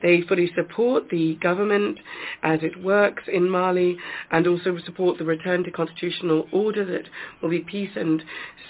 They 0.02 0.22
fully 0.22 0.50
support 0.54 1.10
the 1.10 1.34
government 1.36 1.98
as 2.42 2.60
it 2.62 2.82
works 2.82 3.24
in 3.26 3.50
Mali 3.50 3.96
and 4.30 4.46
also 4.46 4.78
support 4.84 5.18
the 5.18 5.24
return 5.24 5.64
to 5.64 5.70
constitutional 5.70 6.46
order 6.52 6.84
that 6.84 7.08
will 7.42 7.50
be 7.50 7.60
peace 7.60 7.90
and 7.96 8.22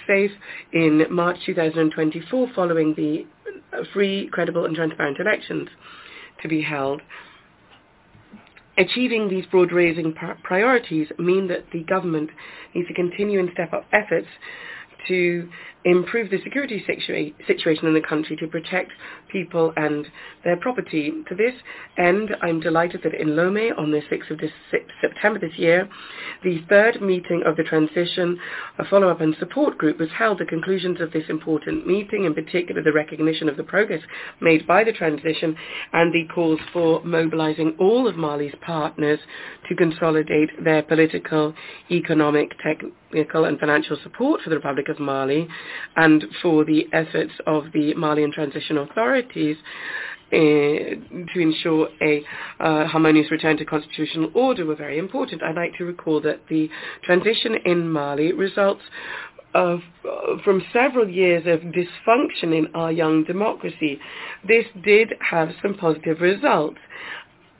safe 0.06 0.30
in 0.72 1.05
March 1.10 1.36
2024 1.44 2.48
following 2.55 2.94
the 2.94 3.26
free, 3.92 4.28
credible 4.32 4.64
and 4.64 4.74
transparent 4.74 5.18
elections 5.20 5.68
to 6.42 6.48
be 6.48 6.62
held. 6.62 7.02
Achieving 8.78 9.28
these 9.28 9.44
broad-raising 9.46 10.14
priorities 10.44 11.09
mean 11.18 11.48
that 11.48 11.64
the 11.72 11.82
government 11.82 12.30
needs 12.74 12.86
to 12.88 12.94
continue 12.94 13.40
and 13.40 13.50
step 13.52 13.72
up 13.72 13.84
efforts 13.92 14.28
to 15.09 15.48
improve 15.90 16.31
the 16.31 16.40
security 16.43 16.85
situa- 16.86 17.35
situation 17.47 17.86
in 17.86 17.94
the 17.94 18.01
country 18.01 18.36
to 18.36 18.47
protect 18.47 18.93
people 19.31 19.73
and 19.77 20.06
their 20.44 20.56
property. 20.56 21.12
To 21.28 21.35
this 21.35 21.55
end, 21.97 22.35
I'm 22.43 22.60
delighted 22.60 23.02
that 23.05 23.15
in 23.15 23.28
Lomé 23.28 23.77
on 23.77 23.90
the 23.90 24.01
6th 24.10 24.31
of 24.31 24.39
this, 24.39 24.51
September 25.01 25.39
this 25.39 25.56
year, 25.56 25.89
the 26.44 26.62
third 26.69 27.01
meeting 27.01 27.43
of 27.47 27.56
the 27.56 27.65
transition, 27.65 28.39
a 28.78 28.85
follow-up 28.85 29.20
and 29.20 29.35
support 29.39 29.78
group 29.78 29.98
was 29.98 30.10
held. 30.16 30.39
The 30.39 30.44
conclusions 30.44 31.01
of 31.01 31.12
this 31.12 31.24
important 31.28 31.86
meeting, 31.86 32.24
in 32.24 32.35
particular 32.35 32.82
the 32.82 32.93
recognition 32.93 33.48
of 33.48 33.56
the 33.56 33.65
progress 33.65 34.02
made 34.40 34.66
by 34.66 34.85
the 34.85 34.93
transition 34.93 35.56
and 35.93 36.12
the 36.12 36.27
calls 36.32 36.60
for 36.73 37.02
mobilizing 37.05 37.74
all 37.78 38.06
of 38.06 38.16
Mali's 38.16 38.55
partners 38.60 39.19
to 39.69 39.74
consolidate 39.74 40.51
their 40.62 40.82
political, 40.82 41.55
economic, 41.90 42.51
technical 42.62 43.44
and 43.44 43.59
financial 43.59 43.97
support 44.02 44.40
for 44.43 44.51
the 44.51 44.56
Republic 44.56 44.89
of 44.89 44.98
Mali 44.98 45.48
and 45.96 46.24
for 46.42 46.64
the 46.64 46.86
efforts 46.92 47.32
of 47.46 47.64
the 47.72 47.94
Malian 47.94 48.32
transition 48.32 48.78
authorities 48.78 49.56
uh, 50.30 50.36
to 50.36 51.40
ensure 51.40 51.88
a 52.02 52.22
uh, 52.60 52.86
harmonious 52.86 53.30
return 53.30 53.56
to 53.56 53.64
constitutional 53.64 54.30
order 54.34 54.66
were 54.66 54.76
very 54.76 54.98
important. 54.98 55.42
I'd 55.42 55.56
like 55.56 55.76
to 55.78 55.84
recall 55.84 56.20
that 56.20 56.40
the 56.50 56.68
transition 57.02 57.56
in 57.64 57.90
Mali 57.90 58.32
results 58.32 58.82
of, 59.55 59.80
uh, 60.05 60.36
from 60.44 60.62
several 60.72 61.09
years 61.09 61.46
of 61.46 61.60
dysfunction 61.72 62.56
in 62.56 62.68
our 62.74 62.92
young 62.92 63.24
democracy. 63.24 63.98
This 64.46 64.66
did 64.84 65.14
have 65.20 65.50
some 65.62 65.74
positive 65.74 66.20
results. 66.20 66.78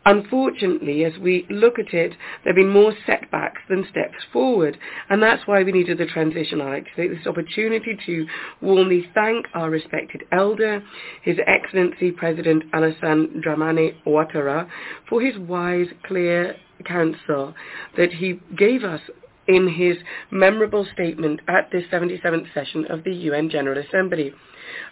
Unfortunately, 0.09 1.05
as 1.05 1.13
we 1.19 1.45
look 1.51 1.79
at 1.79 1.93
it, 1.93 2.13
there 2.43 2.55
have 2.55 2.57
been 2.57 2.71
more 2.71 2.95
setbacks 3.05 3.61
than 3.69 3.87
steps 3.91 4.17
forward, 4.33 4.79
and 5.11 5.23
that's 5.23 5.47
why 5.47 5.63
we 5.63 5.71
needed 5.71 5.99
the 5.99 6.07
transition. 6.07 6.61
Like 6.61 6.87
this 6.97 7.27
opportunity 7.27 7.95
to 8.07 8.27
warmly 8.63 9.05
thank 9.13 9.45
our 9.53 9.69
respected 9.69 10.23
elder, 10.33 10.83
His 11.23 11.37
Excellency 11.47 12.11
President 12.11 12.65
Alassane 12.73 13.45
Dramane 13.45 13.97
Ouattara, 14.07 14.67
for 15.11 15.21
his 15.21 15.37
wise, 15.37 15.89
clear 16.07 16.57
counsel 16.87 17.55
that 17.99 18.11
he 18.11 18.41
gave 18.57 18.85
us 18.85 19.03
in 19.49 19.67
his 19.67 19.97
memorable 20.31 20.87
statement 20.93 21.41
at 21.49 21.71
this 21.73 21.85
77th 21.91 22.53
session 22.53 22.85
of 22.91 23.03
the 23.03 23.13
UN 23.13 23.51
General 23.51 23.79
Assembly. 23.79 24.33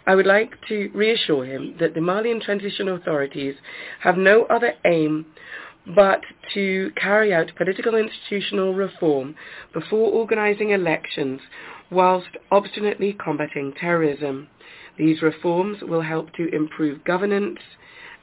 I 0.07 0.15
would 0.15 0.25
like 0.25 0.55
to 0.67 0.89
reassure 0.93 1.45
him 1.45 1.75
that 1.79 1.93
the 1.93 2.01
Malian 2.01 2.41
transition 2.41 2.87
authorities 2.87 3.55
have 4.01 4.17
no 4.17 4.45
other 4.45 4.73
aim 4.83 5.27
but 5.95 6.21
to 6.53 6.91
carry 6.97 7.33
out 7.33 7.55
political 7.55 7.95
institutional 7.95 8.73
reform 8.73 9.35
before 9.73 10.11
organizing 10.11 10.71
elections 10.71 11.39
whilst 11.89 12.27
obstinately 12.51 13.13
combating 13.13 13.73
terrorism. 13.79 14.47
These 14.97 15.21
reforms 15.21 15.77
will 15.81 16.01
help 16.01 16.33
to 16.33 16.53
improve 16.53 17.05
governance 17.05 17.59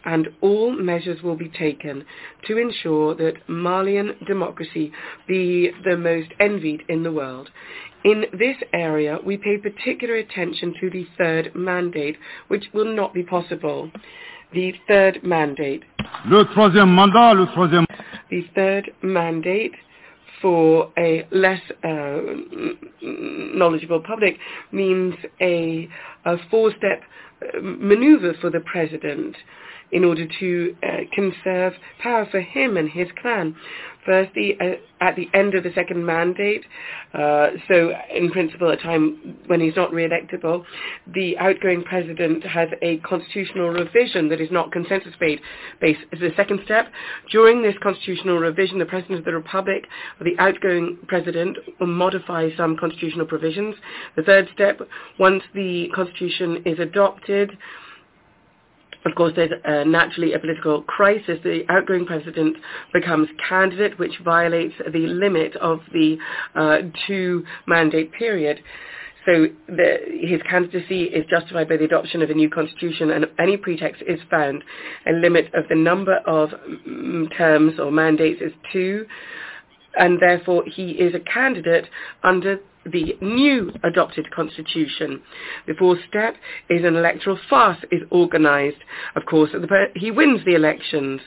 and 0.05 0.29
all 0.41 0.73
measures 0.73 1.23
will 1.23 1.37
be 1.37 1.49
taken 1.49 2.05
to 2.47 2.59
ensure 2.59 3.15
that 3.15 3.49
Malian 3.49 4.15
democracy 4.27 4.93
be 5.27 5.71
the 5.85 5.97
most 5.97 6.31
envied 6.41 6.83
in 6.89 7.03
the 7.03 7.13
world. 7.13 7.51
In 8.05 8.27
this 8.39 8.57
area, 8.75 9.19
we 9.25 9.39
pay 9.39 9.57
particular 9.57 10.17
attention 10.17 10.75
to 10.81 10.91
the 10.91 11.07
third 11.17 11.53
mandate, 11.55 12.17
which 12.49 12.67
will 12.75 12.95
not 12.95 13.15
be 13.15 13.23
possible. 13.23 13.91
The 14.53 14.75
third 14.87 15.25
mandate. 15.25 15.83
Le 16.29 16.45
troisième 16.45 16.95
mandat, 16.95 17.35
le 17.35 17.47
troisième. 17.47 17.87
The 18.31 18.43
third 18.55 18.91
mandate 19.03 19.73
for 20.43 20.93
a 20.99 21.27
less 21.31 21.61
uh, 21.83 22.21
knowledgeable 23.01 24.01
public 24.01 24.37
means 24.71 25.15
a, 25.41 25.89
a 26.27 26.37
four-step 26.51 27.01
uh, 27.41 27.61
maneuver 27.63 28.35
for 28.43 28.51
the 28.51 28.61
president 28.61 29.35
in 29.95 30.05
order 30.05 30.27
to 30.41 30.77
uh, 30.83 30.89
conserve 31.15 31.73
power 32.03 32.27
for 32.31 32.41
him 32.41 32.77
and 32.77 32.91
his 32.91 33.07
clan. 33.23 33.55
Firstly, 34.05 34.55
uh, 34.61 34.75
at 35.01 35.17
the 35.17 35.31
end 35.33 35.55
of 35.55 35.63
the 35.63 35.73
second 35.75 36.05
mandate, 36.05 36.65
uh, 37.15 37.51
so 37.69 37.93
in 38.15 38.31
principle 38.31 38.69
a 38.71 38.77
time 38.77 39.39
when 39.47 39.61
he's 39.61 39.77
not 39.77 39.93
re-electable, 39.93 40.65
the 41.15 41.39
outgoing 41.39 41.83
president 41.85 42.45
has 42.45 42.69
a 42.83 42.99
constitutional 42.99 43.71
revision 43.71 44.29
that 44.29 44.43
is 44.43 44.51
not 44.51 44.73
consensus-based. 44.73 45.43
As 45.81 46.21
the 46.21 46.33
second 46.37 46.61
step, 46.65 46.93
during 47.31 47.63
this 47.63 47.77
constitutional 47.83 48.39
revision, 48.39 48.79
the 48.79 48.85
President 48.85 49.21
of 49.21 49.25
the 49.25 49.33
Republic 49.33 49.87
or 50.21 50.25
the 50.25 50.39
outgoing 50.39 50.99
president 51.07 51.57
will 51.81 51.87
modify 51.87 52.51
some 52.57 52.77
constitutional 52.77 53.27
provisions. 53.27 53.75
The 54.17 54.23
third 54.23 54.49
step, 54.53 54.81
once 55.19 55.43
the 55.55 55.89
constitution 55.95 56.63
is 56.67 56.79
adopted, 56.79 57.57
of 59.05 59.15
course, 59.17 59.35
there's 59.37 59.51
uh, 59.65 59.85
naturally 59.85 60.33
a 60.33 60.39
political 60.39 60.83
crisis. 60.83 61.39
The 61.43 61.63
outgoing 61.69 62.07
president 62.07 62.57
becomes 62.93 63.29
candidate, 63.49 63.99
which 63.99 64.19
violates 64.25 64.75
the 64.79 65.07
limit 65.07 65.57
of 65.57 65.81
the 65.93 66.17
uh, 66.55 66.79
two-mandate 67.07 68.13
period. 68.13 68.61
So 69.27 69.47
the, 69.69 69.97
his 70.21 70.41
candidacy 70.49 71.05
is 71.05 71.25
justified 71.31 71.69
by 71.69 71.79
the 71.79 71.85
adoption 71.85 72.23
of 72.23 72.31
a 72.31 72.35
new 72.35 72.51
constitution 72.51 73.11
and 73.11 73.27
any 73.39 73.57
pretext 73.57 74.03
is 74.07 74.21
found. 74.31 74.63
A 75.07 75.13
limit 75.13 75.47
of 75.55 75.65
the 75.69 75.77
number 75.77 76.17
of 76.27 76.51
mm, 76.87 77.35
terms 77.37 77.79
or 77.79 77.91
mandates 77.91 78.43
is 78.43 78.53
two 78.73 79.07
and 79.99 80.21
therefore 80.21 80.65
he 80.67 80.93
is 80.93 81.15
a 81.15 81.21
candidate 81.21 81.87
under 82.23 82.59
the 82.85 83.17
new 83.21 83.73
adopted 83.83 84.31
constitution. 84.31 85.23
The 85.67 85.75
fourth 85.75 86.01
step 86.09 86.35
is 86.69 86.85
an 86.85 86.97
electoral 86.97 87.39
farce 87.49 87.79
is 87.91 88.03
organized. 88.11 88.77
Of 89.17 89.25
course, 89.27 89.51
he 89.95 90.11
wins 90.11 90.45
the 90.45 90.55
elections 90.55 91.21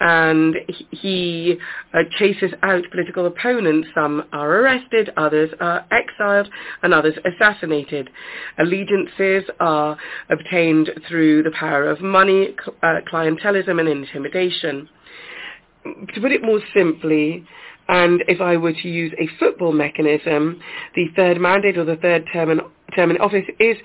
and 0.00 0.56
he 0.90 1.58
uh, 1.92 1.98
chases 2.18 2.52
out 2.62 2.84
political 2.90 3.26
opponents. 3.26 3.88
Some 3.94 4.24
are 4.32 4.50
arrested, 4.50 5.10
others 5.16 5.50
are 5.60 5.86
exiled, 5.90 6.48
and 6.82 6.94
others 6.94 7.14
assassinated. 7.24 8.08
Allegiances 8.58 9.44
are 9.60 9.98
obtained 10.30 10.90
through 11.06 11.42
the 11.42 11.50
power 11.50 11.88
of 11.90 12.00
money, 12.00 12.56
uh, 12.82 13.00
clientelism, 13.12 13.78
and 13.78 13.88
intimidation. 13.88 14.88
To 15.84 16.20
put 16.20 16.32
it 16.32 16.42
more 16.42 16.60
simply, 16.74 17.44
and 17.90 18.22
if 18.28 18.40
I 18.40 18.56
were 18.56 18.72
to 18.72 18.88
use 18.88 19.12
a 19.18 19.26
football 19.38 19.72
mechanism, 19.72 20.60
the 20.94 21.06
third 21.16 21.40
mandate 21.40 21.76
or 21.76 21.84
the 21.84 21.96
third 21.96 22.24
term 22.32 22.50
in, 22.50 22.60
term 22.94 23.10
in 23.10 23.16
office 23.18 23.46
is 23.58 23.76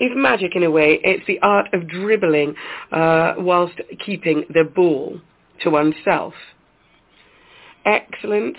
is 0.00 0.10
magic 0.16 0.56
in 0.56 0.64
a 0.64 0.70
way. 0.70 0.98
It's 1.04 1.24
the 1.28 1.38
art 1.42 1.72
of 1.72 1.86
dribbling 1.86 2.56
uh, 2.90 3.34
whilst 3.38 3.80
keeping 4.04 4.44
the 4.52 4.64
ball 4.64 5.20
to 5.60 5.70
oneself. 5.70 6.34
Excellent. 7.84 8.56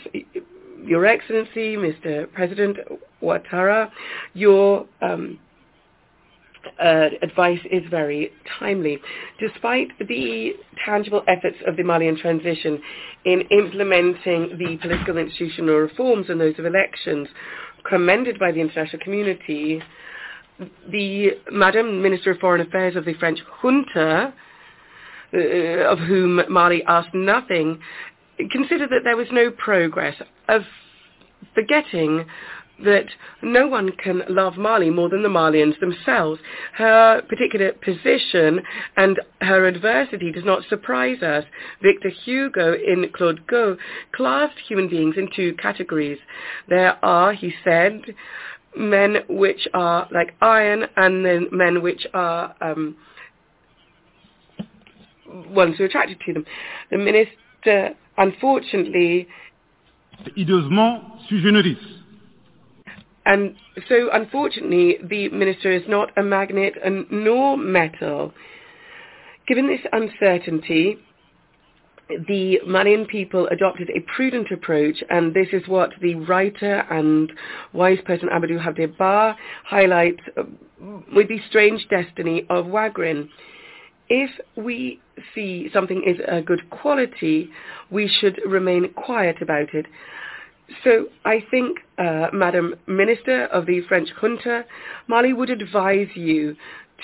Your 0.82 1.06
Excellency, 1.06 1.76
Mr. 1.76 2.32
President 2.32 2.78
Ouattara, 3.22 3.90
your 4.34 4.86
um, 5.02 5.38
uh, 6.82 7.10
advice 7.22 7.60
is 7.72 7.84
very 7.90 8.32
timely. 8.60 9.00
Despite 9.40 9.90
the 10.00 10.54
tangible 10.86 11.24
efforts 11.28 11.58
of 11.68 11.78
the 11.78 11.84
Malian 11.84 12.18
transition 12.18 12.82
in 13.26 13.42
implementing 13.52 14.58
the 14.58 14.78
political 14.82 15.18
institutional 15.18 15.76
reforms 15.76 16.28
and 16.30 16.40
those 16.40 16.58
of 16.60 16.66
elections, 16.66 17.28
commended 17.88 18.40
by 18.40 18.52
the 18.52 18.60
international 18.60 19.02
community, 19.04 19.82
the 20.90 21.32
Madam 21.52 22.02
Minister 22.02 22.32
of 22.32 22.40
Foreign 22.40 22.62
Affairs 22.62 22.96
of 22.96 23.06
the 23.06 23.14
French 23.16 23.40
junta, 23.62 24.34
uh, 25.34 25.38
of 25.38 26.00
whom 26.00 26.42
Mali 26.50 26.84
asked 26.88 27.14
nothing, 27.14 27.80
considered 28.52 28.90
that 28.90 29.02
there 29.04 29.18
was 29.18 29.28
no 29.32 29.52
progress, 29.52 30.16
of 30.48 30.62
forgetting 31.54 32.26
that 32.84 33.06
no 33.42 33.68
one 33.68 33.92
can 33.92 34.24
love 34.28 34.58
Mali 34.58 34.90
more 34.90 35.10
than 35.10 35.24
the 35.24 35.30
Malians 35.30 35.80
themselves. 35.80 36.40
Her 36.74 37.22
particular 37.22 37.72
position 37.74 38.62
and 38.98 39.20
her 39.42 39.66
adversity 39.66 40.32
does 40.32 40.44
not 40.44 40.64
surprise 40.70 41.22
us. 41.22 41.46
Victor 41.82 42.10
Hugo 42.10 42.74
in 42.74 43.10
Claude 43.14 43.46
Gueux 43.48 43.78
classed 44.14 44.58
human 44.68 44.90
beings 44.90 45.16
in 45.18 45.30
two 45.36 45.54
categories. 45.62 46.18
There 46.68 47.04
are, 47.06 47.34
he 47.34 47.54
said, 47.64 48.02
men 48.76 49.18
which 49.30 49.68
are 49.74 50.08
like 50.12 50.36
iron 50.42 50.86
and 50.98 51.26
then 51.26 51.48
men 51.52 51.82
which 51.84 52.08
are 52.14 52.56
um, 52.60 52.98
ones 55.50 55.78
who 55.78 55.84
are 55.84 55.88
attracted 55.88 56.20
to 56.26 56.34
them. 56.34 56.46
The 56.90 56.98
minister, 56.98 57.96
unfortunately... 58.18 59.28
Hideusement 60.38 61.28
sui 61.28 61.42
generis 61.42 61.78
and 63.26 63.56
so, 63.88 64.10
unfortunately, 64.12 64.98
the 65.04 65.30
minister 65.30 65.72
is 65.72 65.84
not 65.88 66.12
a 66.18 66.24
magnet 66.24 66.74
and 66.84 67.06
nor 67.10 67.58
metal. 67.58 68.34
Given 69.48 69.68
this 69.68 69.82
uncertainty, 69.92 70.98
the 72.28 72.60
Malian 72.66 73.06
people 73.06 73.48
adopted 73.48 73.90
a 73.90 74.02
prudent 74.16 74.52
approach, 74.52 74.98
and 75.10 75.34
this 75.34 75.48
is 75.54 75.68
what 75.68 75.92
the 76.02 76.16
writer 76.16 76.84
and 76.90 77.32
wise 77.72 78.00
person 78.06 78.30
Amadou 78.30 78.60
Hampâté 78.62 78.96
Bâ 78.98 79.36
highlights 79.66 80.22
uh, 80.38 80.44
with 81.16 81.30
the 81.30 81.40
strange 81.48 81.88
destiny 81.90 82.46
of 82.50 82.66
Wangrin. 82.66 83.30
If 84.10 84.32
we 84.58 85.00
see 85.34 85.70
something 85.74 86.04
is 86.06 86.22
a 86.28 86.42
good 86.42 86.70
quality, 86.70 87.50
we 87.90 88.10
should 88.20 88.40
remain 88.46 88.92
quiet 88.94 89.42
about 89.42 89.74
it. 89.74 89.86
So 90.84 91.08
I 91.26 91.40
think, 91.52 91.80
uh, 91.98 92.28
Madam 92.34 92.76
Minister 92.88 93.46
of 93.46 93.66
the 93.66 93.82
French 93.88 94.10
junta, 94.20 94.66
Mali 95.08 95.34
would 95.34 95.50
advise 95.50 96.08
you 96.16 96.56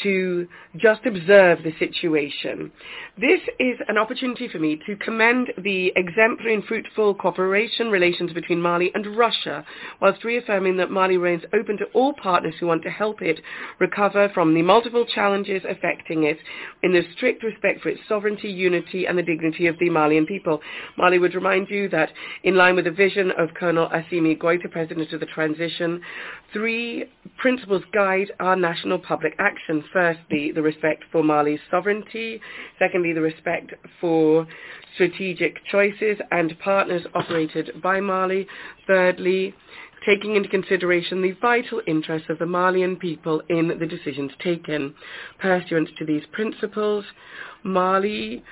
to 0.04 0.48
just 0.78 1.06
observe 1.06 1.60
the 1.64 1.74
situation. 1.80 2.72
This 3.18 3.42
is 3.60 3.78
an 3.88 3.98
opportunity 3.98 4.48
for 4.48 4.60
me 4.60 4.80
to 4.86 4.96
commend 4.96 5.52
the 5.58 5.92
exemplary 5.96 6.54
and 6.54 6.64
fruitful 6.64 7.16
cooperation 7.16 7.90
relations 7.90 8.32
between 8.34 8.62
Mali 8.62 8.92
and 8.94 9.18
Russia, 9.18 9.66
whilst 10.02 10.24
reaffirming 10.24 10.78
that 10.78 10.92
Mali 10.92 11.18
remains 11.18 11.44
open 11.54 11.78
to 11.78 11.86
all 11.94 12.14
partners 12.14 12.56
who 12.60 12.68
want 12.68 12.84
to 12.84 12.90
help 12.90 13.22
it 13.22 13.40
recover 13.80 14.30
from 14.34 14.54
the 14.54 14.62
multiple 14.62 15.06
challenges 15.06 15.64
affecting 15.68 16.24
it 16.24 16.38
in 16.84 16.94
the 16.94 17.02
strict 17.16 17.44
respect 17.44 17.82
for 17.82 17.90
its 17.90 18.02
sovereignty, 18.08 18.50
unity 18.50 19.06
and 19.06 19.18
the 19.18 19.24
dignity 19.24 19.68
of 19.68 19.78
the 19.80 19.90
Malian 19.90 20.26
people. 20.26 20.62
Mali 20.98 21.20
would 21.20 21.36
remind 21.36 21.70
you 21.70 21.90
that 21.90 22.10
in 22.44 22.56
line 22.56 22.76
with 22.76 22.86
the 22.86 22.92
vision 22.92 23.32
of 23.38 23.54
Colonel 23.54 23.90
Assimi 23.90 24.38
Goita, 24.38 24.72
President 24.72 25.12
of 25.12 25.20
the 25.20 25.26
Transition, 25.26 26.02
three 26.54 27.06
principles 27.38 27.84
guide 27.94 28.32
our 28.40 28.56
national 28.56 29.00
public 29.00 29.36
action 29.40 29.84
firstly, 29.94 30.52
the 30.52 30.62
respect 30.62 31.04
for 31.12 31.24
Mali's 31.24 31.60
sovereignty, 31.70 32.42
secondly, 32.78 33.14
the 33.14 33.22
respect 33.22 33.74
for 34.00 34.48
strategic 34.94 35.64
choices 35.66 36.18
and 36.32 36.58
partners 36.60 37.04
operated 37.14 37.82
by 37.82 38.00
Mali, 38.00 38.48
thirdly, 38.88 39.54
taking 40.06 40.36
into 40.36 40.50
consideration 40.50 41.22
the 41.22 41.36
vital 41.42 41.82
interests 41.86 42.30
of 42.30 42.40
the 42.40 42.46
Malian 42.46 42.96
people 42.96 43.42
in 43.50 43.68
the 43.80 43.86
decisions 43.86 44.32
taken. 44.44 44.94
Pursuant 45.40 45.90
to 45.98 46.06
these 46.06 46.24
principles, 46.32 47.06
Mali 47.64 48.44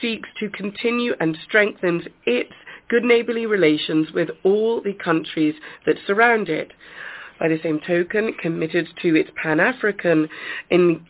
seeks 0.00 0.28
to 0.40 0.48
continue 0.50 1.14
and 1.20 1.36
strengthens 1.44 2.04
its 2.24 2.52
good 2.88 3.04
neighbourly 3.04 3.46
relations 3.46 4.12
with 4.12 4.30
all 4.42 4.80
the 4.80 4.94
countries 4.94 5.54
that 5.86 5.96
surround 6.06 6.48
it 6.48 6.72
by 7.38 7.48
the 7.48 7.58
same 7.62 7.80
token, 7.80 8.32
committed 8.34 8.88
to 9.02 9.14
its 9.16 9.30
Pan-African 9.42 10.28
in, 10.70 11.04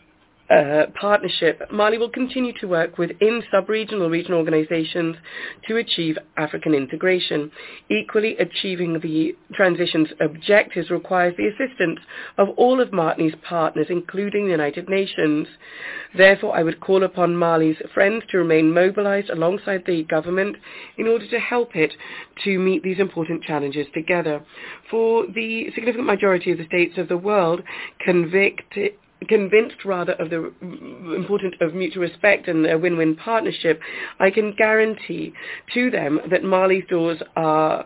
uh, 0.49 0.85
partnership, 0.99 1.61
Mali 1.71 1.97
will 1.97 2.09
continue 2.09 2.53
to 2.59 2.67
work 2.67 2.97
within 2.97 3.41
sub-regional 3.51 4.09
regional 4.09 4.39
organizations 4.39 5.15
to 5.67 5.77
achieve 5.77 6.17
African 6.37 6.75
integration. 6.75 7.51
Equally, 7.89 8.37
achieving 8.37 8.99
the 8.99 9.35
transition's 9.53 10.09
objectives 10.21 10.91
requires 10.91 11.35
the 11.37 11.47
assistance 11.47 11.99
of 12.37 12.49
all 12.57 12.79
of 12.79 12.93
Mali's 12.93 13.33
partners, 13.47 13.87
including 13.89 14.45
the 14.45 14.51
United 14.51 14.87
Nations. 14.87 15.47
Therefore, 16.15 16.55
I 16.55 16.61
would 16.61 16.79
call 16.79 17.03
upon 17.03 17.35
Mali's 17.35 17.77
friends 17.93 18.23
to 18.29 18.37
remain 18.37 18.71
mobilized 18.71 19.31
alongside 19.31 19.83
the 19.87 20.03
government 20.03 20.57
in 20.97 21.07
order 21.07 21.27
to 21.27 21.39
help 21.39 21.75
it 21.75 21.93
to 22.43 22.59
meet 22.59 22.83
these 22.83 22.99
important 22.99 23.43
challenges 23.43 23.87
together. 23.95 24.43
For 24.91 25.25
the 25.25 25.71
significant 25.73 26.05
majority 26.05 26.51
of 26.51 26.59
the 26.59 26.65
states 26.65 26.99
of 26.99 27.07
the 27.07 27.17
world, 27.17 27.63
convict, 27.99 28.77
convinced 29.27 29.85
rather 29.85 30.13
of 30.13 30.29
the 30.29 30.51
importance 31.15 31.55
of 31.61 31.73
mutual 31.73 32.03
respect 32.03 32.47
and 32.47 32.65
a 32.65 32.77
win-win 32.77 33.15
partnership, 33.15 33.79
I 34.19 34.29
can 34.29 34.53
guarantee 34.55 35.33
to 35.73 35.89
them 35.89 36.19
that 36.29 36.43
Mali's 36.43 36.83
doors 36.89 37.21
are 37.35 37.85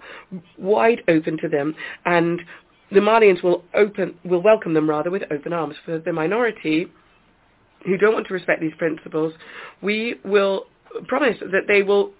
wide 0.57 1.01
open 1.07 1.37
to 1.37 1.47
them 1.47 1.75
and 2.05 2.41
the 2.91 2.99
Malians 2.99 3.43
will 3.43 3.63
open 3.75 4.15
will 4.25 4.41
welcome 4.41 4.73
them 4.73 4.89
rather 4.89 5.11
with 5.11 5.23
open 5.31 5.53
arms. 5.53 5.75
For 5.85 5.99
the 5.99 6.11
minority 6.11 6.87
who 7.85 7.97
don't 7.97 8.13
want 8.13 8.27
to 8.27 8.33
respect 8.33 8.61
these 8.61 8.73
principles, 8.77 9.33
we 9.81 10.15
will 10.25 10.65
promise 11.07 11.37
that 11.39 11.67
they 11.67 11.83
will 11.83 12.11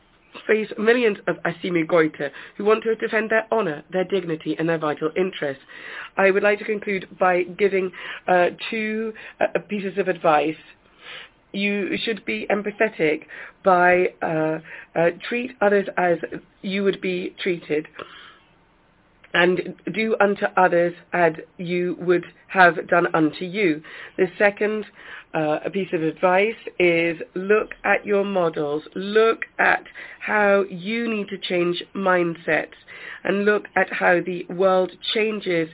face 0.48 0.72
millions 0.78 1.18
of 1.28 1.38
Assimi 1.44 1.86
Goita 1.86 2.32
who 2.58 2.66
want 2.66 2.84
to 2.84 2.96
defend 2.96 3.30
their 3.30 3.48
honor, 3.52 3.84
their 3.92 4.04
dignity, 4.04 4.56
and 4.58 4.70
their 4.70 4.78
vital 4.78 5.12
interests. 5.16 5.64
I 6.18 6.32
would 6.32 6.44
like 6.44 6.60
to 6.60 6.66
conclude 6.66 7.08
by 7.20 7.44
giving 7.44 7.92
uh, 8.28 8.50
two 8.70 9.14
uh, 9.40 9.60
pieces 9.68 9.98
of 9.98 10.08
advice. 10.08 10.58
You 11.52 11.98
should 12.04 12.26
be 12.26 12.48
empathetic 12.52 13.24
by 13.64 14.14
uh, 14.22 14.60
uh 14.96 15.10
treat 15.28 15.52
others 15.62 15.88
as 15.98 16.18
you 16.62 16.84
would 16.84 17.02
be 17.02 17.36
treated 17.42 17.88
and 19.34 19.76
do 19.94 20.16
unto 20.20 20.46
others 20.58 20.94
as 21.14 21.34
you 21.58 21.98
would 22.00 22.26
have 22.48 22.88
done 22.88 23.08
unto 23.14 23.46
you. 23.46 23.82
The 24.18 24.28
second 24.38 24.86
uh, 25.34 25.60
piece 25.72 25.90
of 25.94 26.02
advice 26.02 26.56
is 26.80 27.18
look 27.36 27.72
at 27.84 28.06
your 28.06 28.26
models, 28.26 28.84
look 28.96 29.46
at 29.60 29.84
how 30.20 30.66
you 30.70 31.08
need 31.08 31.28
to 31.30 31.38
change 31.38 31.84
mindsets, 31.96 32.74
and 33.24 33.46
look 33.46 33.66
at 33.76 33.92
how 33.94 34.20
the 34.22 34.46
world 34.50 34.92
changes. 35.14 35.70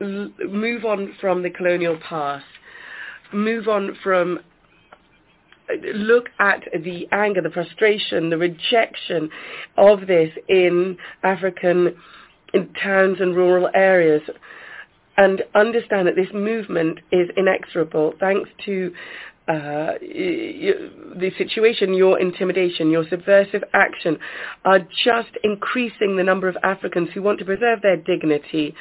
L- 0.00 0.30
move 0.48 0.84
on 0.84 1.14
from 1.20 1.42
the 1.42 1.50
colonial 1.50 1.98
past. 1.98 2.44
Move 3.32 3.68
on 3.68 3.96
from 4.02 4.40
look 5.94 6.28
at 6.38 6.64
the 6.82 7.06
anger, 7.12 7.40
the 7.40 7.50
frustration, 7.50 8.30
the 8.30 8.38
rejection 8.38 9.30
of 9.76 10.06
this 10.06 10.30
in 10.48 10.96
African 11.22 11.96
in 12.52 12.72
towns 12.82 13.18
and 13.20 13.36
rural 13.36 13.68
areas 13.74 14.22
and 15.16 15.42
understand 15.54 16.08
that 16.08 16.16
this 16.16 16.32
movement 16.32 16.98
is 17.12 17.28
inexorable 17.36 18.14
thanks 18.18 18.48
to 18.64 18.92
uh, 19.48 19.98
the 20.00 21.32
situation, 21.36 21.92
your 21.94 22.20
intimidation, 22.20 22.90
your 22.90 23.04
subversive 23.08 23.64
action 23.72 24.16
are 24.64 24.78
just 24.78 25.30
increasing 25.42 26.16
the 26.16 26.22
number 26.22 26.46
of 26.46 26.56
Africans 26.62 27.08
who 27.12 27.22
want 27.22 27.40
to 27.40 27.44
preserve 27.44 27.82
their 27.82 27.96
dignity. 27.96 28.74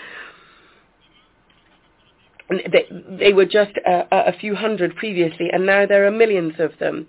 They, 2.49 2.85
they 3.19 3.33
were 3.33 3.45
just 3.45 3.71
a, 3.85 4.05
a 4.11 4.33
few 4.39 4.53
hundred 4.53 4.95
previously, 4.95 5.47
and 5.51 5.65
now 5.65 5.87
there 5.87 6.05
are 6.05 6.11
millions 6.11 6.53
of 6.59 6.71
them 6.79 7.07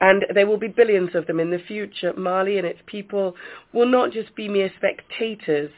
and 0.00 0.24
there 0.34 0.46
will 0.46 0.58
be 0.58 0.68
billions 0.68 1.14
of 1.14 1.26
them 1.26 1.40
in 1.40 1.50
the 1.50 1.58
future. 1.58 2.12
Mali 2.14 2.58
and 2.58 2.66
its 2.66 2.80
people 2.86 3.34
will 3.72 3.88
not 3.88 4.12
just 4.12 4.34
be 4.34 4.48
mere 4.48 4.70
spectators 4.76 5.70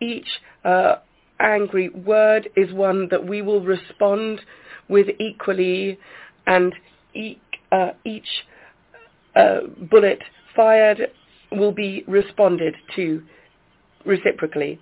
each 0.00 0.26
uh, 0.64 0.96
angry 1.40 1.88
word 1.90 2.48
is 2.56 2.72
one 2.72 3.08
that 3.10 3.26
we 3.26 3.42
will 3.42 3.60
respond 3.60 4.40
with 4.88 5.08
equally 5.18 5.98
and 6.46 6.74
e- 7.14 7.38
uh, 7.72 7.90
each 8.04 8.28
uh, 9.34 9.60
bullet 9.90 10.22
fired 10.54 11.10
will 11.52 11.72
be 11.72 12.04
responded 12.06 12.74
to 12.94 13.22
reciprocally. 14.04 14.78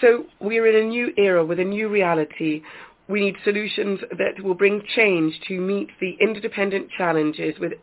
So 0.00 0.24
we're 0.40 0.66
in 0.66 0.86
a 0.86 0.88
new 0.88 1.12
era 1.16 1.44
with 1.44 1.60
a 1.60 1.64
new 1.64 1.88
reality. 1.88 2.62
We 3.08 3.20
need 3.20 3.36
solutions 3.44 4.00
that 4.18 4.42
will 4.42 4.54
bring 4.54 4.82
change 4.96 5.38
to 5.48 5.60
meet 5.60 5.90
the 6.00 6.16
interdependent 6.20 6.88
challenges 6.96 7.54
with 7.60 7.74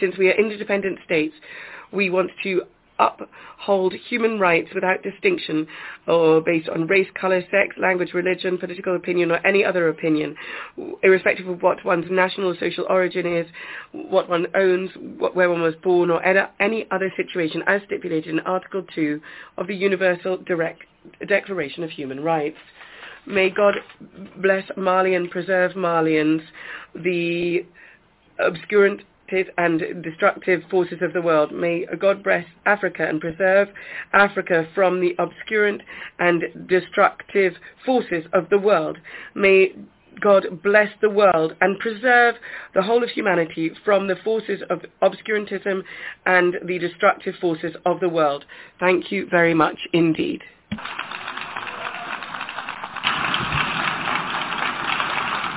since 0.00 0.16
we 0.18 0.28
are 0.28 0.32
interdependent 0.32 0.98
states, 1.04 1.34
we 1.92 2.10
want 2.10 2.30
to 2.42 2.62
uphold 2.98 3.92
human 3.92 4.38
rights 4.38 4.68
without 4.74 5.02
distinction 5.02 5.66
or 6.06 6.40
based 6.40 6.68
on 6.68 6.86
race, 6.86 7.08
color, 7.20 7.42
sex, 7.50 7.74
language, 7.76 8.14
religion, 8.14 8.58
political 8.58 8.94
opinion 8.94 9.30
or 9.30 9.44
any 9.46 9.64
other 9.64 9.88
opinion, 9.88 10.36
irrespective 11.02 11.48
of 11.48 11.62
what 11.62 11.84
one's 11.84 12.10
national 12.10 12.50
or 12.50 12.56
social 12.58 12.86
origin 12.88 13.26
is, 13.26 13.46
what 13.92 14.28
one 14.28 14.46
owns, 14.54 14.90
what, 15.18 15.34
where 15.34 15.50
one 15.50 15.62
was 15.62 15.74
born 15.82 16.10
or 16.10 16.22
any 16.60 16.86
other 16.90 17.12
situation 17.16 17.62
as 17.66 17.80
stipulated 17.86 18.32
in 18.32 18.40
Article 18.40 18.84
2 18.94 19.20
of 19.58 19.66
the 19.66 19.74
Universal 19.74 20.38
Direct 20.38 20.82
Declaration 21.26 21.82
of 21.82 21.90
Human 21.90 22.22
Rights. 22.22 22.58
May 23.26 23.50
God 23.50 23.74
bless 24.36 24.64
Mali 24.76 25.14
and 25.14 25.30
preserve 25.30 25.72
Malians, 25.72 26.42
the 26.94 27.64
obscurant 28.38 29.00
and 29.56 30.02
destructive 30.02 30.62
forces 30.70 30.98
of 31.02 31.12
the 31.12 31.22
world. 31.22 31.52
May 31.52 31.86
God 31.98 32.22
bless 32.22 32.44
Africa 32.66 33.06
and 33.08 33.20
preserve 33.20 33.68
Africa 34.12 34.66
from 34.74 35.00
the 35.00 35.14
obscurant 35.18 35.80
and 36.18 36.44
destructive 36.68 37.54
forces 37.84 38.24
of 38.32 38.48
the 38.50 38.58
world. 38.58 38.98
May 39.34 39.72
God 40.20 40.62
bless 40.62 40.88
the 41.00 41.10
world 41.10 41.56
and 41.60 41.78
preserve 41.78 42.36
the 42.74 42.82
whole 42.82 43.02
of 43.02 43.10
humanity 43.10 43.72
from 43.84 44.06
the 44.06 44.16
forces 44.22 44.62
of 44.70 44.82
obscurantism 45.02 45.82
and 46.26 46.56
the 46.64 46.78
destructive 46.78 47.34
forces 47.40 47.74
of 47.84 48.00
the 48.00 48.08
world. 48.08 48.44
Thank 48.78 49.10
you 49.10 49.26
very 49.30 49.54
much 49.54 49.78
indeed. 49.92 50.42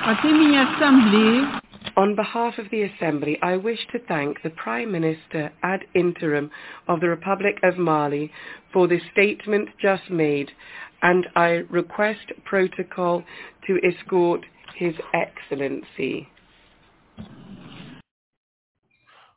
Assemblée 0.08 1.67
On 1.98 2.14
behalf 2.14 2.58
of 2.58 2.70
the 2.70 2.82
Assembly, 2.82 3.36
I 3.42 3.56
wish 3.56 3.80
to 3.90 3.98
thank 4.06 4.40
the 4.44 4.50
Prime 4.50 4.92
Minister 4.92 5.50
ad 5.64 5.80
interim 5.96 6.48
of 6.86 7.00
the 7.00 7.08
Republic 7.08 7.58
of 7.64 7.76
Mali 7.76 8.30
for 8.72 8.86
the 8.86 9.00
statement 9.10 9.70
just 9.82 10.08
made, 10.08 10.52
and 11.02 11.26
I 11.34 11.64
request 11.68 12.20
protocol 12.44 13.24
to 13.66 13.80
escort 13.84 14.46
His 14.76 14.94
Excellency. 15.12 16.28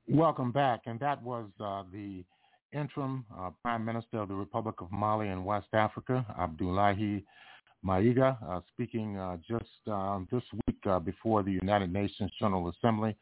Welcome 0.07 0.51
back, 0.51 0.81
and 0.85 0.99
that 0.99 1.23
was 1.23 1.49
uh, 1.59 1.81
the 1.91 2.23
interim 2.73 3.25
uh, 3.35 3.49
Prime 3.63 3.83
Minister 3.83 4.19
of 4.19 4.27
the 4.27 4.35
Republic 4.35 4.81
of 4.81 4.91
Mali 4.91 5.29
in 5.29 5.43
West 5.43 5.73
Africa, 5.73 6.23
Abdoulaye 6.39 7.23
Maiga, 7.85 8.37
uh, 8.47 8.61
speaking 8.73 9.17
uh, 9.17 9.37
just 9.37 9.65
uh, 9.91 10.19
this 10.31 10.43
week 10.67 10.77
uh, 10.85 10.99
before 10.99 11.41
the 11.41 11.51
United 11.51 11.91
Nations 11.91 12.31
General 12.39 12.69
Assembly 12.69 13.15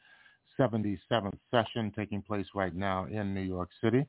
77th 0.60 1.38
session 1.50 1.94
taking 1.96 2.22
place 2.22 2.46
right 2.54 2.76
now 2.76 3.06
in 3.06 3.34
New 3.34 3.42
York 3.42 3.70
City. 3.82 4.06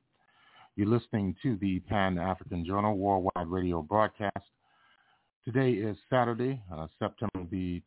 You're 0.75 0.89
listening 0.89 1.37
to 1.43 1.57
the 1.61 1.79
Pan-African 1.81 2.65
Journal 2.65 2.97
Worldwide 2.97 3.47
Radio 3.47 3.83
broadcast. 3.83 4.45
Today 5.45 5.71
is 5.71 5.97
Saturday, 6.09 6.61
uh, 6.75 6.89
September 6.99 7.49
the 7.51 7.81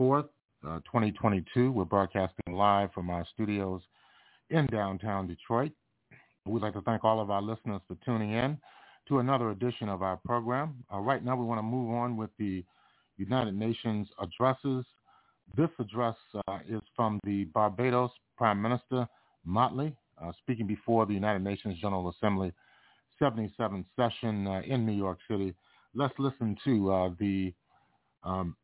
24th, 0.00 0.28
2022. 0.62 1.70
We're 1.70 1.84
broadcasting 1.84 2.54
live 2.54 2.92
from 2.92 3.08
our 3.08 3.24
studios 3.34 3.82
in 4.50 4.66
downtown 4.66 5.28
Detroit. 5.28 5.70
We'd 6.44 6.62
like 6.62 6.74
to 6.74 6.80
thank 6.80 7.04
all 7.04 7.20
of 7.20 7.30
our 7.30 7.42
listeners 7.42 7.82
for 7.86 7.96
tuning 8.04 8.32
in 8.32 8.58
to 9.08 9.18
another 9.18 9.50
edition 9.50 9.88
of 9.88 10.02
our 10.02 10.16
program. 10.18 10.84
Uh, 10.92 10.98
right 10.98 11.24
now, 11.24 11.36
we 11.36 11.44
want 11.44 11.58
to 11.58 11.62
move 11.62 11.90
on 11.90 12.16
with 12.16 12.30
the 12.38 12.64
United 13.16 13.54
Nations 13.54 14.08
addresses. 14.20 14.84
This 15.56 15.70
address 15.78 16.16
uh, 16.48 16.58
is 16.68 16.80
from 16.94 17.18
the 17.24 17.44
Barbados 17.44 18.10
Prime 18.36 18.60
Minister 18.60 19.06
Mottley, 19.46 19.94
uh, 20.22 20.32
speaking 20.38 20.66
before 20.66 21.06
the 21.06 21.14
United 21.14 21.42
Nations 21.42 21.78
General 21.80 22.08
Assembly 22.10 22.52
77th 23.20 23.84
session 23.96 24.46
uh, 24.46 24.62
in 24.66 24.86
New 24.86 24.92
York 24.92 25.18
City. 25.30 25.54
Let's 25.94 26.14
listen 26.18 26.56
to 26.64 26.92
uh, 26.92 27.10
the 27.18 27.52
um, 28.24 28.56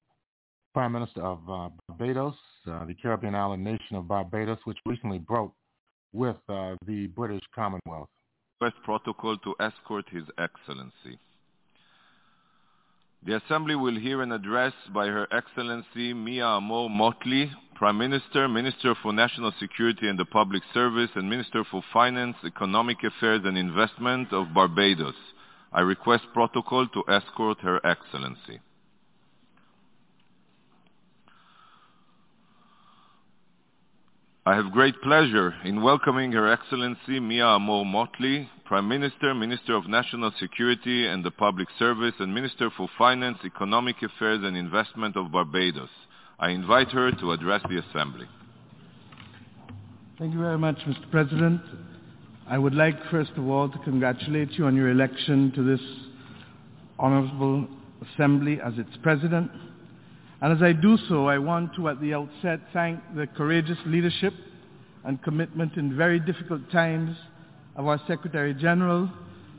Prime 0.73 0.93
Minister 0.93 1.23
of 1.23 1.39
uh, 1.49 1.69
Barbados, 1.89 2.35
the 2.65 2.95
Caribbean 3.01 3.35
island 3.35 3.65
nation 3.65 3.97
of 3.97 4.09
Barbados, 4.09 4.59
which 4.65 4.79
recently 4.87 5.19
broke 5.19 5.53
with 6.13 6.37
the 6.49 7.11
British 7.15 7.43
Commonwealth 7.55 8.09
request 8.61 8.83
protocol 8.83 9.39
to 9.39 9.55
escort 9.61 10.05
His 10.11 10.25
Excellency. 10.37 11.17
The 13.25 13.37
Assembly 13.37 13.77
will 13.77 13.97
hear 13.97 14.21
an 14.21 14.33
address 14.33 14.73
by 14.93 15.07
Her 15.07 15.29
Excellency 15.31 16.13
Mia 16.13 16.45
Amor 16.45 16.89
Mottley, 16.89 17.53
Prime 17.77 17.99
Minister, 17.99 18.49
Minister 18.49 18.97
for 19.01 19.13
National 19.13 19.53
Security 19.61 20.09
and 20.09 20.19
the 20.19 20.25
Public 20.25 20.65
Service, 20.75 21.11
and 21.15 21.31
Minister 21.31 21.63
for 21.71 21.85
Finance, 21.93 22.37
Economic 22.45 22.97
Affairs 23.05 23.43
and 23.45 23.57
Investment 23.57 24.33
of 24.33 24.53
Barbados. 24.53 25.15
I 25.73 25.83
request 25.83 26.25
protocol 26.35 26.89
to 26.89 27.05
escort 27.09 27.61
Her 27.61 27.81
Excellency. 27.87 28.59
I 34.49 34.55
have 34.55 34.73
great 34.73 34.95
pleasure 35.03 35.55
in 35.63 35.83
welcoming 35.83 36.33
Her 36.33 36.51
Excellency 36.51 37.21
Mia 37.21 37.45
Amor 37.45 37.85
Mottley, 37.85 38.49
Prime 38.65 38.89
Minister, 38.89 39.35
Minister 39.35 39.75
of 39.77 39.87
National 39.87 40.33
Security 40.41 41.07
and 41.07 41.23
the 41.23 41.31
Public 41.31 41.69
Service, 41.79 42.15
and 42.19 42.33
Minister 42.33 42.71
for 42.75 42.89
Finance, 42.97 43.37
Economic 43.45 43.97
Affairs 44.03 44.41
and 44.43 44.57
Investment 44.57 45.17
of 45.17 45.31
Barbados. 45.31 45.91
I 46.39 46.49
invite 46.49 46.89
her 46.93 47.11
to 47.11 47.33
address 47.33 47.61
the 47.69 47.83
Assembly. 47.91 48.27
Thank 50.19 50.33
you 50.33 50.41
very 50.41 50.57
much, 50.57 50.79
Mr. 50.87 51.11
President. 51.11 51.61
I 52.49 52.57
would 52.57 52.75
like, 52.75 52.95
first 53.11 53.33
of 53.37 53.47
all, 53.51 53.69
to 53.69 53.79
congratulate 53.81 54.53
you 54.53 54.65
on 54.65 54.75
your 54.75 54.89
election 54.89 55.53
to 55.57 55.63
this 55.63 55.87
honorable 56.99 57.69
Assembly 58.15 58.61
as 58.65 58.73
its 58.79 58.97
President. 59.03 59.51
And 60.41 60.53
as 60.53 60.63
I 60.63 60.73
do 60.73 60.97
so, 61.09 61.27
I 61.27 61.39
want 61.39 61.75
to 61.75 61.89
at 61.89 62.01
the 62.01 62.15
outset 62.15 62.61
thank 62.73 63.01
the 63.17 63.27
courageous 63.27 63.79
leadership 63.87 64.33
and 65.05 65.21
commitment 65.23 65.77
in 65.77 65.97
very 65.97 66.21
difficult 66.21 66.71
times 66.71 67.17
of 67.75 67.89
our 67.89 68.01
Secretary 68.07 68.55
General, 68.55 69.11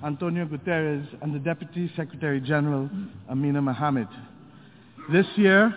Antonio 0.05 0.45
Guterres, 0.45 1.05
and 1.21 1.35
the 1.35 1.39
Deputy 1.39 1.91
Secretary 1.97 2.39
General, 2.39 2.89
Amina 3.29 3.61
Mohammed. 3.61 4.07
This 5.11 5.25
year, 5.35 5.75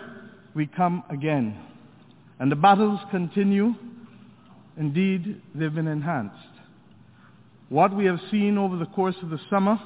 we 0.53 0.67
come 0.67 1.03
again, 1.09 1.57
and 2.39 2.49
the 2.49 2.55
battles 2.55 2.99
continue. 3.11 3.75
Indeed, 4.77 5.41
they've 5.53 5.73
been 5.73 5.87
enhanced. 5.87 6.37
What 7.67 7.93
we 7.93 8.05
have 8.05 8.19
seen 8.31 8.57
over 8.57 8.77
the 8.77 8.85
course 8.85 9.15
of 9.21 9.29
the 9.29 9.39
summer 9.49 9.77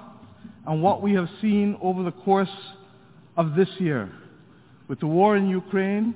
and 0.68 0.84
what 0.84 1.02
we 1.02 1.14
have 1.14 1.30
seen 1.42 1.76
over 1.82 2.04
the 2.04 2.12
course 2.12 2.50
of 3.36 3.56
this 3.56 3.70
year 3.80 4.12
with 4.88 5.00
the 5.00 5.08
war 5.08 5.36
in 5.36 5.48
Ukraine 5.48 6.16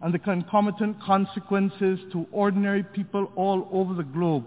and 0.00 0.12
the 0.12 0.18
concomitant 0.18 1.00
consequences 1.02 1.98
to 2.12 2.26
ordinary 2.32 2.82
people 2.82 3.32
all 3.36 3.68
over 3.72 3.94
the 3.94 4.02
globe 4.02 4.44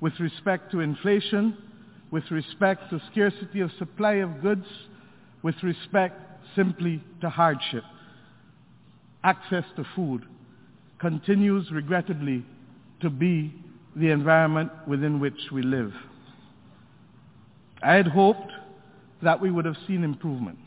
with 0.00 0.18
respect 0.20 0.70
to 0.72 0.80
inflation, 0.80 1.56
with 2.10 2.30
respect 2.30 2.90
to 2.90 3.00
scarcity 3.10 3.60
of 3.60 3.70
supply 3.78 4.14
of 4.14 4.42
goods, 4.42 4.66
with 5.42 5.54
respect 5.62 6.20
simply 6.54 7.02
to 7.20 7.30
hardship. 7.30 7.84
Access 9.24 9.64
to 9.76 9.84
food 9.94 10.24
continues 10.98 11.70
regrettably 11.70 12.44
to 13.00 13.10
be 13.10 13.54
the 13.96 14.10
environment 14.10 14.70
within 14.86 15.20
which 15.20 15.50
we 15.52 15.62
live. 15.62 15.92
I 17.82 17.94
had 17.94 18.06
hoped 18.06 18.52
that 19.22 19.40
we 19.40 19.50
would 19.50 19.64
have 19.64 19.76
seen 19.86 20.04
improvement. 20.04 20.58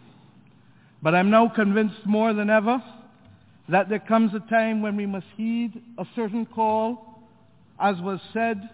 But 1.06 1.14
I'm 1.14 1.30
now 1.30 1.48
convinced 1.48 2.04
more 2.08 2.34
than 2.34 2.50
ever 2.50 2.84
that 3.70 3.90
there 3.90 4.00
comes 4.00 4.34
a 4.34 4.40
time 4.50 4.82
when 4.82 4.98
we 4.98 5.06
must 5.06 5.28
heed 5.38 5.80
a 6.00 6.06
certain 6.16 6.48
call, 6.48 7.22
as 7.80 7.96
was 8.02 8.20
said 8.34 8.72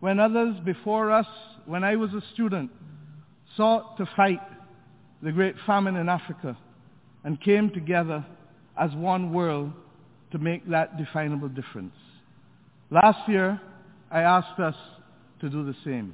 when 0.00 0.20
others 0.20 0.56
before 0.62 1.10
us, 1.10 1.26
when 1.64 1.82
I 1.82 1.96
was 1.96 2.12
a 2.12 2.20
student, 2.34 2.70
sought 3.56 3.96
to 3.96 4.04
fight 4.14 4.42
the 5.22 5.32
great 5.32 5.54
famine 5.66 5.96
in 5.96 6.10
Africa 6.10 6.54
and 7.24 7.40
came 7.40 7.70
together 7.70 8.26
as 8.78 8.92
one 8.92 9.32
world 9.32 9.72
to 10.32 10.38
make 10.38 10.68
that 10.68 10.98
definable 10.98 11.48
difference. 11.48 11.96
Last 12.90 13.26
year, 13.26 13.58
I 14.10 14.20
asked 14.20 14.60
us 14.60 14.76
to 15.40 15.48
do 15.48 15.64
the 15.64 15.76
same. 15.82 16.12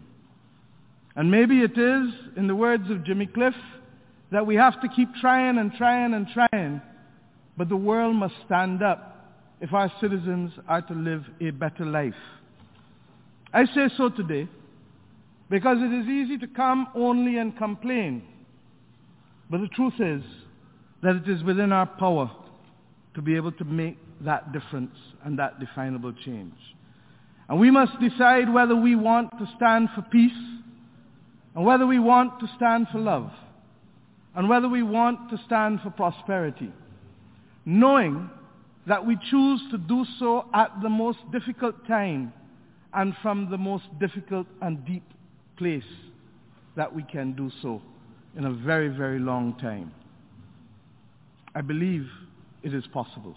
And 1.17 1.29
maybe 1.29 1.63
it 1.63 1.77
is, 1.77 2.15
in 2.37 2.47
the 2.47 2.55
words 2.55 2.89
of 2.89 3.03
Jimmy 3.03 3.27
Cliff, 3.27 3.55
that 4.31 4.47
we 4.47 4.57
have 4.57 4.81
to 4.81 4.89
keep 4.89 5.09
trying 5.21 5.59
and 5.59 5.73
trying 5.75 6.15
and 6.15 6.27
trying, 6.29 6.81
but 7.57 7.69
the 7.69 7.77
world 7.77 8.17
must 8.17 8.35
stand 8.45 8.83
up 8.83 9.35
if 9.61 9.73
our 9.73 9.91
citizens 10.01 10.53
are 10.69 10.83
to 10.83 10.95
live 10.95 11.25
a 11.41 11.51
better 11.51 11.85
life. 11.85 12.15
I 13.53 13.65
say 13.67 13.89
so 13.97 14.09
today 14.09 14.49
because 15.49 15.79
it 15.81 15.93
is 15.93 16.07
easy 16.07 16.39
to 16.39 16.47
come 16.49 16.89
only 16.95 17.39
and 17.39 17.57
complain, 17.57 18.23
but 19.49 19.61
the 19.61 19.69
truth 19.69 19.95
is 20.01 20.23
that 21.03 21.17
it 21.17 21.29
is 21.29 21.43
within 21.45 21.73
our 21.73 21.87
power 21.87 22.31
to 23.15 23.23
be 23.23 23.37
able 23.37 23.53
to 23.53 23.65
make 23.65 23.97
that 24.23 24.53
difference 24.53 24.97
and 25.25 25.39
that 25.39 25.61
definable 25.61 26.13
change. 26.25 26.55
And 27.49 27.61
we 27.61 27.71
must 27.71 27.93
decide 28.01 28.53
whether 28.53 28.75
we 28.75 28.97
want 28.97 29.31
to 29.39 29.47
stand 29.57 29.89
for 29.95 30.03
peace 30.03 30.33
and 31.55 31.65
whether 31.65 31.87
we 31.87 32.01
want 32.01 32.41
to 32.41 32.49
stand 32.57 32.89
for 32.91 32.99
love 32.99 33.31
and 34.37 34.49
whether 34.49 34.69
we 34.69 34.83
want 34.83 35.31
to 35.31 35.39
stand 35.47 35.81
for 35.81 35.91
prosperity, 35.91 36.71
knowing 37.65 38.29
that 38.87 39.05
we 39.05 39.17
choose 39.31 39.61
to 39.71 39.79
do 39.79 40.05
so 40.19 40.45
at 40.55 40.71
the 40.83 40.89
most 40.89 41.19
difficult 41.33 41.75
time 41.89 42.33
and 42.93 43.15
from 43.23 43.51
the 43.51 43.59
most 43.59 43.85
difficult 43.99 44.47
and 44.61 44.85
deep 44.87 45.03
place 45.57 45.83
that 46.77 46.95
we 46.95 47.03
can 47.03 47.33
do 47.33 47.51
so 47.63 47.81
in 48.37 48.45
a 48.45 48.53
very, 48.53 48.89
very 48.89 49.19
long 49.19 49.57
time. 49.59 49.91
I 51.55 51.63
believe 51.63 52.07
it 52.63 52.75
is 52.75 52.85
possible. 52.93 53.35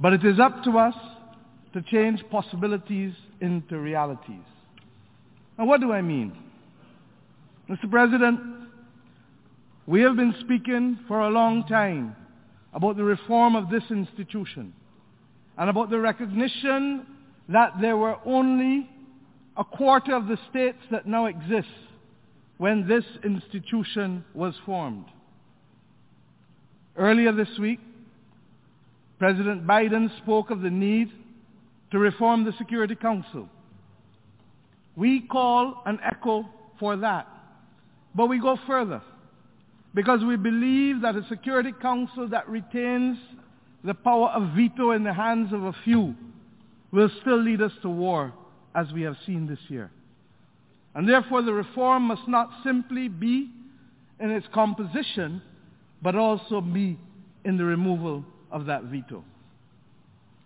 But 0.00 0.12
it 0.14 0.24
is 0.24 0.40
up 0.40 0.64
to 0.64 0.78
us 0.78 0.94
to 1.72 1.82
change 1.82 2.24
possibilities 2.30 3.14
into 3.40 3.78
realities. 3.78 4.42
And 5.56 5.68
what 5.68 5.80
do 5.80 5.92
I 5.92 6.02
mean? 6.02 6.36
Mr. 7.70 7.88
President, 7.88 8.63
we 9.86 10.00
have 10.00 10.16
been 10.16 10.34
speaking 10.40 10.98
for 11.06 11.20
a 11.20 11.28
long 11.28 11.66
time 11.66 12.16
about 12.72 12.96
the 12.96 13.04
reform 13.04 13.54
of 13.54 13.68
this 13.68 13.82
institution 13.90 14.72
and 15.58 15.70
about 15.70 15.90
the 15.90 15.98
recognition 15.98 17.06
that 17.48 17.74
there 17.80 17.96
were 17.96 18.16
only 18.24 18.88
a 19.56 19.64
quarter 19.64 20.14
of 20.14 20.26
the 20.26 20.38
states 20.50 20.78
that 20.90 21.06
now 21.06 21.26
exist 21.26 21.68
when 22.56 22.88
this 22.88 23.04
institution 23.24 24.24
was 24.32 24.54
formed. 24.64 25.04
Earlier 26.96 27.32
this 27.32 27.58
week, 27.60 27.80
President 29.18 29.66
Biden 29.66 30.16
spoke 30.18 30.50
of 30.50 30.62
the 30.62 30.70
need 30.70 31.10
to 31.90 31.98
reform 31.98 32.44
the 32.44 32.52
Security 32.58 32.94
Council. 32.94 33.48
We 34.96 35.20
call 35.20 35.82
an 35.84 35.98
echo 36.02 36.48
for 36.80 36.96
that. 36.96 37.28
But 38.14 38.26
we 38.26 38.40
go 38.40 38.58
further 38.66 39.02
because 39.94 40.24
we 40.24 40.36
believe 40.36 41.02
that 41.02 41.14
a 41.14 41.24
Security 41.28 41.72
Council 41.80 42.28
that 42.28 42.48
retains 42.48 43.16
the 43.84 43.94
power 43.94 44.28
of 44.30 44.54
veto 44.54 44.90
in 44.90 45.04
the 45.04 45.12
hands 45.12 45.52
of 45.52 45.62
a 45.64 45.74
few 45.84 46.14
will 46.90 47.10
still 47.20 47.40
lead 47.40 47.62
us 47.62 47.72
to 47.82 47.88
war 47.88 48.32
as 48.74 48.90
we 48.92 49.02
have 49.02 49.16
seen 49.24 49.46
this 49.46 49.58
year. 49.68 49.90
And 50.94 51.08
therefore 51.08 51.42
the 51.42 51.52
reform 51.52 52.04
must 52.04 52.26
not 52.26 52.50
simply 52.64 53.08
be 53.08 53.50
in 54.20 54.30
its 54.30 54.46
composition, 54.52 55.42
but 56.02 56.14
also 56.14 56.60
be 56.60 56.98
in 57.44 57.56
the 57.56 57.64
removal 57.64 58.24
of 58.50 58.66
that 58.66 58.84
veto. 58.84 59.24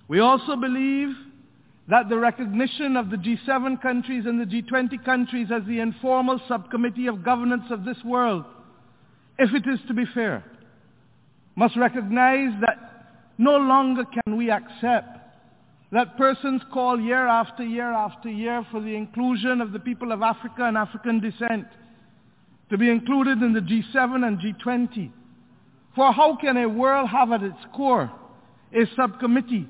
We 0.09 0.21
also 0.21 0.57
believe 0.57 1.15
that 1.89 2.09
the 2.09 2.19
recognition 2.19 2.97
of 2.97 3.11
the 3.11 3.17
G7 3.17 3.81
countries 3.81 4.25
and 4.27 4.41
the 4.41 4.45
G20 4.45 5.05
countries 5.05 5.49
as 5.55 5.63
the 5.67 5.81
informal 5.81 6.41
subcommittee 6.49 7.07
of 7.07 7.25
governance 7.25 7.65
of 7.71 7.85
this 7.85 7.97
world, 8.05 8.45
if 9.39 9.55
it 9.55 9.69
is 9.69 9.79
to 9.89 9.95
be 9.95 10.05
fair, 10.15 10.45
must 11.57 11.77
recognize 11.77 12.53
that 12.61 12.89
no 13.39 13.57
longer 13.57 14.05
can 14.05 14.37
we 14.37 14.51
accept 14.51 15.19
that 15.91 16.19
persons 16.19 16.61
call 16.73 17.01
year 17.01 17.27
after 17.27 17.65
year 17.65 17.91
after 17.91 18.29
year 18.29 18.67
for 18.71 18.81
the 18.81 18.95
inclusion 18.95 19.61
of 19.61 19.73
the 19.73 19.79
people 19.79 20.13
of 20.13 20.23
Africa 20.23 20.65
and 20.65 20.77
African 20.77 21.21
descent 21.21 21.67
to 22.69 22.77
be 22.77 22.91
included 22.91 23.43
in 23.43 23.55
the 23.55 23.61
G7 23.61 24.27
and 24.27 24.39
G20. 24.39 25.11
For 25.95 26.13
how 26.13 26.37
can 26.37 26.59
a 26.59 26.69
world 26.69 27.09
have 27.09 27.33
at 27.33 27.43
its 27.43 27.59
core 27.75 28.13
a 28.75 28.85
subcommittee 28.95 29.67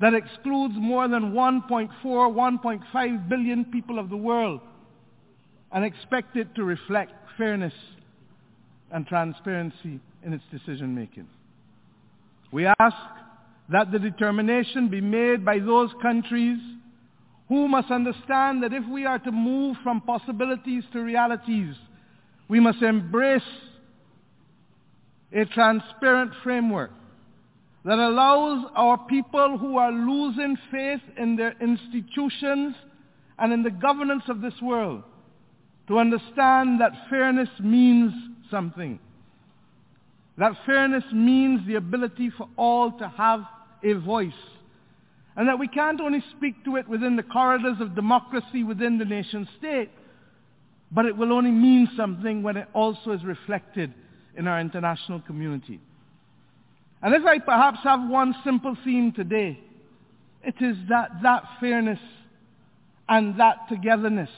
that 0.00 0.12
excludes 0.12 0.74
more 0.76 1.06
than 1.06 1.32
1.4, 1.32 1.88
1.5 2.02 3.28
billion 3.28 3.64
people 3.66 4.00
of 4.00 4.10
the 4.10 4.16
world 4.16 4.60
and 5.70 5.84
expect 5.84 6.36
it 6.36 6.52
to 6.56 6.64
reflect 6.64 7.12
fairness 7.38 7.72
and 8.94 9.06
transparency 9.08 9.98
in 10.24 10.32
its 10.32 10.44
decision 10.52 10.94
making. 10.94 11.26
We 12.52 12.64
ask 12.66 12.96
that 13.68 13.90
the 13.90 13.98
determination 13.98 14.88
be 14.88 15.00
made 15.00 15.44
by 15.44 15.58
those 15.58 15.90
countries 16.00 16.58
who 17.48 17.66
must 17.66 17.90
understand 17.90 18.62
that 18.62 18.72
if 18.72 18.86
we 18.88 19.04
are 19.04 19.18
to 19.18 19.32
move 19.32 19.76
from 19.82 20.00
possibilities 20.00 20.84
to 20.92 21.00
realities, 21.00 21.74
we 22.48 22.60
must 22.60 22.82
embrace 22.82 23.42
a 25.32 25.44
transparent 25.46 26.30
framework 26.44 26.92
that 27.84 27.98
allows 27.98 28.64
our 28.76 28.96
people 29.08 29.58
who 29.58 29.76
are 29.76 29.90
losing 29.90 30.56
faith 30.70 31.00
in 31.18 31.34
their 31.34 31.54
institutions 31.60 32.76
and 33.40 33.52
in 33.52 33.64
the 33.64 33.70
governance 33.72 34.22
of 34.28 34.40
this 34.40 34.54
world 34.62 35.02
to 35.88 35.98
understand 35.98 36.80
that 36.80 36.92
fairness 37.10 37.48
means 37.60 38.12
something. 38.54 39.00
That 40.38 40.52
fairness 40.64 41.02
means 41.12 41.66
the 41.66 41.74
ability 41.74 42.30
for 42.38 42.48
all 42.56 42.92
to 42.98 43.08
have 43.08 43.40
a 43.82 43.94
voice. 43.94 44.32
And 45.36 45.48
that 45.48 45.58
we 45.58 45.66
can't 45.66 46.00
only 46.00 46.22
speak 46.36 46.64
to 46.64 46.76
it 46.76 46.88
within 46.88 47.16
the 47.16 47.24
corridors 47.24 47.78
of 47.80 47.96
democracy 47.96 48.62
within 48.62 48.98
the 48.98 49.04
nation 49.04 49.48
state, 49.58 49.90
but 50.92 51.04
it 51.04 51.16
will 51.16 51.32
only 51.32 51.50
mean 51.50 51.88
something 51.96 52.44
when 52.44 52.56
it 52.56 52.68
also 52.72 53.10
is 53.10 53.24
reflected 53.24 53.92
in 54.36 54.46
our 54.46 54.60
international 54.60 55.20
community. 55.20 55.80
And 57.02 57.12
if 57.12 57.24
I 57.24 57.40
perhaps 57.40 57.78
have 57.82 58.08
one 58.08 58.36
simple 58.44 58.76
theme 58.84 59.12
today, 59.12 59.58
it 60.44 60.54
is 60.60 60.76
that 60.88 61.10
that 61.24 61.42
fairness 61.58 61.98
and 63.08 63.40
that 63.40 63.68
togetherness 63.68 64.30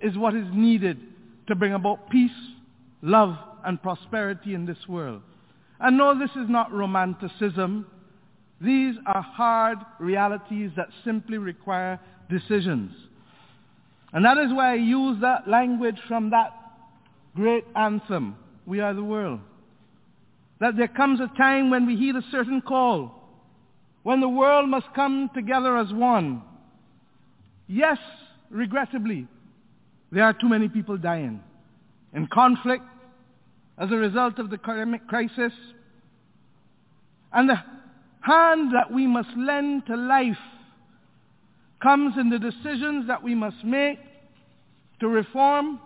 is 0.00 0.18
what 0.18 0.34
is 0.34 0.46
needed 0.52 0.98
to 1.46 1.54
bring 1.54 1.72
about 1.72 2.10
peace, 2.10 2.30
love, 3.06 3.36
and 3.64 3.82
prosperity 3.82 4.54
in 4.54 4.66
this 4.66 4.78
world. 4.88 5.22
And 5.80 5.96
no, 5.96 6.18
this 6.18 6.30
is 6.30 6.48
not 6.48 6.72
romanticism. 6.72 7.86
These 8.60 8.96
are 9.06 9.22
hard 9.22 9.78
realities 9.98 10.70
that 10.76 10.88
simply 11.04 11.38
require 11.38 11.98
decisions. 12.30 12.92
And 14.12 14.24
that 14.24 14.38
is 14.38 14.52
why 14.52 14.72
I 14.72 14.76
use 14.76 15.18
that 15.20 15.48
language 15.48 15.98
from 16.08 16.30
that 16.30 16.52
great 17.34 17.64
anthem, 17.74 18.36
We 18.66 18.80
Are 18.80 18.94
the 18.94 19.04
World 19.04 19.40
that 20.60 20.76
there 20.76 20.88
comes 20.88 21.20
a 21.20 21.30
time 21.36 21.70
when 21.70 21.86
we 21.86 21.96
heed 21.96 22.16
a 22.16 22.22
certain 22.30 22.60
call, 22.60 23.14
when 24.02 24.20
the 24.20 24.28
world 24.28 24.68
must 24.68 24.86
come 24.94 25.30
together 25.34 25.76
as 25.76 25.92
one. 25.92 26.42
Yes, 27.66 27.98
regrettably, 28.50 29.26
there 30.10 30.24
are 30.24 30.32
too 30.32 30.48
many 30.48 30.68
people 30.68 30.96
dying 30.96 31.40
in 32.14 32.26
conflict 32.28 32.84
as 33.78 33.90
a 33.90 33.96
result 33.96 34.38
of 34.38 34.50
the 34.50 34.56
economic 34.56 35.06
crisis. 35.06 35.52
And 37.32 37.48
the 37.48 37.56
hand 38.20 38.72
that 38.74 38.92
we 38.92 39.06
must 39.06 39.30
lend 39.36 39.86
to 39.86 39.96
life 39.96 40.36
comes 41.82 42.14
in 42.18 42.30
the 42.30 42.38
decisions 42.38 43.06
that 43.08 43.22
we 43.22 43.34
must 43.34 43.62
make 43.64 43.98
to 45.00 45.08
reform 45.08 45.78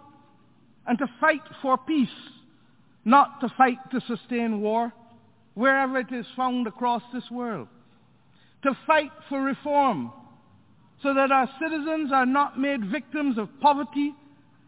and 0.86 0.98
to 0.98 1.06
fight 1.20 1.42
for 1.62 1.76
peace 1.78 2.08
not 3.04 3.40
to 3.40 3.48
fight 3.56 3.78
to 3.92 4.00
sustain 4.06 4.60
war, 4.60 4.92
wherever 5.54 5.98
it 5.98 6.12
is 6.12 6.26
found 6.36 6.66
across 6.66 7.02
this 7.12 7.28
world. 7.30 7.68
To 8.62 8.76
fight 8.86 9.10
for 9.28 9.40
reform, 9.40 10.12
so 11.02 11.14
that 11.14 11.32
our 11.32 11.48
citizens 11.60 12.12
are 12.12 12.26
not 12.26 12.58
made 12.58 12.90
victims 12.90 13.38
of 13.38 13.48
poverty 13.60 14.14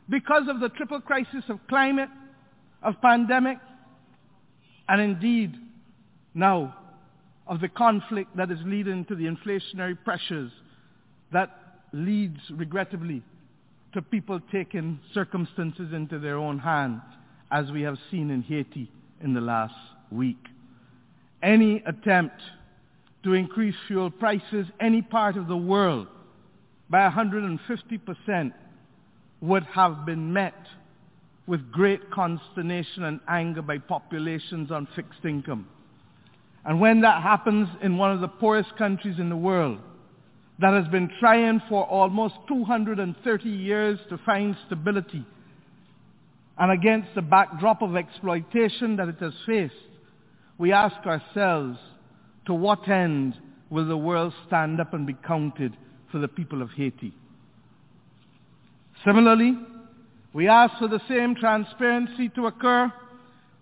because 0.08 0.44
of 0.48 0.60
the 0.60 0.70
triple 0.70 1.00
crisis 1.00 1.44
of 1.48 1.58
climate, 1.68 2.08
of 2.82 3.00
pandemic, 3.00 3.58
and 4.88 5.00
indeed, 5.00 5.54
now, 6.34 6.74
of 7.46 7.60
the 7.60 7.68
conflict 7.68 8.36
that 8.36 8.50
is 8.50 8.58
leading 8.64 9.04
to 9.06 9.14
the 9.14 9.24
inflationary 9.24 9.96
pressures 10.04 10.50
that 11.32 11.50
leads, 11.92 12.40
regrettably, 12.50 13.22
to 13.92 14.02
people 14.02 14.40
taking 14.50 14.98
circumstances 15.12 15.92
into 15.92 16.18
their 16.18 16.36
own 16.36 16.58
hands 16.58 17.02
as 17.50 17.70
we 17.70 17.82
have 17.82 17.98
seen 18.10 18.30
in 18.30 18.42
Haiti 18.42 18.90
in 19.20 19.34
the 19.34 19.40
last 19.40 19.74
week. 20.10 20.38
Any 21.42 21.82
attempt 21.86 22.40
to 23.24 23.34
increase 23.34 23.74
fuel 23.86 24.10
prices 24.10 24.66
any 24.80 25.02
part 25.02 25.36
of 25.36 25.48
the 25.48 25.56
world 25.56 26.06
by 26.88 27.08
150% 27.08 28.52
would 29.40 29.64
have 29.64 30.06
been 30.06 30.32
met 30.32 30.54
with 31.46 31.72
great 31.72 32.10
consternation 32.10 33.04
and 33.04 33.20
anger 33.28 33.62
by 33.62 33.78
populations 33.78 34.70
on 34.70 34.86
fixed 34.94 35.24
income. 35.24 35.68
And 36.64 36.80
when 36.80 37.00
that 37.00 37.22
happens 37.22 37.68
in 37.82 37.96
one 37.96 38.12
of 38.12 38.20
the 38.20 38.28
poorest 38.28 38.76
countries 38.76 39.18
in 39.18 39.28
the 39.28 39.36
world, 39.36 39.78
that 40.60 40.72
has 40.74 40.86
been 40.88 41.10
trying 41.18 41.60
for 41.68 41.84
almost 41.84 42.34
230 42.46 43.48
years 43.48 43.98
to 44.08 44.18
find 44.18 44.56
stability 44.66 45.24
and 46.58 46.70
against 46.70 47.08
the 47.14 47.22
backdrop 47.22 47.82
of 47.82 47.96
exploitation 47.96 48.96
that 48.96 49.08
it 49.08 49.18
has 49.20 49.32
faced, 49.46 49.74
we 50.58 50.72
ask 50.72 50.94
ourselves, 51.06 51.78
to 52.46 52.54
what 52.54 52.88
end 52.88 53.34
will 53.70 53.86
the 53.86 53.96
world 53.96 54.32
stand 54.46 54.80
up 54.80 54.94
and 54.94 55.06
be 55.06 55.16
counted 55.26 55.76
for 56.10 56.18
the 56.18 56.28
people 56.28 56.60
of 56.60 56.70
Haiti? 56.70 57.12
Similarly, 59.04 59.58
we 60.32 60.48
ask 60.48 60.78
for 60.78 60.88
the 60.88 61.00
same 61.08 61.34
transparency 61.34 62.28
to 62.30 62.46
occur 62.46 62.92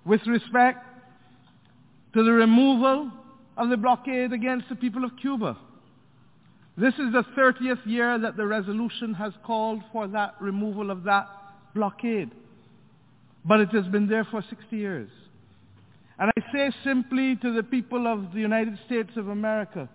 with 0.04 0.26
respect 0.26 0.84
to 2.14 2.22
the 2.22 2.32
removal 2.32 3.10
of 3.56 3.68
the 3.68 3.76
blockade 3.76 4.32
against 4.32 4.68
the 4.68 4.76
people 4.76 5.04
of 5.04 5.10
Cuba. 5.20 5.56
This 6.76 6.94
is 6.94 7.12
the 7.12 7.24
30th 7.36 7.84
year 7.84 8.18
that 8.18 8.36
the 8.36 8.46
resolution 8.46 9.14
has 9.14 9.32
called 9.44 9.82
for 9.92 10.08
that 10.08 10.34
removal 10.40 10.90
of 10.90 11.04
that 11.04 11.28
blockade. 11.74 12.30
But 13.44 13.60
it 13.60 13.68
has 13.70 13.86
been 13.86 14.08
there 14.08 14.24
for 14.30 14.42
60 14.48 14.76
years. 14.76 15.10
And 16.18 16.30
I 16.36 16.52
say 16.52 16.70
simply 16.84 17.36
to 17.36 17.52
the 17.52 17.62
people 17.62 18.06
of 18.06 18.32
the 18.32 18.40
United 18.40 18.78
States 18.86 19.10
of 19.16 19.28
America, 19.28 19.88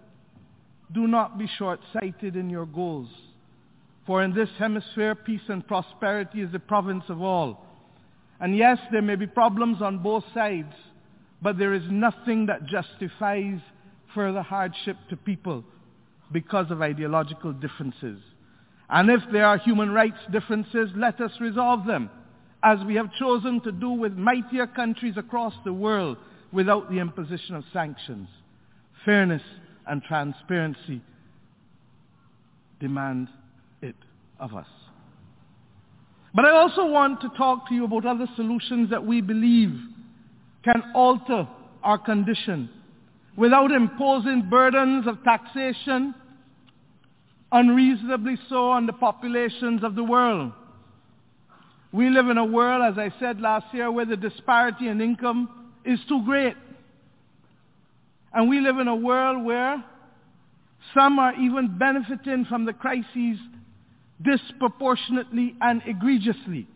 do 0.94 1.08
not 1.08 1.38
be 1.38 1.48
short-sighted 1.58 2.36
in 2.36 2.50
your 2.50 2.66
goals. 2.66 3.10
For 4.06 4.22
in 4.22 4.34
this 4.34 4.50
hemisphere, 4.60 5.16
peace 5.16 5.42
and 5.48 5.66
prosperity 5.68 6.42
is 6.42 6.52
the 6.52 6.60
province 6.60 7.06
of 7.10 7.22
all. 7.22 7.66
And 8.40 8.56
yes, 8.56 8.78
there 8.92 9.02
may 9.02 9.16
be 9.16 9.28
problems 9.28 9.82
on 9.82 10.04
both 10.04 10.24
sides, 10.34 10.74
but 11.42 11.58
there 11.58 11.74
is 11.74 11.84
nothing 11.90 12.48
that 12.48 12.66
justifies 12.66 13.60
further 14.14 14.42
hardship 14.42 14.98
to 15.10 15.18
people 15.18 15.64
because 16.32 16.70
of 16.70 16.82
ideological 16.82 17.54
differences. 17.54 18.20
And 18.90 19.10
if 19.10 19.22
there 19.32 19.46
are 19.46 19.58
human 19.58 19.92
rights 19.92 20.20
differences, 20.32 20.90
let 20.96 21.20
us 21.20 21.32
resolve 21.40 21.86
them 21.86 22.10
as 22.64 22.80
we 22.86 22.96
have 22.96 23.14
chosen 23.20 23.62
to 23.62 23.72
do 23.72 23.92
with 23.92 24.14
mightier 24.14 24.68
countries 24.68 25.16
across 25.18 25.54
the 25.64 25.74
world 25.74 26.18
without 26.52 26.90
the 26.90 27.00
imposition 27.00 27.56
of 27.56 27.64
sanctions. 27.74 28.28
fairness 29.04 29.44
and 29.86 30.02
transparency 30.02 31.00
demand 32.80 33.28
of 34.40 34.54
us. 34.56 34.68
But 36.34 36.46
I 36.46 36.52
also 36.52 36.86
want 36.86 37.22
to 37.22 37.30
talk 37.30 37.70
to 37.70 37.74
you 37.74 37.86
about 37.86 38.06
other 38.06 38.28
solutions 38.36 38.90
that 38.90 39.06
we 39.06 39.22
believe 39.22 39.74
can 40.64 40.84
alter 40.94 41.48
our 41.84 41.98
condition 41.98 42.70
without 43.38 43.72
imposing 43.72 44.50
burdens 44.50 45.08
of 45.08 45.24
taxation 45.24 46.14
unreasonably 47.52 48.38
so 48.50 48.72
on 48.72 48.86
the 48.86 48.94
populations 48.94 49.84
of 49.84 49.96
the 49.96 50.04
world. 50.04 50.52
We 51.94 52.10
live 52.10 52.28
in 52.28 52.38
a 52.38 52.46
world, 52.46 52.84
as 52.84 52.98
I 52.98 53.18
said 53.20 53.40
last 53.40 53.74
year, 53.74 53.90
where 53.90 54.06
the 54.06 54.18
disparity 54.18 54.90
in 54.90 55.00
income 55.00 55.72
is 55.86 56.00
too 56.10 56.22
great. 56.26 56.56
And 58.34 58.50
we 58.50 58.60
live 58.60 58.80
in 58.80 58.90
a 58.90 58.96
world 58.96 59.46
where 59.46 59.82
some 60.94 61.20
are 61.20 61.34
even 61.36 61.78
benefiting 61.78 62.44
from 62.46 62.66
the 62.66 62.74
crises 62.74 63.38
disproportionately 64.22 65.56
and 65.62 65.82
egregiously. 65.86 66.68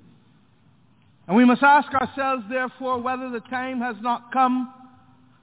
And 1.27 1.37
we 1.37 1.45
must 1.45 1.61
ask 1.61 1.93
ourselves, 1.93 2.43
therefore, 2.49 2.99
whether 3.01 3.29
the 3.29 3.39
time 3.39 3.81
has 3.81 3.95
not 4.01 4.31
come 4.33 4.73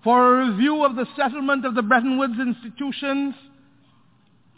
for 0.02 0.40
a 0.40 0.50
review 0.50 0.84
of 0.84 0.96
the 0.96 1.06
settlement 1.16 1.64
of 1.64 1.74
the 1.74 1.82
Bretton 1.82 2.18
Woods 2.18 2.38
institutions 2.38 3.34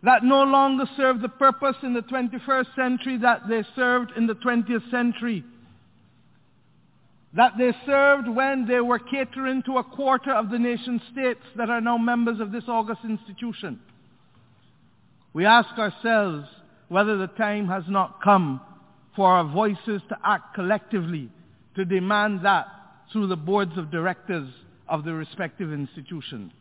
that 0.03 0.23
no 0.23 0.45
longer 0.45 0.85
serve 0.97 1.21
the 1.21 1.29
purpose 1.29 1.77
in 1.83 1.93
the 1.93 2.03
21st 2.03 2.75
century 2.77 3.19
that 3.19 3.49
they 3.49 3.65
served 3.75 4.13
in 4.17 4.27
the 4.27 4.35
20th 4.35 4.91
century. 4.91 5.45
That 7.35 7.53
they 7.59 7.73
served 7.85 8.29
when 8.29 8.67
they 8.67 8.81
were 8.81 8.99
catering 8.99 9.63
to 9.65 9.79
a 9.79 9.85
quarter 9.85 10.33
of 10.33 10.51
the 10.51 10.59
nation 10.59 11.01
states 11.13 11.43
that 11.57 11.69
are 11.69 11.81
now 11.81 11.99
members 11.99 12.41
of 12.41 12.53
this 12.53 12.65
august 12.69 13.01
institution. 13.05 13.81
We 15.35 15.45
ask 15.45 15.69
ourselves 15.79 16.49
whether 16.89 17.17
the 17.17 17.27
time 17.27 17.69
has 17.69 17.85
not 17.89 18.23
come 18.23 18.61
for 19.15 19.29
our 19.31 19.45
voices 19.45 20.01
to 20.09 20.17
act 20.25 20.55
collectively 20.55 21.29
to 21.77 21.85
demand 21.85 22.45
that 22.45 22.67
through 23.13 23.27
the 23.27 23.37
boards 23.37 23.77
of 23.77 23.91
directors 23.91 24.49
of 24.89 25.05
the 25.05 25.13
respective 25.13 25.73
institutions. 25.73 26.53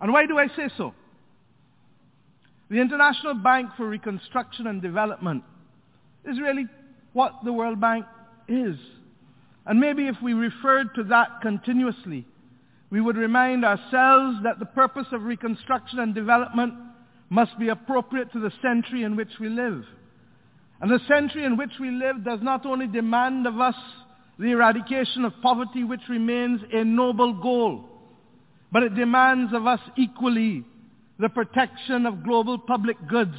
And 0.00 0.12
why 0.12 0.26
do 0.26 0.38
I 0.38 0.48
say 0.48 0.68
so? 0.76 0.94
The 2.68 2.80
International 2.80 3.34
Bank 3.34 3.70
for 3.76 3.88
Reconstruction 3.88 4.66
and 4.66 4.80
Development 4.80 5.44
is 6.24 6.40
really 6.40 6.66
what 7.12 7.34
the 7.44 7.52
World 7.52 7.80
Bank 7.80 8.06
is. 8.48 8.76
And 9.66 9.78
maybe 9.78 10.08
if 10.08 10.16
we 10.22 10.32
referred 10.32 10.94
to 10.96 11.04
that 11.04 11.40
continuously, 11.42 12.26
we 12.90 13.00
would 13.00 13.16
remind 13.16 13.64
ourselves 13.64 14.38
that 14.42 14.58
the 14.58 14.66
purpose 14.66 15.06
of 15.12 15.22
reconstruction 15.22 15.98
and 15.98 16.14
development 16.14 16.74
must 17.32 17.58
be 17.58 17.70
appropriate 17.70 18.30
to 18.30 18.38
the 18.38 18.52
century 18.60 19.04
in 19.04 19.16
which 19.16 19.30
we 19.40 19.48
live. 19.48 19.86
And 20.82 20.90
the 20.90 21.00
century 21.08 21.44
in 21.44 21.56
which 21.56 21.72
we 21.80 21.90
live 21.90 22.22
does 22.22 22.40
not 22.42 22.66
only 22.66 22.86
demand 22.86 23.46
of 23.46 23.58
us 23.58 23.74
the 24.38 24.50
eradication 24.50 25.24
of 25.24 25.32
poverty, 25.40 25.82
which 25.82 26.02
remains 26.10 26.60
a 26.70 26.84
noble 26.84 27.32
goal, 27.32 27.88
but 28.70 28.82
it 28.82 28.94
demands 28.94 29.54
of 29.54 29.66
us 29.66 29.80
equally 29.96 30.62
the 31.18 31.30
protection 31.30 32.04
of 32.04 32.22
global 32.22 32.58
public 32.58 32.96
goods. 33.08 33.38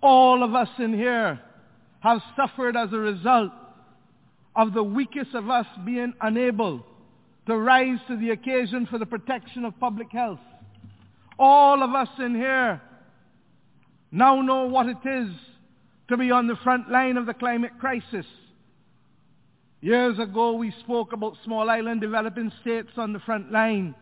All 0.00 0.44
of 0.44 0.54
us 0.54 0.68
in 0.78 0.94
here 0.94 1.40
have 1.98 2.20
suffered 2.36 2.76
as 2.76 2.92
a 2.92 2.98
result 2.98 3.50
of 4.54 4.74
the 4.74 4.84
weakest 4.84 5.34
of 5.34 5.50
us 5.50 5.66
being 5.84 6.14
unable 6.20 6.86
to 7.46 7.56
rise 7.56 7.98
to 8.06 8.16
the 8.16 8.30
occasion 8.30 8.86
for 8.86 8.98
the 8.98 9.06
protection 9.06 9.64
of 9.64 9.78
public 9.80 10.12
health. 10.12 10.38
All 11.42 11.82
of 11.82 11.94
us 11.94 12.10
in 12.18 12.34
here 12.34 12.82
now 14.12 14.42
know 14.42 14.66
what 14.66 14.86
it 14.88 14.98
is 15.06 15.30
to 16.08 16.18
be 16.18 16.30
on 16.30 16.46
the 16.46 16.56
front 16.62 16.90
line 16.90 17.16
of 17.16 17.24
the 17.24 17.32
climate 17.32 17.72
crisis. 17.80 18.26
Years 19.80 20.18
ago 20.18 20.52
we 20.52 20.70
spoke 20.80 21.14
about 21.14 21.38
small 21.42 21.70
island 21.70 22.02
developing 22.02 22.52
states 22.60 22.90
on 22.98 23.14
the 23.14 23.20
front 23.20 23.50
line 23.50 23.94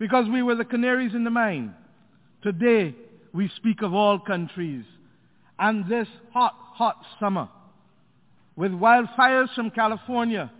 because 0.00 0.26
we 0.28 0.42
were 0.42 0.56
the 0.56 0.64
canaries 0.64 1.14
in 1.14 1.22
the 1.22 1.30
mine. 1.30 1.76
Today, 2.42 2.92
we 3.32 3.48
speak 3.54 3.82
of 3.82 3.94
all 3.94 4.18
countries. 4.18 4.84
And 5.60 5.88
this 5.88 6.08
hot, 6.32 6.56
hot 6.74 6.96
summer, 7.20 7.48
with 8.56 8.72
wildfires 8.72 9.54
from 9.54 9.70
California, 9.70 10.50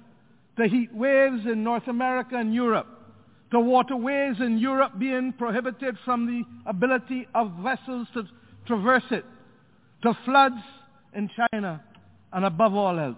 the 0.57 0.69
heat 0.69 0.95
waves 0.95 1.45
in 1.45 1.65
North 1.65 1.89
America 1.89 2.37
and 2.37 2.55
Europe, 2.55 2.87
to 3.53 3.61
waterways 3.61 4.37
in 4.41 4.59
Europe 4.59 4.99
being 4.99 5.33
prohibited 5.37 5.97
from 6.05 6.27
the 6.27 6.43
ability 6.69 7.29
of 7.35 7.53
vessels 7.63 8.09
to 8.15 8.25
traverse 8.67 9.05
it, 9.11 9.25
the 10.03 10.15
floods 10.25 10.63
in 11.15 11.31
China, 11.53 11.83
and 12.33 12.45
above 12.47 12.75
all 12.75 12.99
else, 12.99 13.17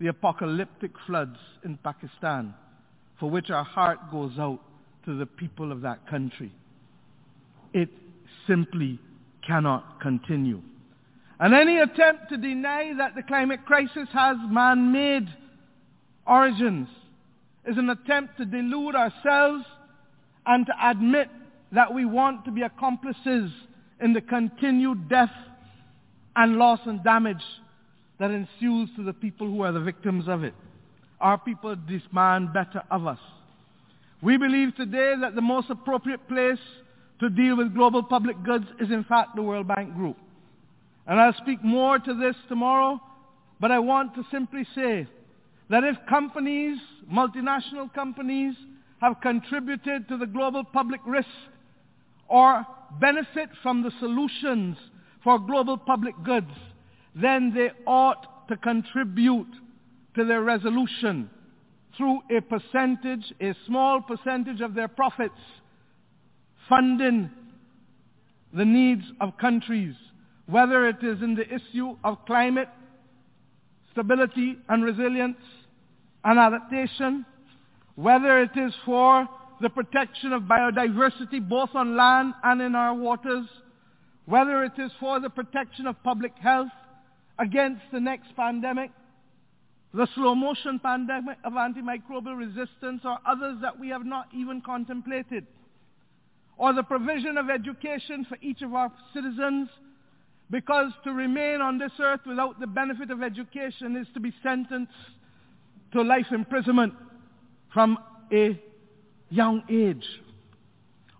the 0.00 0.08
apocalyptic 0.08 0.90
floods 1.06 1.38
in 1.64 1.78
Pakistan, 1.78 2.54
for 3.18 3.30
which 3.30 3.48
our 3.50 3.64
heart 3.64 3.98
goes 4.12 4.32
out 4.38 4.60
to 5.06 5.16
the 5.16 5.24
people 5.24 5.72
of 5.72 5.80
that 5.80 6.06
country. 6.08 6.52
It 7.72 7.88
simply 8.46 8.98
cannot 9.46 9.98
continue. 10.00 10.60
And 11.40 11.54
any 11.54 11.78
attempt 11.78 12.28
to 12.28 12.36
deny 12.36 12.92
that 12.98 13.14
the 13.14 13.22
climate 13.22 13.64
crisis 13.64 14.08
has 14.12 14.36
man-made 14.46 15.28
origins 16.26 16.88
is 17.66 17.76
an 17.78 17.90
attempt 17.90 18.36
to 18.38 18.44
delude 18.44 18.94
ourselves 18.94 19.64
and 20.46 20.66
to 20.66 20.72
admit 20.82 21.28
that 21.72 21.92
we 21.92 22.04
want 22.04 22.44
to 22.44 22.50
be 22.50 22.62
accomplices 22.62 23.50
in 24.00 24.12
the 24.12 24.20
continued 24.20 25.08
death 25.08 25.32
and 26.36 26.56
loss 26.56 26.80
and 26.86 27.02
damage 27.02 27.42
that 28.18 28.30
ensues 28.30 28.88
to 28.96 29.02
the 29.02 29.12
people 29.12 29.48
who 29.48 29.62
are 29.62 29.72
the 29.72 29.80
victims 29.80 30.28
of 30.28 30.44
it. 30.44 30.54
Our 31.20 31.38
people 31.38 31.76
demand 31.76 32.52
better 32.52 32.82
of 32.90 33.06
us. 33.06 33.18
We 34.22 34.36
believe 34.36 34.74
today 34.76 35.14
that 35.20 35.34
the 35.34 35.42
most 35.42 35.70
appropriate 35.70 36.28
place 36.28 36.58
to 37.20 37.30
deal 37.30 37.56
with 37.56 37.74
global 37.74 38.02
public 38.02 38.42
goods 38.42 38.66
is 38.80 38.90
in 38.90 39.04
fact 39.04 39.36
the 39.36 39.42
World 39.42 39.68
Bank 39.68 39.94
Group. 39.94 40.16
And 41.06 41.20
I'll 41.20 41.34
speak 41.34 41.62
more 41.62 41.98
to 41.98 42.14
this 42.14 42.36
tomorrow, 42.48 43.00
but 43.60 43.70
I 43.70 43.78
want 43.78 44.14
to 44.14 44.24
simply 44.30 44.66
say 44.74 45.06
that 45.74 45.82
if 45.82 45.96
companies, 46.08 46.78
multinational 47.12 47.92
companies, 47.92 48.54
have 49.00 49.20
contributed 49.20 50.06
to 50.06 50.16
the 50.16 50.24
global 50.24 50.62
public 50.62 51.00
risk 51.04 51.26
or 52.28 52.64
benefit 53.00 53.48
from 53.60 53.82
the 53.82 53.90
solutions 53.98 54.76
for 55.24 55.36
global 55.36 55.76
public 55.76 56.14
goods, 56.22 56.52
then 57.16 57.52
they 57.52 57.72
ought 57.88 58.46
to 58.46 58.56
contribute 58.56 59.48
to 60.14 60.24
their 60.24 60.42
resolution 60.42 61.28
through 61.96 62.20
a 62.30 62.40
percentage, 62.40 63.34
a 63.40 63.52
small 63.66 64.00
percentage 64.00 64.60
of 64.60 64.76
their 64.76 64.86
profits, 64.86 65.34
funding 66.68 67.28
the 68.52 68.64
needs 68.64 69.02
of 69.20 69.36
countries, 69.38 69.96
whether 70.46 70.88
it 70.88 71.02
is 71.02 71.20
in 71.20 71.34
the 71.34 71.52
issue 71.52 71.96
of 72.04 72.24
climate, 72.26 72.68
stability 73.90 74.56
and 74.68 74.84
resilience 74.84 75.36
and 76.24 76.38
adaptation, 76.38 77.26
whether 77.96 78.40
it 78.40 78.56
is 78.56 78.72
for 78.84 79.28
the 79.60 79.70
protection 79.70 80.32
of 80.32 80.42
biodiversity 80.42 81.46
both 81.46 81.70
on 81.74 81.96
land 81.96 82.34
and 82.42 82.60
in 82.60 82.74
our 82.74 82.94
waters, 82.94 83.46
whether 84.26 84.64
it 84.64 84.72
is 84.78 84.90
for 84.98 85.20
the 85.20 85.30
protection 85.30 85.86
of 85.86 86.02
public 86.02 86.32
health 86.40 86.72
against 87.38 87.82
the 87.92 88.00
next 88.00 88.34
pandemic, 88.36 88.90
the 89.92 90.08
slow 90.14 90.34
motion 90.34 90.78
pandemic 90.80 91.36
of 91.44 91.52
antimicrobial 91.52 92.36
resistance 92.36 93.02
or 93.04 93.18
others 93.26 93.58
that 93.62 93.78
we 93.78 93.88
have 93.88 94.04
not 94.04 94.26
even 94.34 94.60
contemplated, 94.60 95.46
or 96.56 96.72
the 96.72 96.82
provision 96.82 97.36
of 97.36 97.50
education 97.50 98.24
for 98.28 98.38
each 98.40 98.62
of 98.62 98.74
our 98.74 98.90
citizens, 99.12 99.68
because 100.50 100.90
to 101.04 101.12
remain 101.12 101.60
on 101.60 101.78
this 101.78 101.92
earth 102.00 102.20
without 102.26 102.58
the 102.60 102.66
benefit 102.66 103.10
of 103.10 103.22
education 103.22 103.96
is 103.96 104.06
to 104.14 104.20
be 104.20 104.32
sentenced 104.42 104.92
to 105.94 106.02
life 106.02 106.26
imprisonment 106.30 106.92
from 107.72 107.98
a 108.32 108.60
young 109.30 109.62
age. 109.70 110.04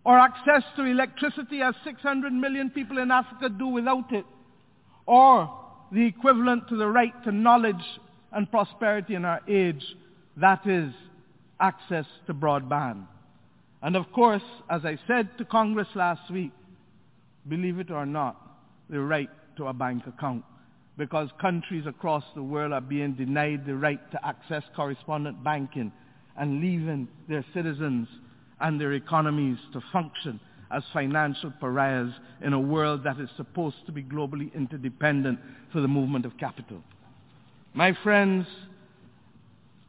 Or 0.05 0.19
access 0.19 0.63
to 0.77 0.85
electricity 0.85 1.63
as 1.63 1.75
600 1.85 2.33
million 2.33 2.69
people 2.69 2.99
in 2.99 3.11
Africa 3.11 3.49
do 3.49 3.69
without 3.69 4.13
it. 4.13 4.27
Or 5.07 5.51
the 5.91 6.05
equivalent 6.05 6.69
to 6.69 6.77
the 6.77 6.87
right 6.87 7.13
to 7.25 7.33
knowledge 7.33 7.77
and 8.33 8.51
prosperity 8.51 9.15
in 9.15 9.25
our 9.25 9.41
age, 9.49 9.83
that 10.37 10.67
is 10.67 10.93
access 11.61 12.05
to 12.27 12.35
broadband. 12.35 13.07
And 13.81 13.97
of 13.97 14.11
course, 14.13 14.43
as 14.69 14.85
I 14.85 14.99
said 15.07 15.29
to 15.39 15.45
Congress 15.45 15.89
last 15.95 16.31
week, 16.31 16.53
believe 17.49 17.79
it 17.79 17.91
or 17.91 18.05
not, 18.05 18.37
the 18.91 19.01
right 19.01 19.31
to 19.57 19.67
a 19.69 19.73
bank 19.73 20.07
account. 20.07 20.45
Because 20.97 21.29
countries 21.41 21.87
across 21.87 22.23
the 22.35 22.43
world 22.43 22.73
are 22.73 22.81
being 22.81 23.15
denied 23.15 23.67
the 23.67 23.75
right 23.75 24.01
to 24.13 24.27
access 24.27 24.63
correspondent 24.77 25.43
banking 25.43 25.93
and 26.37 26.61
leaving 26.61 27.09
their 27.29 27.45
citizens 27.53 28.09
and 28.61 28.81
their 28.81 28.93
economies 28.93 29.59
to 29.73 29.81
function 29.93 30.39
as 30.71 30.83
financial 30.93 31.53
pariahs 31.61 32.13
in 32.43 32.53
a 32.53 32.61
world 32.61 33.05
that 33.05 33.19
is 33.19 33.29
supposed 33.37 33.77
to 33.87 33.93
be 33.93 34.03
globally 34.03 34.53
interdependent 34.55 35.39
for 35.73 35.81
the 35.81 35.89
movement 35.89 36.25
of 36.25 36.37
capital. 36.39 36.83
My 37.75 37.97
friends, 38.03 38.47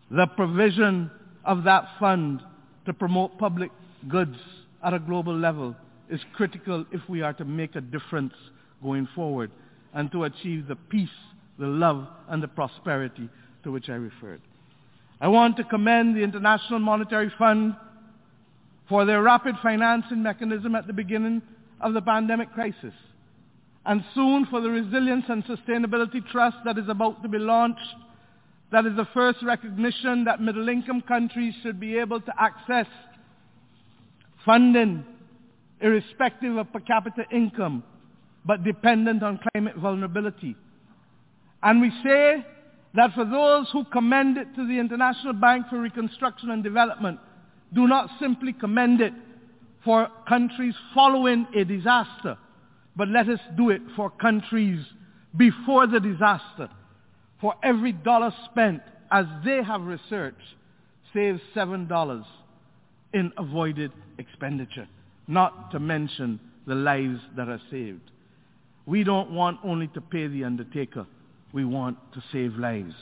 the 0.10 0.28
provision 0.28 1.12
of 1.44 1.64
that 1.64 1.88
fund 2.00 2.42
to 2.86 2.94
promote 2.94 3.38
public 3.38 3.72
goods 4.08 4.38
at 4.84 4.94
a 4.94 5.00
global 5.00 5.38
level 5.38 5.76
is 6.10 6.20
critical 6.34 6.86
if 6.92 7.02
we 7.08 7.22
are 7.22 7.34
to 7.34 7.46
make 7.46 7.76
a 7.76 7.82
difference 7.82 8.34
going 8.82 9.08
forward 9.16 9.52
and 9.96 10.12
to 10.12 10.26
achieve 10.26 10.68
the 10.68 10.76
peace, 10.76 11.10
the 11.58 11.66
love, 11.66 12.06
and 12.30 12.44
the 12.44 12.48
prosperity 12.48 13.30
to 13.64 13.72
which 13.72 13.90
I 13.90 13.94
referred. 13.94 14.42
I 15.20 15.30
want 15.30 15.58
to 15.58 15.64
commend 15.64 16.16
the 16.16 16.22
International 16.22 16.80
Monetary 16.80 17.32
Fund 17.40 17.76
for 18.88 19.06
their 19.06 19.24
rapid 19.24 19.56
financing 19.64 20.22
mechanism 20.22 20.76
at 20.76 20.86
the 20.86 20.94
beginning 20.94 21.42
of 21.82 21.94
the 21.94 22.02
pandemic 22.02 22.52
crisis, 22.54 22.94
and 23.86 24.04
soon 24.14 24.46
for 24.48 24.62
the 24.62 24.70
Resilience 24.70 25.26
and 25.30 25.44
Sustainability 25.46 26.26
Trust 26.30 26.58
that 26.66 26.78
is 26.78 26.90
about 26.90 27.24
to 27.24 27.30
be 27.30 27.40
launched. 27.40 27.82
That 28.72 28.86
is 28.86 28.96
the 28.96 29.08
first 29.14 29.40
recognition 29.44 30.26
that 30.26 30.42
middle-income 30.42 31.04
countries 31.08 31.54
should 31.64 31.80
be 31.80 31.98
able 31.98 32.20
to 32.20 32.34
access 32.38 32.88
funding 34.46 35.06
irrespective 35.82 36.58
of 36.58 36.72
per 36.72 36.80
capita 36.80 37.24
income, 37.32 37.84
but 38.46 38.64
dependent 38.64 39.24
on 39.24 39.40
climate 39.52 39.76
vulnerability. 39.78 40.56
And 41.64 41.82
we 41.82 41.92
say 42.04 42.46
that 42.94 43.14
for 43.14 43.26
those 43.26 43.70
who 43.72 43.84
commend 43.86 44.38
it 44.38 44.48
to 44.56 44.68
the 44.68 44.80
International 44.80 45.34
Bank 45.34 45.68
for 45.70 45.80
Reconstruction 45.80 46.52
and 46.52 46.64
Development, 46.64 47.20
do 47.74 47.88
not 47.88 48.10
simply 48.20 48.54
commend 48.54 49.02
it 49.02 49.14
for 49.84 50.08
countries 50.28 50.76
following 50.94 51.48
a 51.56 51.64
disaster, 51.64 52.38
but 52.96 53.08
let 53.08 53.28
us 53.30 53.40
do 53.58 53.70
it 53.70 53.82
for 53.96 54.10
countries 54.10 54.84
before 55.36 55.88
the 55.88 56.00
disaster. 56.00 56.70
For 57.42 57.54
every 57.64 57.92
dollar 57.92 58.34
spent, 58.50 58.82
as 59.12 59.26
they 59.44 59.62
have 59.64 59.82
researched, 59.82 60.38
saves 61.14 61.42
seven 61.54 61.88
dollars 61.88 62.26
in 63.14 63.32
avoided 63.38 63.92
expenditure, 64.18 64.88
not 65.28 65.72
to 65.72 65.80
mention 65.80 66.40
the 66.68 66.76
lives 66.76 67.20
that 67.36 67.50
are 67.50 67.62
saved. 67.70 68.12
We 68.86 69.04
don't 69.04 69.32
want 69.32 69.60
only 69.64 69.88
to 69.90 70.02
pay 70.02 70.28
the 70.28 70.44
undertaker. 70.44 71.08
We 71.54 71.66
want 71.66 71.98
to 72.14 72.24
save 72.32 72.56
lives. 72.56 72.94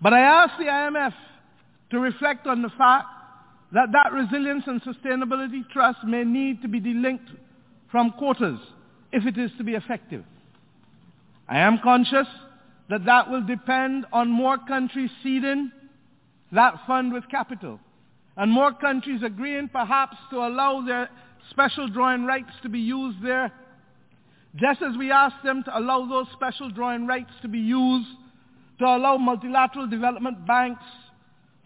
But 0.00 0.12
I 0.12 0.20
ask 0.20 0.58
the 0.58 0.64
IMF 0.64 1.14
to 1.90 1.98
reflect 1.98 2.46
on 2.46 2.62
the 2.62 2.70
fact 2.70 3.06
that 3.72 3.88
that 3.92 4.12
resilience 4.12 4.64
and 4.66 4.80
sustainability 4.82 5.68
trust 5.70 5.98
may 6.04 6.24
need 6.24 6.62
to 6.62 6.68
be 6.68 6.80
delinked 6.80 7.30
from 7.90 8.12
quotas 8.12 8.58
if 9.12 9.26
it 9.26 9.38
is 9.38 9.50
to 9.58 9.64
be 9.64 9.74
effective. 9.74 10.24
I 11.48 11.58
am 11.58 11.78
conscious 11.82 12.26
that 12.88 13.04
that 13.06 13.30
will 13.30 13.44
depend 13.44 14.06
on 14.12 14.30
more 14.30 14.58
countries 14.58 15.10
seeding 15.22 15.72
that 16.52 16.74
fund 16.86 17.12
with 17.12 17.28
capital 17.28 17.80
and 18.36 18.50
more 18.50 18.72
countries 18.72 19.22
agreeing 19.24 19.68
perhaps 19.68 20.16
to 20.30 20.36
allow 20.36 20.84
their 20.84 21.08
special 21.50 21.88
drawing 21.88 22.24
rights 22.24 22.50
to 22.62 22.68
be 22.68 22.80
used 22.80 23.22
there 23.22 23.52
just 24.56 24.82
as 24.82 24.96
we 24.96 25.10
ask 25.10 25.34
them 25.44 25.62
to 25.64 25.78
allow 25.78 26.06
those 26.06 26.26
special 26.32 26.70
drawing 26.70 27.06
rights 27.06 27.30
to 27.42 27.48
be 27.48 27.58
used 27.58 28.08
to 28.78 28.84
allow 28.84 29.16
multilateral 29.16 29.86
development 29.86 30.46
banks 30.46 30.84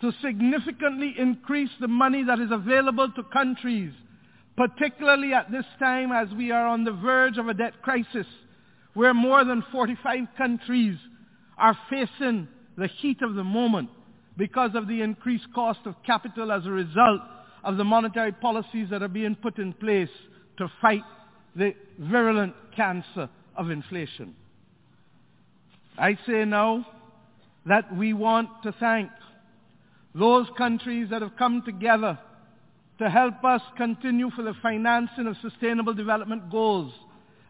to 0.00 0.12
significantly 0.22 1.14
increase 1.18 1.70
the 1.80 1.88
money 1.88 2.24
that 2.24 2.38
is 2.38 2.50
available 2.50 3.10
to 3.12 3.22
countries, 3.24 3.92
particularly 4.56 5.34
at 5.34 5.50
this 5.50 5.64
time 5.78 6.12
as 6.12 6.28
we 6.34 6.50
are 6.50 6.66
on 6.66 6.84
the 6.84 6.92
verge 6.92 7.36
of 7.36 7.48
a 7.48 7.54
debt 7.54 7.74
crisis, 7.82 8.26
where 8.94 9.12
more 9.12 9.44
than 9.44 9.62
45 9.70 10.20
countries 10.38 10.96
are 11.58 11.76
facing 11.90 12.48
the 12.78 12.88
heat 13.00 13.20
of 13.22 13.34
the 13.34 13.44
moment 13.44 13.90
because 14.36 14.70
of 14.74 14.88
the 14.88 15.02
increased 15.02 15.46
cost 15.54 15.80
of 15.84 15.94
capital 16.06 16.50
as 16.50 16.64
a 16.64 16.70
result 16.70 17.20
of 17.62 17.76
the 17.76 17.84
monetary 17.84 18.32
policies 18.32 18.88
that 18.90 19.02
are 19.02 19.08
being 19.08 19.34
put 19.34 19.58
in 19.58 19.72
place 19.74 20.08
to 20.56 20.70
fight 20.80 21.02
the 21.56 21.74
virulent 21.98 22.54
cancer 22.76 23.28
of 23.56 23.70
inflation. 23.70 24.34
I 25.98 26.16
say 26.26 26.44
now 26.44 26.86
that 27.66 27.94
we 27.94 28.12
want 28.12 28.48
to 28.62 28.72
thank 28.72 29.10
those 30.14 30.46
countries 30.56 31.08
that 31.10 31.22
have 31.22 31.36
come 31.36 31.62
together 31.64 32.18
to 32.98 33.08
help 33.08 33.44
us 33.44 33.62
continue 33.76 34.30
for 34.30 34.42
the 34.42 34.54
financing 34.62 35.26
of 35.26 35.36
sustainable 35.40 35.94
development 35.94 36.50
goals. 36.50 36.92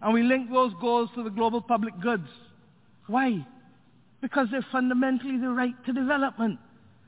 And 0.02 0.14
we 0.14 0.22
link 0.22 0.50
those 0.50 0.72
goals 0.80 1.10
to 1.14 1.22
the 1.22 1.30
global 1.30 1.60
public 1.60 2.00
goods. 2.00 2.28
Why? 3.06 3.46
Because 4.20 4.48
they're 4.50 4.66
fundamentally 4.70 5.38
the 5.38 5.48
right 5.48 5.74
to 5.86 5.92
development. 5.92 6.58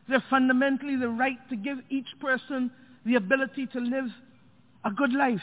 They're 0.09 0.25
fundamentally 0.29 0.97
the 0.97 1.09
right 1.09 1.39
to 1.51 1.57
give 1.57 1.79
each 1.91 2.09
person 2.21 2.71
the 3.07 3.15
ability 3.15 3.67
to 3.67 3.81
live 3.81 4.07
a 4.85 4.91
good 4.91 5.13
life. 5.13 5.41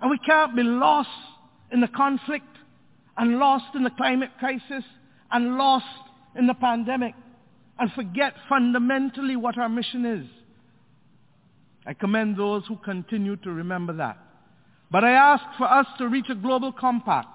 And 0.00 0.10
we 0.10 0.18
can't 0.18 0.54
be 0.54 0.62
lost 0.62 1.08
in 1.72 1.80
the 1.80 1.88
conflict 1.88 2.46
and 3.16 3.38
lost 3.38 3.74
in 3.74 3.82
the 3.82 3.90
climate 3.90 4.30
crisis 4.38 4.84
and 5.30 5.56
lost 5.56 5.86
in 6.36 6.46
the 6.46 6.54
pandemic 6.54 7.14
and 7.78 7.92
forget 7.92 8.34
fundamentally 8.48 9.36
what 9.36 9.58
our 9.58 9.68
mission 9.68 10.04
is. 10.04 10.26
I 11.86 11.94
commend 11.94 12.36
those 12.36 12.64
who 12.66 12.76
continue 12.76 13.36
to 13.36 13.50
remember 13.50 13.94
that. 13.94 14.18
But 14.90 15.04
I 15.04 15.12
ask 15.12 15.44
for 15.56 15.70
us 15.70 15.86
to 15.98 16.08
reach 16.08 16.26
a 16.30 16.34
global 16.34 16.72
compact 16.72 17.28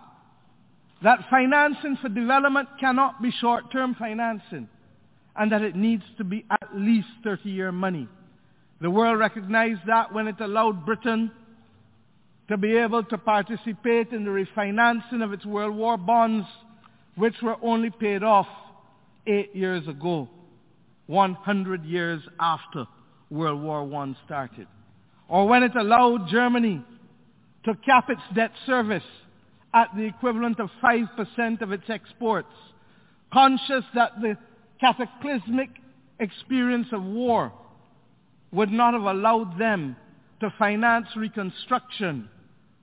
that 1.04 1.20
financing 1.30 1.98
for 2.02 2.10
development 2.10 2.70
cannot 2.80 3.22
be 3.22 3.32
short-term 3.32 3.96
financing 4.00 4.70
and 5.36 5.52
that 5.52 5.62
it 5.62 5.76
needs 5.76 6.04
to 6.18 6.24
be 6.24 6.46
at 6.50 6.70
least 6.76 7.08
30-year 7.26 7.72
money. 7.72 8.08
The 8.80 8.90
world 8.90 9.20
recognized 9.20 9.82
that 9.88 10.14
when 10.14 10.28
it 10.28 10.40
allowed 10.40 10.86
Britain 10.86 11.32
to 12.50 12.58
be 12.58 12.76
able 12.78 13.04
to 13.04 13.18
participate 13.18 14.12
in 14.12 14.26
the 14.26 14.32
refinancing 14.32 15.24
of 15.24 15.32
its 15.32 15.46
World 15.46 15.76
War 15.76 15.98
bonds, 15.98 16.46
which 17.16 17.36
were 17.42 17.56
only 17.62 17.90
paid 17.90 18.24
off 18.24 18.48
eight 19.28 19.56
years 19.56 19.88
ago, 19.88 20.28
100 21.08 21.86
years 21.86 22.22
after 22.40 22.86
World 23.30 23.62
War 23.62 23.82
I 23.96 24.16
started. 24.26 24.68
Or 25.30 25.48
when 25.48 25.64
it 25.64 25.76
allowed 25.76 26.28
Germany 26.30 26.84
to 27.66 27.76
cap 27.76 28.10
its 28.10 28.22
debt 28.36 28.52
service 28.66 29.04
at 29.74 29.88
the 29.96 30.04
equivalent 30.04 30.60
of 30.60 30.70
5% 30.84 31.62
of 31.62 31.72
its 31.72 31.90
exports, 31.90 32.54
conscious 33.32 33.86
that 33.96 34.12
the 34.22 34.38
cataclysmic 34.80 35.70
experience 36.20 36.88
of 36.92 37.02
war 37.04 37.54
would 38.52 38.72
not 38.72 38.94
have 38.94 39.04
allowed 39.04 39.58
them 39.58 39.96
to 40.42 40.54
finance 40.60 41.08
reconstruction 41.16 42.30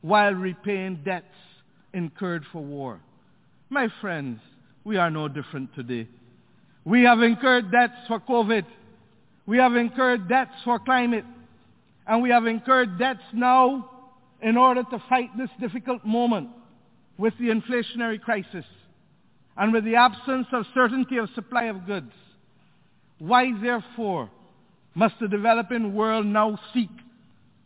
while 0.03 0.33
repaying 0.33 1.01
debts 1.05 1.27
incurred 1.93 2.45
for 2.53 2.63
war. 2.63 3.01
My 3.69 3.89
friends, 4.01 4.41
we 4.85 4.97
are 4.97 5.11
no 5.11 5.29
different 5.29 5.75
today. 5.75 6.09
We 6.85 7.03
have 7.03 7.21
incurred 7.21 7.71
debts 7.71 8.07
for 8.09 8.21
COVID. 8.21 8.65
We 9.47 9.59
have 9.59 9.77
incurred 9.77 10.29
debts 10.29 10.55
for 10.65 10.79
climate. 10.79 11.25
And 12.07 12.23
we 12.23 12.31
have 12.31 12.47
incurred 12.47 12.99
debts 12.99 13.23
now 13.33 13.91
in 14.41 14.57
order 14.57 14.83
to 14.83 15.03
fight 15.09 15.31
this 15.37 15.51
difficult 15.61 16.05
moment 16.05 16.49
with 17.19 17.35
the 17.39 17.49
inflationary 17.49 18.21
crisis 18.21 18.65
and 19.57 19.73
with 19.73 19.85
the 19.85 19.97
absence 19.97 20.47
of 20.53 20.65
certainty 20.73 21.19
of 21.19 21.29
supply 21.35 21.65
of 21.65 21.87
goods. 21.87 22.13
Why, 23.19 23.53
therefore, 23.61 24.31
must 24.95 25.17
the 25.21 25.29
developing 25.29 25.95
world 25.95 26.25
now 26.25 26.59
seek 26.73 26.91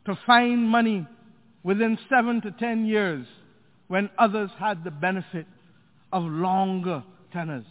to 0.06 0.18
find 0.26 0.68
money 0.68 1.06
within 1.64 1.98
seven 2.08 2.40
to 2.42 2.52
ten 2.52 2.86
years 2.86 3.26
when 3.88 4.08
others 4.18 4.50
had 4.58 4.84
the 4.84 4.90
benefit 4.92 5.46
of 6.12 6.22
longer 6.22 7.02
tenors? 7.32 7.64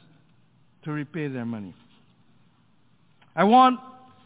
to 0.83 0.91
repay 0.91 1.27
their 1.27 1.45
money. 1.45 1.73
I 3.35 3.43
want 3.45 3.79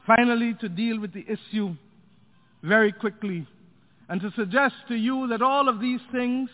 finally 0.06 0.56
to 0.62 0.70
deal 0.70 1.00
with 1.00 1.14
the 1.14 1.26
issue 1.28 1.76
very 2.64 2.92
quickly 2.92 3.48
and 4.10 4.22
to 4.22 4.32
suggest 4.36 4.76
to 4.88 4.96
you 4.96 5.28
that 5.28 5.42
all 5.42 5.70
of 5.70 5.80
these 5.80 6.00
things 6.12 6.50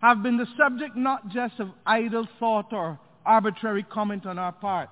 have 0.00 0.22
been 0.22 0.36
the 0.36 0.46
subject 0.58 0.96
not 0.96 1.28
just 1.30 1.58
of 1.58 1.70
idle 1.86 2.28
thought 2.38 2.72
or 2.72 2.98
arbitrary 3.24 3.82
comment 3.82 4.26
on 4.26 4.38
our 4.38 4.52
part. 4.52 4.90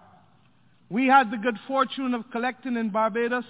We 0.89 1.07
had 1.07 1.31
the 1.31 1.37
good 1.37 1.59
fortune 1.67 2.15
of 2.15 2.31
collecting 2.31 2.77
in 2.77 2.91
Barbados 2.91 3.45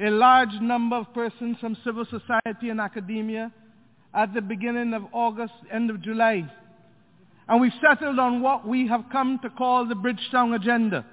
a 0.00 0.10
large 0.10 0.52
number 0.60 0.96
of 0.96 1.12
persons 1.12 1.58
from 1.60 1.76
civil 1.84 2.04
society 2.04 2.70
and 2.70 2.80
academia 2.80 3.52
at 4.14 4.32
the 4.34 4.40
beginning 4.40 4.94
of 4.94 5.04
August, 5.12 5.52
end 5.70 5.90
of 5.90 6.00
July, 6.00 6.50
and 7.48 7.60
we 7.60 7.72
settled 7.80 8.18
on 8.18 8.40
what 8.40 8.66
we 8.66 8.86
have 8.86 9.04
come 9.12 9.38
to 9.42 9.50
call 9.50 9.86
the 9.86 9.94
Bridgetown 9.94 10.54
Agenda. 10.54 11.04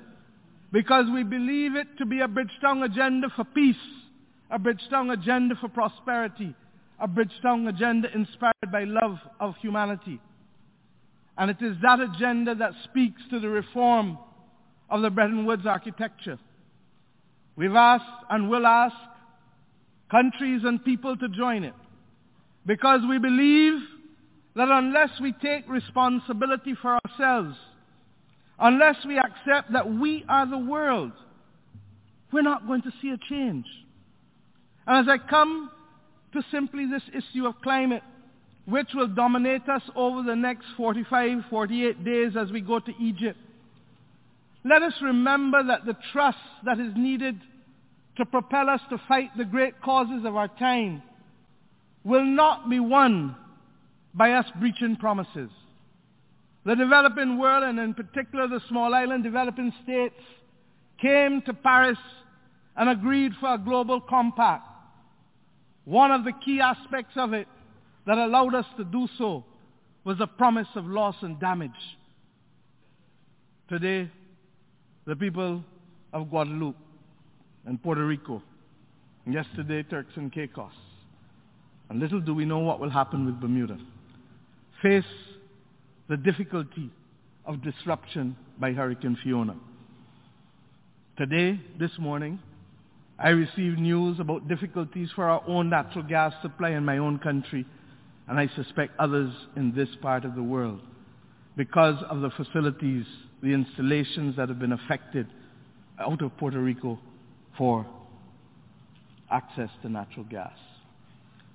because 0.72 1.05
we 1.14 1.23
believe 1.23 1.76
it 1.76 1.88
to 1.97 2.05
be 2.05 2.19
a 2.19 2.27
Bridgetown 2.27 2.84
agenda 2.84 3.30
for 3.35 3.45
peace, 3.45 3.76
a 4.51 4.59
Bridgetown 4.59 5.09
agenda 5.11 5.55
for 5.55 5.69
prosperity, 5.69 6.53
a 6.99 7.07
Bridgetown 7.07 7.68
agenda 7.68 8.09
inspired 8.14 8.72
by 8.72 8.84
love 8.84 9.18
of 9.39 9.55
humanity. 9.61 10.19
And 11.38 11.51
it 11.51 11.57
is 11.61 11.77
that 11.81 11.99
agenda 11.99 12.55
that 12.55 12.73
speaks 12.84 13.22
to 13.30 13.39
the 13.39 13.49
reform 13.49 14.18
of 14.89 15.01
the 15.01 15.09
Bretton 15.09 15.45
Woods 15.45 15.65
architecture. 15.65 16.39
We've 17.58 17.76
asked 17.76 18.06
and 18.30 18.50
will 18.50 18.66
ask 18.66 18.96
countries 20.12 20.62
and 20.64 20.84
people 20.86 21.18
to 21.18 21.28
join 21.28 21.64
it 21.64 21.74
because 22.66 23.02
we 23.10 23.18
believe 23.18 23.80
that 24.56 24.70
unless 24.70 25.10
we 25.20 25.34
take 25.34 25.68
responsibility 25.68 26.76
for 26.82 27.00
ourselves, 27.04 27.58
unless 28.60 28.96
we 29.06 29.18
accept 29.18 29.74
that 29.74 29.92
we 29.92 30.24
are 30.30 30.48
the 30.48 30.58
world, 30.58 31.12
we're 32.32 32.42
not 32.42 32.68
going 32.68 32.84
to 32.84 32.92
see 33.02 33.10
a 33.10 33.18
change. 33.30 33.66
And 34.86 35.08
as 35.08 35.12
I 35.12 35.28
come 35.28 35.72
to 36.34 36.44
simply 36.52 36.86
this 36.86 37.04
issue 37.10 37.48
of 37.48 37.56
climate, 37.64 38.04
which 38.66 38.90
will 38.94 39.08
dominate 39.08 39.68
us 39.70 39.82
over 39.96 40.22
the 40.22 40.36
next 40.36 40.66
45, 40.76 41.40
48 41.50 42.04
days 42.04 42.34
as 42.40 42.52
we 42.52 42.62
go 42.62 42.80
to 42.80 42.92
Egypt, 43.02 43.40
let 44.68 44.81
us 44.81 44.94
remember 45.02 45.64
that 45.64 45.85
the 45.85 45.95
trust 46.11 46.38
that 46.65 46.80
is 46.80 46.94
needed 46.95 47.39
to 48.18 48.26
propel 48.26 48.69
us 48.69 48.81
to 48.89 48.98
fight 49.07 49.30
the 49.38 49.45
great 49.45 49.81
causes 49.81 50.26
of 50.26 50.35
our 50.35 50.48
time 50.48 51.03
will 52.03 52.26
not 52.26 52.69
be 52.69 52.80
won 52.80 53.35
by 54.14 54.31
us 54.31 54.45
breaching 54.60 54.95
promises. 54.95 55.49
The 56.65 56.76
developing 56.76 57.38
world, 57.38 57.64
and 57.64 57.80
in 57.80 57.94
particular 57.94 58.48
the 58.48 58.61
small 58.68 58.94
island 58.94 59.23
developing 59.23 59.72
states, 59.84 60.15
came 61.02 61.41
to 61.44 61.53
Paris 61.53 61.98
and 62.76 62.89
agreed 62.89 63.31
for 63.39 63.53
a 63.53 63.57
global 63.57 64.02
compact. 64.02 64.65
One 65.85 66.11
of 66.11 66.26
the 66.26 66.34
key 66.44 66.60
aspects 66.60 67.14
of 67.15 67.34
it 67.34 67.48
that 68.06 68.18
allowed 68.18 68.56
us 68.56 68.65
to 68.77 68.84
do 68.84 69.07
so 69.18 69.45
was 70.03 70.18
the 70.18 70.27
promise 70.27 70.68
of 70.76 70.85
loss 70.85 71.15
and 71.22 71.39
damage. 71.39 71.72
Today, 73.69 74.10
the 75.08 75.16
people 75.16 75.64
of 76.12 76.30
Guadeloupe 76.30 76.76
and 77.66 77.82
Puerto 77.82 78.06
Rico, 78.06 78.44
and 79.26 79.34
yesterday 79.34 79.82
Turks 79.84 80.12
and 80.16 80.32
Caicos, 80.32 80.72
and 81.90 82.00
little 82.00 82.20
do 82.20 82.36
we 82.36 82.44
know 82.44 82.60
what 82.60 82.82
will 82.82 82.90
happen 82.90 83.26
with 83.26 83.40
Bermuda, 83.40 83.78
face 84.82 85.06
the 86.10 86.18
difficulty 86.18 86.92
of 87.46 87.64
disruption 87.64 88.36
by 88.60 88.74
Hurricane 88.74 89.18
Fiona. 89.24 89.56
Today, 91.18 91.60
this 91.80 91.92
morning, 91.98 92.40
I 93.18 93.30
received 93.30 93.80
news 93.80 94.20
about 94.20 94.50
difficulties 94.50 95.10
for 95.16 95.24
our 95.24 95.42
own 95.48 95.70
natural 95.70 96.04
gas 96.04 96.34
supply 96.42 96.72
in 96.72 96.84
my 96.84 96.98
own 96.98 97.18
country, 97.20 97.66
and 98.28 98.38
I 98.38 98.50
suspect 98.56 99.00
others 99.00 99.34
in 99.56 99.74
this 99.74 99.90
part 100.02 100.26
of 100.26 100.36
the 100.36 100.44
world, 100.44 100.82
because 101.56 101.96
of 102.10 102.20
the 102.20 102.30
facilities, 102.32 103.06
the 103.41 103.49
installations 103.53 104.35
that 104.38 104.49
have 104.49 104.59
been 104.59 104.72
affected 104.72 105.27
out 105.99 106.22
of 106.22 106.35
Puerto 106.38 106.59
Rico 106.59 106.99
for 107.57 107.85
access 109.30 109.69
to 109.81 109.89
natural 109.89 110.26
gas. 110.26 110.53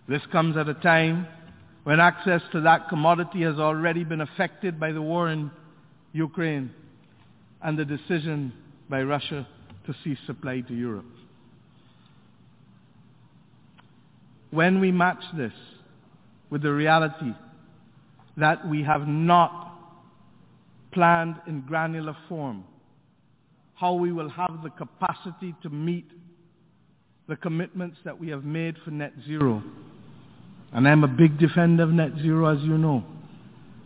This 0.09 0.23
comes 0.31 0.57
at 0.57 0.69
a 0.69 0.75
time 0.75 1.27
when 1.85 2.01
access 2.01 2.43
to 2.53 2.61
that 2.63 2.89
commodity 2.89 3.43
has 3.43 3.57
already 3.57 4.05
been 4.05 4.21
affected 4.21 4.79
by 4.79 4.93
the 4.93 5.03
war 5.03 5.31
in 5.31 5.51
Ukraine 6.13 6.71
and 7.63 7.79
the 7.79 7.85
decision 7.85 8.53
by 8.89 9.03
Russia 9.03 9.47
to 9.87 9.95
cease 10.05 10.19
supply 10.27 10.61
to 10.61 10.75
Europe. 10.75 11.07
When 14.51 14.81
we 14.81 14.93
match 14.93 15.23
this 15.37 15.53
with 16.51 16.63
the 16.63 16.73
reality 16.73 17.33
that 18.37 18.69
we 18.69 18.83
have 18.83 19.09
not 19.09 19.72
planned 20.93 21.37
in 21.47 21.63
granular 21.63 22.17
form 22.29 22.65
how 23.83 23.95
we 23.95 24.13
will 24.13 24.29
have 24.29 24.61
the 24.63 24.71
capacity 24.71 25.53
to 25.61 25.69
meet 25.69 26.09
the 27.29 27.35
commitments 27.35 27.97
that 28.05 28.17
we 28.17 28.29
have 28.29 28.45
made 28.45 28.77
for 28.85 28.93
net 28.93 29.13
zero, 29.27 29.61
and 30.73 30.87
I'm 30.87 31.03
a 31.03 31.09
big 31.09 31.37
defender 31.37 31.83
of 31.83 31.91
net 31.91 32.13
zero, 32.21 32.47
as 32.47 32.63
you 32.63 32.79
know, 32.79 33.03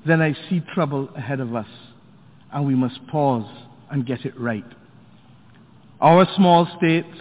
then 0.07 0.21
I 0.21 0.35
see 0.51 0.61
trouble 0.75 1.09
ahead 1.17 1.41
of 1.41 1.55
us, 1.55 1.69
and 2.53 2.67
we 2.67 2.75
must 2.75 3.07
pause 3.07 3.51
and 3.91 4.05
get 4.05 4.27
it 4.27 4.39
right. 4.39 4.67
Our 6.01 6.27
small 6.37 6.69
states 6.77 7.17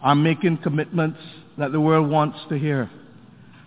are 0.00 0.14
making 0.14 0.58
commitments 0.58 1.18
that 1.58 1.72
the 1.72 1.80
world 1.80 2.08
wants 2.08 2.38
to 2.48 2.58
hear. 2.58 2.90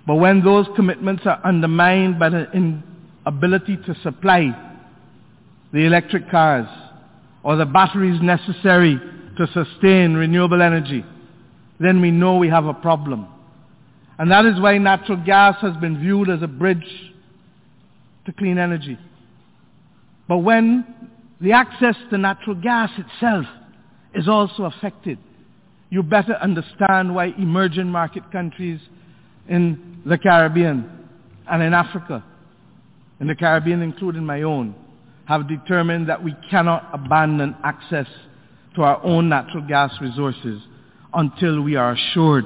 But 0.08 0.16
when 0.16 0.44
those 0.44 0.66
commitments 0.76 1.24
are 1.26 1.40
undermined 1.46 2.18
by 2.18 2.30
the 2.30 2.48
inability 2.52 3.78
to 3.86 3.96
supply 4.02 4.65
the 5.76 5.86
electric 5.86 6.32
cars 6.32 6.70
or 7.44 7.58
the 7.58 7.66
batteries 7.66 8.22
necessary 8.22 8.98
to 9.38 9.46
sustain 9.48 10.14
renewable 10.14 10.62
energy, 10.62 11.04
then 11.82 12.00
we 12.00 12.12
know 12.12 12.38
we 12.38 12.48
have 12.48 12.64
a 12.64 12.74
problem. 12.74 13.28
And 14.18 14.32
that 14.32 14.46
is 14.46 14.58
why 14.62 14.78
natural 14.78 15.18
gas 15.18 15.58
has 15.60 15.76
been 15.76 16.00
viewed 16.00 16.30
as 16.30 16.42
a 16.42 16.48
bridge 16.48 16.88
to 18.26 18.32
clean 18.32 18.58
energy. 18.58 18.98
But 20.30 20.38
when 20.38 21.12
the 21.42 21.52
access 21.52 21.98
to 22.10 22.18
natural 22.18 22.56
gas 22.56 22.90
itself 22.98 23.46
is 24.14 24.30
also 24.30 24.64
affected, 24.64 25.20
you 25.90 26.04
better 26.04 26.36
understand 26.36 27.14
why 27.14 27.34
emerging 27.38 27.88
market 27.88 28.32
countries 28.32 28.80
in 29.50 30.02
the 30.06 30.18
Caribbean 30.18 30.90
and 31.52 31.62
in 31.62 31.74
Africa, 31.74 32.24
in 33.20 33.28
the 33.28 33.36
Caribbean 33.36 33.82
including 33.82 34.26
my 34.26 34.44
own, 34.44 34.74
have 35.28 35.48
determined 35.48 36.10
that 36.10 36.24
we 36.24 36.36
cannot 36.50 36.90
abandon 36.94 37.56
access 37.64 38.08
to 38.76 38.84
our 38.84 39.04
own 39.04 39.30
natural 39.30 39.66
gas 39.68 39.92
resources 40.02 40.62
until 41.14 41.62
we 41.62 41.76
are 41.76 41.94
assured 41.94 42.46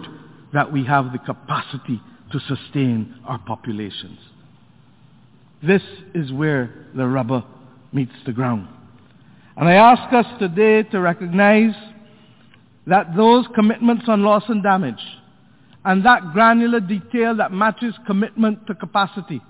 that 0.54 0.72
we 0.72 0.86
have 0.86 1.12
the 1.12 1.20
capacity 1.20 2.02
to 2.32 2.40
sustain 2.42 3.16
our 3.26 3.40
populations. 3.40 4.20
This 5.62 5.82
is 6.14 6.32
where 6.32 6.74
the 6.96 7.08
rubber 7.08 7.44
meets 7.92 8.14
the 8.26 8.32
ground. 8.32 8.68
And 9.58 9.68
I 9.68 9.74
ask 9.74 10.14
us 10.14 10.26
today 10.40 10.84
to 10.84 11.00
recognize 11.00 11.76
that 12.88 13.16
those 13.16 13.46
commitments 13.56 14.06
on 14.08 14.24
loss 14.24 14.44
and 14.48 14.64
damage 14.64 15.02
and 15.84 16.06
that 16.06 16.32
granular 16.34 16.80
detail 16.80 17.36
that 17.36 17.52
matches 17.52 17.94
commitment 18.06 18.66
to 18.68 18.76
capacity 18.76 19.42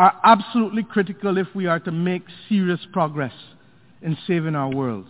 are 0.00 0.18
absolutely 0.24 0.82
critical 0.82 1.36
if 1.36 1.46
we 1.54 1.66
are 1.66 1.78
to 1.78 1.92
make 1.92 2.22
serious 2.48 2.80
progress 2.90 3.34
in 4.00 4.16
saving 4.26 4.54
our 4.54 4.74
world. 4.74 5.06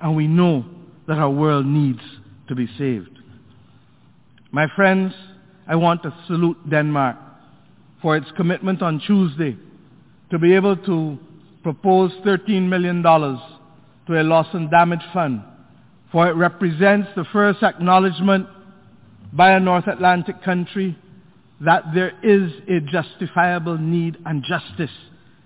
And 0.00 0.14
we 0.14 0.28
know 0.28 0.64
that 1.08 1.18
our 1.18 1.28
world 1.28 1.66
needs 1.66 1.98
to 2.46 2.54
be 2.54 2.68
saved. 2.78 3.18
My 4.52 4.68
friends, 4.76 5.12
I 5.66 5.74
want 5.74 6.04
to 6.04 6.14
salute 6.28 6.56
Denmark 6.70 7.16
for 8.00 8.16
its 8.16 8.30
commitment 8.36 8.80
on 8.80 9.02
Tuesday 9.04 9.56
to 10.30 10.38
be 10.38 10.54
able 10.54 10.76
to 10.76 11.18
propose 11.64 12.12
$13 12.24 12.68
million 12.68 13.02
to 13.02 14.20
a 14.20 14.22
loss 14.22 14.46
and 14.52 14.70
damage 14.70 15.02
fund, 15.12 15.42
for 16.12 16.28
it 16.28 16.34
represents 16.34 17.08
the 17.16 17.24
first 17.32 17.60
acknowledgement 17.64 18.46
by 19.32 19.50
a 19.50 19.58
North 19.58 19.88
Atlantic 19.88 20.44
country 20.44 20.96
that 21.64 21.84
there 21.94 22.12
is 22.22 22.52
a 22.68 22.80
justifiable 22.80 23.78
need 23.78 24.16
and 24.26 24.42
justice 24.42 24.94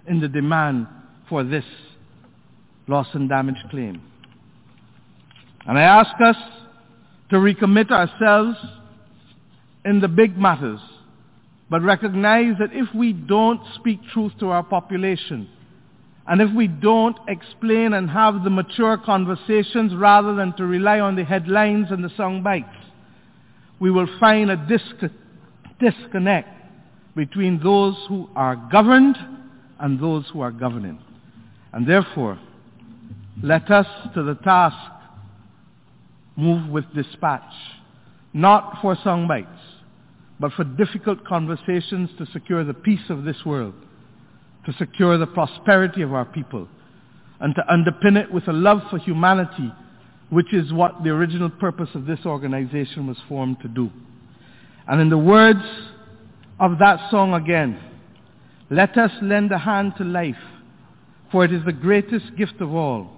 in 0.06 0.20
the 0.20 0.28
demand 0.28 0.86
for 1.28 1.44
this 1.44 1.64
loss 2.86 3.08
and 3.12 3.28
damage 3.28 3.62
claim. 3.70 4.00
And 5.66 5.78
I 5.78 5.82
ask 5.82 6.12
us 6.24 6.36
to 7.30 7.36
recommit 7.36 7.90
ourselves 7.90 8.56
in 9.84 10.00
the 10.00 10.08
big 10.08 10.38
matters, 10.38 10.80
but 11.68 11.82
recognize 11.82 12.54
that 12.60 12.70
if 12.72 12.94
we 12.94 13.12
don't 13.12 13.60
speak 13.74 14.00
truth 14.12 14.32
to 14.40 14.50
our 14.50 14.62
population, 14.62 15.48
and 16.28 16.40
if 16.40 16.52
we 16.54 16.66
don't 16.66 17.16
explain 17.28 17.92
and 17.92 18.08
have 18.10 18.42
the 18.42 18.50
mature 18.50 18.96
conversations 18.96 19.94
rather 19.94 20.34
than 20.34 20.54
to 20.56 20.66
rely 20.66 20.98
on 21.00 21.14
the 21.14 21.24
headlines 21.24 21.88
and 21.90 22.02
the 22.02 22.10
song 22.16 22.42
bites, 22.42 22.68
we 23.78 23.90
will 23.90 24.08
find 24.18 24.50
a 24.50 24.56
disc- 24.56 25.12
disconnect 25.78 26.48
between 27.14 27.62
those 27.62 27.96
who 28.08 28.28
are 28.36 28.56
governed 28.70 29.16
and 29.78 30.00
those 30.00 30.24
who 30.32 30.40
are 30.40 30.52
governing. 30.52 30.98
And 31.72 31.86
therefore, 31.86 32.38
let 33.42 33.70
us 33.70 33.86
to 34.14 34.22
the 34.22 34.34
task 34.36 34.76
move 36.36 36.70
with 36.70 36.84
dispatch, 36.94 37.52
not 38.32 38.78
for 38.80 38.96
song 39.02 39.26
bites, 39.26 39.48
but 40.38 40.52
for 40.52 40.64
difficult 40.64 41.24
conversations 41.24 42.10
to 42.18 42.26
secure 42.32 42.64
the 42.64 42.74
peace 42.74 43.08
of 43.08 43.24
this 43.24 43.36
world, 43.44 43.74
to 44.66 44.72
secure 44.74 45.16
the 45.16 45.26
prosperity 45.26 46.02
of 46.02 46.12
our 46.12 46.26
people, 46.26 46.68
and 47.40 47.54
to 47.54 47.62
underpin 47.70 48.16
it 48.16 48.32
with 48.32 48.46
a 48.48 48.52
love 48.52 48.82
for 48.90 48.98
humanity, 48.98 49.72
which 50.30 50.52
is 50.52 50.72
what 50.72 51.02
the 51.04 51.10
original 51.10 51.48
purpose 51.48 51.88
of 51.94 52.06
this 52.06 52.20
organization 52.26 53.06
was 53.06 53.16
formed 53.28 53.58
to 53.60 53.68
do. 53.68 53.90
And 54.88 55.00
in 55.00 55.08
the 55.08 55.18
words 55.18 55.64
of 56.60 56.78
that 56.78 57.10
song 57.10 57.34
again, 57.34 57.80
let 58.70 58.96
us 58.96 59.10
lend 59.22 59.52
a 59.52 59.58
hand 59.58 59.94
to 59.98 60.04
life, 60.04 60.34
for 61.30 61.44
it 61.44 61.52
is 61.52 61.64
the 61.64 61.72
greatest 61.72 62.36
gift 62.36 62.60
of 62.60 62.74
all. 62.74 63.10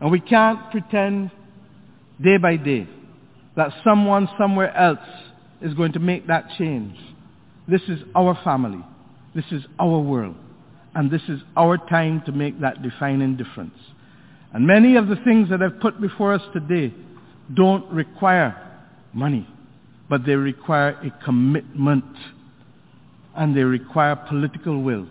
And 0.00 0.10
we 0.10 0.20
can't 0.20 0.70
pretend 0.70 1.30
day 2.22 2.36
by 2.36 2.56
day 2.56 2.88
that 3.56 3.72
someone 3.84 4.28
somewhere 4.38 4.74
else 4.76 4.98
is 5.60 5.74
going 5.74 5.92
to 5.92 5.98
make 5.98 6.26
that 6.28 6.48
change. 6.56 6.96
This 7.66 7.82
is 7.88 8.00
our 8.14 8.38
family. 8.44 8.84
This 9.34 9.44
is 9.50 9.64
our 9.78 9.98
world. 10.00 10.36
And 10.94 11.10
this 11.10 11.22
is 11.28 11.40
our 11.56 11.76
time 11.76 12.22
to 12.26 12.32
make 12.32 12.60
that 12.60 12.82
defining 12.82 13.36
difference. 13.36 13.74
And 14.52 14.66
many 14.66 14.96
of 14.96 15.08
the 15.08 15.16
things 15.16 15.50
that 15.50 15.62
I've 15.62 15.80
put 15.80 16.00
before 16.00 16.32
us 16.32 16.42
today 16.52 16.94
don't 17.54 17.90
require 17.92 18.56
money, 19.12 19.46
but 20.08 20.24
they 20.24 20.34
require 20.34 20.90
a 21.02 21.24
commitment 21.24 22.04
and 23.36 23.56
they 23.56 23.62
require 23.62 24.16
political 24.16 24.82
will. 24.82 25.06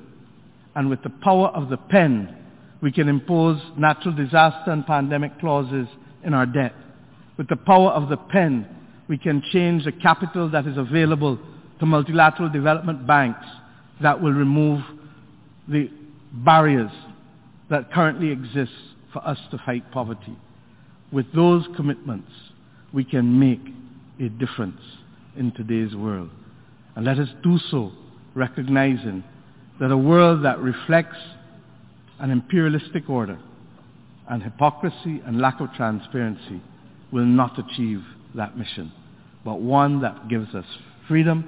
And 0.75 0.89
with 0.89 1.01
the 1.03 1.09
power 1.09 1.47
of 1.49 1.69
the 1.69 1.77
pen, 1.77 2.35
we 2.81 2.91
can 2.91 3.07
impose 3.07 3.59
natural 3.77 4.15
disaster 4.15 4.71
and 4.71 4.85
pandemic 4.85 5.39
clauses 5.39 5.87
in 6.23 6.33
our 6.33 6.45
debt. 6.45 6.73
With 7.37 7.47
the 7.47 7.55
power 7.55 7.91
of 7.91 8.09
the 8.09 8.17
pen, 8.17 8.67
we 9.07 9.17
can 9.17 9.41
change 9.51 9.85
the 9.85 9.91
capital 9.91 10.49
that 10.49 10.67
is 10.67 10.77
available 10.77 11.39
to 11.79 11.85
multilateral 11.85 12.49
development 12.49 13.07
banks 13.07 13.45
that 14.01 14.21
will 14.21 14.33
remove 14.33 14.83
the 15.67 15.89
barriers 16.33 16.91
that 17.69 17.91
currently 17.91 18.31
exist 18.31 18.71
for 19.13 19.25
us 19.27 19.37
to 19.51 19.57
fight 19.65 19.89
poverty. 19.91 20.35
With 21.11 21.31
those 21.33 21.65
commitments, 21.75 22.31
we 22.93 23.03
can 23.03 23.39
make 23.39 23.61
a 24.19 24.29
difference 24.29 24.81
in 25.37 25.51
today's 25.51 25.95
world. 25.95 26.29
And 26.95 27.05
let 27.05 27.19
us 27.19 27.29
do 27.43 27.59
so 27.69 27.91
recognizing 28.33 29.23
that 29.79 29.91
a 29.91 29.97
world 29.97 30.43
that 30.45 30.59
reflects 30.59 31.17
an 32.19 32.31
imperialistic 32.31 33.09
order 33.09 33.39
and 34.29 34.43
hypocrisy 34.43 35.21
and 35.25 35.39
lack 35.39 35.59
of 35.59 35.71
transparency 35.73 36.61
will 37.11 37.25
not 37.25 37.57
achieve 37.59 38.01
that 38.35 38.57
mission, 38.57 38.91
but 39.45 39.61
one 39.61 40.01
that 40.01 40.27
gives 40.27 40.53
us 40.53 40.65
freedom, 41.07 41.47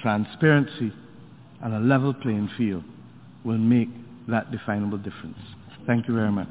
transparency, 0.00 0.92
and 1.62 1.74
a 1.74 1.78
level 1.80 2.12
playing 2.12 2.50
field 2.58 2.84
will 3.44 3.58
make 3.58 3.88
that 4.28 4.50
definable 4.50 4.98
difference. 4.98 5.38
Thank 5.86 6.08
you 6.08 6.14
very 6.14 6.30
much. 6.30 6.48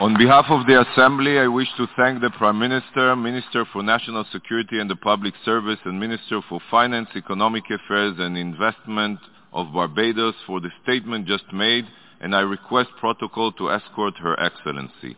On 0.00 0.16
behalf 0.16 0.44
of 0.48 0.64
the 0.68 0.80
Assembly, 0.80 1.40
I 1.40 1.48
wish 1.48 1.66
to 1.76 1.88
thank 1.96 2.20
the 2.20 2.30
Prime 2.30 2.56
Minister, 2.56 3.16
Minister 3.16 3.64
for 3.72 3.82
National 3.82 4.24
Security 4.30 4.78
and 4.78 4.88
the 4.88 4.94
Public 4.94 5.34
Service, 5.44 5.80
and 5.84 5.98
Minister 5.98 6.40
for 6.48 6.60
Finance, 6.70 7.08
Economic 7.16 7.64
Affairs 7.68 8.14
and 8.16 8.38
Investment 8.38 9.18
of 9.52 9.72
Barbados 9.72 10.36
for 10.46 10.60
the 10.60 10.70
statement 10.84 11.26
just 11.26 11.52
made, 11.52 11.84
and 12.20 12.32
I 12.32 12.42
request 12.42 12.90
protocol 13.00 13.50
to 13.54 13.72
escort 13.72 14.14
Her 14.18 14.38
Excellency. 14.38 15.16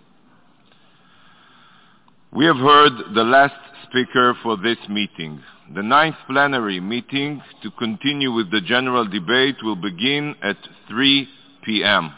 We 2.32 2.46
have 2.46 2.56
heard 2.56 2.92
the 3.14 3.24
last 3.24 3.60
speaker 3.86 4.34
for 4.42 4.56
this 4.56 4.78
meeting. 4.88 5.42
The 5.74 5.82
ninth 5.82 6.16
plenary 6.26 6.80
meeting 6.80 7.42
to 7.62 7.70
continue 7.72 8.32
with 8.32 8.50
the 8.50 8.62
general 8.62 9.06
debate 9.06 9.56
will 9.62 9.76
begin 9.76 10.36
at 10.42 10.56
3 10.88 11.28
p.m. 11.66 12.12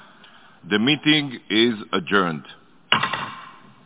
The 0.71 0.79
meeting 0.79 1.41
is 1.51 1.75
adjourned. 1.93 2.45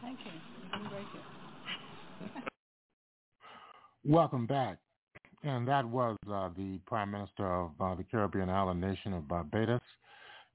Thank 0.03 0.19
you. 0.25 0.33
You 0.33 0.71
can 0.71 0.83
break 0.91 1.07
it. 1.15 2.43
Welcome 4.05 4.47
back. 4.47 4.79
And 5.43 5.67
that 5.69 5.89
was 5.89 6.17
uh, 6.31 6.51
the 6.55 6.79
Prime 6.87 7.11
Minister 7.11 7.47
of 7.47 7.71
uh, 7.81 7.95
the 7.95 8.05
Caribbean 8.05 8.51
island 8.51 8.81
nation 8.81 9.15
of 9.15 9.27
Barbados, 9.27 9.81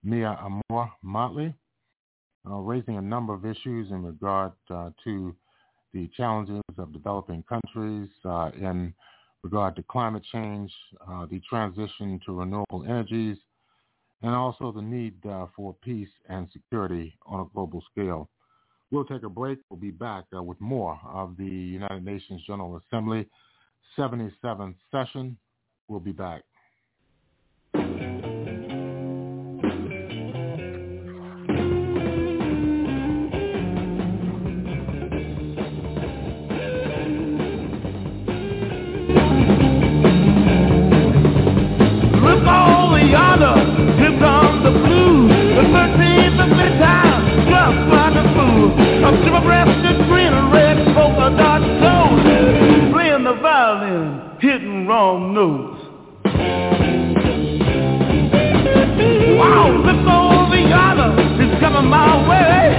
Mia 0.04 0.38
Amor 0.40 0.92
Mottley, 1.04 1.56
uh, 2.48 2.56
raising 2.58 2.98
a 2.98 3.02
number 3.02 3.34
of 3.34 3.44
issues 3.44 3.90
in 3.90 4.04
regard 4.04 4.52
uh, 4.70 4.92
to 5.04 5.36
the 5.94 6.08
challenges 6.16 6.62
of 6.78 6.94
developing 6.94 7.44
countries 7.44 8.10
uh, 8.26 8.52
in 8.60 8.94
regard 9.44 9.76
to 9.76 9.84
climate 9.84 10.24
change, 10.32 10.72
uh, 11.10 11.26
the 11.26 11.42
transition 11.50 12.20
to 12.26 12.34
renewable 12.34 12.86
energies, 12.88 13.38
and 14.22 14.36
also 14.36 14.72
the 14.72 14.82
need 14.82 15.14
uh, 15.26 15.48
for 15.56 15.76
peace 15.84 16.10
and 16.30 16.48
security 16.52 17.18
on 17.26 17.42
a 17.42 17.46
global 17.54 17.84
scale. 17.92 18.30
We'll 18.92 19.06
take 19.06 19.24
a 19.24 19.30
break. 19.30 19.60
We'll 19.70 19.80
be 19.80 19.92
back 19.92 20.26
uh, 20.36 20.44
with 20.44 20.60
more 20.60 21.00
of 21.06 21.38
the 21.38 21.46
United 21.46 22.04
Nations 22.04 22.42
General 22.46 22.82
Assembly 22.86 23.28
77th 23.98 24.76
session. 24.92 25.38
We'll 25.88 26.00
be 26.00 26.12
back. 26.12 26.44
Wrong 55.02 55.34
notes. 55.34 55.82
Wow, 59.40 59.74
look 59.82 60.06
over 60.06 60.60
yonder, 60.62 61.10
he's 61.42 61.60
coming 61.60 61.90
my 61.90 62.22
way. 62.30 62.78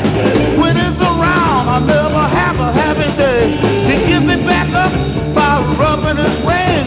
When 0.60 0.76
it's 0.76 1.02
around, 1.02 1.68
I 1.68 1.78
never 1.80 2.28
have 2.28 2.56
a 2.60 2.72
happy 2.72 3.10
day. 3.18 3.58
He 3.90 3.96
gives 4.06 4.24
me 4.24 4.36
back 4.46 4.70
up 4.70 4.92
by 5.34 5.66
rubbing 5.76 6.18
his 6.22 6.36
ring. 6.46 6.86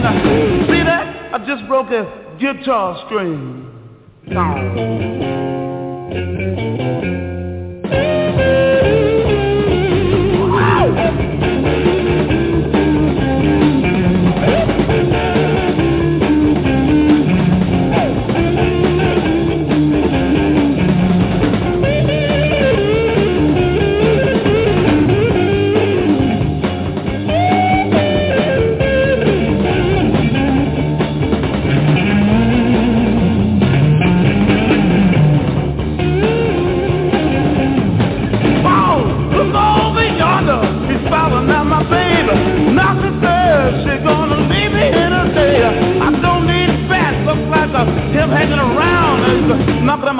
See 0.70 0.82
that? 0.82 1.34
I 1.34 1.38
just 1.46 1.68
broke 1.68 1.90
a 1.90 2.06
guitar 2.40 3.04
string. 3.06 3.68
Wow, 4.28 4.56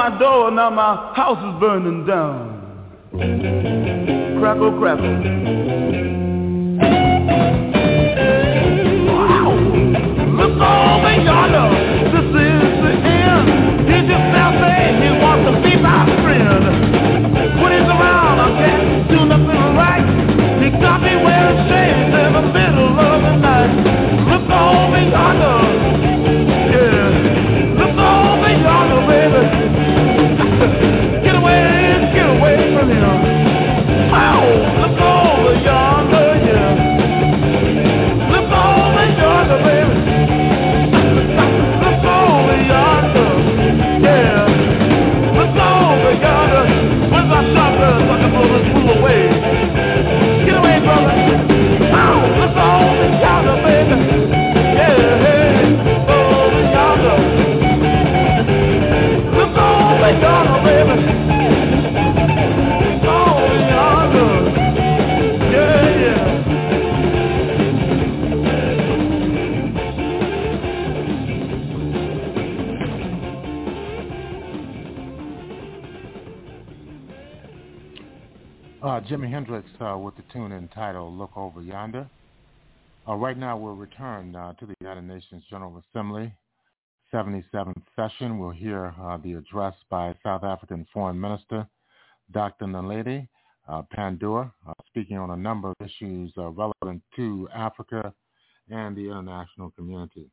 my 0.08 0.18
door, 0.20 0.50
now 0.52 0.70
my 0.70 1.12
house 1.16 1.38
is 1.38 1.60
burning 1.60 2.06
down. 2.06 2.62
Crackle, 4.38 4.66
oh, 4.66 4.78
crackle. 4.78 5.14
Wow, 9.06 9.50
look 10.38 10.60
oh, 10.62 10.98
over 10.98 11.14
yonder, 11.24 11.85
Jimi 79.08 79.30
Hendrix 79.30 79.68
uh, 79.80 79.96
with 79.96 80.16
the 80.16 80.24
tune 80.32 80.50
entitled 80.50 81.16
Look 81.16 81.36
Over 81.36 81.62
Yonder. 81.62 82.10
Uh, 83.08 83.14
right 83.14 83.38
now 83.38 83.56
we'll 83.56 83.76
return 83.76 84.34
uh, 84.34 84.52
to 84.54 84.66
the 84.66 84.74
United 84.80 85.04
Nations 85.04 85.44
General 85.48 85.80
Assembly 85.94 86.32
77th 87.14 87.82
session. 87.94 88.40
We'll 88.40 88.50
hear 88.50 88.92
uh, 89.00 89.18
the 89.18 89.34
address 89.34 89.74
by 89.90 90.12
South 90.24 90.42
African 90.42 90.88
Foreign 90.92 91.20
Minister 91.20 91.68
Dr. 92.32 92.64
Naledi 92.64 93.28
uh, 93.68 93.82
Pandor, 93.96 94.50
speaking 94.88 95.18
on 95.18 95.30
a 95.30 95.36
number 95.36 95.68
of 95.68 95.76
issues 95.80 96.32
relevant 96.36 97.00
to 97.14 97.48
Africa 97.54 98.12
and 98.70 98.96
the 98.96 99.02
international 99.02 99.70
community. 99.70 100.28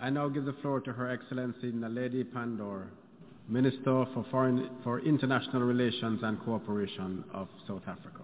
I 0.00 0.10
now 0.10 0.28
give 0.28 0.44
the 0.44 0.56
floor 0.60 0.80
to 0.80 0.92
Her 0.92 1.10
Excellency 1.10 1.72
Naledi 1.72 2.24
Pandor, 2.24 2.88
Minister 3.48 4.04
for, 4.12 4.26
Foreign, 4.30 4.68
for 4.84 5.00
International 5.00 5.62
Relations 5.62 6.20
and 6.22 6.38
Cooperation 6.44 7.24
of 7.32 7.48
South 7.66 7.80
Africa. 7.86 8.20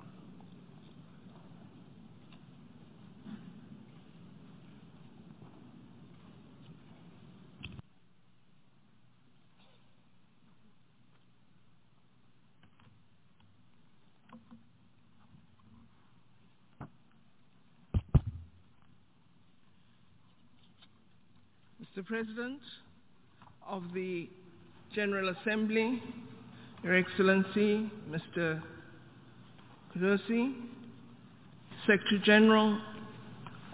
Mr. 21.96 22.04
President 22.04 22.60
of 23.66 23.84
the 23.94 24.28
General 24.94 25.30
Assembly, 25.30 26.00
Your 26.84 26.94
Excellency, 26.94 27.90
Mr. 28.08 28.62
Kőrösi, 29.92 30.54
Secretary 31.84 32.20
General 32.22 32.80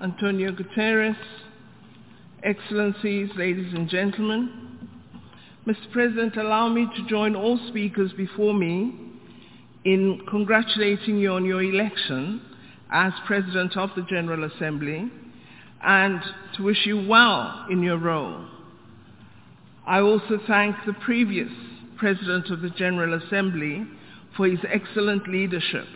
Antonio 0.01 0.51
Guterres, 0.53 1.17
Excellencies, 2.43 3.29
ladies 3.37 3.71
and 3.75 3.87
gentlemen, 3.91 4.89
Mr. 5.67 5.93
President, 5.93 6.39
allow 6.39 6.71
me 6.71 6.89
to 6.97 7.07
join 7.07 7.37
all 7.37 7.59
speakers 7.69 8.13
before 8.15 8.55
me 8.55 8.95
in 9.85 10.23
congratulating 10.27 11.19
you 11.19 11.33
on 11.33 11.45
your 11.45 11.63
election 11.63 12.41
as 12.91 13.13
President 13.27 13.77
of 13.77 13.91
the 13.95 14.03
General 14.09 14.45
Assembly 14.45 15.11
and 15.83 16.23
to 16.57 16.63
wish 16.63 16.87
you 16.87 17.07
well 17.07 17.67
in 17.71 17.83
your 17.83 17.99
role. 17.99 18.47
I 19.87 20.01
also 20.01 20.39
thank 20.47 20.77
the 20.87 20.93
previous 20.93 21.51
President 21.97 22.51
of 22.51 22.61
the 22.61 22.71
General 22.71 23.21
Assembly 23.23 23.87
for 24.37 24.47
his 24.47 24.61
excellent 24.69 25.29
leadership 25.29 25.87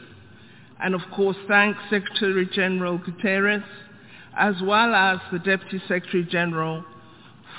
and 0.80 0.94
of 0.94 1.00
course 1.14 1.36
thank 1.48 1.76
Secretary 1.90 2.48
General 2.52 2.98
Guterres 2.98 3.64
as 4.36 4.54
well 4.62 4.94
as 4.94 5.18
the 5.32 5.38
Deputy 5.38 5.80
Secretary 5.86 6.24
General 6.24 6.84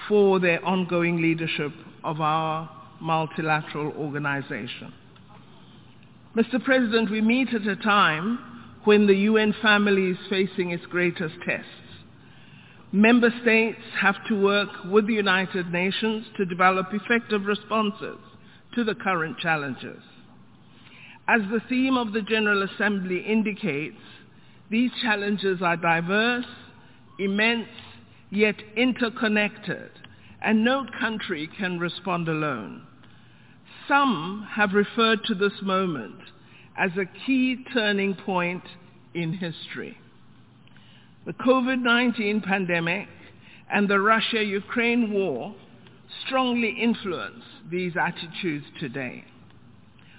for 0.07 0.39
their 0.39 0.63
ongoing 0.65 1.21
leadership 1.21 1.71
of 2.03 2.21
our 2.21 2.69
multilateral 2.99 3.93
organization. 3.93 4.93
Mr. 6.35 6.63
President, 6.63 7.09
we 7.09 7.21
meet 7.21 7.53
at 7.53 7.65
a 7.65 7.75
time 7.77 8.37
when 8.83 9.07
the 9.07 9.15
UN 9.15 9.55
family 9.61 10.09
is 10.09 10.17
facing 10.29 10.71
its 10.71 10.85
greatest 10.87 11.35
tests. 11.45 11.69
Member 12.95 13.29
states 13.41 13.81
have 13.99 14.15
to 14.29 14.41
work 14.41 14.69
with 14.89 15.05
the 15.05 15.15
United 15.15 15.69
Nations 15.69 16.27
to 16.37 16.45
develop 16.45 16.93
effective 16.93 17.45
responses 17.45 18.17
to 18.73 18.85
the 18.85 18.95
current 18.95 19.37
challenges. 19.37 20.01
As 21.27 21.41
the 21.51 21.59
theme 21.67 21.97
of 21.97 22.13
the 22.13 22.21
General 22.21 22.63
Assembly 22.63 23.19
indicates, 23.19 23.99
these 24.69 24.91
challenges 25.01 25.61
are 25.61 25.75
diverse, 25.75 26.45
immense, 27.19 27.67
yet 28.29 28.55
interconnected, 28.77 29.91
and 30.41 30.63
no 30.63 30.85
country 30.97 31.49
can 31.57 31.77
respond 31.77 32.29
alone. 32.29 32.81
Some 33.89 34.47
have 34.51 34.71
referred 34.71 35.21
to 35.25 35.35
this 35.35 35.61
moment 35.61 36.21
as 36.77 36.91
a 36.91 37.25
key 37.25 37.57
turning 37.73 38.15
point 38.15 38.63
in 39.13 39.33
history 39.33 39.97
the 41.25 41.33
COVID-19 41.33 42.43
pandemic 42.43 43.07
and 43.71 43.89
the 43.89 43.99
Russia-Ukraine 43.99 45.11
war 45.11 45.55
strongly 46.25 46.69
influence 46.69 47.43
these 47.69 47.93
attitudes 47.99 48.65
today. 48.79 49.23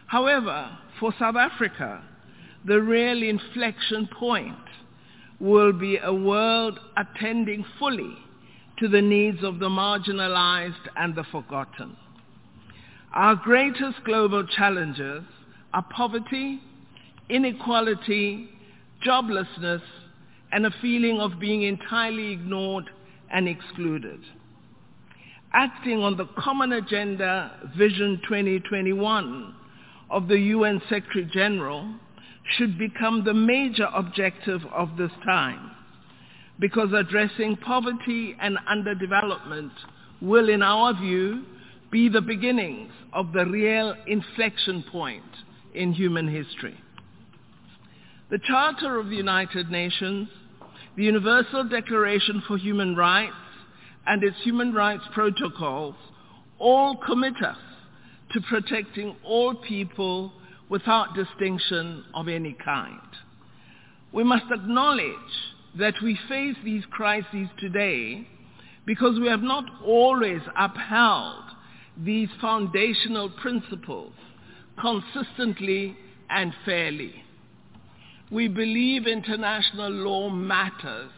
However, 0.09 0.77
for 0.99 1.15
South 1.19 1.37
Africa, 1.37 2.03
the 2.65 2.81
real 2.81 3.23
inflection 3.23 4.09
point 4.19 4.57
will 5.39 5.73
be 5.73 5.99
a 5.99 6.13
world 6.13 6.81
attending 6.97 7.65
fully 7.79 8.17
to 8.79 8.89
the 8.89 9.01
needs 9.01 9.43
of 9.45 9.59
the 9.59 9.69
marginalized 9.69 10.89
and 10.97 11.15
the 11.15 11.25
forgotten. 11.25 11.97
Our 13.13 13.37
greatest 13.37 14.05
global 14.05 14.47
challenges 14.47 15.23
are 15.73 15.87
poverty, 15.95 16.61
inequality, 17.29 18.51
joblessness, 19.07 19.83
and 20.57 20.65
a 20.65 20.71
feeling 20.81 21.21
of 21.21 21.39
being 21.39 21.65
entirely 21.65 22.33
ignored 22.33 22.89
and 23.31 23.47
excluded. 23.47 24.19
Acting 25.53 25.99
on 25.99 26.17
the 26.17 26.25
Common 26.39 26.73
Agenda 26.73 27.53
Vision 27.77 28.19
2021 28.27 29.55
of 30.09 30.29
the 30.29 30.39
UN 30.39 30.81
Secretary 30.89 31.29
General 31.31 31.87
should 32.57 32.79
become 32.79 33.23
the 33.23 33.35
major 33.35 33.87
objective 33.95 34.63
of 34.75 34.97
this 34.97 35.11
time 35.27 35.73
because 36.59 36.89
addressing 36.95 37.59
poverty 37.59 38.35
and 38.41 38.57
underdevelopment 38.67 39.73
will, 40.23 40.49
in 40.49 40.63
our 40.63 40.95
view, 40.95 41.45
be 41.91 42.09
the 42.09 42.23
beginnings 42.23 42.93
of 43.13 43.35
the 43.35 43.45
real 43.45 43.95
inflection 44.07 44.83
point 44.91 45.23
in 45.75 45.93
human 45.93 46.27
history. 46.27 46.79
The 48.31 48.39
Charter 48.39 48.99
of 48.99 49.11
the 49.11 49.17
United 49.17 49.71
Nations, 49.71 50.29
the 50.97 51.05
Universal 51.05 51.69
Declaration 51.69 52.43
for 52.49 52.57
Human 52.57 52.97
Rights, 52.97 53.35
and 54.07 54.25
its 54.25 54.37
human 54.43 54.73
rights 54.73 55.05
protocols 55.13 55.95
all 56.59 56.97
commit 56.97 57.35
us 57.43 57.59
to 58.33 58.41
protecting 58.41 59.15
all 59.23 59.55
people 59.55 60.33
without 60.71 61.15
distinction 61.15 62.05
of 62.15 62.29
any 62.29 62.57
kind. 62.65 63.01
We 64.13 64.25
must 64.25 64.47
acknowledge 64.51 65.13
that 65.79 65.95
we 66.03 66.19
face 66.29 66.57
these 66.65 66.85
crises 66.91 67.49
today 67.59 68.27
because 68.87 69.19
we 69.21 69.27
have 69.27 69.43
not 69.43 69.65
always 69.85 70.41
upheld 70.57 71.45
these 72.03 72.29
foundational 72.41 73.29
principles 73.29 74.13
consistently 74.81 75.97
and 76.31 76.55
fairly. 76.65 77.26
We 78.31 78.49
believe 78.49 79.07
international 79.07 79.91
law 79.91 80.31
matters 80.31 81.11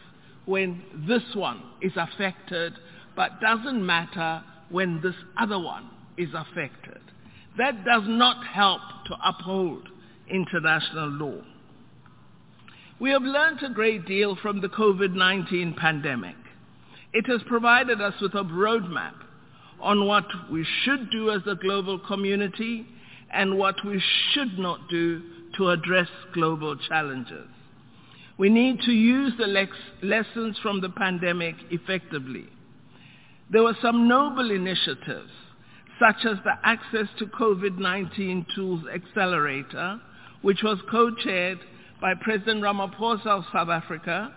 when 0.45 0.81
this 1.07 1.23
one 1.33 1.61
is 1.81 1.93
affected, 1.95 2.73
but 3.15 3.41
doesn't 3.41 3.85
matter 3.85 4.43
when 4.69 5.01
this 5.01 5.15
other 5.37 5.59
one 5.59 5.89
is 6.17 6.29
affected. 6.33 7.01
That 7.57 7.83
does 7.83 8.03
not 8.05 8.45
help 8.45 8.81
to 9.07 9.15
uphold 9.23 9.89
international 10.29 11.09
law. 11.09 11.41
We 12.99 13.11
have 13.11 13.23
learned 13.23 13.63
a 13.63 13.69
great 13.73 14.05
deal 14.05 14.35
from 14.35 14.61
the 14.61 14.69
COVID-19 14.69 15.77
pandemic. 15.77 16.35
It 17.13 17.25
has 17.27 17.41
provided 17.47 18.01
us 18.01 18.13
with 18.21 18.35
a 18.35 18.43
roadmap 18.43 19.15
on 19.79 20.05
what 20.05 20.25
we 20.51 20.65
should 20.83 21.09
do 21.09 21.31
as 21.31 21.41
a 21.47 21.55
global 21.55 21.97
community 21.97 22.85
and 23.31 23.57
what 23.57 23.75
we 23.85 24.01
should 24.31 24.59
not 24.59 24.89
do 24.89 25.21
to 25.59 25.69
address 25.69 26.07
global 26.33 26.77
challenges. 26.87 27.47
We 28.37 28.49
need 28.49 28.79
to 28.83 28.93
use 28.93 29.33
the 29.37 29.45
lex- 29.45 29.75
lessons 30.01 30.57
from 30.63 30.79
the 30.79 30.89
pandemic 30.89 31.55
effectively. 31.69 32.45
There 33.51 33.63
were 33.63 33.75
some 33.81 34.07
noble 34.07 34.51
initiatives, 34.51 35.29
such 35.99 36.25
as 36.25 36.37
the 36.45 36.53
Access 36.63 37.07
to 37.17 37.25
COVID-19 37.25 38.45
Tools 38.55 38.85
Accelerator, 38.93 39.99
which 40.43 40.63
was 40.63 40.79
co-chaired 40.89 41.59
by 41.99 42.13
President 42.21 42.63
Ramaphosa 42.63 43.27
of 43.27 43.43
South 43.51 43.67
Africa, 43.67 44.33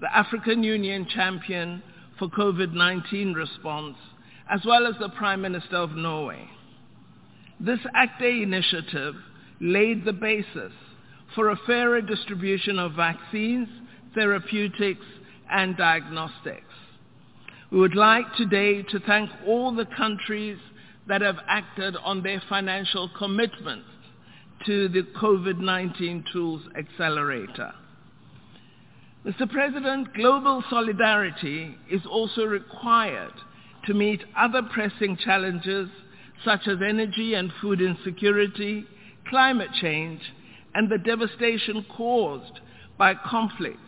the 0.00 0.12
African 0.12 0.64
Union 0.64 1.06
champion 1.14 1.84
for 2.18 2.28
COVID-19 2.28 3.36
response, 3.36 3.96
as 4.50 4.62
well 4.66 4.88
as 4.88 4.96
the 4.98 5.10
Prime 5.10 5.40
Minister 5.40 5.76
of 5.76 5.92
Norway. 5.92 6.48
This 7.60 7.78
ACT 7.94 8.20
A 8.22 8.42
initiative 8.42 9.14
laid 9.60 10.04
the 10.04 10.12
basis 10.12 10.72
for 11.34 11.50
a 11.50 11.56
fairer 11.66 12.00
distribution 12.00 12.78
of 12.78 12.92
vaccines, 12.92 13.68
therapeutics, 14.14 15.06
and 15.50 15.76
diagnostics. 15.76 16.64
We 17.70 17.80
would 17.80 17.96
like 17.96 18.26
today 18.36 18.82
to 18.82 19.00
thank 19.00 19.30
all 19.46 19.74
the 19.74 19.86
countries, 19.86 20.58
that 21.06 21.20
have 21.20 21.36
acted 21.46 21.96
on 22.02 22.22
their 22.22 22.42
financial 22.48 23.10
commitments 23.16 23.88
to 24.66 24.88
the 24.88 25.02
COVID-19 25.20 26.24
Tools 26.32 26.62
Accelerator. 26.76 27.72
Mr. 29.24 29.50
President, 29.50 30.12
global 30.14 30.62
solidarity 30.70 31.76
is 31.90 32.02
also 32.06 32.44
required 32.44 33.32
to 33.86 33.94
meet 33.94 34.22
other 34.36 34.62
pressing 34.62 35.16
challenges 35.16 35.88
such 36.44 36.66
as 36.66 36.78
energy 36.86 37.34
and 37.34 37.52
food 37.60 37.80
insecurity, 37.80 38.86
climate 39.34 39.70
change, 39.80 40.20
and 40.76 40.88
the 40.88 40.96
devastation 40.96 41.84
caused 41.96 42.60
by 42.96 43.12
conflicts, 43.14 43.80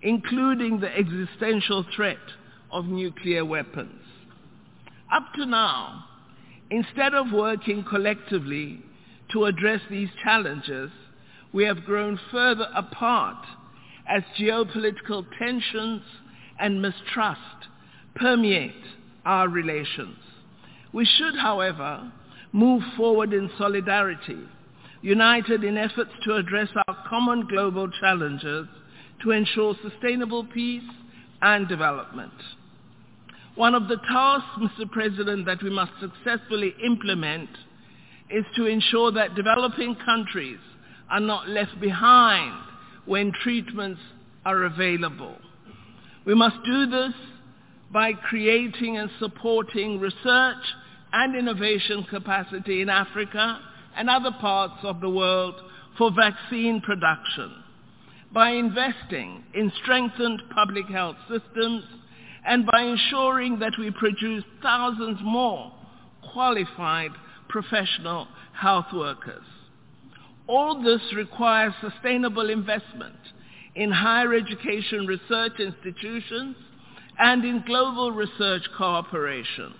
including 0.00 0.80
the 0.80 0.88
existential 0.96 1.84
threat 1.94 2.16
of 2.72 2.86
nuclear 2.86 3.44
weapons. 3.44 4.00
Up 5.12 5.24
to 5.34 5.44
now, 5.44 6.06
instead 6.70 7.12
of 7.12 7.30
working 7.30 7.84
collectively 7.84 8.82
to 9.30 9.44
address 9.44 9.82
these 9.90 10.08
challenges, 10.24 10.90
we 11.52 11.64
have 11.64 11.84
grown 11.84 12.18
further 12.30 12.68
apart 12.74 13.44
as 14.08 14.22
geopolitical 14.40 15.22
tensions 15.38 16.00
and 16.58 16.80
mistrust 16.80 17.68
permeate 18.14 18.72
our 19.26 19.50
relations. 19.50 20.16
We 20.94 21.04
should, 21.04 21.36
however, 21.36 22.10
move 22.52 22.82
forward 22.96 23.34
in 23.34 23.50
solidarity, 23.58 24.38
united 25.02 25.64
in 25.64 25.76
efforts 25.76 26.10
to 26.24 26.36
address 26.36 26.68
our 26.86 26.96
common 27.08 27.46
global 27.46 27.88
challenges 28.00 28.66
to 29.22 29.30
ensure 29.30 29.74
sustainable 29.82 30.44
peace 30.44 30.82
and 31.42 31.68
development. 31.68 32.32
One 33.54 33.74
of 33.74 33.88
the 33.88 33.96
tasks, 33.96 34.50
Mr. 34.58 34.90
President, 34.90 35.46
that 35.46 35.62
we 35.62 35.70
must 35.70 35.92
successfully 36.00 36.74
implement 36.84 37.50
is 38.30 38.44
to 38.56 38.66
ensure 38.66 39.10
that 39.12 39.34
developing 39.34 39.96
countries 40.04 40.58
are 41.10 41.20
not 41.20 41.48
left 41.48 41.80
behind 41.80 42.54
when 43.06 43.32
treatments 43.42 44.00
are 44.44 44.64
available. 44.64 45.36
We 46.24 46.34
must 46.34 46.56
do 46.64 46.86
this 46.86 47.14
by 47.90 48.12
creating 48.12 48.98
and 48.98 49.10
supporting 49.18 49.98
research 49.98 50.62
and 51.12 51.34
innovation 51.34 52.04
capacity 52.10 52.82
in 52.82 52.90
Africa 52.90 53.60
and 53.98 54.08
other 54.08 54.30
parts 54.40 54.78
of 54.84 55.00
the 55.00 55.10
world 55.10 55.56
for 55.98 56.12
vaccine 56.12 56.80
production, 56.80 57.52
by 58.32 58.50
investing 58.50 59.42
in 59.54 59.72
strengthened 59.82 60.40
public 60.54 60.86
health 60.86 61.16
systems, 61.28 61.82
and 62.46 62.64
by 62.64 62.82
ensuring 62.82 63.58
that 63.58 63.72
we 63.78 63.90
produce 63.90 64.44
thousands 64.62 65.18
more 65.22 65.72
qualified 66.32 67.10
professional 67.48 68.28
health 68.52 68.86
workers. 68.94 69.44
All 70.46 70.82
this 70.82 71.00
requires 71.14 71.74
sustainable 71.80 72.48
investment 72.48 73.16
in 73.74 73.90
higher 73.90 74.32
education 74.32 75.06
research 75.06 75.58
institutions 75.58 76.56
and 77.18 77.44
in 77.44 77.64
global 77.66 78.12
research 78.12 78.62
cooperation. 78.76 79.74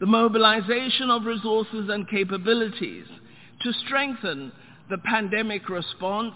The 0.00 0.06
mobilization 0.06 1.10
of 1.10 1.24
resources 1.24 1.88
and 1.88 2.08
capabilities 2.08 3.06
to 3.62 3.72
strengthen 3.72 4.52
the 4.88 4.98
pandemic 4.98 5.68
response 5.68 6.34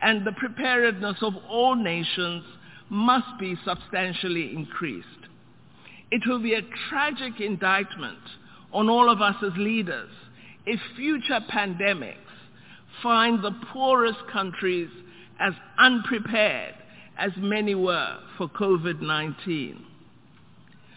and 0.00 0.24
the 0.24 0.32
preparedness 0.32 1.16
of 1.22 1.34
all 1.48 1.74
nations 1.74 2.44
must 2.88 3.38
be 3.40 3.56
substantially 3.64 4.54
increased. 4.54 5.08
It 6.10 6.22
will 6.26 6.40
be 6.40 6.54
a 6.54 6.62
tragic 6.88 7.40
indictment 7.40 8.18
on 8.72 8.88
all 8.88 9.10
of 9.10 9.20
us 9.20 9.36
as 9.42 9.52
leaders 9.56 10.10
if 10.66 10.80
future 10.96 11.40
pandemics 11.52 12.16
find 13.02 13.42
the 13.42 13.54
poorest 13.72 14.18
countries 14.32 14.88
as 15.40 15.52
unprepared 15.78 16.74
as 17.18 17.32
many 17.36 17.74
were 17.74 18.18
for 18.38 18.48
COVID-19. 18.48 19.80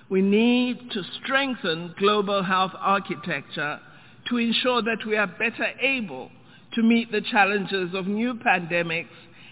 We 0.10 0.22
need 0.22 0.92
to 0.92 1.04
strengthen 1.22 1.94
global 2.00 2.42
health 2.42 2.72
architecture 2.78 3.80
to 4.30 4.38
ensure 4.38 4.82
that 4.82 5.06
we 5.06 5.18
are 5.18 5.28
better 5.28 5.68
able 5.82 6.32
to 6.74 6.84
meet 6.84 7.12
the 7.12 7.22
challenges 7.22 7.94
of 7.94 8.08
new 8.08 8.36
pandemics 8.36 9.08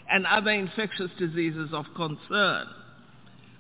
and 0.10 0.26
other 0.26 0.52
infectious 0.52 1.12
diseases 1.18 1.70
of 1.74 1.86
concern. 1.96 2.68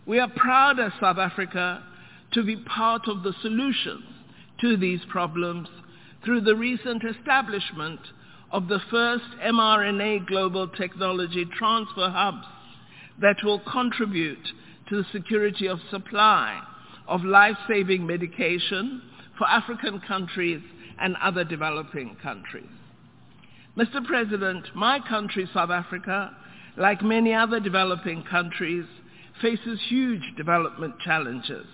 We 0.06 0.20
are 0.20 0.30
proud 0.30 0.80
as 0.80 0.92
South 1.02 1.18
Africa 1.18 1.84
to 2.34 2.44
be 2.44 2.58
part 2.58 3.08
of 3.08 3.24
the 3.24 3.34
solutions 3.42 4.04
to 4.62 4.78
these 4.78 5.02
problems 5.10 5.68
through 6.24 6.42
the 6.42 6.56
recent 6.56 7.04
establishment 7.04 8.00
of 8.52 8.68
the 8.68 8.80
first 8.90 9.26
mRNA 9.44 10.28
global 10.28 10.68
technology 10.68 11.46
transfer 11.58 12.10
hubs 12.10 12.46
that 13.20 13.38
will 13.44 13.60
contribute 13.60 14.48
to 14.88 14.98
the 14.98 15.06
security 15.12 15.68
of 15.68 15.80
supply 15.90 16.62
of 17.08 17.24
life-saving 17.24 18.06
medication 18.06 19.02
for 19.38 19.48
African 19.48 20.02
countries 20.08 20.62
and 21.00 21.16
other 21.22 21.44
developing 21.44 22.16
countries. 22.22 22.70
Mr. 23.78 24.04
President, 24.06 24.66
my 24.74 25.00
country, 25.08 25.50
South 25.54 25.70
Africa, 25.70 26.36
like 26.78 27.02
many 27.02 27.34
other 27.34 27.60
developing 27.60 28.24
countries, 28.24 28.86
faces 29.42 29.80
huge 29.90 30.24
development 30.38 30.96
challenges, 31.04 31.66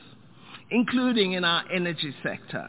including 0.72 1.34
in 1.34 1.44
our 1.44 1.64
energy 1.72 2.14
sector. 2.24 2.68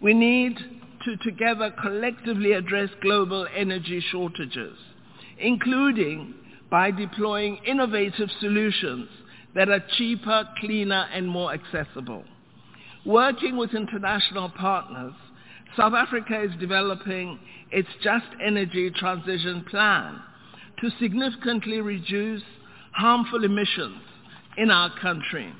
We 0.00 0.14
need 0.14 0.56
to 1.04 1.16
together 1.18 1.74
collectively 1.82 2.52
address 2.52 2.90
global 3.02 3.46
energy 3.54 4.02
shortages, 4.10 4.78
including 5.38 6.34
by 6.70 6.90
deploying 6.90 7.58
innovative 7.66 8.28
solutions 8.40 9.08
that 9.54 9.68
are 9.68 9.82
cheaper, 9.96 10.48
cleaner, 10.60 11.06
and 11.12 11.28
more 11.28 11.52
accessible. 11.52 12.24
Working 13.04 13.56
with 13.56 13.74
international 13.74 14.48
partners, 14.50 15.14
South 15.76 15.94
Africa 15.94 16.42
is 16.42 16.50
developing 16.58 17.38
its 17.70 17.88
Just 18.02 18.26
Energy 18.44 18.90
Transition 18.90 19.64
Plan 19.70 20.20
to 20.80 20.90
significantly 21.00 21.80
reduce 21.80 22.42
harmful 22.92 23.44
emissions 23.44 24.00
in 24.56 24.70
our 24.70 24.90
country. 25.00 25.52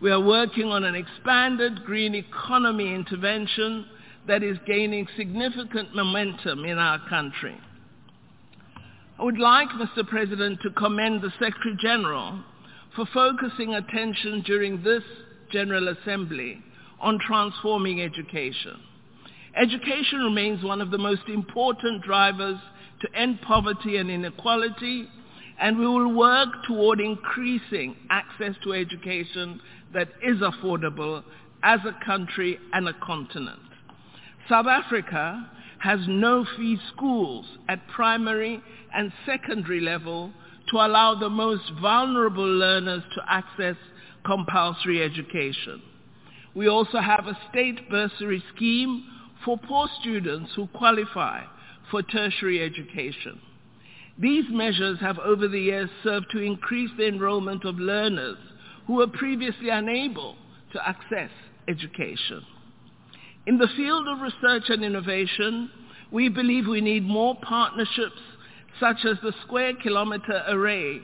We 0.00 0.10
are 0.10 0.20
working 0.20 0.66
on 0.66 0.84
an 0.84 0.94
expanded 0.94 1.84
green 1.84 2.14
economy 2.14 2.94
intervention 2.94 3.86
that 4.26 4.42
is 4.42 4.58
gaining 4.66 5.08
significant 5.16 5.94
momentum 5.94 6.64
in 6.64 6.78
our 6.78 7.00
country. 7.08 7.56
I 9.18 9.24
would 9.24 9.38
like, 9.38 9.68
Mr. 9.70 10.06
President, 10.06 10.60
to 10.62 10.70
commend 10.70 11.22
the 11.22 11.30
Secretary 11.40 11.76
General 11.80 12.44
for 12.98 13.06
focusing 13.14 13.76
attention 13.76 14.42
during 14.44 14.82
this 14.82 15.04
General 15.52 15.86
Assembly 15.86 16.60
on 16.98 17.20
transforming 17.20 18.02
education. 18.02 18.74
Education 19.54 20.18
remains 20.18 20.64
one 20.64 20.80
of 20.80 20.90
the 20.90 20.98
most 20.98 21.22
important 21.28 22.02
drivers 22.02 22.56
to 23.00 23.16
end 23.16 23.40
poverty 23.42 23.98
and 23.98 24.10
inequality, 24.10 25.06
and 25.60 25.78
we 25.78 25.86
will 25.86 26.12
work 26.12 26.48
toward 26.66 26.98
increasing 26.98 27.94
access 28.10 28.56
to 28.64 28.72
education 28.72 29.60
that 29.94 30.08
is 30.20 30.38
affordable 30.38 31.22
as 31.62 31.78
a 31.86 32.04
country 32.04 32.58
and 32.72 32.88
a 32.88 32.94
continent. 32.94 33.60
South 34.48 34.66
Africa 34.66 35.48
has 35.78 36.00
no-fee 36.08 36.78
schools 36.92 37.46
at 37.68 37.78
primary 37.94 38.60
and 38.92 39.12
secondary 39.24 39.80
level 39.80 40.32
to 40.70 40.76
allow 40.76 41.14
the 41.14 41.30
most 41.30 41.64
vulnerable 41.80 42.46
learners 42.46 43.02
to 43.14 43.22
access 43.28 43.76
compulsory 44.24 45.02
education. 45.02 45.82
We 46.54 46.68
also 46.68 46.98
have 46.98 47.26
a 47.26 47.38
state 47.50 47.88
bursary 47.88 48.42
scheme 48.54 49.04
for 49.44 49.58
poor 49.58 49.88
students 50.00 50.52
who 50.56 50.66
qualify 50.68 51.42
for 51.90 52.02
tertiary 52.02 52.62
education. 52.62 53.40
These 54.18 54.46
measures 54.50 54.98
have 55.00 55.18
over 55.18 55.46
the 55.46 55.60
years 55.60 55.88
served 56.02 56.26
to 56.32 56.40
increase 56.40 56.90
the 56.98 57.06
enrollment 57.06 57.64
of 57.64 57.78
learners 57.78 58.38
who 58.86 58.94
were 58.94 59.06
previously 59.06 59.68
unable 59.70 60.34
to 60.72 60.88
access 60.88 61.30
education. 61.68 62.44
In 63.46 63.58
the 63.58 63.68
field 63.76 64.08
of 64.08 64.20
research 64.20 64.64
and 64.68 64.84
innovation, 64.84 65.70
we 66.10 66.28
believe 66.28 66.66
we 66.66 66.80
need 66.80 67.04
more 67.04 67.36
partnerships 67.40 68.20
such 68.80 69.04
as 69.04 69.16
the 69.22 69.32
Square 69.44 69.74
Kilometre 69.82 70.44
Array 70.48 71.00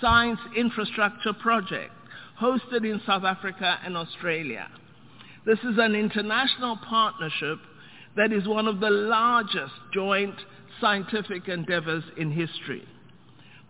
Science 0.00 0.40
Infrastructure 0.56 1.32
Project 1.32 1.92
hosted 2.40 2.84
in 2.84 3.00
South 3.06 3.24
Africa 3.24 3.78
and 3.84 3.96
Australia. 3.96 4.68
This 5.44 5.58
is 5.60 5.76
an 5.78 5.94
international 5.94 6.78
partnership 6.88 7.58
that 8.16 8.32
is 8.32 8.46
one 8.46 8.66
of 8.66 8.80
the 8.80 8.90
largest 8.90 9.72
joint 9.92 10.34
scientific 10.80 11.48
endeavors 11.48 12.04
in 12.16 12.30
history. 12.30 12.86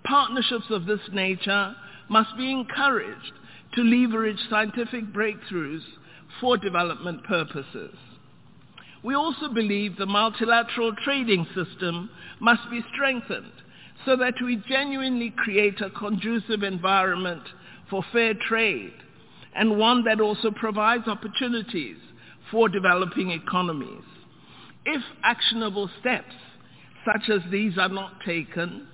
Partnerships 0.05 0.67
of 0.71 0.87
this 0.87 1.01
nature 1.13 1.75
must 2.09 2.37
be 2.37 2.51
encouraged 2.51 3.33
to 3.75 3.83
leverage 3.83 4.39
scientific 4.49 5.05
breakthroughs 5.13 5.83
for 6.41 6.57
development 6.57 7.25
purposes. 7.25 7.95
We 9.09 9.15
also 9.15 9.49
believe 9.49 9.97
the 9.97 10.05
multilateral 10.05 10.93
trading 11.03 11.47
system 11.55 12.11
must 12.41 12.71
be 12.71 12.85
strengthened 12.93 13.55
so 14.05 14.17
that 14.17 14.35
we 14.45 14.63
genuinely 14.69 15.31
create 15.35 15.81
a 15.81 15.89
conducive 15.89 16.63
environment 16.63 17.43
for 17.89 18.05
fair 18.13 18.35
trade 18.35 18.93
and 19.55 19.79
one 19.79 20.05
that 20.05 20.21
also 20.21 20.51
provides 20.51 21.09
opportunities 21.09 21.97
for 22.51 22.69
developing 22.69 23.31
economies. 23.31 24.05
If 24.85 25.03
actionable 25.23 25.89
steps 26.01 26.35
such 27.11 27.31
as 27.31 27.41
these 27.51 27.79
are 27.79 27.89
not 27.89 28.13
taken, 28.27 28.89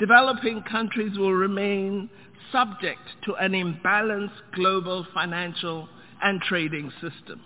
developing 0.00 0.64
countries 0.64 1.16
will 1.16 1.34
remain 1.34 2.10
subject 2.50 3.02
to 3.26 3.36
an 3.36 3.52
imbalanced 3.52 4.50
global 4.52 5.06
financial 5.14 5.88
and 6.20 6.40
trading 6.40 6.90
system. 7.00 7.40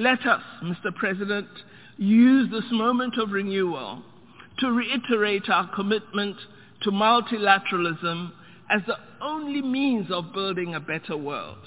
Let 0.00 0.24
us, 0.24 0.40
Mr. 0.64 0.94
President, 0.94 1.46
use 1.98 2.50
this 2.50 2.64
moment 2.72 3.18
of 3.18 3.32
renewal 3.32 4.02
to 4.60 4.72
reiterate 4.72 5.50
our 5.50 5.68
commitment 5.74 6.36
to 6.84 6.90
multilateralism 6.90 8.32
as 8.70 8.80
the 8.86 8.96
only 9.20 9.60
means 9.60 10.10
of 10.10 10.32
building 10.32 10.74
a 10.74 10.80
better 10.80 11.18
world. 11.18 11.58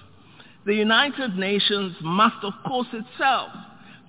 The 0.65 0.73
United 0.73 1.37
Nations 1.37 1.95
must, 2.01 2.43
of 2.43 2.53
course, 2.65 2.87
itself 2.91 3.51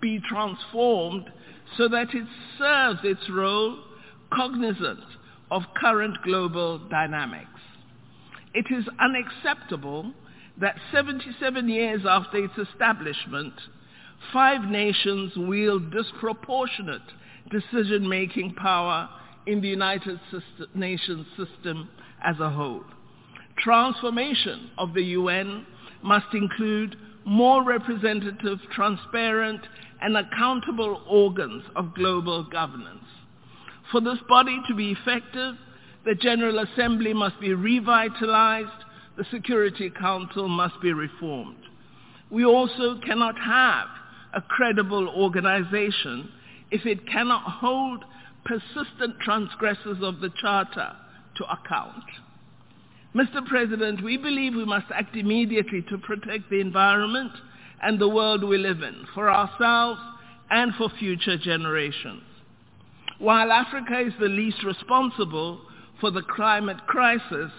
be 0.01 0.23
transformed 0.27 1.31
so 1.77 1.87
that 1.89 2.15
it 2.15 2.27
serves 2.57 3.01
its 3.05 3.29
role 3.29 3.77
cognizant 4.33 5.05
of 5.51 5.65
current 5.77 6.17
global 6.25 6.79
dynamics. 6.79 7.61
It 8.55 8.69
is 8.71 8.87
unacceptable 8.99 10.15
that 10.63 10.77
77 10.93 11.69
years 11.69 12.07
after 12.09 12.43
its 12.43 12.57
establishment, 12.57 13.53
five 14.33 14.63
nations 14.71 15.37
wield 15.37 15.93
disproportionate 15.93 17.03
decision-making 17.51 18.55
power 18.55 19.09
in 19.47 19.61
the 19.61 19.69
United 19.69 20.19
Nations 20.75 21.27
system 21.37 21.89
as 22.25 22.39
a 22.41 22.51
whole. 22.51 22.85
Transformation 23.59 24.71
of 24.79 24.95
the 24.95 25.03
UN 25.03 25.67
must 26.03 26.27
include 26.33 26.97
more 27.25 27.65
representative, 27.65 28.59
transparent, 28.73 29.61
and 30.01 30.17
accountable 30.17 31.03
organs 31.09 31.63
of 31.77 31.95
global 31.95 32.45
governance. 32.45 33.05
For 33.91 34.01
this 34.01 34.19
body 34.29 34.61
to 34.69 34.75
be 34.75 34.93
effective, 34.93 35.55
the 36.05 36.15
General 36.15 36.59
Assembly 36.59 37.15
must 37.15 37.41
be 37.41 37.55
revitalized, 37.55 38.85
the 39.17 39.25
Security 39.31 39.91
Council 39.91 40.49
must 40.49 40.81
be 40.83 40.93
reformed. 40.93 41.57
We 42.31 42.45
also 42.45 42.99
cannot 43.07 43.39
have 43.39 43.87
a 44.35 44.43
credible 44.43 45.09
organization 45.09 46.31
if 46.71 46.85
it 46.87 47.09
cannot 47.09 47.43
hold 47.43 48.05
persistent 48.45 49.19
transgressors 49.21 49.99
of 50.03 50.21
the 50.21 50.31
Charter 50.41 50.93
to 51.37 51.45
account. 51.45 52.05
Mr. 53.15 53.47
President, 53.47 54.03
we 54.03 54.17
believe 54.17 54.55
we 54.55 54.65
must 54.65 54.87
act 54.93 55.17
immediately 55.17 55.83
to 55.83 55.99
protect 55.99 56.51
the 56.51 56.61
environment 56.61 57.33
and 57.81 57.99
the 57.99 58.09
world 58.09 58.43
we 58.43 58.59
live 58.59 58.83
in 58.83 59.07
for 59.15 59.31
ourselves 59.31 60.01
and 60.51 60.75
for 60.75 60.91
future 60.99 61.39
generations. 61.39 62.23
While 63.19 63.53
Africa 63.53 64.01
is 64.01 64.13
the 64.19 64.27
least 64.27 64.65
responsible 64.65 65.61
for 66.01 66.11
the 66.11 66.23
climate 66.23 66.87
crisis, 66.87 67.53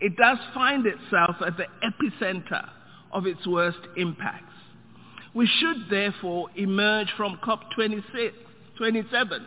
it 0.00 0.16
does 0.16 0.38
find 0.52 0.84
itself 0.86 1.36
at 1.46 1.56
the 1.56 1.66
epicenter 1.82 2.68
of 3.12 3.26
its 3.26 3.46
worst 3.46 3.78
impacts. 3.96 4.47
We 5.34 5.46
should 5.46 5.90
therefore 5.90 6.48
emerge 6.56 7.12
from 7.16 7.38
COP26 7.44 8.32
27 8.76 9.46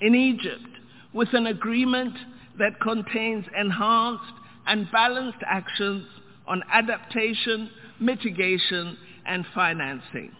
in 0.00 0.14
Egypt 0.14 0.66
with 1.12 1.28
an 1.32 1.46
agreement 1.46 2.14
that 2.58 2.80
contains 2.80 3.44
enhanced 3.58 4.32
and 4.66 4.90
balanced 4.90 5.38
actions 5.46 6.06
on 6.46 6.62
adaptation, 6.72 7.70
mitigation, 8.00 8.96
and 9.24 9.46
financing. 9.54 10.32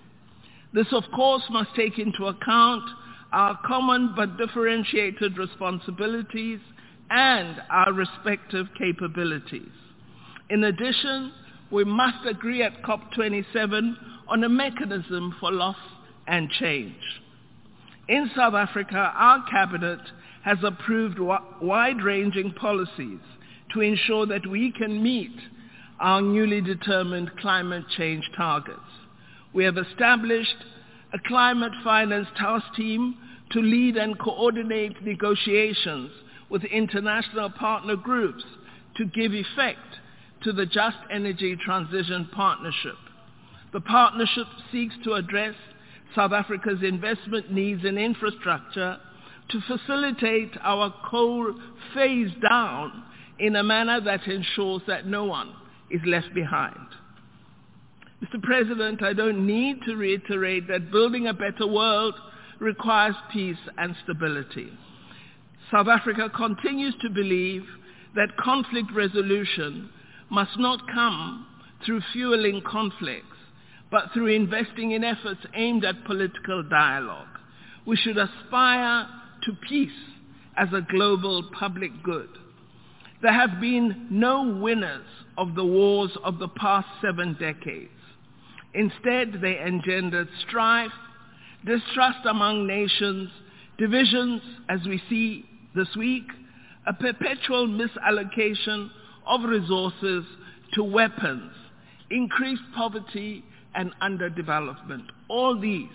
This, 0.72 0.88
of 0.92 1.04
course, 1.14 1.42
must 1.50 1.74
take 1.76 1.98
into 1.98 2.26
account 2.26 2.82
our 3.32 3.58
common 3.64 4.12
but 4.16 4.36
differentiated 4.36 5.38
responsibilities 5.38 6.60
and 7.10 7.62
our 7.70 7.92
respective 7.92 8.66
capabilities. 8.76 9.70
In 10.50 10.64
addition, 10.64 11.32
we 11.70 11.84
must 11.84 12.26
agree 12.26 12.62
at 12.62 12.82
COP27 12.82 13.94
on 14.32 14.42
a 14.44 14.48
mechanism 14.48 15.36
for 15.38 15.52
loss 15.52 15.76
and 16.26 16.48
change. 16.48 16.96
In 18.08 18.30
South 18.34 18.54
Africa, 18.54 19.12
our 19.14 19.44
cabinet 19.50 20.00
has 20.42 20.56
approved 20.64 21.18
wide-ranging 21.18 22.54
policies 22.54 23.20
to 23.74 23.82
ensure 23.82 24.24
that 24.24 24.46
we 24.46 24.72
can 24.72 25.02
meet 25.02 25.36
our 26.00 26.22
newly 26.22 26.62
determined 26.62 27.30
climate 27.40 27.84
change 27.98 28.24
targets. 28.34 28.80
We 29.52 29.64
have 29.64 29.76
established 29.76 30.56
a 31.12 31.18
climate 31.28 31.72
finance 31.84 32.28
task 32.38 32.64
team 32.74 33.18
to 33.50 33.60
lead 33.60 33.98
and 33.98 34.18
coordinate 34.18 35.04
negotiations 35.04 36.10
with 36.48 36.64
international 36.64 37.50
partner 37.50 37.96
groups 37.96 38.44
to 38.96 39.04
give 39.04 39.34
effect 39.34 40.00
to 40.44 40.52
the 40.52 40.64
Just 40.64 40.96
Energy 41.10 41.54
Transition 41.62 42.30
Partnership. 42.32 42.96
The 43.72 43.80
partnership 43.80 44.46
seeks 44.70 44.94
to 45.04 45.14
address 45.14 45.54
South 46.14 46.32
Africa's 46.32 46.82
investment 46.82 47.50
needs 47.50 47.84
in 47.84 47.96
infrastructure 47.96 48.98
to 49.48 49.60
facilitate 49.66 50.52
our 50.62 50.94
coal 51.10 51.54
phase 51.94 52.30
down 52.48 53.04
in 53.38 53.56
a 53.56 53.62
manner 53.62 54.00
that 54.00 54.26
ensures 54.26 54.82
that 54.86 55.06
no 55.06 55.24
one 55.24 55.52
is 55.90 56.00
left 56.06 56.34
behind. 56.34 56.76
Mr. 58.22 58.40
President, 58.42 59.02
I 59.02 59.14
don't 59.14 59.46
need 59.46 59.80
to 59.86 59.96
reiterate 59.96 60.68
that 60.68 60.92
building 60.92 61.26
a 61.26 61.34
better 61.34 61.66
world 61.66 62.14
requires 62.60 63.16
peace 63.32 63.56
and 63.78 63.96
stability. 64.04 64.70
South 65.72 65.88
Africa 65.88 66.30
continues 66.34 66.94
to 67.02 67.10
believe 67.10 67.64
that 68.14 68.36
conflict 68.36 68.92
resolution 68.94 69.90
must 70.30 70.58
not 70.58 70.80
come 70.92 71.46
through 71.84 72.00
fueling 72.12 72.62
conflicts, 72.64 73.31
but 73.92 74.10
through 74.14 74.28
investing 74.28 74.92
in 74.92 75.04
efforts 75.04 75.42
aimed 75.54 75.84
at 75.84 76.04
political 76.06 76.62
dialogue. 76.64 77.28
We 77.86 77.94
should 77.96 78.16
aspire 78.16 79.06
to 79.44 79.52
peace 79.68 79.90
as 80.56 80.68
a 80.72 80.80
global 80.90 81.50
public 81.58 81.92
good. 82.02 82.30
There 83.20 83.32
have 83.32 83.60
been 83.60 84.08
no 84.10 84.58
winners 84.60 85.06
of 85.36 85.54
the 85.54 85.64
wars 85.64 86.10
of 86.24 86.38
the 86.38 86.48
past 86.48 86.88
seven 87.02 87.36
decades. 87.38 87.90
Instead, 88.74 89.40
they 89.42 89.58
engendered 89.58 90.28
strife, 90.48 90.90
distrust 91.66 92.24
among 92.24 92.66
nations, 92.66 93.28
divisions, 93.78 94.40
as 94.70 94.80
we 94.86 95.02
see 95.10 95.44
this 95.76 95.88
week, 95.96 96.24
a 96.86 96.94
perpetual 96.94 97.68
misallocation 97.68 98.88
of 99.26 99.42
resources 99.44 100.24
to 100.74 100.82
weapons, 100.82 101.52
increased 102.10 102.62
poverty, 102.74 103.44
and 103.74 103.92
underdevelopment. 104.00 105.06
All 105.28 105.58
these 105.58 105.88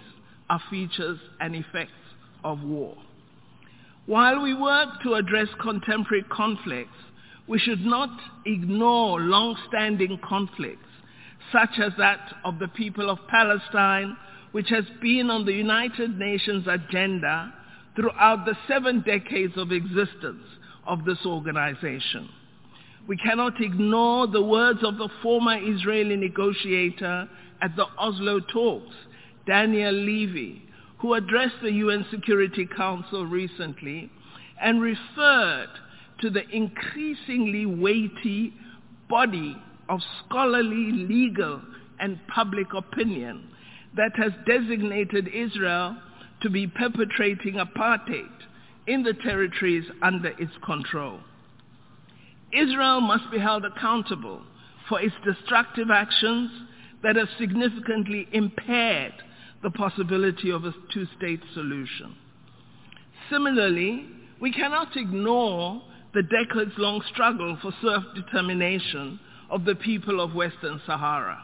are 0.49 0.61
features 0.69 1.19
and 1.39 1.55
effects 1.55 1.91
of 2.43 2.61
war. 2.63 2.95
While 4.05 4.41
we 4.41 4.53
work 4.53 5.01
to 5.03 5.15
address 5.15 5.47
contemporary 5.61 6.23
conflicts, 6.31 6.95
we 7.47 7.59
should 7.59 7.85
not 7.85 8.09
ignore 8.45 9.19
long-standing 9.19 10.19
conflicts, 10.27 10.87
such 11.51 11.79
as 11.81 11.91
that 11.97 12.35
of 12.43 12.59
the 12.59 12.67
people 12.69 13.09
of 13.09 13.19
Palestine, 13.29 14.15
which 14.51 14.69
has 14.69 14.85
been 15.01 15.29
on 15.29 15.45
the 15.45 15.53
United 15.53 16.17
Nations 16.17 16.65
agenda 16.67 17.53
throughout 17.95 18.45
the 18.45 18.55
seven 18.67 19.01
decades 19.01 19.53
of 19.57 19.71
existence 19.71 20.43
of 20.85 21.03
this 21.03 21.19
organization. 21.25 22.29
We 23.07 23.17
cannot 23.17 23.61
ignore 23.61 24.27
the 24.27 24.41
words 24.41 24.79
of 24.83 24.97
the 24.97 25.09
former 25.21 25.57
Israeli 25.57 26.15
negotiator 26.17 27.27
at 27.61 27.75
the 27.75 27.85
Oslo 27.97 28.39
talks, 28.39 28.95
Daniel 29.45 29.93
Levy, 29.93 30.63
who 30.99 31.13
addressed 31.13 31.55
the 31.61 31.71
UN 31.71 32.05
Security 32.11 32.65
Council 32.65 33.25
recently 33.25 34.09
and 34.61 34.81
referred 34.81 35.69
to 36.19 36.29
the 36.29 36.47
increasingly 36.49 37.65
weighty 37.65 38.53
body 39.09 39.55
of 39.89 39.99
scholarly, 40.25 40.91
legal, 40.91 41.61
and 41.99 42.19
public 42.27 42.73
opinion 42.73 43.49
that 43.95 44.11
has 44.15 44.31
designated 44.45 45.27
Israel 45.33 45.97
to 46.41 46.49
be 46.49 46.67
perpetrating 46.67 47.55
apartheid 47.55 48.29
in 48.85 49.03
the 49.03 49.13
territories 49.13 49.85
under 50.01 50.29
its 50.39 50.51
control. 50.65 51.19
Israel 52.53 53.01
must 53.01 53.29
be 53.31 53.39
held 53.39 53.65
accountable 53.65 54.41
for 54.87 55.01
its 55.01 55.15
destructive 55.25 55.89
actions 55.91 56.49
that 57.03 57.15
have 57.15 57.27
significantly 57.39 58.27
impaired 58.31 59.13
the 59.63 59.71
possibility 59.71 60.51
of 60.51 60.65
a 60.65 60.73
two-state 60.93 61.41
solution. 61.53 62.15
Similarly, 63.29 64.05
we 64.39 64.51
cannot 64.51 64.95
ignore 64.95 65.81
the 66.13 66.23
decades-long 66.23 67.01
struggle 67.11 67.57
for 67.61 67.71
self-determination 67.81 69.19
of 69.49 69.65
the 69.65 69.75
people 69.75 70.19
of 70.19 70.33
Western 70.33 70.81
Sahara. 70.85 71.43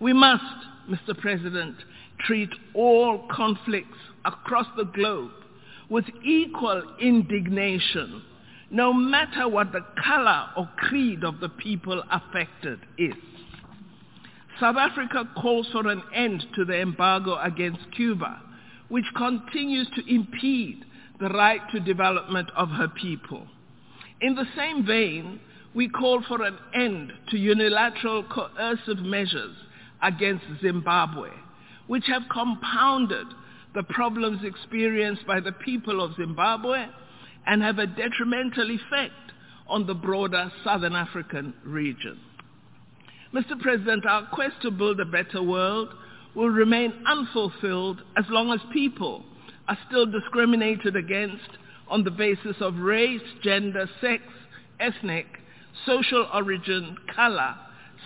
We 0.00 0.12
must, 0.12 0.42
Mr. 0.88 1.16
President, 1.18 1.76
treat 2.20 2.50
all 2.74 3.26
conflicts 3.30 3.98
across 4.24 4.66
the 4.76 4.84
globe 4.84 5.30
with 5.88 6.04
equal 6.24 6.82
indignation, 7.00 8.22
no 8.70 8.92
matter 8.92 9.48
what 9.48 9.72
the 9.72 9.84
color 10.02 10.46
or 10.56 10.68
creed 10.76 11.24
of 11.24 11.40
the 11.40 11.48
people 11.48 12.02
affected 12.10 12.80
is. 12.98 13.14
South 14.60 14.76
Africa 14.76 15.28
calls 15.40 15.66
for 15.72 15.88
an 15.88 16.02
end 16.14 16.44
to 16.54 16.64
the 16.64 16.80
embargo 16.80 17.38
against 17.42 17.80
Cuba, 17.96 18.40
which 18.88 19.04
continues 19.16 19.88
to 19.96 20.14
impede 20.14 20.84
the 21.18 21.28
right 21.28 21.60
to 21.72 21.80
development 21.80 22.50
of 22.56 22.68
her 22.70 22.88
people. 22.88 23.46
In 24.20 24.34
the 24.34 24.46
same 24.56 24.86
vein, 24.86 25.40
we 25.74 25.88
call 25.88 26.22
for 26.28 26.42
an 26.42 26.56
end 26.72 27.12
to 27.30 27.36
unilateral 27.36 28.24
coercive 28.24 28.98
measures 28.98 29.56
against 30.02 30.44
Zimbabwe, 30.60 31.30
which 31.88 32.04
have 32.06 32.22
compounded 32.30 33.26
the 33.74 33.82
problems 33.82 34.44
experienced 34.44 35.26
by 35.26 35.40
the 35.40 35.52
people 35.52 36.00
of 36.00 36.14
Zimbabwe 36.14 36.86
and 37.46 37.60
have 37.60 37.78
a 37.78 37.86
detrimental 37.86 38.70
effect 38.70 39.32
on 39.66 39.86
the 39.86 39.94
broader 39.94 40.52
Southern 40.62 40.94
African 40.94 41.54
region. 41.64 42.18
Mr. 43.34 43.58
President, 43.60 44.06
our 44.06 44.24
quest 44.26 44.54
to 44.62 44.70
build 44.70 45.00
a 45.00 45.04
better 45.04 45.42
world 45.42 45.88
will 46.36 46.50
remain 46.50 46.92
unfulfilled 47.04 48.00
as 48.16 48.24
long 48.30 48.52
as 48.52 48.60
people 48.72 49.24
are 49.66 49.76
still 49.88 50.06
discriminated 50.06 50.94
against 50.94 51.58
on 51.88 52.04
the 52.04 52.12
basis 52.12 52.54
of 52.60 52.76
race, 52.76 53.20
gender, 53.42 53.90
sex, 54.00 54.22
ethnic, 54.78 55.26
social 55.84 56.28
origin, 56.32 56.96
color, 57.12 57.56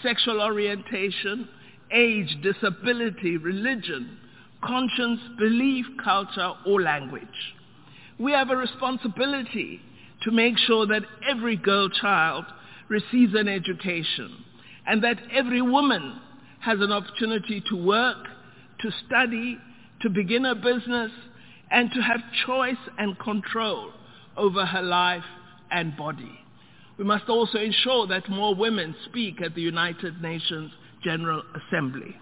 sexual 0.03 0.41
orientation, 0.41 1.47
age, 1.93 2.35
disability, 2.43 3.37
religion, 3.37 4.17
conscience, 4.65 5.21
belief, 5.39 5.85
culture, 6.03 6.55
or 6.65 6.81
language. 6.81 7.55
We 8.19 8.33
have 8.33 8.49
a 8.49 8.57
responsibility 8.57 9.83
to 10.23 10.31
make 10.31 10.57
sure 10.57 10.87
that 10.87 11.03
every 11.29 11.57
girl 11.57 11.91
child 11.91 12.47
receives 12.89 13.35
an 13.35 13.47
education 13.47 14.47
and 14.89 15.05
that 15.05 15.19
every 15.33 15.63
woman 15.63 16.19
has 16.61 16.81
an 16.81 16.91
opportunity 16.91 17.63
to 17.69 17.77
work, 17.77 18.27
to 18.81 18.91
study, 19.07 19.59
to 20.01 20.09
begin 20.09 20.47
a 20.47 20.55
business, 20.55 21.13
and 21.71 21.93
to 21.93 22.01
have 22.01 22.21
choice 22.47 22.77
and 22.97 23.19
control 23.19 23.93
over 24.37 24.65
her 24.65 24.83
life 24.83 25.25
and 25.71 25.97
body. 25.97 26.41
We 26.97 27.05
must 27.05 27.29
also 27.29 27.59
ensure 27.59 28.07
that 28.09 28.29
more 28.31 28.55
women 28.55 28.97
speak 29.05 29.43
at 29.43 29.55
the 29.55 29.61
United 29.61 30.23
Nations 30.23 30.73
General 31.05 31.43
Assembly. 31.55 32.17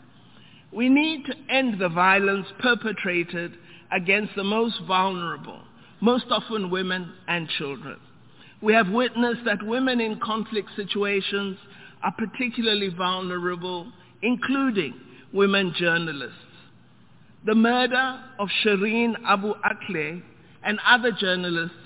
We 0.73 0.89
need 0.89 1.25
to 1.27 1.35
end 1.49 1.81
the 1.81 1.89
violence 1.89 2.47
perpetrated 2.59 3.57
against 3.93 4.35
the 4.35 4.45
most 4.45 4.81
vulnerable, 4.87 5.61
most 6.01 6.27
often 6.31 6.71
women 6.71 7.13
and 7.29 7.49
children. 7.49 7.97
We 8.61 8.75
have 8.75 8.89
witnessed 8.89 9.45
that 9.45 9.63
women 9.63 10.01
in 10.01 10.19
conflict 10.19 10.71
situations 10.75 11.57
are 12.03 12.13
particularly 12.13 12.89
vulnerable, 12.89 13.91
including 14.23 14.95
women 15.33 15.75
journalists. 15.77 16.39
The 17.45 17.55
murder 17.55 18.21
of 18.39 18.49
Shireen 18.65 19.15
Abu 19.25 19.55
Akleh 19.55 20.23
and 20.63 20.79
other 20.87 21.13
journalists 21.13 21.77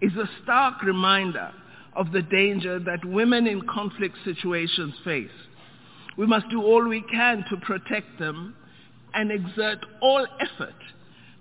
is 0.00 0.12
a 0.16 0.28
stark 0.42 0.82
reminder 0.82 1.52
of 1.94 2.12
the 2.12 2.22
danger 2.22 2.78
that 2.78 3.04
women 3.04 3.46
in 3.46 3.62
conflict 3.62 4.16
situations 4.24 4.94
face. 5.04 5.28
We 6.16 6.26
must 6.26 6.48
do 6.50 6.62
all 6.62 6.88
we 6.88 7.02
can 7.02 7.44
to 7.50 7.56
protect 7.58 8.18
them 8.18 8.54
and 9.14 9.30
exert 9.30 9.84
all 10.00 10.26
effort 10.40 10.74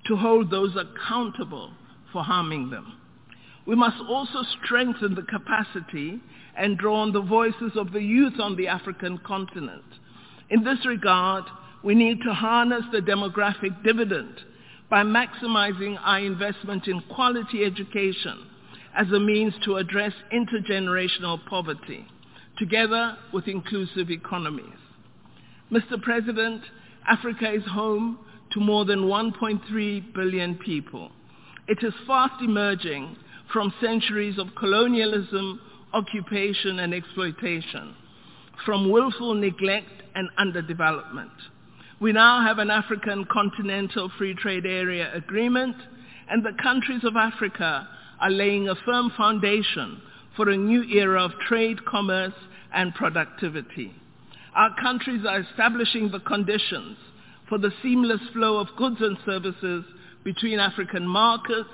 to 0.07 0.15
hold 0.15 0.49
those 0.49 0.75
accountable 0.75 1.71
for 2.11 2.23
harming 2.23 2.69
them. 2.69 2.97
We 3.65 3.75
must 3.75 3.97
also 4.09 4.39
strengthen 4.63 5.15
the 5.15 5.21
capacity 5.21 6.19
and 6.59 6.77
draw 6.77 6.97
on 6.97 7.13
the 7.13 7.21
voices 7.21 7.71
of 7.75 7.93
the 7.93 8.01
youth 8.01 8.39
on 8.39 8.55
the 8.57 8.67
African 8.67 9.17
continent. 9.19 9.83
In 10.49 10.63
this 10.63 10.85
regard, 10.85 11.45
we 11.83 11.95
need 11.95 12.21
to 12.23 12.33
harness 12.33 12.83
the 12.91 12.99
demographic 12.99 13.81
dividend 13.83 14.41
by 14.89 15.03
maximizing 15.03 15.97
our 16.03 16.19
investment 16.19 16.87
in 16.87 17.01
quality 17.13 17.63
education 17.63 18.45
as 18.95 19.07
a 19.11 19.19
means 19.19 19.53
to 19.63 19.77
address 19.77 20.13
intergenerational 20.33 21.39
poverty, 21.45 22.05
together 22.57 23.15
with 23.31 23.47
inclusive 23.47 24.09
economies. 24.09 24.65
Mr. 25.71 26.01
President, 26.01 26.61
Africa 27.07 27.53
is 27.53 27.63
home 27.65 28.19
to 28.51 28.59
more 28.59 28.83
than 28.83 29.01
1.3 29.01 30.13
billion 30.13 30.55
people. 30.55 31.11
It 31.67 31.83
is 31.83 31.93
fast 32.07 32.41
emerging 32.41 33.15
from 33.53 33.73
centuries 33.79 34.39
of 34.39 34.47
colonialism, 34.57 35.61
occupation, 35.93 36.79
and 36.79 36.93
exploitation, 36.93 37.95
from 38.65 38.91
willful 38.91 39.33
neglect 39.33 40.03
and 40.15 40.29
underdevelopment. 40.37 41.31
We 41.99 42.11
now 42.13 42.41
have 42.41 42.59
an 42.59 42.69
African 42.69 43.25
Continental 43.25 44.09
Free 44.17 44.33
Trade 44.33 44.65
Area 44.65 45.11
agreement, 45.13 45.75
and 46.29 46.43
the 46.43 46.53
countries 46.61 47.03
of 47.03 47.15
Africa 47.15 47.87
are 48.21 48.29
laying 48.29 48.69
a 48.69 48.75
firm 48.85 49.11
foundation 49.17 50.01
for 50.35 50.49
a 50.49 50.57
new 50.57 50.83
era 50.83 51.23
of 51.23 51.31
trade, 51.47 51.83
commerce, 51.85 52.33
and 52.73 52.93
productivity. 52.95 53.93
Our 54.55 54.75
countries 54.81 55.25
are 55.27 55.41
establishing 55.41 56.11
the 56.11 56.19
conditions 56.19 56.97
for 57.49 57.57
the 57.57 57.71
seamless 57.81 58.21
flow 58.31 58.57
of 58.57 58.67
goods 58.77 58.97
and 58.99 59.17
services 59.25 59.83
between 60.23 60.59
African 60.59 61.07
markets, 61.07 61.69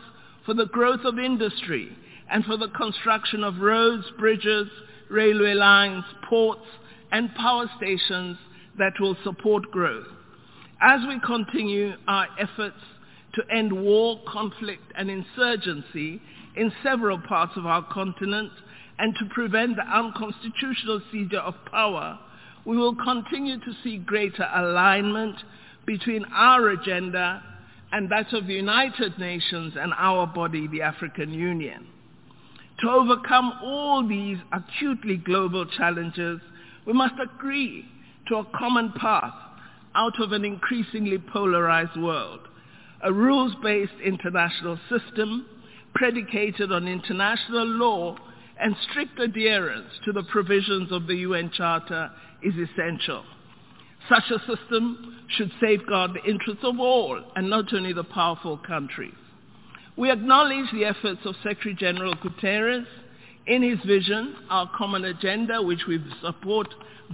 for 0.46 0.54
the 0.54 0.68
growth 0.68 1.02
of 1.04 1.20
industry, 1.20 1.96
and 2.30 2.44
for 2.46 2.58
the 2.58 2.70
construction 2.70 3.44
of 3.44 3.60
roads, 3.60 4.06
bridges, 4.18 4.68
railway 5.10 5.54
lines, 5.54 6.04
ports, 6.28 6.66
and 7.12 7.34
power 7.36 7.70
stations 7.78 8.38
that 8.78 8.94
will 9.00 9.16
support 9.24 9.64
growth. 9.72 10.08
As 10.82 11.02
we 11.08 11.20
continue 11.26 11.94
our 12.08 12.28
efforts 12.40 12.82
to 13.36 13.44
end 13.54 13.72
war, 13.72 14.20
conflict, 14.28 14.84
and 14.98 15.10
insurgency 15.10 16.22
in 16.56 16.72
several 16.84 17.20
parts 17.20 17.54
of 17.56 17.66
our 17.66 17.84
continent 17.84 18.52
and 18.98 19.16
to 19.16 19.26
prevent 19.34 19.76
the 19.76 19.84
unconstitutional 19.84 21.02
seizure 21.12 21.40
of 21.40 21.54
power, 21.70 22.18
we 22.66 22.78
will 22.78 22.96
continue 22.96 23.60
to 23.60 23.74
see 23.84 23.98
greater 23.98 24.48
alignment 24.54 25.36
between 25.86 26.26
our 26.34 26.70
agenda 26.70 27.44
and 27.92 28.10
that 28.10 28.34
of 28.34 28.48
the 28.48 28.54
United 28.54 29.18
Nations 29.20 29.74
and 29.80 29.94
our 29.98 30.26
body, 30.26 30.68
the 30.68 30.82
African 30.82 31.32
Union. 31.32 31.88
To 32.80 32.90
overcome 32.90 33.54
all 33.64 34.08
these 34.08 34.38
acutely 34.52 35.18
global 35.18 35.66
challenges, 35.66 36.42
we 36.86 36.94
must 36.94 37.16
agree 37.22 37.86
to 38.28 38.36
a 38.38 38.46
common 38.58 38.92
path 38.94 39.34
out 39.96 40.20
of 40.20 40.34
an 40.34 40.44
increasingly 40.44 41.18
polarized 41.18 42.00
world, 42.00 42.42
a 43.02 43.14
rules-based 43.14 43.94
international 44.04 44.78
system 44.90 45.46
predicated 45.94 46.72
on 46.72 46.88
international 46.88 47.66
law 47.66 48.18
and 48.60 48.76
strict 48.90 49.20
adherence 49.20 49.90
to 50.04 50.12
the 50.12 50.24
provisions 50.24 50.92
of 50.92 51.08
the 51.08 51.16
UN 51.16 51.52
Charter 51.52 52.12
is 52.44 52.54
essential. 52.56 53.24
Such 54.10 54.30
a 54.32 54.40
system 54.40 55.18
should 55.30 55.52
safeguard 55.62 56.12
the 56.14 56.30
interests 56.30 56.64
of 56.64 56.80
all 56.80 57.22
and 57.36 57.50
not 57.50 57.74
only 57.74 57.94
the 57.94 58.04
powerful 58.04 58.58
countries. 58.58 59.14
We 59.98 60.12
acknowledge 60.12 60.72
the 60.74 60.86
efforts 60.86 61.22
of 61.26 61.36
Secretary 61.42 61.74
General 61.74 62.16
Guterres 62.16 62.86
in 63.48 63.62
his 63.64 63.80
vision, 63.86 64.36
our 64.50 64.70
common 64.76 65.06
agenda, 65.06 65.62
which 65.62 65.86
we 65.88 66.04
support 66.22 66.68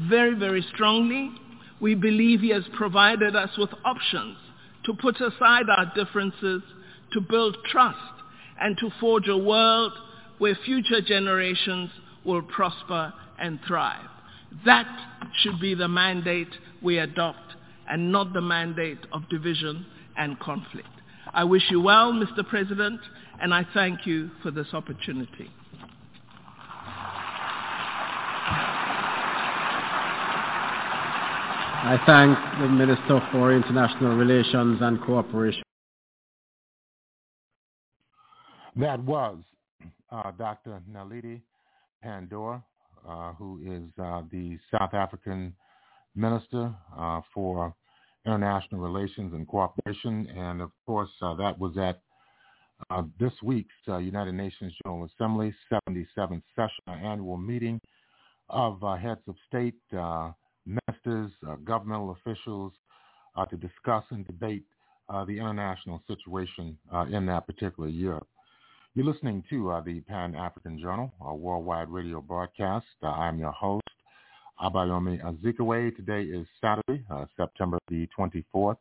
very, 0.09 0.33
very 0.33 0.65
strongly. 0.73 1.31
We 1.79 1.93
believe 1.95 2.41
he 2.41 2.49
has 2.49 2.63
provided 2.75 3.35
us 3.35 3.49
with 3.57 3.69
options 3.85 4.37
to 4.85 4.93
put 4.93 5.21
aside 5.21 5.65
our 5.69 5.91
differences, 5.93 6.63
to 7.13 7.21
build 7.21 7.57
trust, 7.65 7.97
and 8.59 8.77
to 8.79 8.89
forge 8.99 9.27
a 9.27 9.37
world 9.37 9.93
where 10.39 10.55
future 10.65 11.01
generations 11.01 11.91
will 12.25 12.41
prosper 12.41 13.13
and 13.39 13.59
thrive. 13.67 14.07
That 14.65 14.87
should 15.41 15.59
be 15.59 15.75
the 15.75 15.87
mandate 15.87 16.49
we 16.81 16.97
adopt 16.97 17.55
and 17.87 18.11
not 18.11 18.33
the 18.33 18.41
mandate 18.41 18.99
of 19.11 19.29
division 19.29 19.85
and 20.17 20.39
conflict. 20.39 20.87
I 21.33 21.45
wish 21.45 21.63
you 21.69 21.79
well, 21.79 22.11
Mr. 22.11 22.45
President, 22.47 22.99
and 23.41 23.53
I 23.53 23.65
thank 23.73 24.05
you 24.05 24.31
for 24.43 24.51
this 24.51 24.67
opportunity. 24.73 25.49
I 31.83 31.97
thank 32.05 32.37
the 32.59 32.67
Minister 32.67 33.27
for 33.31 33.53
International 33.53 34.15
Relations 34.15 34.79
and 34.81 35.01
Cooperation. 35.01 35.63
That 38.75 38.99
was 38.99 39.37
uh, 40.11 40.31
Dr. 40.31 40.81
Naledi 40.91 41.41
Pandor, 42.03 42.61
uh, 43.07 43.33
who 43.33 43.59
is 43.65 43.83
uh, 44.03 44.21
the 44.31 44.59
South 44.69 44.93
African 44.93 45.55
Minister 46.13 46.73
uh, 46.97 47.21
for 47.33 47.73
International 48.25 48.81
Relations 48.81 49.33
and 49.33 49.47
Cooperation. 49.47 50.27
And 50.35 50.61
of 50.61 50.71
course, 50.85 51.09
uh, 51.21 51.33
that 51.35 51.57
was 51.57 51.77
at 51.77 52.01
uh, 52.89 53.03
this 53.19 53.33
week's 53.43 53.73
United 53.87 54.33
Nations 54.33 54.73
General 54.83 55.09
Assembly 55.13 55.53
77th 55.71 56.41
session, 56.55 56.83
annual 56.87 57.37
meeting 57.37 57.79
of 58.49 58.81
heads 58.99 59.21
of 59.27 59.35
state, 59.47 59.75
ministers, 60.65 61.31
governmental 61.63 62.11
officials 62.11 62.73
to 63.49 63.55
discuss 63.57 64.03
and 64.09 64.25
debate 64.25 64.63
the 65.27 65.37
international 65.37 66.01
situation 66.07 66.77
in 67.11 67.25
that 67.27 67.45
particular 67.45 67.87
year. 67.87 68.19
You're 68.93 69.05
listening 69.05 69.41
to 69.49 69.71
uh, 69.71 69.79
the 69.79 70.01
Pan-African 70.01 70.77
Journal, 70.77 71.13
a 71.21 71.33
worldwide 71.33 71.89
radio 71.89 72.19
broadcast. 72.19 72.85
Uh, 73.01 73.07
I'm 73.07 73.39
your 73.39 73.53
host, 73.53 73.87
Abayomi 74.61 75.21
Azikiwe. 75.21 75.95
Today 75.95 76.23
is 76.23 76.45
Saturday, 76.61 77.03
uh, 77.09 77.25
September 77.35 77.77
the 77.89 78.07
24th, 78.17 78.77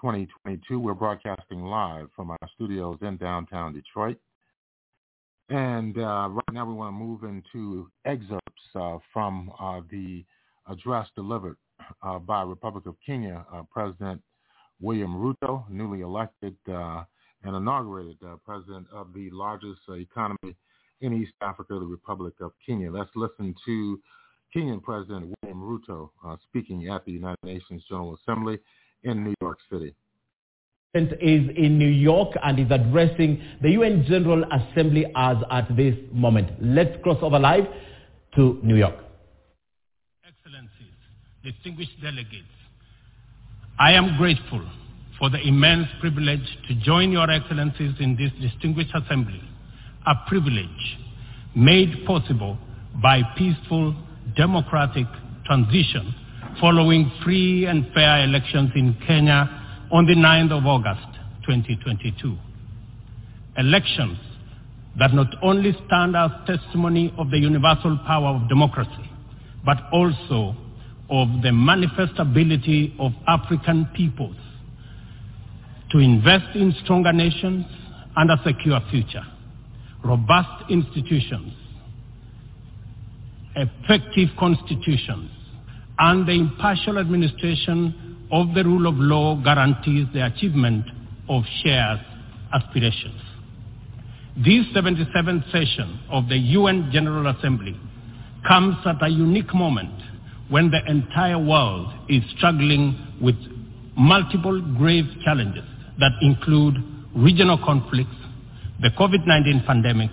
2022. 0.00 0.78
We're 0.78 0.94
broadcasting 0.94 1.62
live 1.64 2.08
from 2.14 2.30
our 2.30 2.48
studios 2.54 2.98
in 3.02 3.16
downtown 3.16 3.72
Detroit. 3.72 4.18
And 5.48 5.96
uh, 5.96 6.28
right 6.30 6.52
now 6.52 6.66
we 6.66 6.74
want 6.74 6.94
to 6.94 6.98
move 6.98 7.24
into 7.24 7.90
excerpts 8.04 8.62
uh, 8.74 8.98
from 9.12 9.52
uh, 9.60 9.80
the 9.90 10.24
address 10.68 11.08
delivered 11.14 11.56
by 12.26 12.42
Republic 12.42 12.86
of 12.86 12.96
Kenya 13.04 13.44
President 13.70 14.20
William 14.80 15.14
Ruto, 15.14 15.68
newly 15.70 16.00
elected 16.00 16.56
and 17.46 17.56
inaugurated 17.56 18.16
uh, 18.26 18.36
president 18.44 18.86
of 18.92 19.12
the 19.14 19.30
largest 19.30 19.80
uh, 19.88 19.94
economy 19.94 20.56
in 21.00 21.12
East 21.12 21.32
Africa, 21.40 21.74
the 21.74 21.86
Republic 21.86 22.34
of 22.40 22.52
Kenya. 22.64 22.90
Let's 22.90 23.10
listen 23.14 23.54
to 23.66 24.00
Kenyan 24.54 24.82
President 24.82 25.34
William 25.42 25.60
Ruto 25.60 26.10
uh, 26.24 26.36
speaking 26.48 26.88
at 26.88 27.04
the 27.04 27.12
United 27.12 27.42
Nations 27.42 27.82
General 27.88 28.18
Assembly 28.22 28.58
in 29.02 29.24
New 29.24 29.34
York 29.40 29.58
City. 29.70 29.94
Is 30.94 31.50
in 31.56 31.78
New 31.78 31.88
York 31.88 32.30
and 32.42 32.58
is 32.58 32.70
addressing 32.70 33.42
the 33.60 33.70
UN 33.72 34.06
General 34.08 34.44
Assembly 34.50 35.04
as 35.14 35.36
at 35.50 35.68
this 35.76 35.94
moment. 36.10 36.50
Let's 36.58 37.02
cross 37.02 37.18
over 37.20 37.38
live 37.38 37.64
to 38.36 38.58
New 38.62 38.76
York. 38.76 38.94
Excellencies, 40.26 40.94
distinguished 41.44 42.00
delegates, 42.00 42.48
I 43.78 43.92
am 43.92 44.16
grateful 44.16 44.66
for 45.18 45.28
the 45.28 45.38
immense 45.46 45.88
privilege 46.00 46.46
to 46.68 46.74
join 46.76 47.12
your 47.12 47.30
excellencies 47.30 47.92
in 48.00 48.16
this 48.16 48.32
distinguished 48.40 48.94
assembly, 48.94 49.42
a 50.06 50.14
privilege 50.28 50.96
made 51.54 52.06
possible 52.06 52.56
by 53.02 53.20
peaceful 53.36 53.94
democratic 54.36 55.06
transition 55.44 56.14
following 56.60 57.10
free 57.24 57.66
and 57.66 57.86
fair 57.92 58.24
elections 58.24 58.70
in 58.74 58.96
Kenya 59.06 59.48
on 59.92 60.06
the 60.06 60.14
9th 60.14 60.52
of 60.58 60.66
August 60.66 61.06
2022. 61.46 62.36
Elections 63.58 64.18
that 64.98 65.12
not 65.12 65.28
only 65.42 65.72
stand 65.86 66.16
as 66.16 66.30
testimony 66.46 67.12
of 67.18 67.30
the 67.30 67.38
universal 67.38 67.98
power 68.06 68.28
of 68.28 68.48
democracy, 68.48 69.10
but 69.64 69.76
also 69.92 70.54
of 71.10 71.28
the 71.42 71.52
manifest 71.52 72.18
ability 72.18 72.94
of 72.98 73.12
African 73.28 73.88
peoples 73.94 74.36
to 75.90 75.98
invest 75.98 76.56
in 76.56 76.74
stronger 76.82 77.12
nations 77.12 77.64
and 78.16 78.30
a 78.30 78.40
secure 78.44 78.80
future, 78.90 79.24
robust 80.02 80.70
institutions, 80.70 81.52
effective 83.56 84.28
constitutions, 84.38 85.30
and 85.98 86.26
the 86.26 86.32
impartial 86.32 86.98
administration 86.98 88.28
of 88.30 88.54
the 88.54 88.62
rule 88.64 88.86
of 88.86 88.94
law 88.96 89.36
guarantees 89.42 90.06
the 90.12 90.24
achievement 90.24 90.84
of 91.28 91.42
shared 91.62 92.00
aspirations. 92.52 93.20
This 94.36 94.66
77th 94.74 95.50
session 95.50 96.00
of 96.10 96.28
the 96.28 96.36
UN 96.36 96.90
General 96.92 97.34
Assembly 97.34 97.74
comes 98.46 98.76
at 98.84 99.02
a 99.02 99.08
unique 99.08 99.54
moment 99.54 99.94
when 100.50 100.70
the 100.70 100.80
entire 100.88 101.38
world 101.38 101.92
is 102.08 102.22
struggling 102.36 102.96
with 103.20 103.34
multiple 103.96 104.60
grave 104.76 105.06
challenges 105.24 105.64
that 105.98 106.12
include 106.20 106.76
regional 107.14 107.58
conflicts, 107.64 108.14
the 108.82 108.90
COVID-19 108.90 109.66
pandemic, 109.66 110.10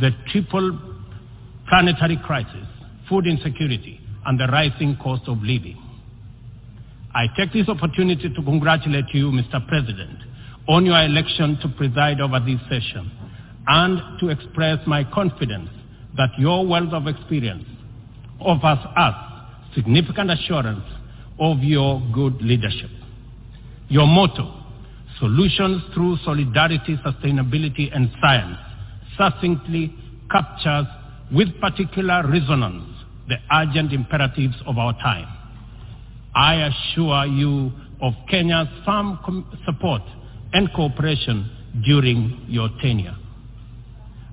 the 0.00 0.10
triple 0.30 0.78
planetary 1.68 2.18
crisis, 2.24 2.66
food 3.08 3.26
insecurity, 3.26 4.00
and 4.26 4.38
the 4.38 4.46
rising 4.46 4.96
cost 5.02 5.22
of 5.26 5.38
living. 5.38 5.80
I 7.14 7.26
take 7.36 7.52
this 7.52 7.68
opportunity 7.68 8.28
to 8.28 8.42
congratulate 8.42 9.06
you, 9.12 9.30
Mr. 9.30 9.66
President, 9.68 10.18
on 10.68 10.86
your 10.86 11.00
election 11.00 11.58
to 11.62 11.68
preside 11.68 12.20
over 12.20 12.40
this 12.40 12.60
session 12.68 13.10
and 13.66 14.18
to 14.20 14.28
express 14.30 14.78
my 14.86 15.04
confidence 15.04 15.70
that 16.16 16.30
your 16.38 16.66
wealth 16.66 16.92
of 16.92 17.06
experience 17.06 17.64
offers 18.40 18.84
us 18.96 19.14
significant 19.74 20.30
assurance 20.30 20.84
of 21.38 21.58
your 21.58 22.02
good 22.12 22.40
leadership. 22.40 22.90
Your 23.88 24.06
motto, 24.06 24.64
Solutions 25.20 25.82
through 25.94 26.16
solidarity, 26.24 26.98
sustainability, 27.06 27.88
and 27.94 28.10
science 28.20 28.58
succinctly 29.16 29.94
captures 30.30 30.86
with 31.32 31.48
particular 31.60 32.28
resonance 32.28 32.93
the 33.28 33.36
urgent 33.52 33.92
imperatives 33.92 34.54
of 34.66 34.78
our 34.78 34.92
time. 34.94 35.26
I 36.34 36.70
assure 36.70 37.26
you 37.26 37.72
of 38.02 38.12
Kenya's 38.30 38.68
firm 38.84 39.18
support 39.64 40.02
and 40.52 40.72
cooperation 40.74 41.50
during 41.84 42.44
your 42.48 42.68
tenure. 42.82 43.16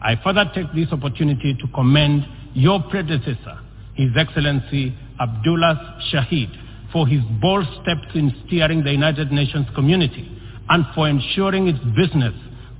I 0.01 0.15
further 0.23 0.51
take 0.53 0.73
this 0.73 0.91
opportunity 0.91 1.55
to 1.59 1.67
commend 1.73 2.25
your 2.53 2.81
predecessor, 2.89 3.59
His 3.93 4.09
Excellency 4.17 4.95
Abdullah 5.19 5.99
Shahid, 6.11 6.49
for 6.91 7.07
his 7.07 7.21
bold 7.41 7.65
steps 7.81 8.07
in 8.15 8.33
steering 8.45 8.83
the 8.83 8.91
United 8.91 9.31
Nations 9.31 9.67
community 9.75 10.29
and 10.69 10.85
for 10.93 11.07
ensuring 11.07 11.67
its 11.67 11.79
business 11.95 12.33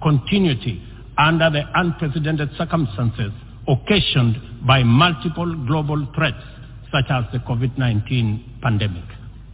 continuity 0.04 0.84
under 1.18 1.50
the 1.50 1.62
unprecedented 1.76 2.50
circumstances 2.58 3.32
occasioned 3.68 4.66
by 4.66 4.84
multiple 4.84 5.56
global 5.68 6.08
threats 6.16 6.44
such 6.92 7.06
as 7.10 7.26
the 7.32 7.40
COVID-19 7.40 8.62
pandemic. 8.62 9.04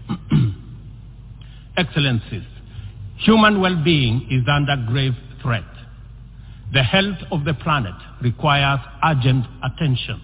Excellencies, 1.78 2.44
human 3.18 3.62
well-being 3.62 4.28
is 4.32 4.44
under 4.52 4.76
grave 4.88 5.14
threat. 5.42 5.64
The 6.74 6.84
health 6.84 7.18
of 7.32 7.46
the 7.46 7.54
planet 7.54 7.94
requires 8.22 8.80
urgent 9.04 9.46
attention. 9.64 10.22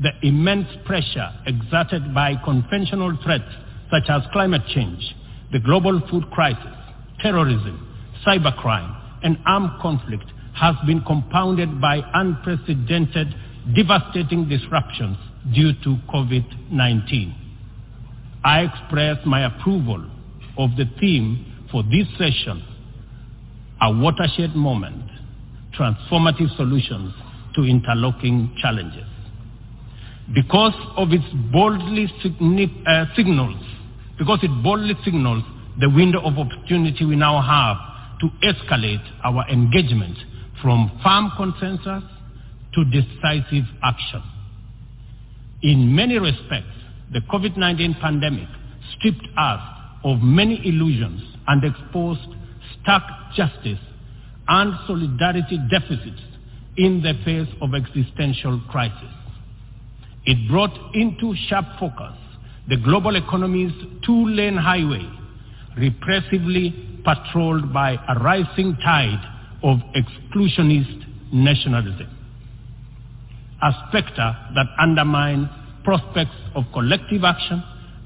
The 0.00 0.10
immense 0.22 0.68
pressure 0.84 1.30
exerted 1.46 2.14
by 2.14 2.34
conventional 2.44 3.16
threats 3.22 3.44
such 3.90 4.08
as 4.08 4.22
climate 4.32 4.62
change, 4.74 5.14
the 5.52 5.60
global 5.60 6.00
food 6.10 6.30
crisis, 6.30 6.74
terrorism, 7.20 7.96
cybercrime, 8.26 9.00
and 9.22 9.38
armed 9.46 9.80
conflict 9.80 10.24
has 10.54 10.76
been 10.86 11.02
compounded 11.04 11.80
by 11.80 12.00
unprecedented, 12.14 13.34
devastating 13.74 14.48
disruptions 14.48 15.16
due 15.52 15.72
to 15.82 15.96
COVID-19. 16.12 17.34
I 18.44 18.60
express 18.60 19.18
my 19.26 19.46
approval 19.46 20.08
of 20.56 20.70
the 20.76 20.84
theme 21.00 21.66
for 21.70 21.82
this 21.82 22.06
session, 22.16 22.62
a 23.80 23.92
watershed 23.92 24.54
moment, 24.54 25.10
transformative 25.76 26.54
solutions 26.56 27.12
to 27.56 27.62
interlocking 27.62 28.54
challenges. 28.60 29.06
Because 30.34 30.74
of 30.96 31.08
its 31.10 31.24
boldly 31.52 32.06
uh, 32.86 33.04
signals, 33.16 33.60
because 34.18 34.38
it 34.42 34.50
boldly 34.62 34.94
signals 35.04 35.42
the 35.80 35.90
window 35.90 36.20
of 36.20 36.38
opportunity 36.38 37.04
we 37.04 37.16
now 37.16 37.42
have 37.42 38.20
to 38.20 38.28
escalate 38.46 39.04
our 39.24 39.46
engagement 39.50 40.16
from 40.64 40.90
firm 41.04 41.30
consensus 41.36 42.02
to 42.72 42.84
decisive 42.86 43.64
action. 43.82 44.22
In 45.62 45.94
many 45.94 46.18
respects, 46.18 46.72
the 47.12 47.20
COVID-19 47.30 48.00
pandemic 48.00 48.48
stripped 48.96 49.28
us 49.36 49.60
of 50.04 50.20
many 50.22 50.66
illusions 50.66 51.22
and 51.48 51.62
exposed 51.62 52.26
stark 52.80 53.02
justice 53.36 53.78
and 54.48 54.72
solidarity 54.86 55.58
deficits 55.70 56.22
in 56.78 57.02
the 57.02 57.12
face 57.26 57.54
of 57.60 57.74
existential 57.74 58.58
crisis. 58.70 59.12
It 60.24 60.50
brought 60.50 60.74
into 60.94 61.34
sharp 61.46 61.66
focus 61.78 62.16
the 62.70 62.78
global 62.78 63.16
economy's 63.16 63.72
two-lane 64.06 64.56
highway, 64.56 65.06
repressively 65.76 67.04
patrolled 67.04 67.70
by 67.70 67.98
a 68.08 68.18
rising 68.18 68.78
tide 68.82 69.33
of 69.64 69.78
exclusionist 69.96 71.04
nationalism. 71.32 72.06
A 73.62 73.72
specter 73.88 74.36
that 74.54 74.66
undermines 74.78 75.48
prospects 75.82 76.36
of 76.54 76.64
collective 76.72 77.24
action 77.24 77.62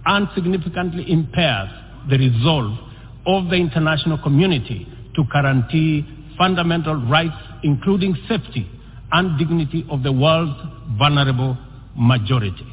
and 0.07 0.29
significantly 0.35 1.11
impairs 1.11 1.69
the 2.09 2.17
resolve 2.17 2.79
of 3.27 3.51
the 3.51 3.57
international 3.57 4.19
community 4.23 4.87
to 5.17 5.25
guarantee 5.33 6.07
fundamental 6.39 6.95
rights, 6.95 7.37
including 7.65 8.17
safety 8.29 8.71
and 9.11 9.37
dignity 9.37 9.85
of 9.91 10.05
the 10.05 10.13
world's 10.13 10.57
vulnerable 10.97 11.59
majority. 11.97 12.67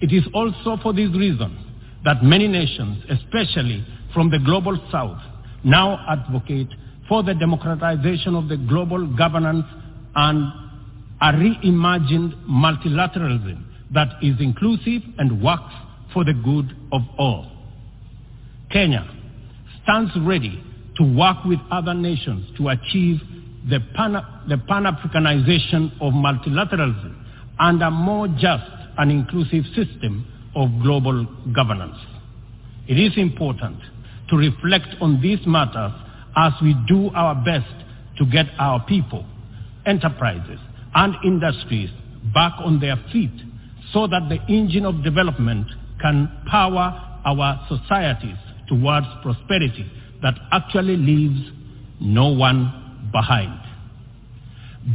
It 0.00 0.12
is 0.12 0.24
also 0.32 0.80
for 0.80 0.92
this 0.92 1.10
reason 1.10 1.58
that 2.04 2.22
many 2.22 2.46
nations, 2.46 3.02
especially 3.10 3.84
from 4.12 4.30
the 4.30 4.38
global 4.38 4.78
south, 4.92 5.18
now 5.64 5.98
advocate 6.08 6.68
for 7.08 7.22
the 7.22 7.34
democratization 7.34 8.34
of 8.34 8.48
the 8.48 8.56
global 8.56 9.06
governance 9.16 9.66
and 10.14 10.52
a 11.20 11.32
reimagined 11.32 12.34
multilateralism 12.46 13.62
that 13.92 14.08
is 14.22 14.34
inclusive 14.40 15.02
and 15.18 15.42
works 15.42 15.72
for 16.12 16.24
the 16.24 16.32
good 16.32 16.76
of 16.92 17.02
all. 17.18 17.50
Kenya 18.70 19.08
stands 19.82 20.10
ready 20.22 20.62
to 20.96 21.16
work 21.16 21.44
with 21.44 21.58
other 21.70 21.94
nations 21.94 22.46
to 22.56 22.68
achieve 22.68 23.20
the, 23.68 23.80
pan- 23.94 24.24
the 24.48 24.58
pan-Africanization 24.68 25.92
of 26.00 26.12
multilateralism 26.12 27.14
and 27.58 27.82
a 27.82 27.90
more 27.90 28.28
just 28.28 28.70
and 28.98 29.10
inclusive 29.10 29.64
system 29.74 30.26
of 30.54 30.68
global 30.82 31.26
governance. 31.54 31.96
It 32.86 32.98
is 32.98 33.16
important 33.16 33.78
to 34.28 34.36
reflect 34.36 34.88
on 35.00 35.20
these 35.20 35.40
matters 35.46 35.92
as 36.36 36.52
we 36.62 36.74
do 36.86 37.10
our 37.14 37.34
best 37.34 37.72
to 38.18 38.26
get 38.26 38.46
our 38.58 38.84
people, 38.86 39.24
enterprises, 39.86 40.58
and 40.94 41.14
industries 41.24 41.90
back 42.32 42.52
on 42.58 42.80
their 42.80 42.96
feet 43.12 43.32
so 43.92 44.06
that 44.06 44.28
the 44.28 44.38
engine 44.52 44.84
of 44.84 45.02
development 45.02 45.66
can 46.00 46.30
power 46.50 47.20
our 47.24 47.66
societies 47.68 48.36
towards 48.68 49.06
prosperity 49.22 49.90
that 50.22 50.34
actually 50.52 50.96
leaves 50.96 51.50
no 52.00 52.28
one 52.28 53.08
behind. 53.12 53.60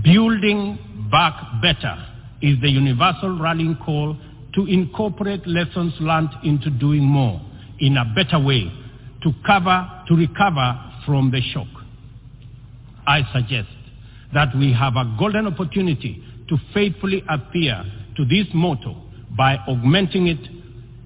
Building 0.03 1.07
back 1.11 1.61
better 1.61 2.05
is 2.41 2.59
the 2.61 2.69
universal 2.69 3.37
rallying 3.39 3.75
call 3.83 4.17
to 4.55 4.65
incorporate 4.65 5.45
lessons 5.45 5.93
learned 5.99 6.29
into 6.43 6.69
doing 6.69 7.03
more 7.03 7.41
in 7.79 7.97
a 7.97 8.05
better 8.15 8.39
way 8.39 8.71
to 9.23 9.31
cover, 9.45 9.87
to 10.07 10.15
recover 10.15 10.88
from 11.09 11.31
the 11.31 11.41
shock. 11.41 11.65
I 13.07 13.21
suggest 13.33 13.69
that 14.31 14.49
we 14.55 14.71
have 14.73 14.93
a 14.95 15.15
golden 15.17 15.47
opportunity 15.47 16.23
to 16.47 16.57
faithfully 16.71 17.23
adhere 17.27 17.83
to 18.15 18.25
this 18.25 18.45
motto 18.53 18.95
by 19.35 19.55
augmenting 19.67 20.27
it 20.27 20.37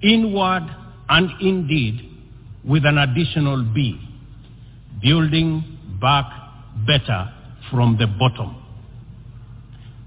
inward 0.02 0.64
and 1.08 1.30
indeed 1.40 2.02
with 2.66 2.84
an 2.84 2.98
additional 2.98 3.64
B, 3.74 3.98
building 5.02 5.80
back 6.02 6.26
better 6.86 7.34
from 7.72 7.96
the 7.98 8.08
bottom. 8.08 8.62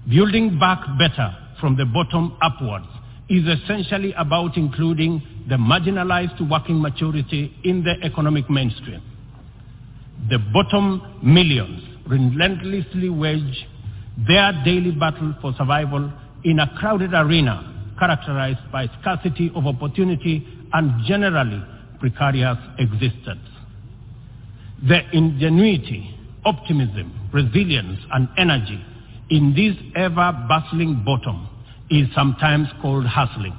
Building 0.07 0.59
back 0.59 0.79
better 0.99 1.35
from 1.59 1.75
the 1.75 1.85
bottom 1.85 2.37
upwards 2.43 2.85
is 3.29 3.45
essentially 3.47 4.13
about 4.13 4.57
including 4.57 5.23
the 5.49 5.55
marginalized 5.55 6.47
working 6.51 6.79
majority 6.79 7.51
in 7.63 7.83
the 7.83 7.95
economic 8.05 8.47
mainstream. 8.47 9.01
The 10.29 10.39
bottom 10.53 11.19
millions 11.23 11.81
relentlessly 12.07 13.09
wage 13.09 13.65
their 14.27 14.51
daily 14.65 14.91
battle 14.91 15.35
for 15.41 15.53
survival 15.57 16.11
in 16.43 16.59
a 16.59 16.73
crowded 16.77 17.13
arena 17.13 17.93
characterized 17.99 18.71
by 18.71 18.87
scarcity 18.99 19.51
of 19.55 19.65
opportunity 19.65 20.47
and 20.73 21.05
generally 21.05 21.63
precarious 21.99 22.57
existence. 22.77 23.47
The 24.87 25.01
ingenuity, 25.13 26.15
optimism, 26.45 27.29
resilience, 27.33 27.99
and 28.11 28.27
energy 28.37 28.83
in 29.29 29.53
this 29.55 29.75
ever-bustling 29.95 31.03
bottom 31.05 31.47
is 31.89 32.07
sometimes 32.15 32.67
called 32.81 33.05
hustling. 33.05 33.57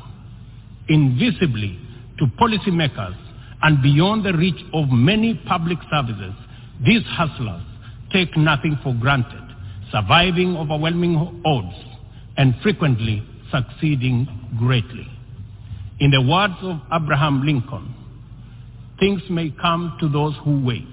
Invisibly 0.88 1.78
to 2.18 2.26
policymakers 2.40 3.16
and 3.62 3.82
beyond 3.82 4.24
the 4.24 4.32
reach 4.32 4.60
of 4.72 4.88
many 4.90 5.34
public 5.46 5.78
services, 5.90 6.34
these 6.84 7.02
hustlers 7.04 7.62
take 8.12 8.36
nothing 8.36 8.78
for 8.82 8.94
granted, 8.94 9.42
surviving 9.90 10.56
overwhelming 10.56 11.42
odds 11.44 11.74
and 12.36 12.54
frequently 12.62 13.22
succeeding 13.50 14.26
greatly. 14.58 15.06
In 16.00 16.10
the 16.10 16.22
words 16.22 16.54
of 16.62 16.80
Abraham 16.92 17.44
Lincoln, 17.44 17.94
things 19.00 19.22
may 19.28 19.52
come 19.60 19.96
to 20.00 20.08
those 20.08 20.34
who 20.44 20.64
wait, 20.64 20.86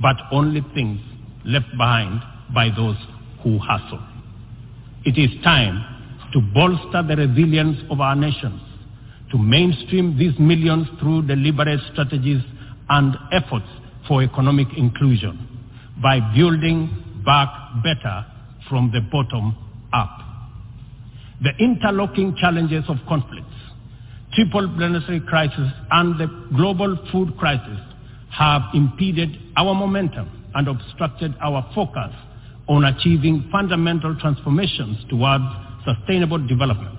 but 0.00 0.16
only 0.32 0.62
things 0.74 1.00
left 1.44 1.70
behind 1.72 2.22
by 2.54 2.68
those 2.74 2.96
who 3.42 3.58
hustle. 3.58 4.02
It 5.04 5.18
is 5.18 5.30
time 5.44 5.84
to 6.32 6.40
bolster 6.40 7.02
the 7.02 7.16
resilience 7.16 7.78
of 7.90 8.00
our 8.00 8.16
nations, 8.16 8.60
to 9.32 9.38
mainstream 9.38 10.18
these 10.18 10.38
millions 10.38 10.86
through 10.98 11.26
deliberate 11.26 11.80
strategies 11.92 12.42
and 12.88 13.16
efforts 13.32 13.66
for 14.10 14.24
economic 14.24 14.66
inclusion 14.76 15.38
by 16.02 16.18
building 16.34 16.90
back 17.24 17.48
better 17.84 18.26
from 18.68 18.90
the 18.90 19.00
bottom 19.02 19.56
up. 19.92 20.18
The 21.40 21.50
interlocking 21.62 22.34
challenges 22.40 22.82
of 22.88 22.96
conflicts, 23.06 23.54
triple 24.34 24.68
planetary 24.76 25.20
crisis, 25.20 25.70
and 25.92 26.18
the 26.18 26.26
global 26.56 26.98
food 27.12 27.36
crisis 27.38 27.78
have 28.32 28.62
impeded 28.74 29.30
our 29.56 29.76
momentum 29.76 30.28
and 30.56 30.66
obstructed 30.66 31.32
our 31.40 31.70
focus 31.72 32.10
on 32.68 32.86
achieving 32.86 33.48
fundamental 33.52 34.16
transformations 34.18 34.98
towards 35.08 35.44
sustainable 35.84 36.44
development. 36.48 36.98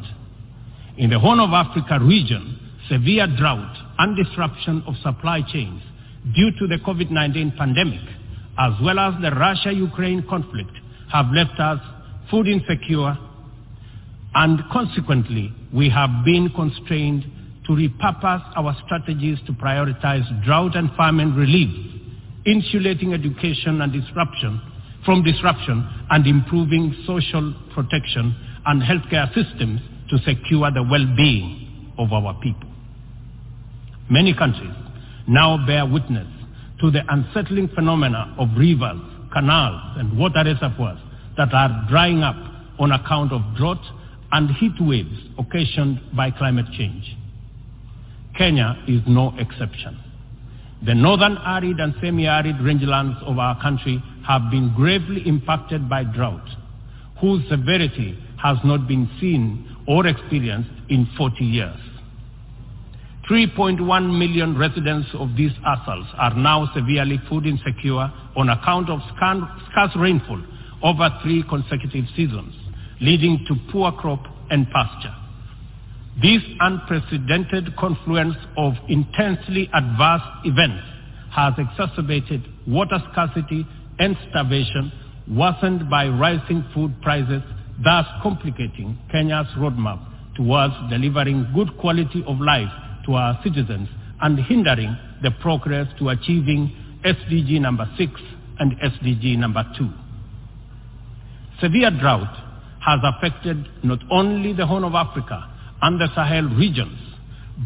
In 0.97 1.09
the 1.09 1.19
Horn 1.19 1.41
of 1.41 1.49
Africa 1.49 1.99
region, 1.99 2.57
severe 2.87 3.27
drought 3.37 3.75
and 3.97 4.15
disruption 4.15 4.81
of 4.87 4.95
supply 5.03 5.41
chains 5.51 5.81
due 6.35 6.51
to 6.59 6.67
the 6.67 6.77
COVID-19 6.85 7.57
pandemic, 7.57 8.01
as 8.57 8.73
well 8.81 8.99
as 8.99 9.13
the 9.21 9.31
Russia-Ukraine 9.31 10.25
conflict, 10.29 10.71
have 11.11 11.27
left 11.33 11.59
us 11.59 11.79
food 12.29 12.47
insecure, 12.47 13.17
and 14.33 14.59
consequently, 14.71 15.53
we 15.73 15.89
have 15.89 16.23
been 16.23 16.49
constrained 16.55 17.25
to 17.65 17.73
repurpose 17.73 18.43
our 18.55 18.75
strategies 18.85 19.37
to 19.45 19.53
prioritize 19.53 20.25
drought 20.45 20.75
and 20.75 20.89
famine 20.95 21.35
relief, 21.35 21.69
insulating 22.45 23.13
education 23.13 23.81
and 23.81 23.91
disruption 23.91 24.61
from 25.05 25.23
disruption 25.23 25.87
and 26.11 26.27
improving 26.27 26.95
social 27.05 27.53
protection 27.73 28.35
and 28.65 28.81
healthcare 28.81 29.27
systems 29.33 29.81
to 30.09 30.17
secure 30.19 30.71
the 30.71 30.83
well-being 30.83 31.93
of 31.97 32.11
our 32.13 32.33
people. 32.41 32.69
Many 34.09 34.33
countries 34.33 34.71
now 35.27 35.65
bear 35.65 35.85
witness 35.85 36.27
to 36.81 36.91
the 36.91 37.01
unsettling 37.09 37.69
phenomena 37.69 38.35
of 38.39 38.49
rivers, 38.57 38.99
canals, 39.31 39.97
and 39.97 40.17
water 40.17 40.43
reservoirs 40.43 40.99
that 41.37 41.53
are 41.53 41.85
drying 41.89 42.23
up 42.23 42.35
on 42.79 42.91
account 42.91 43.31
of 43.31 43.41
drought 43.55 43.83
and 44.31 44.49
heat 44.55 44.73
waves 44.79 45.17
occasioned 45.37 45.99
by 46.15 46.31
climate 46.31 46.65
change. 46.77 47.15
Kenya 48.37 48.77
is 48.87 49.01
no 49.07 49.33
exception. 49.37 49.99
The 50.83 50.95
northern 50.95 51.37
arid 51.45 51.79
and 51.79 51.93
semi-arid 52.01 52.55
rangelands 52.55 53.21
of 53.23 53.37
our 53.37 53.61
country 53.61 54.01
have 54.27 54.49
been 54.49 54.73
gravely 54.75 55.21
impacted 55.27 55.87
by 55.87 56.03
drought, 56.03 56.47
whose 57.19 57.47
severity 57.49 58.17
has 58.41 58.57
not 58.63 58.87
been 58.87 59.09
seen 59.19 59.75
or 59.87 60.07
experienced 60.07 60.71
in 60.89 61.07
40 61.17 61.45
years. 61.45 61.77
3.1 63.31 64.19
million 64.19 64.57
residents 64.57 65.07
of 65.13 65.37
these 65.37 65.53
ASALs 65.65 66.05
are 66.17 66.35
now 66.35 66.69
severely 66.75 67.17
food 67.29 67.45
insecure 67.45 68.11
on 68.35 68.49
account 68.49 68.89
of 68.89 68.99
scarce 69.15 69.95
rainfall 69.95 70.43
over 70.83 71.09
three 71.23 71.41
consecutive 71.47 72.03
seasons, 72.13 72.53
leading 72.99 73.45
to 73.47 73.55
poor 73.71 73.89
crop 73.93 74.21
and 74.49 74.67
pasture. 74.71 75.15
This 76.21 76.41
unprecedented 76.59 77.73
confluence 77.77 78.35
of 78.57 78.73
intensely 78.89 79.69
adverse 79.73 80.27
events 80.43 80.83
has 81.31 81.53
exacerbated 81.57 82.43
water 82.67 82.99
scarcity 83.13 83.65
and 83.97 84.17
starvation, 84.29 84.91
worsened 85.29 85.89
by 85.89 86.09
rising 86.09 86.65
food 86.73 86.93
prices, 87.01 87.43
thus 87.81 88.05
complicating 88.21 88.99
Kenya's 89.09 89.47
roadmap 89.55 90.05
towards 90.35 90.73
delivering 90.89 91.49
good 91.55 91.69
quality 91.77 92.25
of 92.27 92.37
life 92.41 92.67
to 93.05 93.15
our 93.15 93.39
citizens 93.43 93.89
and 94.21 94.39
hindering 94.39 94.95
the 95.21 95.31
progress 95.41 95.87
to 95.99 96.09
achieving 96.09 96.71
SDG 97.03 97.59
number 97.59 97.89
6 97.97 98.11
and 98.59 98.73
SDG 98.79 99.37
number 99.37 99.63
2. 99.77 99.89
Severe 101.59 101.91
drought 101.99 102.35
has 102.83 102.99
affected 103.03 103.67
not 103.83 103.99
only 104.11 104.53
the 104.53 104.65
Horn 104.65 104.83
of 104.83 104.93
Africa 104.93 105.47
and 105.81 105.99
the 105.99 106.07
Sahel 106.15 106.49
regions, 106.55 106.97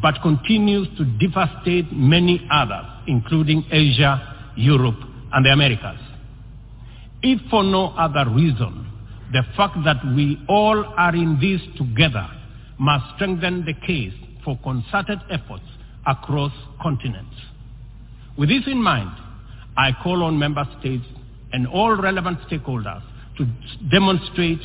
but 0.01 0.21
continues 0.21 0.87
to 0.97 1.05
devastate 1.05 1.91
many 1.91 2.45
others, 2.51 2.85
including 3.07 3.65
Asia, 3.71 4.51
Europe, 4.55 4.99
and 5.33 5.45
the 5.45 5.49
Americas. 5.49 5.99
If 7.21 7.41
for 7.49 7.63
no 7.63 7.87
other 7.97 8.29
reason, 8.29 8.91
the 9.31 9.43
fact 9.55 9.77
that 9.85 9.97
we 10.15 10.41
all 10.47 10.83
are 10.97 11.15
in 11.15 11.39
this 11.39 11.61
together 11.77 12.27
must 12.77 13.15
strengthen 13.15 13.65
the 13.65 13.73
case 13.85 14.13
for 14.45 14.57
concerted 14.63 15.19
efforts 15.29 15.65
across 16.05 16.53
continents. 16.81 17.35
With 18.37 18.49
this 18.49 18.63
in 18.67 18.81
mind, 18.81 19.11
I 19.75 19.91
call 20.03 20.23
on 20.23 20.39
member 20.39 20.65
states 20.79 21.03
and 21.51 21.67
all 21.67 21.95
relevant 21.95 22.39
stakeholders 22.49 23.01
to 23.37 23.47
demonstrate 23.91 24.59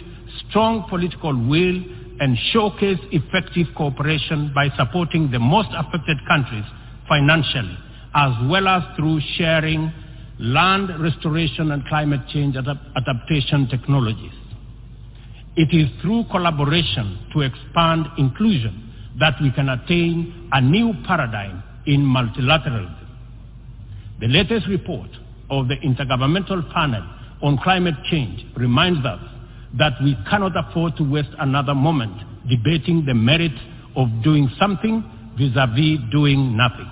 strong 0.49 0.87
political 0.89 1.33
will 1.33 1.83
and 2.21 2.37
showcase 2.53 2.99
effective 3.11 3.67
cooperation 3.77 4.53
by 4.55 4.69
supporting 4.77 5.31
the 5.31 5.39
most 5.39 5.71
affected 5.73 6.19
countries 6.29 6.65
financially, 7.09 7.77
as 8.15 8.33
well 8.49 8.69
as 8.69 8.83
through 8.97 9.21
sharing 9.37 9.91
land 10.39 10.91
restoration 11.03 11.73
and 11.73 11.85
climate 11.87 12.21
change 12.29 12.57
adaptation 12.57 13.69
technologies. 13.69 14.33
It 15.57 15.75
is 15.75 15.89
through 16.03 16.25
collaboration 16.31 17.19
to 17.33 17.41
expand 17.41 18.07
inclusion 18.19 18.90
that 19.21 19.35
we 19.41 19.53
can 19.53 19.69
attain 19.69 20.49
a 20.53 20.61
new 20.61 20.93
paradigm 21.07 21.63
in 21.87 22.01
multilateralism. 22.01 23.07
The 24.21 24.27
latest 24.27 24.67
report 24.69 25.09
of 25.51 25.69
the 25.69 25.77
Intergovernmental 25.77 26.73
Panel 26.73 27.03
on 27.43 27.59
Climate 27.59 27.95
Change 28.11 28.45
reminds 28.57 29.05
us 29.07 29.21
that 29.79 29.93
we 30.03 30.17
cannot 30.29 30.53
afford 30.57 30.97
to 30.97 31.05
waste 31.05 31.31
another 31.39 31.75
moment 31.75 32.13
debating 32.49 33.05
the 33.07 33.15
merits 33.15 33.59
of 33.97 34.09
doing 34.23 34.51
something 34.59 35.05
vis-à-vis 35.39 35.99
doing 36.11 36.57
nothing. 36.57 36.91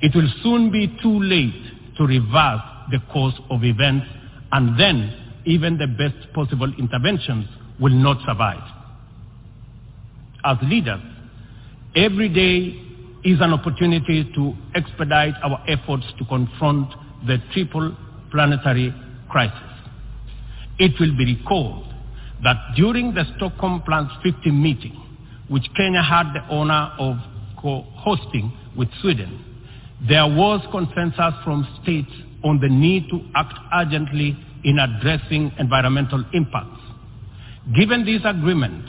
It 0.00 0.14
will 0.14 0.28
soon 0.42 0.70
be 0.70 0.98
too 1.02 1.20
late 1.20 1.96
to 1.96 2.04
reverse 2.04 2.60
the 2.90 2.98
course 3.12 3.34
of 3.50 3.64
events 3.64 4.06
and 4.52 4.78
then 4.78 5.42
even 5.46 5.78
the 5.78 5.86
best 5.86 6.32
possible 6.34 6.72
interventions 6.78 7.46
will 7.80 7.92
not 7.92 8.18
survive. 8.26 8.62
As 10.44 10.58
leaders, 10.62 11.00
every 11.96 12.28
day 12.28 12.80
is 13.24 13.40
an 13.40 13.52
opportunity 13.52 14.30
to 14.34 14.54
expedite 14.74 15.34
our 15.42 15.64
efforts 15.66 16.04
to 16.18 16.24
confront 16.26 16.92
the 17.26 17.38
triple 17.52 17.96
planetary 18.30 18.94
crisis. 19.30 19.58
It 20.78 20.92
will 21.00 21.16
be 21.16 21.24
recalled 21.36 21.86
that 22.42 22.56
during 22.76 23.14
the 23.14 23.24
Stockholm 23.36 23.82
plus 23.86 24.10
50 24.22 24.50
meeting, 24.50 25.00
which 25.48 25.64
Kenya 25.76 26.02
had 26.02 26.32
the 26.34 26.40
honor 26.54 26.92
of 26.98 27.16
co-hosting 27.60 28.52
with 28.76 28.88
Sweden, 29.00 29.42
there 30.06 30.26
was 30.26 30.60
consensus 30.70 31.34
from 31.44 31.66
states 31.82 32.10
on 32.42 32.60
the 32.60 32.68
need 32.68 33.08
to 33.08 33.20
act 33.34 33.58
urgently 33.72 34.36
in 34.64 34.78
addressing 34.78 35.52
environmental 35.58 36.22
impacts. 36.34 36.80
Given 37.74 38.04
this 38.04 38.20
agreement, 38.24 38.84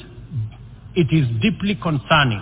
it 0.95 1.07
is 1.11 1.27
deeply 1.41 1.75
concerning 1.75 2.41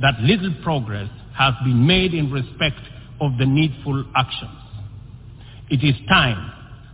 that 0.00 0.20
little 0.20 0.54
progress 0.62 1.08
has 1.36 1.54
been 1.64 1.86
made 1.86 2.14
in 2.14 2.30
respect 2.30 2.80
of 3.20 3.36
the 3.38 3.46
needful 3.46 4.04
actions. 4.16 4.58
It 5.70 5.84
is 5.84 5.94
time 6.08 6.52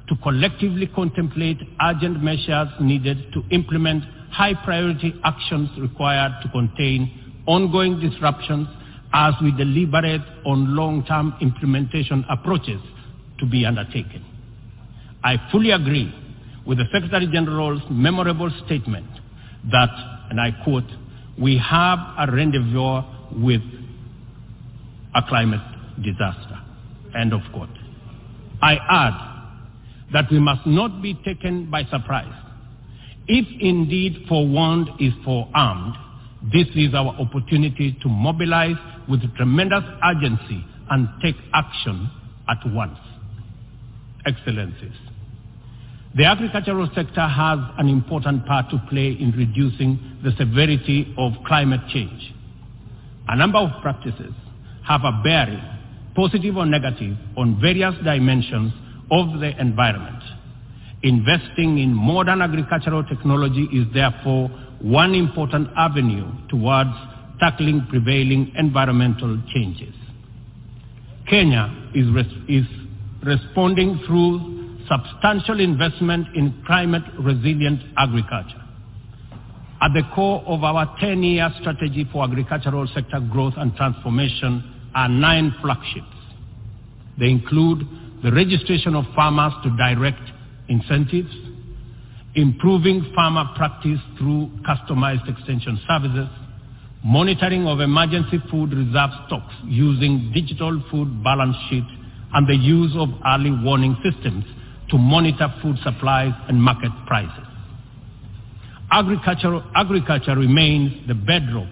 to 0.08 0.16
collectively 0.22 0.86
contemplate 0.86 1.58
urgent 1.82 2.22
measures 2.22 2.68
needed 2.80 3.32
to 3.32 3.42
implement 3.50 4.04
high 4.30 4.54
priority 4.64 5.14
actions 5.24 5.70
required 5.78 6.32
to 6.42 6.48
contain 6.50 7.42
ongoing 7.46 8.00
disruptions 8.00 8.68
as 9.12 9.34
we 9.42 9.52
deliberate 9.52 10.20
on 10.44 10.74
long-term 10.74 11.34
implementation 11.40 12.24
approaches 12.28 12.80
to 13.38 13.46
be 13.46 13.64
undertaken. 13.64 14.24
I 15.22 15.36
fully 15.52 15.70
agree 15.70 16.12
with 16.66 16.78
the 16.78 16.84
Secretary 16.92 17.28
General's 17.32 17.82
memorable 17.90 18.50
statement 18.66 19.06
that, 19.70 20.13
and 20.30 20.40
I 20.40 20.50
quote, 20.64 20.84
we 21.40 21.58
have 21.58 21.98
a 22.18 22.30
rendezvous 22.30 23.02
with 23.42 23.62
a 25.14 25.22
climate 25.28 25.60
disaster. 26.02 26.58
End 27.18 27.32
of 27.32 27.40
quote. 27.52 27.68
I 28.62 28.76
add 28.88 30.12
that 30.12 30.30
we 30.30 30.38
must 30.38 30.66
not 30.66 31.02
be 31.02 31.14
taken 31.24 31.70
by 31.70 31.84
surprise. 31.84 32.32
If 33.26 33.46
indeed 33.60 34.26
forewarned 34.28 34.88
is 35.00 35.12
forearmed, 35.24 35.94
this 36.52 36.66
is 36.74 36.94
our 36.94 37.14
opportunity 37.18 37.96
to 38.02 38.08
mobilize 38.08 38.76
with 39.08 39.22
tremendous 39.36 39.84
urgency 40.04 40.64
and 40.90 41.08
take 41.22 41.36
action 41.54 42.10
at 42.48 42.58
once. 42.66 42.98
Excellencies, 44.26 44.92
the 46.16 46.24
agricultural 46.24 46.88
sector 46.94 47.26
has 47.26 47.58
an 47.76 47.88
important 47.88 48.46
part 48.46 48.70
to 48.70 48.80
play 48.88 49.16
in 49.18 49.32
reducing 49.36 49.98
the 50.22 50.30
severity 50.38 51.12
of 51.18 51.32
climate 51.44 51.80
change. 51.92 52.32
A 53.26 53.36
number 53.36 53.58
of 53.58 53.82
practices 53.82 54.32
have 54.86 55.00
a 55.02 55.20
bearing, 55.24 55.62
positive 56.14 56.56
or 56.56 56.66
negative, 56.66 57.16
on 57.36 57.60
various 57.60 57.94
dimensions 58.04 58.72
of 59.10 59.40
the 59.40 59.60
environment. 59.60 60.22
Investing 61.02 61.78
in 61.78 61.92
modern 61.92 62.42
agricultural 62.42 63.02
technology 63.04 63.64
is 63.72 63.86
therefore 63.92 64.48
one 64.80 65.14
important 65.14 65.68
avenue 65.76 66.30
towards 66.48 66.90
tackling 67.40 67.86
prevailing 67.90 68.52
environmental 68.56 69.42
changes. 69.52 69.94
Kenya 71.28 71.90
is, 71.94 72.06
res- 72.10 72.26
is 72.48 72.66
responding 73.22 74.00
through 74.06 74.63
substantial 74.88 75.60
investment 75.60 76.28
in 76.34 76.62
climate 76.66 77.02
resilient 77.18 77.80
agriculture. 77.96 78.62
At 79.80 79.92
the 79.92 80.02
core 80.14 80.42
of 80.46 80.62
our 80.64 80.96
10-year 80.98 81.50
strategy 81.60 82.08
for 82.10 82.24
agricultural 82.24 82.86
sector 82.94 83.20
growth 83.20 83.54
and 83.56 83.74
transformation 83.76 84.90
are 84.94 85.08
nine 85.08 85.54
flagships. 85.60 86.06
They 87.18 87.28
include 87.28 87.86
the 88.22 88.32
registration 88.32 88.94
of 88.94 89.04
farmers 89.14 89.52
to 89.64 89.76
direct 89.76 90.22
incentives, 90.68 91.34
improving 92.34 93.12
farmer 93.14 93.44
practice 93.56 94.00
through 94.18 94.50
customized 94.66 95.28
extension 95.28 95.78
services, 95.86 96.28
monitoring 97.04 97.66
of 97.66 97.80
emergency 97.80 98.38
food 98.50 98.72
reserve 98.72 99.10
stocks 99.26 99.54
using 99.64 100.32
digital 100.34 100.82
food 100.90 101.22
balance 101.22 101.56
sheets, 101.68 101.90
and 102.32 102.48
the 102.48 102.56
use 102.56 102.92
of 102.96 103.08
early 103.26 103.50
warning 103.50 103.96
systems 104.02 104.44
to 104.90 104.98
monitor 104.98 105.52
food 105.62 105.76
supplies 105.82 106.32
and 106.48 106.62
market 106.62 106.92
prices. 107.06 107.44
Agriculture, 108.90 109.60
agriculture 109.74 110.36
remains 110.36 111.06
the 111.08 111.14
bedrock 111.14 111.68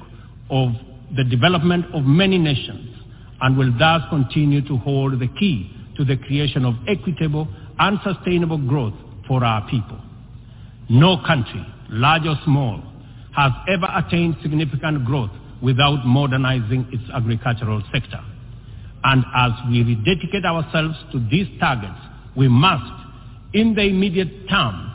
of 0.51 0.73
the 1.17 1.25
development 1.25 1.85
of 1.95 2.05
many 2.05 2.39
nations 2.39 2.97
and 3.41 3.57
will 3.57 3.73
thus 3.79 4.03
continue 4.09 4.67
to 4.67 4.77
hold 4.79 5.19
the 5.21 5.29
key 5.39 5.71
to 5.97 6.05
the 6.05 6.17
creation 6.17 6.65
of 6.65 6.75
equitable 6.89 7.49
and 7.79 7.99
sustainable 8.03 8.59
growth 8.59 8.95
for 9.29 9.45
our 9.45 9.69
people. 9.69 9.99
No 10.89 11.19
country, 11.27 11.65
large 11.91 12.27
or 12.27 12.37
small, 12.45 12.83
has 13.37 13.53
ever 13.69 13.89
attained 13.95 14.37
significant 14.43 15.05
growth 15.05 15.31
without 15.63 16.05
modernizing 16.05 16.87
its 16.93 17.05
agricultural 17.15 17.83
sector. 17.93 18.21
And 19.05 19.25
as 19.35 19.53
we 19.71 19.83
rededicate 19.83 20.45
ourselves 20.45 20.97
to 21.13 21.21
these 21.31 21.47
targets, 21.59 21.99
we 22.37 22.49
must 22.49 23.02
in 23.55 23.75
the 23.75 23.83
immediate 23.83 24.49
term, 24.49 24.91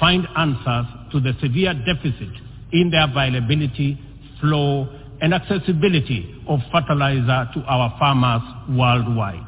find 0.00 0.26
answers 0.36 0.86
to 1.12 1.20
the 1.20 1.32
severe 1.40 1.74
deficit 1.74 2.32
in 2.72 2.90
the 2.90 3.04
availability, 3.04 3.98
flow, 4.40 4.88
and 5.20 5.32
accessibility 5.32 6.42
of 6.48 6.58
fertilizer 6.72 7.48
to 7.54 7.60
our 7.66 7.96
farmers 7.98 8.42
worldwide. 8.76 9.46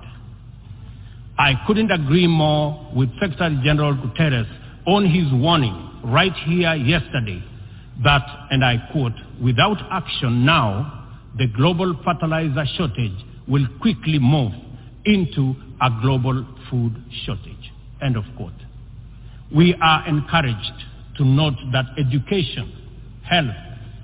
I 1.36 1.54
couldn't 1.66 1.90
agree 1.90 2.28
more 2.28 2.92
with 2.94 3.10
Secretary 3.18 3.58
General 3.64 3.94
Guterres 3.94 4.46
on 4.86 5.04
his 5.06 5.32
warning 5.32 6.00
right 6.04 6.32
here 6.46 6.74
yesterday 6.74 7.42
that, 8.04 8.22
and 8.50 8.64
I 8.64 8.76
quote, 8.92 9.12
without 9.42 9.78
action 9.90 10.44
now, 10.44 11.08
the 11.36 11.48
global 11.48 11.98
fertilizer 12.04 12.64
shortage 12.76 13.18
will 13.48 13.66
quickly 13.80 14.18
move 14.20 14.52
into 15.04 15.54
a 15.80 15.90
global 16.00 16.46
food 16.70 16.94
shortage. 17.24 17.72
End 18.04 18.16
of 18.16 18.24
quote. 18.36 18.52
We 19.54 19.74
are 19.80 20.06
encouraged 20.06 20.84
to 21.16 21.24
note 21.24 21.54
that 21.72 21.86
education, 21.98 22.70
health, 23.24 23.56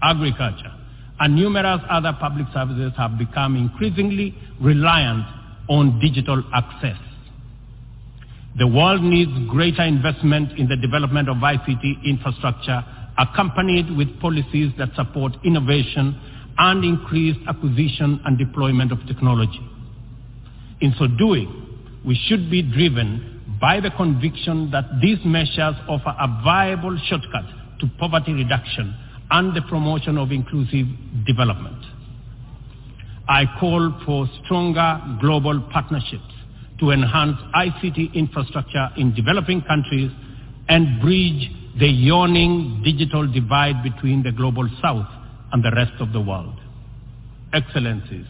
agriculture, 0.02 0.72
and 1.18 1.36
numerous 1.36 1.80
other 1.90 2.16
public 2.18 2.46
services 2.54 2.92
have 2.96 3.18
become 3.18 3.56
increasingly 3.56 4.34
reliant 4.60 5.26
on 5.68 6.00
digital 6.00 6.42
access. 6.54 6.96
The 8.58 8.66
world 8.66 9.02
needs 9.02 9.30
greater 9.48 9.82
investment 9.82 10.58
in 10.58 10.66
the 10.66 10.76
development 10.76 11.28
of 11.28 11.36
ICT 11.36 12.04
infrastructure 12.04 12.82
accompanied 13.18 13.94
with 13.96 14.18
policies 14.20 14.72
that 14.78 14.88
support 14.96 15.32
innovation 15.44 16.18
and 16.58 16.84
increased 16.84 17.40
acquisition 17.46 18.20
and 18.24 18.38
deployment 18.38 18.92
of 18.92 18.98
technology. 19.06 19.60
In 20.80 20.94
so 20.98 21.06
doing, 21.06 21.66
we 22.04 22.18
should 22.28 22.50
be 22.50 22.62
driven 22.62 23.39
by 23.60 23.80
the 23.80 23.90
conviction 23.90 24.70
that 24.70 24.84
these 25.02 25.18
measures 25.24 25.74
offer 25.88 26.14
a 26.18 26.42
viable 26.42 26.98
shortcut 27.06 27.44
to 27.80 27.86
poverty 27.98 28.32
reduction 28.32 28.94
and 29.30 29.54
the 29.54 29.62
promotion 29.62 30.18
of 30.18 30.32
inclusive 30.32 30.86
development. 31.26 31.84
I 33.28 33.44
call 33.60 33.94
for 34.04 34.26
stronger 34.44 35.00
global 35.20 35.60
partnerships 35.72 36.22
to 36.80 36.90
enhance 36.90 37.36
ICT 37.54 38.14
infrastructure 38.14 38.88
in 38.96 39.14
developing 39.14 39.62
countries 39.62 40.10
and 40.68 41.00
bridge 41.00 41.50
the 41.78 41.86
yawning 41.86 42.82
digital 42.82 43.30
divide 43.30 43.82
between 43.82 44.22
the 44.22 44.32
global 44.32 44.68
south 44.82 45.06
and 45.52 45.62
the 45.62 45.70
rest 45.70 45.92
of 46.00 46.12
the 46.12 46.20
world. 46.20 46.58
Excellencies, 47.52 48.26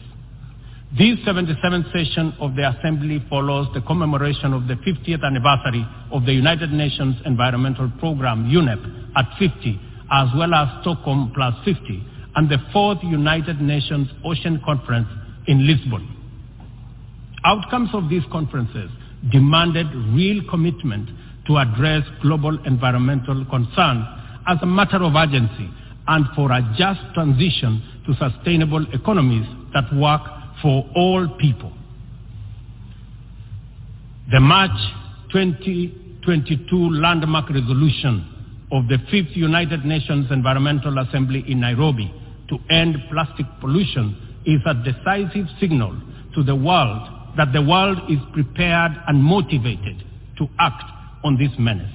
this 0.97 1.17
77th 1.19 1.89
session 1.93 2.33
of 2.41 2.55
the 2.55 2.67
Assembly 2.67 3.23
follows 3.29 3.67
the 3.73 3.79
commemoration 3.79 4.51
of 4.51 4.67
the 4.67 4.73
50th 4.73 5.23
anniversary 5.23 5.87
of 6.11 6.25
the 6.25 6.33
United 6.33 6.73
Nations 6.73 7.15
Environmental 7.25 7.89
Programme, 7.97 8.51
UNEP, 8.51 9.13
at 9.15 9.25
50, 9.39 9.79
as 10.11 10.27
well 10.35 10.53
as 10.53 10.81
Stockholm 10.81 11.31
plus 11.33 11.55
50, 11.63 12.03
and 12.35 12.49
the 12.49 12.57
fourth 12.73 12.97
United 13.03 13.61
Nations 13.61 14.09
Ocean 14.25 14.61
Conference 14.65 15.07
in 15.47 15.65
Lisbon. 15.65 16.13
Outcomes 17.45 17.91
of 17.93 18.09
these 18.09 18.23
conferences 18.29 18.91
demanded 19.31 19.87
real 20.13 20.43
commitment 20.49 21.09
to 21.47 21.57
address 21.57 22.03
global 22.21 22.59
environmental 22.65 23.45
concerns 23.45 24.03
as 24.45 24.57
a 24.61 24.65
matter 24.65 25.01
of 25.01 25.15
urgency 25.15 25.69
and 26.07 26.25
for 26.35 26.51
a 26.51 26.61
just 26.77 26.99
transition 27.13 27.81
to 28.05 28.13
sustainable 28.15 28.85
economies 28.93 29.47
that 29.73 29.85
work 29.95 30.21
for 30.61 30.85
all 30.95 31.27
people. 31.39 31.71
The 34.31 34.39
March 34.39 34.71
2022 35.33 36.75
landmark 36.75 37.49
resolution 37.49 38.27
of 38.71 38.87
the 38.87 38.97
Fifth 39.09 39.35
United 39.35 39.83
Nations 39.85 40.27
Environmental 40.31 40.97
Assembly 40.99 41.43
in 41.47 41.59
Nairobi 41.59 42.13
to 42.49 42.57
end 42.73 42.95
plastic 43.11 43.45
pollution 43.59 44.15
is 44.45 44.61
a 44.65 44.73
decisive 44.73 45.47
signal 45.59 45.99
to 46.35 46.43
the 46.43 46.55
world 46.55 47.07
that 47.37 47.51
the 47.53 47.61
world 47.61 47.99
is 48.09 48.19
prepared 48.33 48.91
and 49.07 49.21
motivated 49.21 50.03
to 50.37 50.47
act 50.59 50.83
on 51.23 51.37
this 51.37 51.51
menace. 51.59 51.91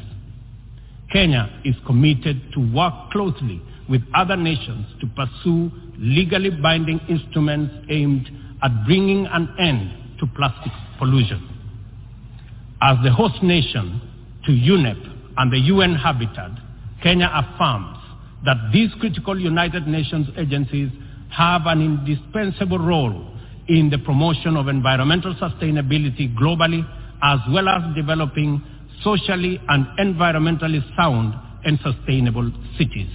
Kenya 1.12 1.48
is 1.64 1.74
committed 1.86 2.52
to 2.52 2.60
work 2.74 3.10
closely 3.12 3.62
with 3.88 4.02
other 4.14 4.36
nations 4.36 4.86
to 5.00 5.06
pursue 5.08 5.70
legally 5.98 6.50
binding 6.50 7.00
instruments 7.08 7.74
aimed 7.88 8.28
at 8.62 8.84
bringing 8.86 9.26
an 9.26 9.54
end 9.58 10.18
to 10.20 10.26
plastic 10.34 10.72
pollution. 10.98 11.48
As 12.80 12.96
the 13.02 13.12
host 13.12 13.42
nation 13.42 14.00
to 14.44 14.52
UNEP 14.52 15.34
and 15.36 15.52
the 15.52 15.58
UN 15.58 15.94
Habitat, 15.94 16.52
Kenya 17.02 17.30
affirms 17.32 17.98
that 18.44 18.56
these 18.72 18.90
critical 19.00 19.38
United 19.38 19.86
Nations 19.86 20.28
agencies 20.36 20.90
have 21.30 21.62
an 21.66 21.82
indispensable 21.82 22.78
role 22.78 23.32
in 23.68 23.90
the 23.90 23.98
promotion 23.98 24.56
of 24.56 24.68
environmental 24.68 25.34
sustainability 25.34 26.34
globally, 26.36 26.86
as 27.22 27.40
well 27.50 27.68
as 27.68 27.82
developing 27.94 28.62
socially 29.02 29.60
and 29.68 29.86
environmentally 29.98 30.80
sound 30.96 31.34
and 31.64 31.78
sustainable 31.82 32.50
cities. 32.78 33.10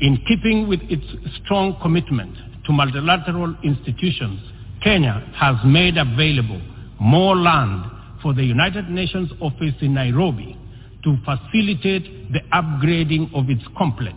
In 0.00 0.18
keeping 0.26 0.66
with 0.66 0.80
its 0.84 1.04
strong 1.44 1.78
commitment 1.80 2.34
to 2.70 2.74
multilateral 2.74 3.56
institutions, 3.64 4.40
Kenya 4.82 5.26
has 5.34 5.56
made 5.64 5.96
available 5.96 6.62
more 7.00 7.36
land 7.36 7.84
for 8.22 8.32
the 8.32 8.44
United 8.44 8.88
Nations 8.88 9.30
office 9.40 9.74
in 9.80 9.94
Nairobi 9.94 10.56
to 11.02 11.16
facilitate 11.24 12.32
the 12.32 12.40
upgrading 12.52 13.34
of 13.34 13.50
its 13.50 13.62
complex. 13.76 14.16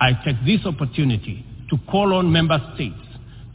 I 0.00 0.12
take 0.24 0.36
this 0.46 0.64
opportunity 0.64 1.44
to 1.70 1.78
call 1.90 2.14
on 2.14 2.30
member 2.32 2.58
states 2.74 2.94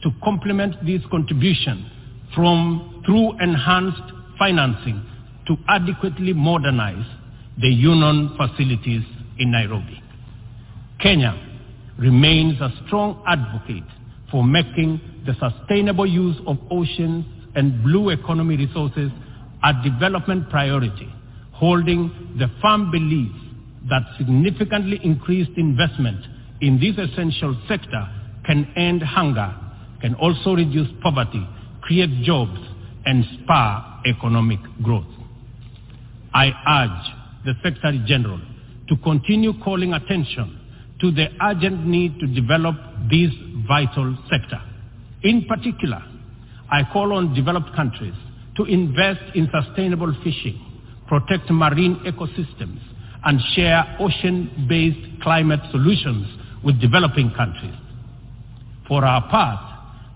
to 0.02 0.10
complement 0.22 0.74
this 0.84 1.00
contribution 1.10 1.90
from 2.34 3.02
through 3.06 3.40
enhanced 3.40 4.12
financing 4.38 5.02
to 5.46 5.56
adequately 5.68 6.34
modernize 6.34 7.06
the 7.58 7.68
union 7.68 8.36
facilities 8.36 9.02
in 9.38 9.50
Nairobi. 9.52 10.02
Kenya 11.00 11.45
remains 11.98 12.60
a 12.60 12.70
strong 12.86 13.22
advocate 13.26 13.84
for 14.30 14.44
making 14.44 15.00
the 15.26 15.34
sustainable 15.34 16.06
use 16.06 16.36
of 16.46 16.58
oceans 16.70 17.24
and 17.54 17.82
blue 17.82 18.10
economy 18.10 18.56
resources 18.56 19.10
a 19.62 19.72
development 19.82 20.48
priority, 20.50 21.08
holding 21.52 22.36
the 22.38 22.48
firm 22.60 22.90
belief 22.90 23.32
that 23.88 24.02
significantly 24.18 25.00
increased 25.02 25.52
investment 25.56 26.20
in 26.60 26.78
this 26.78 26.96
essential 26.98 27.56
sector 27.68 28.08
can 28.44 28.70
end 28.76 29.02
hunger, 29.02 29.54
can 30.00 30.14
also 30.14 30.54
reduce 30.54 30.88
poverty, 31.02 31.46
create 31.82 32.22
jobs, 32.22 32.58
and 33.06 33.24
spur 33.42 33.82
economic 34.06 34.58
growth. 34.82 35.06
I 36.34 36.48
urge 36.68 37.44
the 37.44 37.54
Secretary 37.62 38.02
General 38.06 38.40
to 38.88 38.96
continue 38.98 39.52
calling 39.62 39.94
attention 39.94 40.60
to 41.00 41.10
the 41.10 41.26
urgent 41.42 41.86
need 41.86 42.18
to 42.20 42.26
develop 42.26 42.76
this 43.10 43.30
vital 43.68 44.16
sector. 44.30 44.60
In 45.22 45.44
particular, 45.46 46.02
I 46.70 46.82
call 46.92 47.12
on 47.12 47.34
developed 47.34 47.74
countries 47.74 48.14
to 48.56 48.64
invest 48.64 49.20
in 49.34 49.48
sustainable 49.52 50.14
fishing, 50.24 50.58
protect 51.06 51.50
marine 51.50 51.96
ecosystems, 52.06 52.80
and 53.24 53.40
share 53.54 53.96
ocean-based 54.00 55.22
climate 55.22 55.60
solutions 55.70 56.26
with 56.64 56.80
developing 56.80 57.30
countries. 57.36 57.74
For 58.88 59.04
our 59.04 59.28
part, 59.28 59.60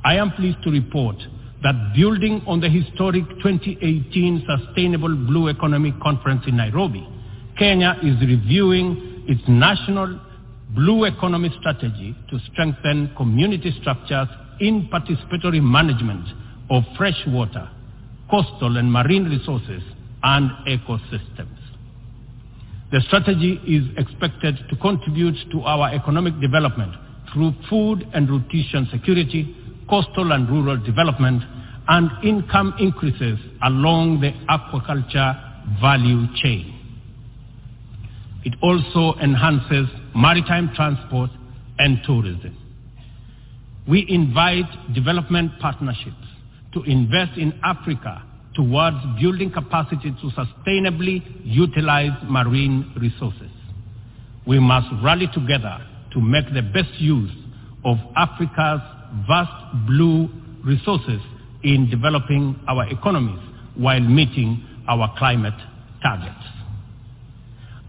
I 0.05 0.17
am 0.17 0.33
pleased 0.33 0.62
to 0.65 0.70
report 0.70 1.17
that 1.62 1.92
building 1.94 2.42
on 2.47 2.60
the 2.60 2.68
historic 2.70 3.28
2018 3.42 4.47
Sustainable 4.47 5.15
Blue 5.15 5.49
Economy 5.49 5.92
Conference 6.02 6.42
in 6.47 6.57
Nairobi, 6.57 7.07
Kenya 7.59 7.97
is 8.02 8.18
reviewing 8.20 9.25
its 9.28 9.42
national 9.47 10.18
blue 10.74 11.05
economy 11.05 11.50
strategy 11.58 12.16
to 12.31 12.39
strengthen 12.52 13.12
community 13.16 13.74
structures 13.81 14.28
in 14.60 14.89
participatory 14.92 15.62
management 15.62 16.26
of 16.70 16.84
freshwater, 16.97 17.68
coastal 18.31 18.76
and 18.76 18.92
marine 18.92 19.24
resources 19.24 19.82
and 20.23 20.50
ecosystems. 20.68 21.57
The 22.92 23.00
strategy 23.07 23.60
is 23.66 23.84
expected 23.97 24.58
to 24.68 24.76
contribute 24.76 25.36
to 25.52 25.60
our 25.62 25.92
economic 25.94 26.40
development 26.40 26.94
through 27.32 27.52
food 27.68 28.07
and 28.12 28.28
nutrition 28.28 28.89
security, 28.90 29.57
coastal 29.89 30.32
and 30.32 30.49
rural 30.49 30.76
development, 30.76 31.42
and 31.89 32.10
income 32.24 32.74
increases 32.78 33.39
along 33.62 34.20
the 34.20 34.31
aquaculture 34.49 35.81
value 35.81 36.26
chain. 36.36 36.80
It 38.44 38.55
also 38.62 39.19
enhances 39.20 39.86
maritime 40.15 40.73
transport 40.75 41.31
and 41.78 41.99
tourism. 42.07 42.57
We 43.89 44.07
invite 44.09 44.94
development 44.94 45.52
partnerships 45.60 46.15
to 46.75 46.83
invest 46.85 47.36
in 47.36 47.59
Africa 47.62 48.23
towards 48.55 48.97
building 49.20 49.51
capacity 49.51 50.10
to 50.10 50.31
sustainably 50.31 51.23
utilize 51.44 52.17
marine 52.25 52.93
resources. 53.01 53.51
We 54.47 54.59
must 54.59 54.89
rally 55.02 55.28
together 55.33 55.86
to 56.12 56.20
make 56.20 56.47
the 56.52 56.62
best 56.62 57.01
use 57.01 57.31
of 57.85 57.97
Africa's 58.17 58.81
vast 59.27 59.86
blue 59.86 60.28
resources 60.65 61.20
in 61.62 61.89
developing 61.91 62.59
our 62.69 62.89
economies 62.89 63.41
while 63.77 64.01
meeting 64.01 64.65
our 64.89 65.12
climate 65.19 65.55
targets. 66.02 66.50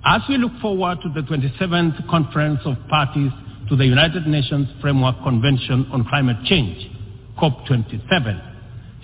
As 0.03 0.21
we 0.27 0.37
look 0.37 0.53
forward 0.61 0.97
to 1.03 1.09
the 1.09 1.21
27th 1.21 2.09
Conference 2.09 2.59
of 2.65 2.75
Parties 2.89 3.31
to 3.69 3.75
the 3.75 3.85
United 3.85 4.25
Nations 4.25 4.67
Framework 4.81 5.15
Convention 5.21 5.87
on 5.91 6.07
Climate 6.09 6.37
Change, 6.45 6.89
COP27, 7.37 8.41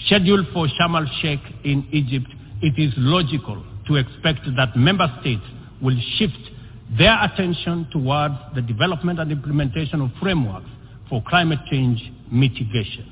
scheduled 0.07 0.47
for 0.51 0.65
Sharm 0.67 0.95
el-Sheikh 0.99 1.39
in 1.63 1.87
Egypt, 1.91 2.25
it 2.63 2.81
is 2.81 2.91
logical 2.97 3.63
to 3.85 3.95
expect 3.95 4.39
that 4.57 4.75
member 4.75 5.07
states 5.21 5.43
will 5.83 5.97
shift 6.17 6.33
their 6.97 7.15
attention 7.23 7.87
towards 7.91 8.33
the 8.55 8.63
development 8.63 9.19
and 9.19 9.31
implementation 9.31 10.01
of 10.01 10.09
frameworks 10.19 10.69
for 11.09 11.21
climate 11.29 11.59
change 11.69 12.01
mitigation. 12.31 13.05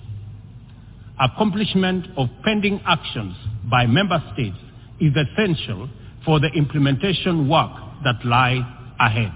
Accomplishment 1.22 2.08
of 2.18 2.30
pending 2.44 2.82
actions 2.88 3.36
by 3.70 3.86
member 3.86 4.24
states 4.34 4.58
is 5.00 5.14
essential 5.16 5.88
for 6.26 6.40
the 6.40 6.48
implementation 6.48 7.48
work 7.48 7.72
that 8.04 8.26
lie 8.26 8.60
ahead. 9.00 9.32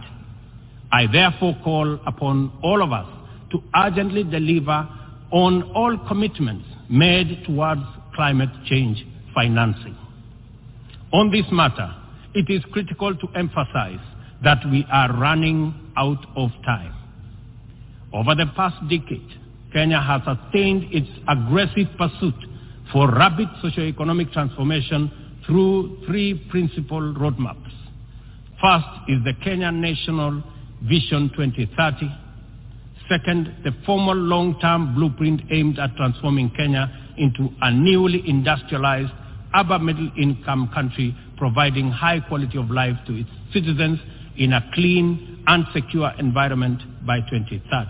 I 0.92 1.06
therefore 1.12 1.56
call 1.64 2.00
upon 2.06 2.52
all 2.64 2.82
of 2.82 2.92
us 2.92 3.08
to 3.52 3.62
urgently 3.76 4.24
deliver 4.24 4.88
on 5.32 5.64
all 5.74 5.98
commitments 6.08 6.66
made 6.90 7.44
towards 7.46 7.82
climate 8.16 8.50
change 8.66 9.06
financing. 9.36 9.96
On 11.14 11.32
this 11.32 11.46
matter, 11.52 11.96
it 12.34 12.50
is 12.50 12.64
critical 12.72 13.16
to 13.16 13.28
emphasize 13.36 14.00
that 14.44 14.60
we 14.72 14.86
are 14.92 15.12
running 15.14 15.74
out 15.98 16.26
of 16.36 16.50
time. 16.66 16.96
Over 18.14 18.36
the 18.36 18.48
past 18.56 18.82
decade, 18.90 19.28
Kenya 19.72 20.02
has 20.02 20.22
sustained 20.24 20.88
its 20.92 21.08
aggressive 21.28 21.88
pursuit 21.98 22.36
for 22.92 23.12
rapid 23.12 23.48
socio-economic 23.62 24.32
transformation 24.32 25.12
through 25.50 25.98
three 26.06 26.48
principal 26.52 27.02
roadmaps. 27.02 27.74
First 28.62 28.86
is 29.08 29.18
the 29.24 29.34
Kenya 29.44 29.72
National 29.72 30.44
Vision 30.84 31.32
2030. 31.36 32.08
Second, 33.10 33.56
the 33.64 33.72
formal 33.84 34.16
long-term 34.16 34.94
blueprint 34.94 35.42
aimed 35.50 35.80
at 35.80 35.96
transforming 35.96 36.52
Kenya 36.52 36.88
into 37.18 37.50
a 37.62 37.72
newly 37.72 38.22
industrialized, 38.30 39.12
upper 39.52 39.80
middle 39.80 40.12
income 40.16 40.70
country 40.72 41.18
providing 41.36 41.90
high 41.90 42.20
quality 42.20 42.60
of 42.60 42.70
life 42.70 42.96
to 43.08 43.16
its 43.16 43.30
citizens 43.52 44.00
in 44.38 44.54
a 44.54 44.70
clean 44.76 45.44
and 45.48 45.66
secure 45.74 46.12
environment 46.20 46.80
by 47.08 47.22
2030. 47.22 47.90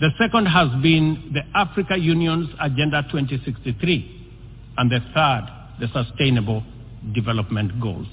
The 0.00 0.10
second 0.18 0.46
has 0.46 0.68
been 0.82 1.30
the 1.32 1.40
Africa 1.56 1.96
Union's 1.96 2.50
Agenda 2.60 3.02
2063, 3.10 4.28
and 4.76 4.90
the 4.90 4.98
third, 5.14 5.53
the 5.80 5.88
Sustainable 5.92 6.62
Development 7.14 7.80
Goals. 7.80 8.06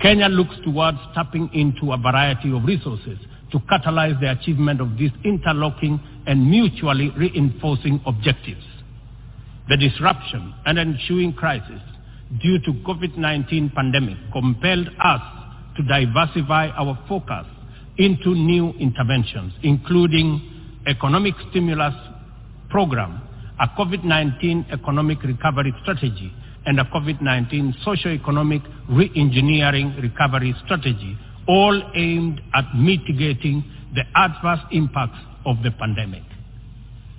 Kenya 0.00 0.28
looks 0.28 0.54
towards 0.64 0.98
tapping 1.14 1.48
into 1.54 1.92
a 1.92 1.96
variety 1.96 2.54
of 2.54 2.64
resources 2.64 3.18
to 3.52 3.58
catalyze 3.60 4.18
the 4.20 4.30
achievement 4.30 4.80
of 4.80 4.96
these 4.98 5.12
interlocking 5.24 6.00
and 6.26 6.50
mutually 6.50 7.10
reinforcing 7.16 8.00
objectives. 8.06 8.64
The 9.68 9.76
disruption 9.76 10.54
and 10.66 10.78
ensuing 10.78 11.34
crisis 11.34 11.80
due 12.40 12.58
to 12.60 12.72
COVID-19 12.84 13.74
pandemic 13.74 14.16
compelled 14.32 14.88
us 15.02 15.22
to 15.76 15.82
diversify 15.84 16.68
our 16.68 16.98
focus 17.08 17.46
into 17.98 18.34
new 18.34 18.70
interventions, 18.80 19.52
including 19.62 20.50
economic 20.86 21.34
stimulus 21.50 21.94
program, 22.70 23.21
a 23.60 23.68
COVID-19 23.78 24.72
economic 24.72 25.22
recovery 25.22 25.74
strategy, 25.82 26.32
and 26.64 26.78
a 26.78 26.84
COVID-19 26.84 27.82
socio-economic 27.84 28.62
re-engineering 28.88 29.96
recovery 30.00 30.54
strategy, 30.64 31.18
all 31.48 31.82
aimed 31.94 32.40
at 32.54 32.64
mitigating 32.74 33.64
the 33.94 34.02
adverse 34.14 34.64
impacts 34.70 35.18
of 35.44 35.56
the 35.62 35.70
pandemic. 35.72 36.22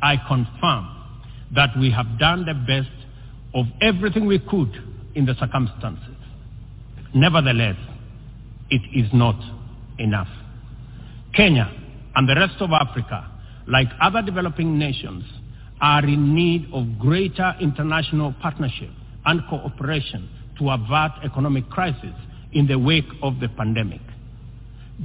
I 0.02 0.16
confirm 0.28 0.90
that 1.56 1.70
we 1.78 1.92
have 1.92 2.18
done 2.20 2.46
the 2.46 2.54
best 2.54 2.90
of 3.54 3.66
everything 3.82 4.26
we 4.26 4.40
could 4.40 4.72
in 5.16 5.26
the 5.26 5.36
circumstances. 5.36 6.16
Nevertheless, 7.14 7.78
it 8.70 8.82
is 8.96 9.08
not 9.14 9.40
enough. 10.00 10.30
Kenya 11.36 11.72
and 12.16 12.28
the 12.28 12.36
rest 12.36 12.56
of 12.60 12.72
Africa, 12.72 13.30
like 13.68 13.88
other 14.02 14.22
developing 14.22 14.80
nations, 14.80 15.24
are 15.82 16.06
in 16.06 16.34
need 16.34 16.68
of 16.74 17.00
greater 17.00 17.54
international 17.60 18.34
partnership 18.42 18.90
and 19.26 19.42
cooperation 19.50 20.30
to 20.58 20.70
avert 20.70 21.12
economic 21.24 21.70
crisis 21.70 22.14
in 22.54 22.68
the 22.68 22.78
wake 22.78 23.08
of 23.22 23.40
the 23.40 23.50
pandemic. 23.50 24.02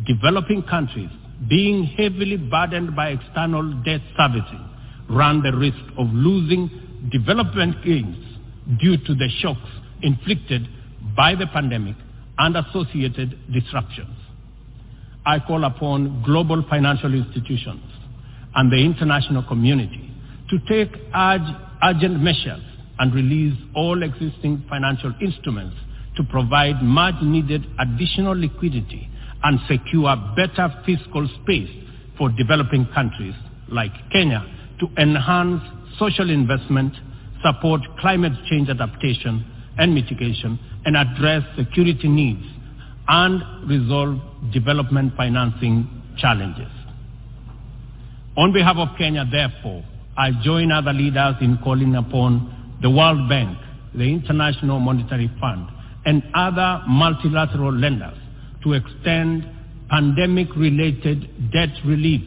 Developing 0.07 0.63
countries, 0.63 1.11
being 1.49 1.85
heavily 1.85 2.37
burdened 2.37 2.95
by 2.95 3.11
external 3.11 3.73
debt 3.83 4.01
servicing, 4.17 4.69
run 5.09 5.43
the 5.43 5.57
risk 5.57 5.79
of 5.97 6.07
losing 6.13 6.71
development 7.11 7.77
gains 7.85 8.17
due 8.79 8.97
to 8.99 9.15
the 9.15 9.29
shocks 9.41 9.71
inflicted 10.03 10.69
by 11.17 11.35
the 11.35 11.47
pandemic 11.47 11.97
and 12.39 12.57
associated 12.57 13.39
disruptions. 13.53 14.15
I 15.25 15.41
call 15.41 15.65
upon 15.65 16.23
global 16.23 16.65
financial 16.69 17.15
institutions 17.15 17.83
and 18.55 18.71
the 18.71 18.77
international 18.77 19.43
community 19.45 20.08
to 20.51 20.59
take 20.69 20.91
urgent 21.15 22.21
measures 22.21 22.63
and 22.99 23.15
release 23.15 23.55
all 23.75 24.03
existing 24.03 24.65
financial 24.69 25.13
instruments 25.21 25.77
to 26.17 26.25
provide 26.25 26.83
much 26.83 27.15
needed 27.23 27.65
additional 27.79 28.37
liquidity 28.37 29.09
and 29.45 29.61
secure 29.69 30.17
better 30.35 30.69
fiscal 30.85 31.29
space 31.43 31.71
for 32.17 32.29
developing 32.31 32.87
countries 32.95 33.35
like 33.69 33.93
Kenya 34.11 34.45
to 34.81 34.89
enhance 35.01 35.63
social 35.99 36.31
investment, 36.31 36.93
support 37.45 37.81
climate 38.01 38.33
change 38.51 38.69
adaptation 38.69 39.45
and 39.79 39.95
mitigation, 39.95 40.59
and 40.85 40.97
address 40.97 41.43
security 41.57 42.09
needs 42.09 42.45
and 43.07 43.69
resolve 43.69 44.19
development 44.53 45.15
financing 45.17 45.89
challenges. 46.19 46.71
On 48.37 48.53
behalf 48.53 48.77
of 48.77 48.89
Kenya, 48.99 49.25
therefore, 49.31 49.85
I 50.19 50.33
join 50.43 50.73
other 50.73 50.93
leaders 50.93 51.37
in 51.41 51.59
calling 51.63 51.95
upon 51.95 52.77
the 52.83 52.91
World 52.91 53.29
Bank, 53.29 53.57
the 53.95 54.03
International 54.03 54.81
Monetary 54.81 55.31
Fund, 55.41 55.69
and 56.05 56.25
other 56.35 56.83
multilateral 56.89 57.73
lenders 57.73 58.19
to 58.65 58.73
extend 58.73 59.49
pandemic-related 59.89 61.53
debt 61.53 61.71
relief 61.87 62.23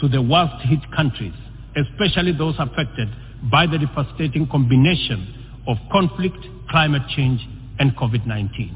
to 0.00 0.08
the 0.08 0.22
worst-hit 0.22 0.80
countries, 0.96 1.34
especially 1.76 2.32
those 2.32 2.54
affected 2.58 3.08
by 3.50 3.66
the 3.66 3.76
devastating 3.76 4.48
combination 4.48 5.62
of 5.68 5.76
conflict, 5.92 6.38
climate 6.70 7.02
change, 7.14 7.46
and 7.78 7.94
COVID-19. 7.94 8.74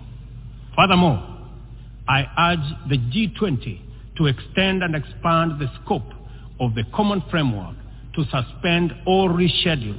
Furthermore, 0.76 1.24
I 2.06 2.52
urge 2.52 2.90
the 2.90 2.98
G20 2.98 3.80
to 4.18 4.26
extend 4.26 4.82
and 4.82 4.94
expand 4.94 5.58
the 5.58 5.70
scope 5.82 6.12
of 6.60 6.74
the 6.74 6.84
common 6.94 7.22
framework 7.30 7.77
to 8.18 8.24
suspend 8.24 8.92
or 9.06 9.30
reschedule 9.30 9.98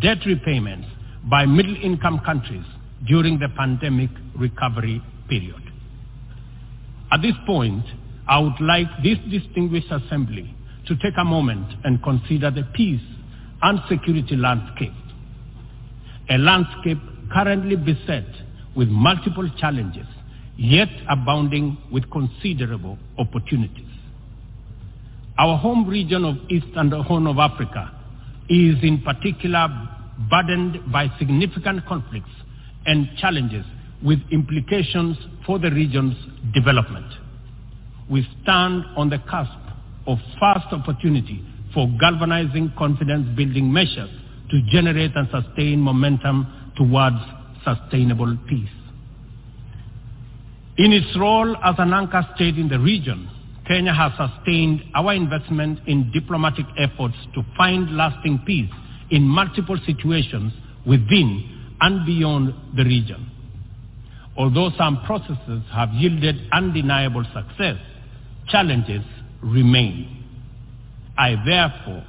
debt 0.00 0.18
repayments 0.24 0.86
by 1.28 1.44
middle-income 1.44 2.20
countries 2.24 2.64
during 3.06 3.38
the 3.38 3.48
pandemic 3.56 4.10
recovery 4.38 5.02
period. 5.28 5.60
At 7.10 7.20
this 7.20 7.34
point, 7.44 7.84
I 8.28 8.38
would 8.38 8.60
like 8.60 8.86
this 9.02 9.18
distinguished 9.28 9.90
assembly 9.90 10.54
to 10.86 10.96
take 10.96 11.14
a 11.18 11.24
moment 11.24 11.66
and 11.84 12.00
consider 12.02 12.50
the 12.52 12.62
peace 12.74 13.02
and 13.60 13.80
security 13.88 14.36
landscape. 14.36 14.92
A 16.30 16.38
landscape 16.38 16.98
currently 17.32 17.74
beset 17.74 18.26
with 18.76 18.88
multiple 18.88 19.50
challenges, 19.58 20.06
yet 20.56 20.88
abounding 21.10 21.76
with 21.90 22.08
considerable 22.10 22.98
opportunities. 23.18 23.91
Our 25.38 25.56
home 25.58 25.88
region 25.88 26.24
of 26.24 26.36
East 26.50 26.66
and 26.76 26.92
Horn 26.92 27.26
of 27.26 27.38
Africa 27.38 27.90
is 28.48 28.76
in 28.82 29.02
particular 29.02 29.68
burdened 30.30 30.92
by 30.92 31.08
significant 31.18 31.86
conflicts 31.86 32.30
and 32.86 33.08
challenges 33.18 33.64
with 34.04 34.18
implications 34.30 35.16
for 35.46 35.58
the 35.58 35.70
region's 35.70 36.16
development. 36.52 37.06
We 38.10 38.26
stand 38.42 38.84
on 38.96 39.08
the 39.08 39.18
cusp 39.30 39.58
of 40.06 40.18
fast 40.38 40.72
opportunity 40.72 41.44
for 41.72 41.88
galvanizing 41.98 42.72
confidence-building 42.76 43.72
measures 43.72 44.10
to 44.50 44.60
generate 44.70 45.12
and 45.16 45.28
sustain 45.30 45.80
momentum 45.80 46.72
towards 46.76 47.16
sustainable 47.64 48.36
peace. 48.48 48.68
In 50.76 50.92
its 50.92 51.16
role 51.16 51.56
as 51.64 51.76
an 51.78 51.92
anchor 51.92 52.26
state 52.34 52.58
in 52.58 52.68
the 52.68 52.78
region, 52.78 53.28
Kenya 53.66 53.92
has 53.94 54.12
sustained 54.16 54.82
our 54.94 55.12
investment 55.14 55.78
in 55.86 56.10
diplomatic 56.12 56.66
efforts 56.76 57.14
to 57.34 57.42
find 57.56 57.96
lasting 57.96 58.42
peace 58.44 58.70
in 59.10 59.22
multiple 59.22 59.78
situations 59.86 60.52
within 60.86 61.74
and 61.80 62.04
beyond 62.04 62.54
the 62.76 62.84
region. 62.84 63.30
Although 64.36 64.70
some 64.76 65.04
processes 65.04 65.62
have 65.72 65.90
yielded 65.92 66.36
undeniable 66.52 67.24
success, 67.34 67.76
challenges 68.48 69.04
remain. 69.42 70.24
I 71.16 71.36
therefore 71.44 72.04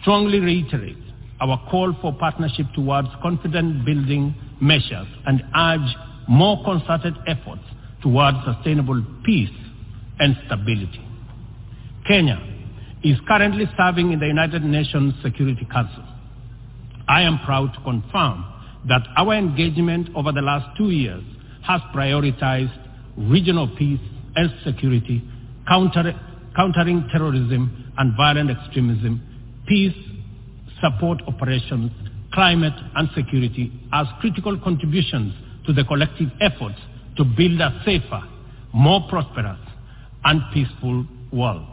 strongly 0.00 0.38
reiterate 0.38 0.98
our 1.40 1.58
call 1.70 1.96
for 2.00 2.12
partnership 2.12 2.66
towards 2.74 3.08
confidence 3.22 3.84
building 3.84 4.34
measures 4.60 5.08
and 5.26 5.42
urge 5.56 5.96
more 6.28 6.62
concerted 6.64 7.14
efforts 7.26 7.62
towards 8.02 8.36
sustainable 8.44 9.04
peace 9.24 9.50
and 10.18 10.36
stability. 10.46 11.04
Kenya 12.06 12.38
is 13.02 13.18
currently 13.26 13.66
serving 13.76 14.12
in 14.12 14.18
the 14.18 14.26
United 14.26 14.62
Nations 14.62 15.14
Security 15.22 15.66
Council. 15.70 16.04
I 17.08 17.22
am 17.22 17.38
proud 17.44 17.72
to 17.74 17.80
confirm 17.80 18.44
that 18.88 19.02
our 19.16 19.34
engagement 19.34 20.08
over 20.14 20.32
the 20.32 20.40
last 20.40 20.76
two 20.76 20.90
years 20.90 21.22
has 21.66 21.80
prioritized 21.94 22.72
regional 23.16 23.68
peace 23.76 24.00
and 24.36 24.50
security, 24.64 25.22
counter, 25.68 26.12
countering 26.56 27.08
terrorism 27.12 27.92
and 27.98 28.16
violent 28.16 28.50
extremism, 28.50 29.22
peace 29.66 29.94
support 30.80 31.22
operations, 31.26 31.90
climate 32.32 32.74
and 32.96 33.08
security 33.14 33.72
as 33.92 34.06
critical 34.20 34.58
contributions 34.58 35.32
to 35.66 35.72
the 35.72 35.84
collective 35.84 36.28
efforts 36.40 36.78
to 37.16 37.24
build 37.24 37.60
a 37.60 37.80
safer, 37.84 38.22
more 38.72 39.06
prosperous 39.08 39.58
and 40.24 40.42
peaceful 40.52 41.06
world. 41.32 41.66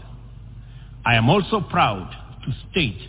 I 1.05 1.15
am 1.15 1.30
also 1.30 1.61
proud 1.61 2.09
to 2.45 2.51
state 2.71 2.99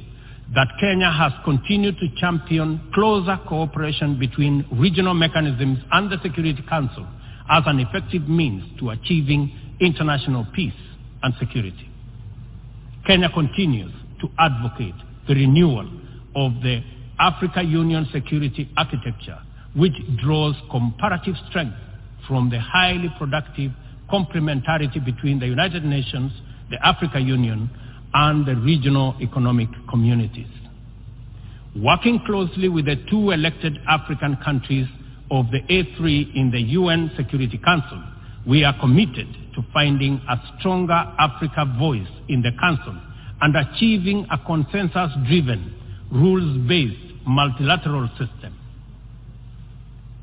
that 0.54 0.68
Kenya 0.80 1.10
has 1.10 1.32
continued 1.44 1.96
to 1.98 2.08
champion 2.20 2.80
closer 2.94 3.38
cooperation 3.48 4.18
between 4.18 4.66
regional 4.72 5.14
mechanisms 5.14 5.78
and 5.92 6.10
the 6.10 6.18
Security 6.22 6.62
Council 6.68 7.06
as 7.50 7.62
an 7.66 7.80
effective 7.80 8.28
means 8.28 8.62
to 8.78 8.90
achieving 8.90 9.50
international 9.80 10.46
peace 10.54 10.72
and 11.22 11.34
security. 11.38 11.90
Kenya 13.06 13.30
continues 13.30 13.92
to 14.20 14.28
advocate 14.38 14.94
the 15.26 15.34
renewal 15.34 15.88
of 16.36 16.52
the 16.62 16.82
Africa 17.18 17.62
Union 17.62 18.06
security 18.12 18.70
architecture, 18.76 19.38
which 19.74 19.94
draws 20.22 20.54
comparative 20.70 21.34
strength 21.48 21.76
from 22.28 22.50
the 22.50 22.60
highly 22.60 23.12
productive 23.18 23.72
complementarity 24.12 25.04
between 25.04 25.40
the 25.40 25.46
United 25.46 25.84
Nations, 25.84 26.32
the 26.70 26.84
Africa 26.86 27.18
Union, 27.18 27.70
and 28.14 28.44
the 28.46 28.54
regional 28.56 29.16
economic 29.20 29.68
communities. 29.88 30.46
Working 31.74 32.20
closely 32.26 32.68
with 32.68 32.84
the 32.84 32.96
two 33.08 33.30
elected 33.30 33.78
African 33.88 34.36
countries 34.44 34.86
of 35.30 35.46
the 35.50 35.60
A3 35.60 36.36
in 36.36 36.50
the 36.50 36.60
UN 36.60 37.10
Security 37.16 37.58
Council, 37.64 38.02
we 38.46 38.64
are 38.64 38.78
committed 38.78 39.26
to 39.54 39.64
finding 39.72 40.20
a 40.28 40.36
stronger 40.58 40.92
Africa 41.18 41.64
voice 41.78 42.08
in 42.28 42.42
the 42.42 42.50
Council 42.60 42.98
and 43.40 43.56
achieving 43.56 44.26
a 44.30 44.38
consensus-driven, 44.44 45.74
rules-based 46.12 47.26
multilateral 47.26 48.08
system. 48.18 48.58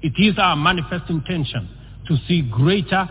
It 0.01 0.13
is 0.17 0.37
our 0.37 0.55
manifest 0.55 1.09
intention 1.09 1.69
to 2.07 2.17
see 2.27 2.47
greater 2.49 3.09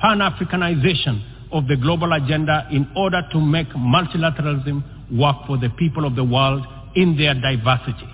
pan-Africanization 0.00 1.22
of 1.52 1.66
the 1.66 1.76
global 1.76 2.12
agenda 2.12 2.66
in 2.70 2.90
order 2.96 3.22
to 3.32 3.40
make 3.40 3.68
multilateralism 3.70 4.82
work 5.16 5.36
for 5.46 5.58
the 5.58 5.70
people 5.70 6.04
of 6.04 6.14
the 6.14 6.24
world 6.24 6.64
in 6.94 7.16
their 7.16 7.34
diversity. 7.34 8.08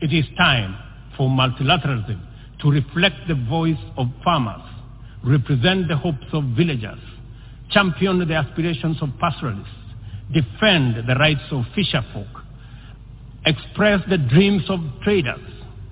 It 0.00 0.12
is 0.12 0.24
time 0.36 0.76
for 1.16 1.28
multilateralism 1.28 2.20
to 2.60 2.70
reflect 2.70 3.16
the 3.28 3.34
voice 3.48 3.78
of 3.96 4.08
farmers, 4.22 4.62
represent 5.24 5.88
the 5.88 5.96
hopes 5.96 6.26
of 6.32 6.44
villagers, 6.56 7.00
champion 7.70 8.18
the 8.26 8.34
aspirations 8.34 8.98
of 9.02 9.08
pastoralists, 9.18 9.72
defend 10.32 11.08
the 11.08 11.14
rights 11.18 11.42
of 11.50 11.64
fisherfolk, 11.76 12.42
express 13.46 14.00
the 14.08 14.18
dreams 14.18 14.62
of 14.68 14.80
traders, 15.02 15.40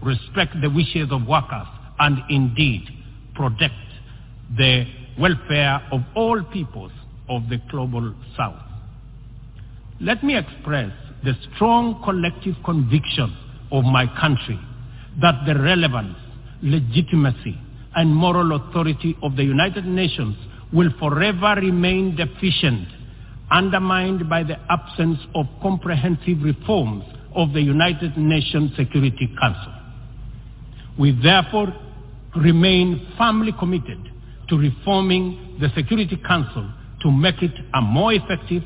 respect 0.03 0.53
the 0.61 0.71
wishes 0.71 1.09
of 1.11 1.27
workers, 1.27 1.67
and 1.99 2.19
indeed 2.31 2.87
protect 3.35 3.75
the 4.57 4.85
welfare 5.19 5.81
of 5.93 6.01
all 6.15 6.43
peoples 6.53 6.93
of 7.29 7.49
the 7.49 7.59
global 7.71 8.15
south. 8.37 8.63
Let 10.01 10.23
me 10.23 10.37
express 10.37 10.93
the 11.25 11.35
strong 11.55 12.01
collective 12.05 12.55
conviction 12.65 13.37
of 13.73 13.85
my 13.85 14.07
country 14.21 14.59
that 15.21 15.45
the 15.47 15.61
relevance, 15.61 16.17
legitimacy, 16.63 17.59
and 17.97 18.15
moral 18.15 18.55
authority 18.55 19.17
of 19.23 19.37
the 19.37 19.43
United 19.43 19.85
Nations 19.85 20.37
will 20.73 20.91
forever 20.99 21.61
remain 21.61 22.15
deficient, 22.15 22.87
undermined 23.51 24.29
by 24.29 24.45
the 24.45 24.57
absence 24.71 25.19
of 25.35 25.47
comprehensive 25.61 26.43
reforms 26.43 27.05
of 27.35 27.53
the 27.53 27.61
United 27.61 28.17
Nations 28.17 28.71
Security 28.77 29.35
Council. 29.41 29.73
We 30.99 31.19
therefore 31.23 31.75
remain 32.37 33.15
firmly 33.17 33.53
committed 33.59 34.11
to 34.49 34.57
reforming 34.57 35.59
the 35.61 35.69
Security 35.75 36.21
Council 36.27 36.71
to 37.03 37.11
make 37.11 37.43
it 37.43 37.53
a 37.75 37.81
more 37.81 38.13
effective, 38.13 38.63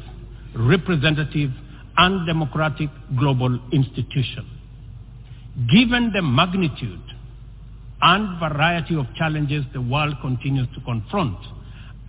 representative, 0.55 1.51
and 1.97 2.27
democratic 2.27 2.89
global 3.19 3.61
institution. 3.73 4.49
Given 5.70 6.12
the 6.15 6.23
magnitude 6.23 7.02
and 8.01 8.39
variety 8.39 8.97
of 8.97 9.07
challenges 9.15 9.65
the 9.73 9.81
world 9.83 10.15
continues 10.23 10.67
to 10.75 10.81
confront, 10.85 11.36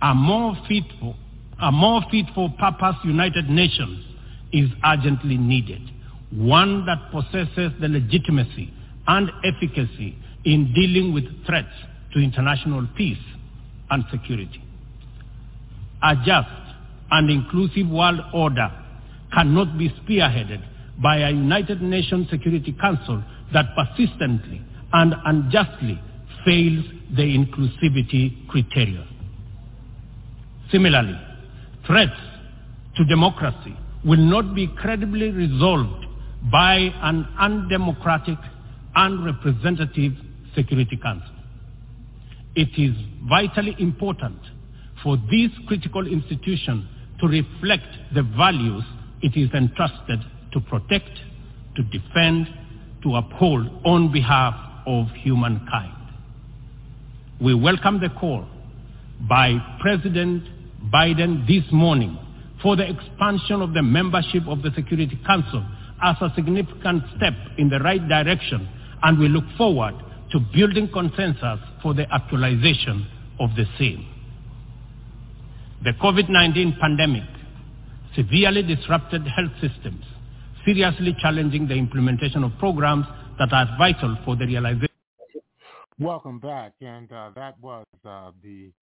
a 0.00 0.14
more 0.14 0.56
fit 0.66 0.84
for, 1.00 1.14
a 1.60 1.70
more 1.70 2.02
fit 2.10 2.26
for 2.34 2.48
purpose 2.58 2.96
United 3.04 3.50
Nations 3.50 4.04
is 4.52 4.70
urgently 4.84 5.36
needed, 5.36 5.82
one 6.30 6.86
that 6.86 7.10
possesses 7.10 7.72
the 7.80 7.88
legitimacy 7.88 8.72
and 9.06 9.30
efficacy 9.44 10.16
in 10.44 10.72
dealing 10.74 11.12
with 11.12 11.24
threats 11.46 11.68
to 12.12 12.20
international 12.20 12.86
peace 12.96 13.18
and 13.90 14.04
security. 14.10 14.62
A 16.02 16.14
just 16.24 16.48
and 17.10 17.30
inclusive 17.30 17.88
world 17.88 18.20
order 18.32 18.70
cannot 19.32 19.76
be 19.78 19.88
spearheaded 19.90 20.62
by 21.02 21.18
a 21.18 21.30
United 21.30 21.82
Nations 21.82 22.28
Security 22.30 22.74
Council 22.80 23.22
that 23.52 23.66
persistently 23.74 24.62
and 24.92 25.14
unjustly 25.24 26.00
fails 26.44 26.84
the 27.16 27.22
inclusivity 27.22 28.46
criteria. 28.48 29.06
Similarly, 30.70 31.18
threats 31.86 32.18
to 32.96 33.04
democracy 33.04 33.76
will 34.04 34.18
not 34.18 34.54
be 34.54 34.66
credibly 34.66 35.30
resolved 35.30 36.06
by 36.50 36.74
an 37.02 37.26
undemocratic 37.38 38.38
and 38.94 39.24
representative 39.24 40.12
Security 40.54 40.96
Council. 40.96 41.33
It 42.56 42.68
is 42.78 42.94
vitally 43.28 43.74
important 43.80 44.38
for 45.02 45.16
this 45.16 45.50
critical 45.66 46.06
institution 46.06 46.88
to 47.20 47.26
reflect 47.26 47.86
the 48.14 48.22
values 48.22 48.84
it 49.22 49.36
is 49.36 49.50
entrusted 49.52 50.20
to 50.52 50.60
protect, 50.60 51.10
to 51.74 51.82
defend, 51.82 52.46
to 53.02 53.16
uphold 53.16 53.68
on 53.84 54.12
behalf 54.12 54.54
of 54.86 55.08
humankind. 55.16 55.96
We 57.40 57.54
welcome 57.54 58.00
the 58.00 58.10
call 58.10 58.46
by 59.28 59.56
President 59.80 60.44
Biden 60.92 61.46
this 61.48 61.64
morning 61.72 62.16
for 62.62 62.76
the 62.76 62.88
expansion 62.88 63.62
of 63.62 63.74
the 63.74 63.82
membership 63.82 64.46
of 64.46 64.62
the 64.62 64.70
Security 64.76 65.18
Council 65.26 65.66
as 66.02 66.16
a 66.20 66.32
significant 66.36 67.02
step 67.16 67.34
in 67.58 67.68
the 67.68 67.80
right 67.80 68.06
direction, 68.08 68.68
and 69.02 69.18
we 69.18 69.28
look 69.28 69.44
forward 69.58 69.94
to 70.30 70.38
building 70.54 70.88
consensus 70.92 71.58
for 71.84 71.92
the 71.94 72.12
actualization 72.12 73.06
of 73.38 73.50
the 73.56 73.66
same. 73.78 74.08
The 75.84 75.92
COVID-19 76.02 76.80
pandemic 76.80 77.28
severely 78.16 78.62
disrupted 78.62 79.22
health 79.26 79.52
systems, 79.60 80.02
seriously 80.64 81.14
challenging 81.20 81.68
the 81.68 81.74
implementation 81.74 82.42
of 82.42 82.52
programs 82.58 83.04
that 83.38 83.52
are 83.52 83.68
vital 83.76 84.16
for 84.24 84.34
the 84.34 84.46
realization. 84.46 84.88
Welcome 85.98 86.40
back, 86.40 86.72
and 86.80 87.12
uh, 87.12 87.30
that 87.36 87.60
was 87.60 87.84
uh, 88.04 88.30
the 88.42 88.72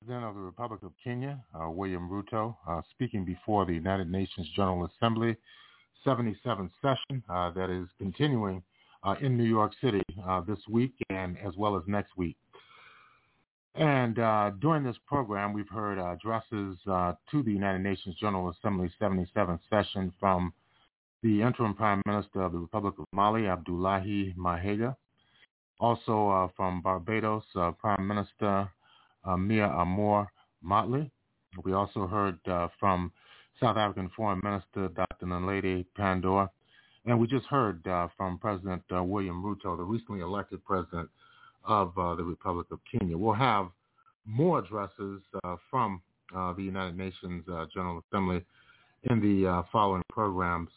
President 0.00 0.24
of 0.24 0.34
the 0.34 0.40
Republic 0.40 0.82
of 0.84 0.92
Kenya, 1.04 1.38
uh, 1.54 1.68
William 1.68 2.08
Ruto, 2.08 2.56
uh, 2.66 2.80
speaking 2.92 3.26
before 3.26 3.66
the 3.66 3.74
United 3.74 4.10
Nations 4.10 4.48
General 4.56 4.88
Assembly 4.96 5.36
77th 6.06 6.70
session 6.80 7.22
uh, 7.28 7.50
that 7.50 7.70
is 7.70 7.86
continuing 7.98 8.62
uh, 9.04 9.14
in 9.20 9.36
New 9.36 9.44
York 9.44 9.72
City 9.80 10.02
uh, 10.26 10.40
this 10.42 10.58
week 10.68 10.92
and 11.10 11.36
as 11.38 11.54
well 11.56 11.76
as 11.76 11.82
next 11.86 12.16
week. 12.16 12.36
And 13.74 14.18
uh, 14.18 14.50
during 14.60 14.84
this 14.84 14.96
program, 15.06 15.52
we've 15.52 15.68
heard 15.68 15.98
addresses 15.98 16.76
uh, 16.86 17.14
to 17.30 17.42
the 17.42 17.50
United 17.52 17.80
Nations 17.80 18.14
General 18.20 18.50
Assembly 18.50 18.92
77th 19.00 19.60
session 19.70 20.12
from 20.20 20.52
the 21.22 21.40
interim 21.40 21.74
Prime 21.74 22.02
Minister 22.06 22.42
of 22.42 22.52
the 22.52 22.58
Republic 22.58 22.94
of 22.98 23.06
Mali, 23.12 23.42
Abdoulaye 23.42 24.36
Maïga. 24.36 24.94
Also 25.80 26.28
uh, 26.28 26.48
from 26.56 26.82
Barbados, 26.82 27.44
uh, 27.56 27.70
Prime 27.72 28.06
Minister 28.06 28.68
Mia 29.38 29.68
Amor 29.68 30.28
Mottley. 30.64 31.10
We 31.64 31.72
also 31.72 32.06
heard 32.06 32.38
from 32.78 33.12
South 33.60 33.76
African 33.76 34.10
Foreign 34.16 34.40
Minister 34.42 34.88
Dr. 34.88 35.26
Naledi 35.26 35.86
Pandor 35.96 36.48
and 37.06 37.18
we 37.18 37.26
just 37.26 37.46
heard 37.46 37.86
uh, 37.86 38.08
from 38.16 38.38
President 38.38 38.82
uh, 38.94 39.02
William 39.02 39.42
Ruto, 39.42 39.76
the 39.76 39.82
recently 39.82 40.20
elected 40.20 40.64
president 40.64 41.08
of 41.64 41.96
uh, 41.98 42.14
the 42.14 42.22
Republic 42.22 42.66
of 42.70 42.78
Kenya. 42.90 43.16
We'll 43.16 43.34
have 43.34 43.68
more 44.24 44.60
addresses 44.60 45.20
uh, 45.42 45.56
from 45.70 46.00
uh, 46.34 46.52
the 46.52 46.62
United 46.62 46.96
Nations 46.96 47.44
uh, 47.52 47.66
General 47.72 48.02
Assembly 48.08 48.44
in 49.10 49.20
the 49.20 49.64
following 49.72 50.02
programs 50.08 50.70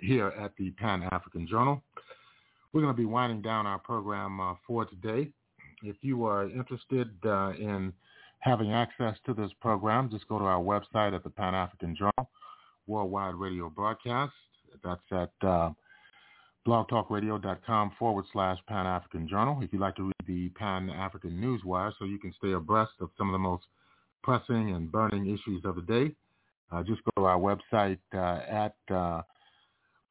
here 0.00 0.28
at 0.28 0.52
the 0.56 0.70
Pan-African 0.72 1.46
Journal. 1.48 1.82
We're 2.72 2.82
going 2.82 2.94
to 2.94 2.96
be 2.96 3.06
winding 3.06 3.42
down 3.42 3.66
our 3.66 3.80
program 3.80 4.56
for 4.64 4.84
today. 4.84 5.28
If 5.82 5.96
you 6.02 6.24
are 6.24 6.48
interested 6.48 7.08
in 7.24 7.92
having 8.38 8.72
access 8.72 9.16
to 9.26 9.34
this 9.34 9.50
program, 9.60 10.08
just 10.08 10.28
go 10.28 10.38
to 10.38 10.44
our 10.44 10.60
website 10.60 11.14
at 11.14 11.24
the 11.24 11.30
Pan-African 11.30 11.96
Journal, 11.96 12.30
Worldwide 12.86 13.34
Radio 13.34 13.68
Broadcast. 13.68 14.32
That's 14.82 15.00
at 15.12 15.32
uh, 15.46 15.70
blogtalkradio.com 16.66 17.92
forward 17.98 18.24
slash 18.32 18.58
Pan-African 18.68 19.28
Journal. 19.28 19.60
If 19.62 19.72
you'd 19.72 19.80
like 19.80 19.96
to 19.96 20.04
read 20.04 20.12
the 20.26 20.50
Pan-African 20.50 21.32
Newswire 21.32 21.92
so 21.98 22.04
you 22.04 22.18
can 22.18 22.34
stay 22.38 22.52
abreast 22.52 22.92
of 23.00 23.08
some 23.16 23.28
of 23.28 23.32
the 23.32 23.38
most 23.38 23.64
pressing 24.22 24.74
and 24.74 24.92
burning 24.92 25.26
issues 25.26 25.64
of 25.64 25.76
the 25.76 25.82
day, 25.82 26.12
uh, 26.72 26.82
just 26.82 27.02
go 27.04 27.10
to 27.16 27.24
our 27.24 27.38
website 27.38 27.98
uh, 28.14 28.40
at 28.48 28.74
uh, 28.94 29.22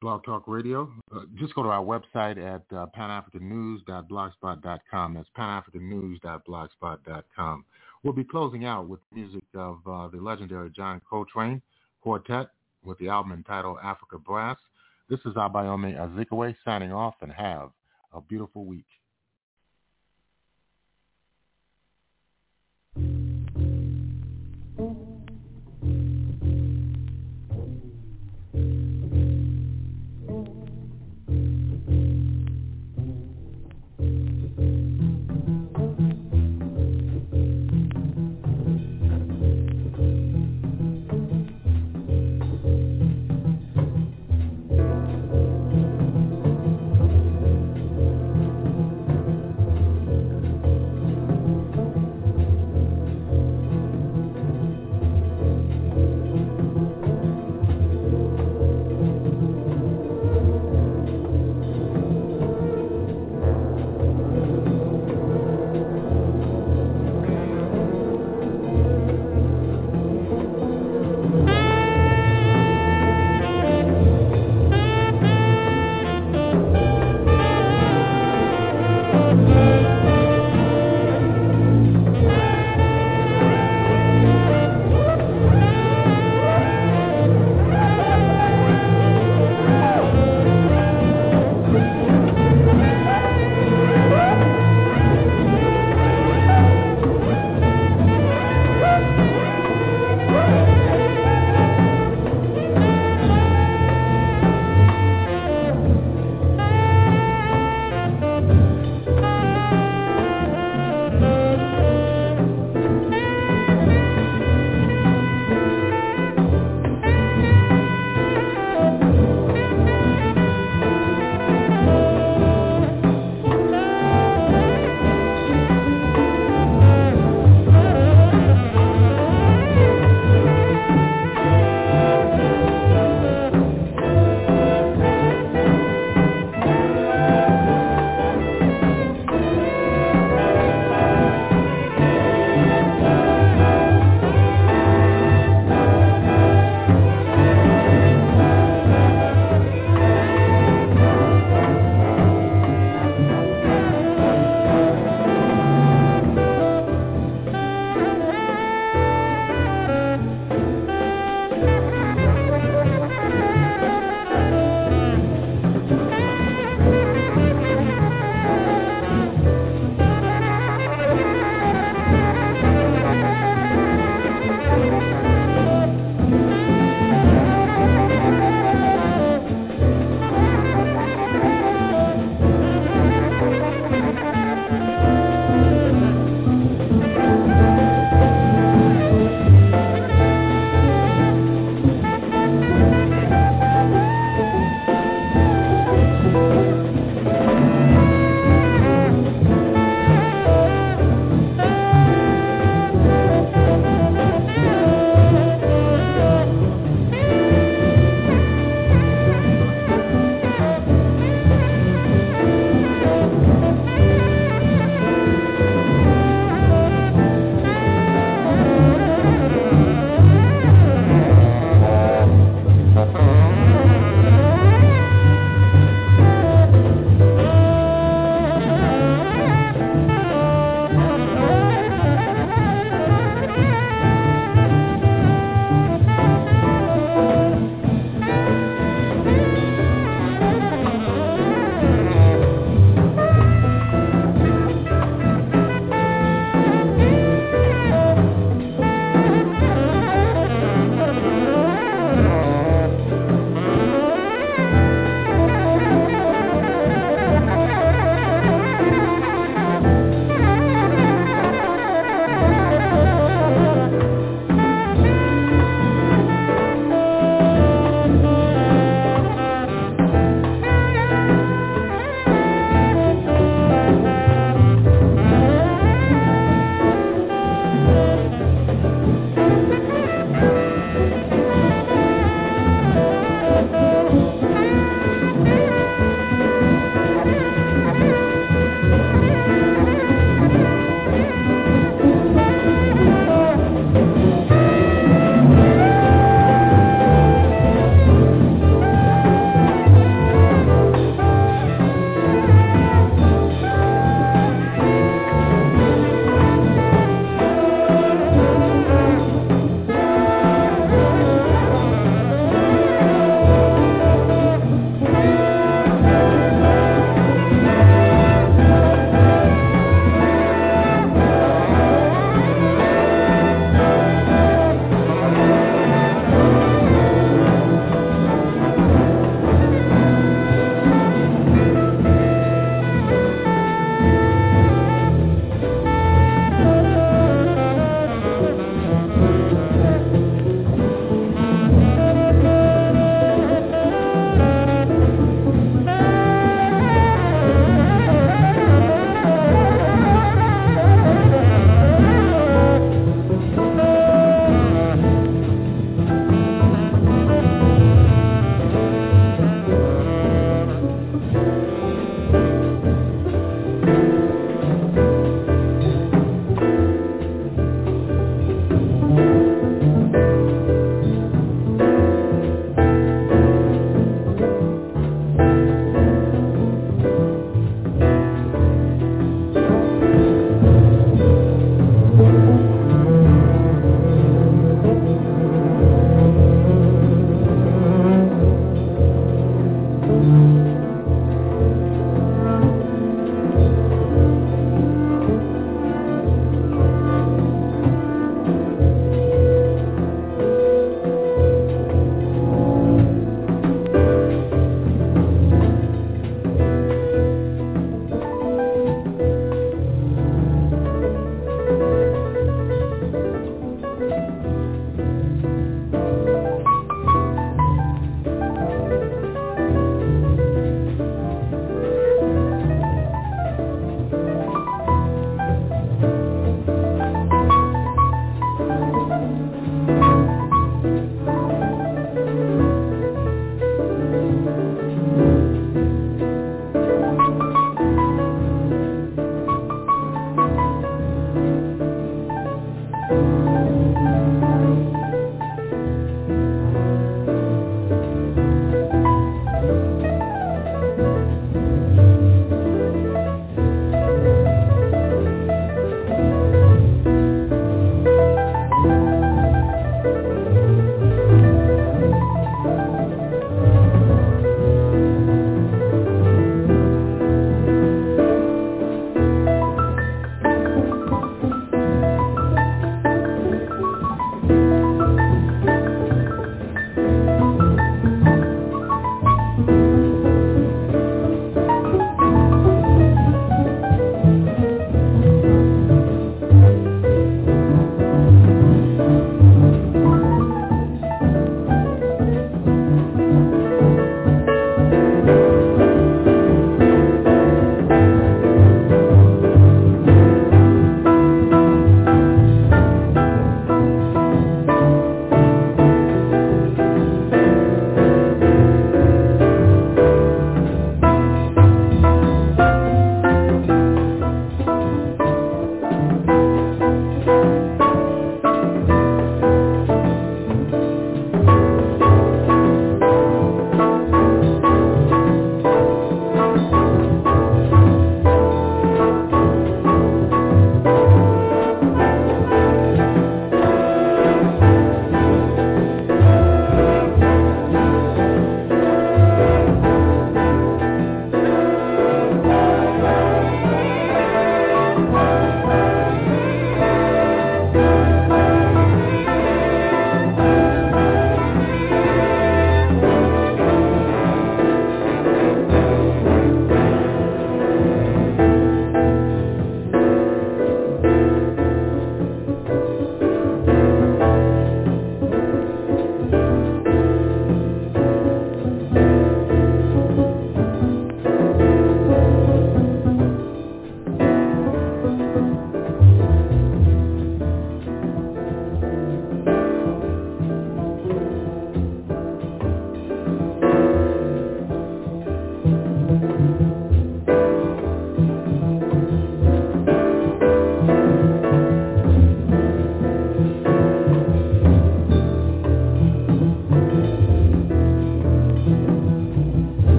Blog 0.00 0.24
Talk 0.24 0.44
Radio. 0.46 0.90
Uh, 1.14 1.20
just 1.38 1.54
go 1.54 1.62
to 1.62 1.68
our 1.68 1.84
website 1.84 2.38
at 2.38 2.62
uh, 2.76 2.86
panafricannews.blogspot.com. 2.96 5.14
That's 5.14 5.28
panafricannews.blogspot.com. 5.38 7.64
We'll 8.02 8.14
be 8.14 8.24
closing 8.24 8.64
out 8.64 8.88
with 8.88 8.98
music 9.14 9.44
of 9.54 9.78
uh, 9.86 10.08
the 10.08 10.18
legendary 10.18 10.70
John 10.70 11.00
Coltrane 11.08 11.62
Quartet 12.00 12.48
with 12.84 12.98
the 12.98 13.08
album 13.08 13.32
entitled 13.32 13.78
Africa 13.82 14.18
Brass. 14.18 14.58
This 15.08 15.20
is 15.26 15.34
Abayomi 15.34 15.96
Azikiwe 15.96 16.54
signing 16.64 16.92
off 16.92 17.14
and 17.20 17.32
have 17.32 17.70
a 18.12 18.20
beautiful 18.20 18.64
week. 18.64 18.86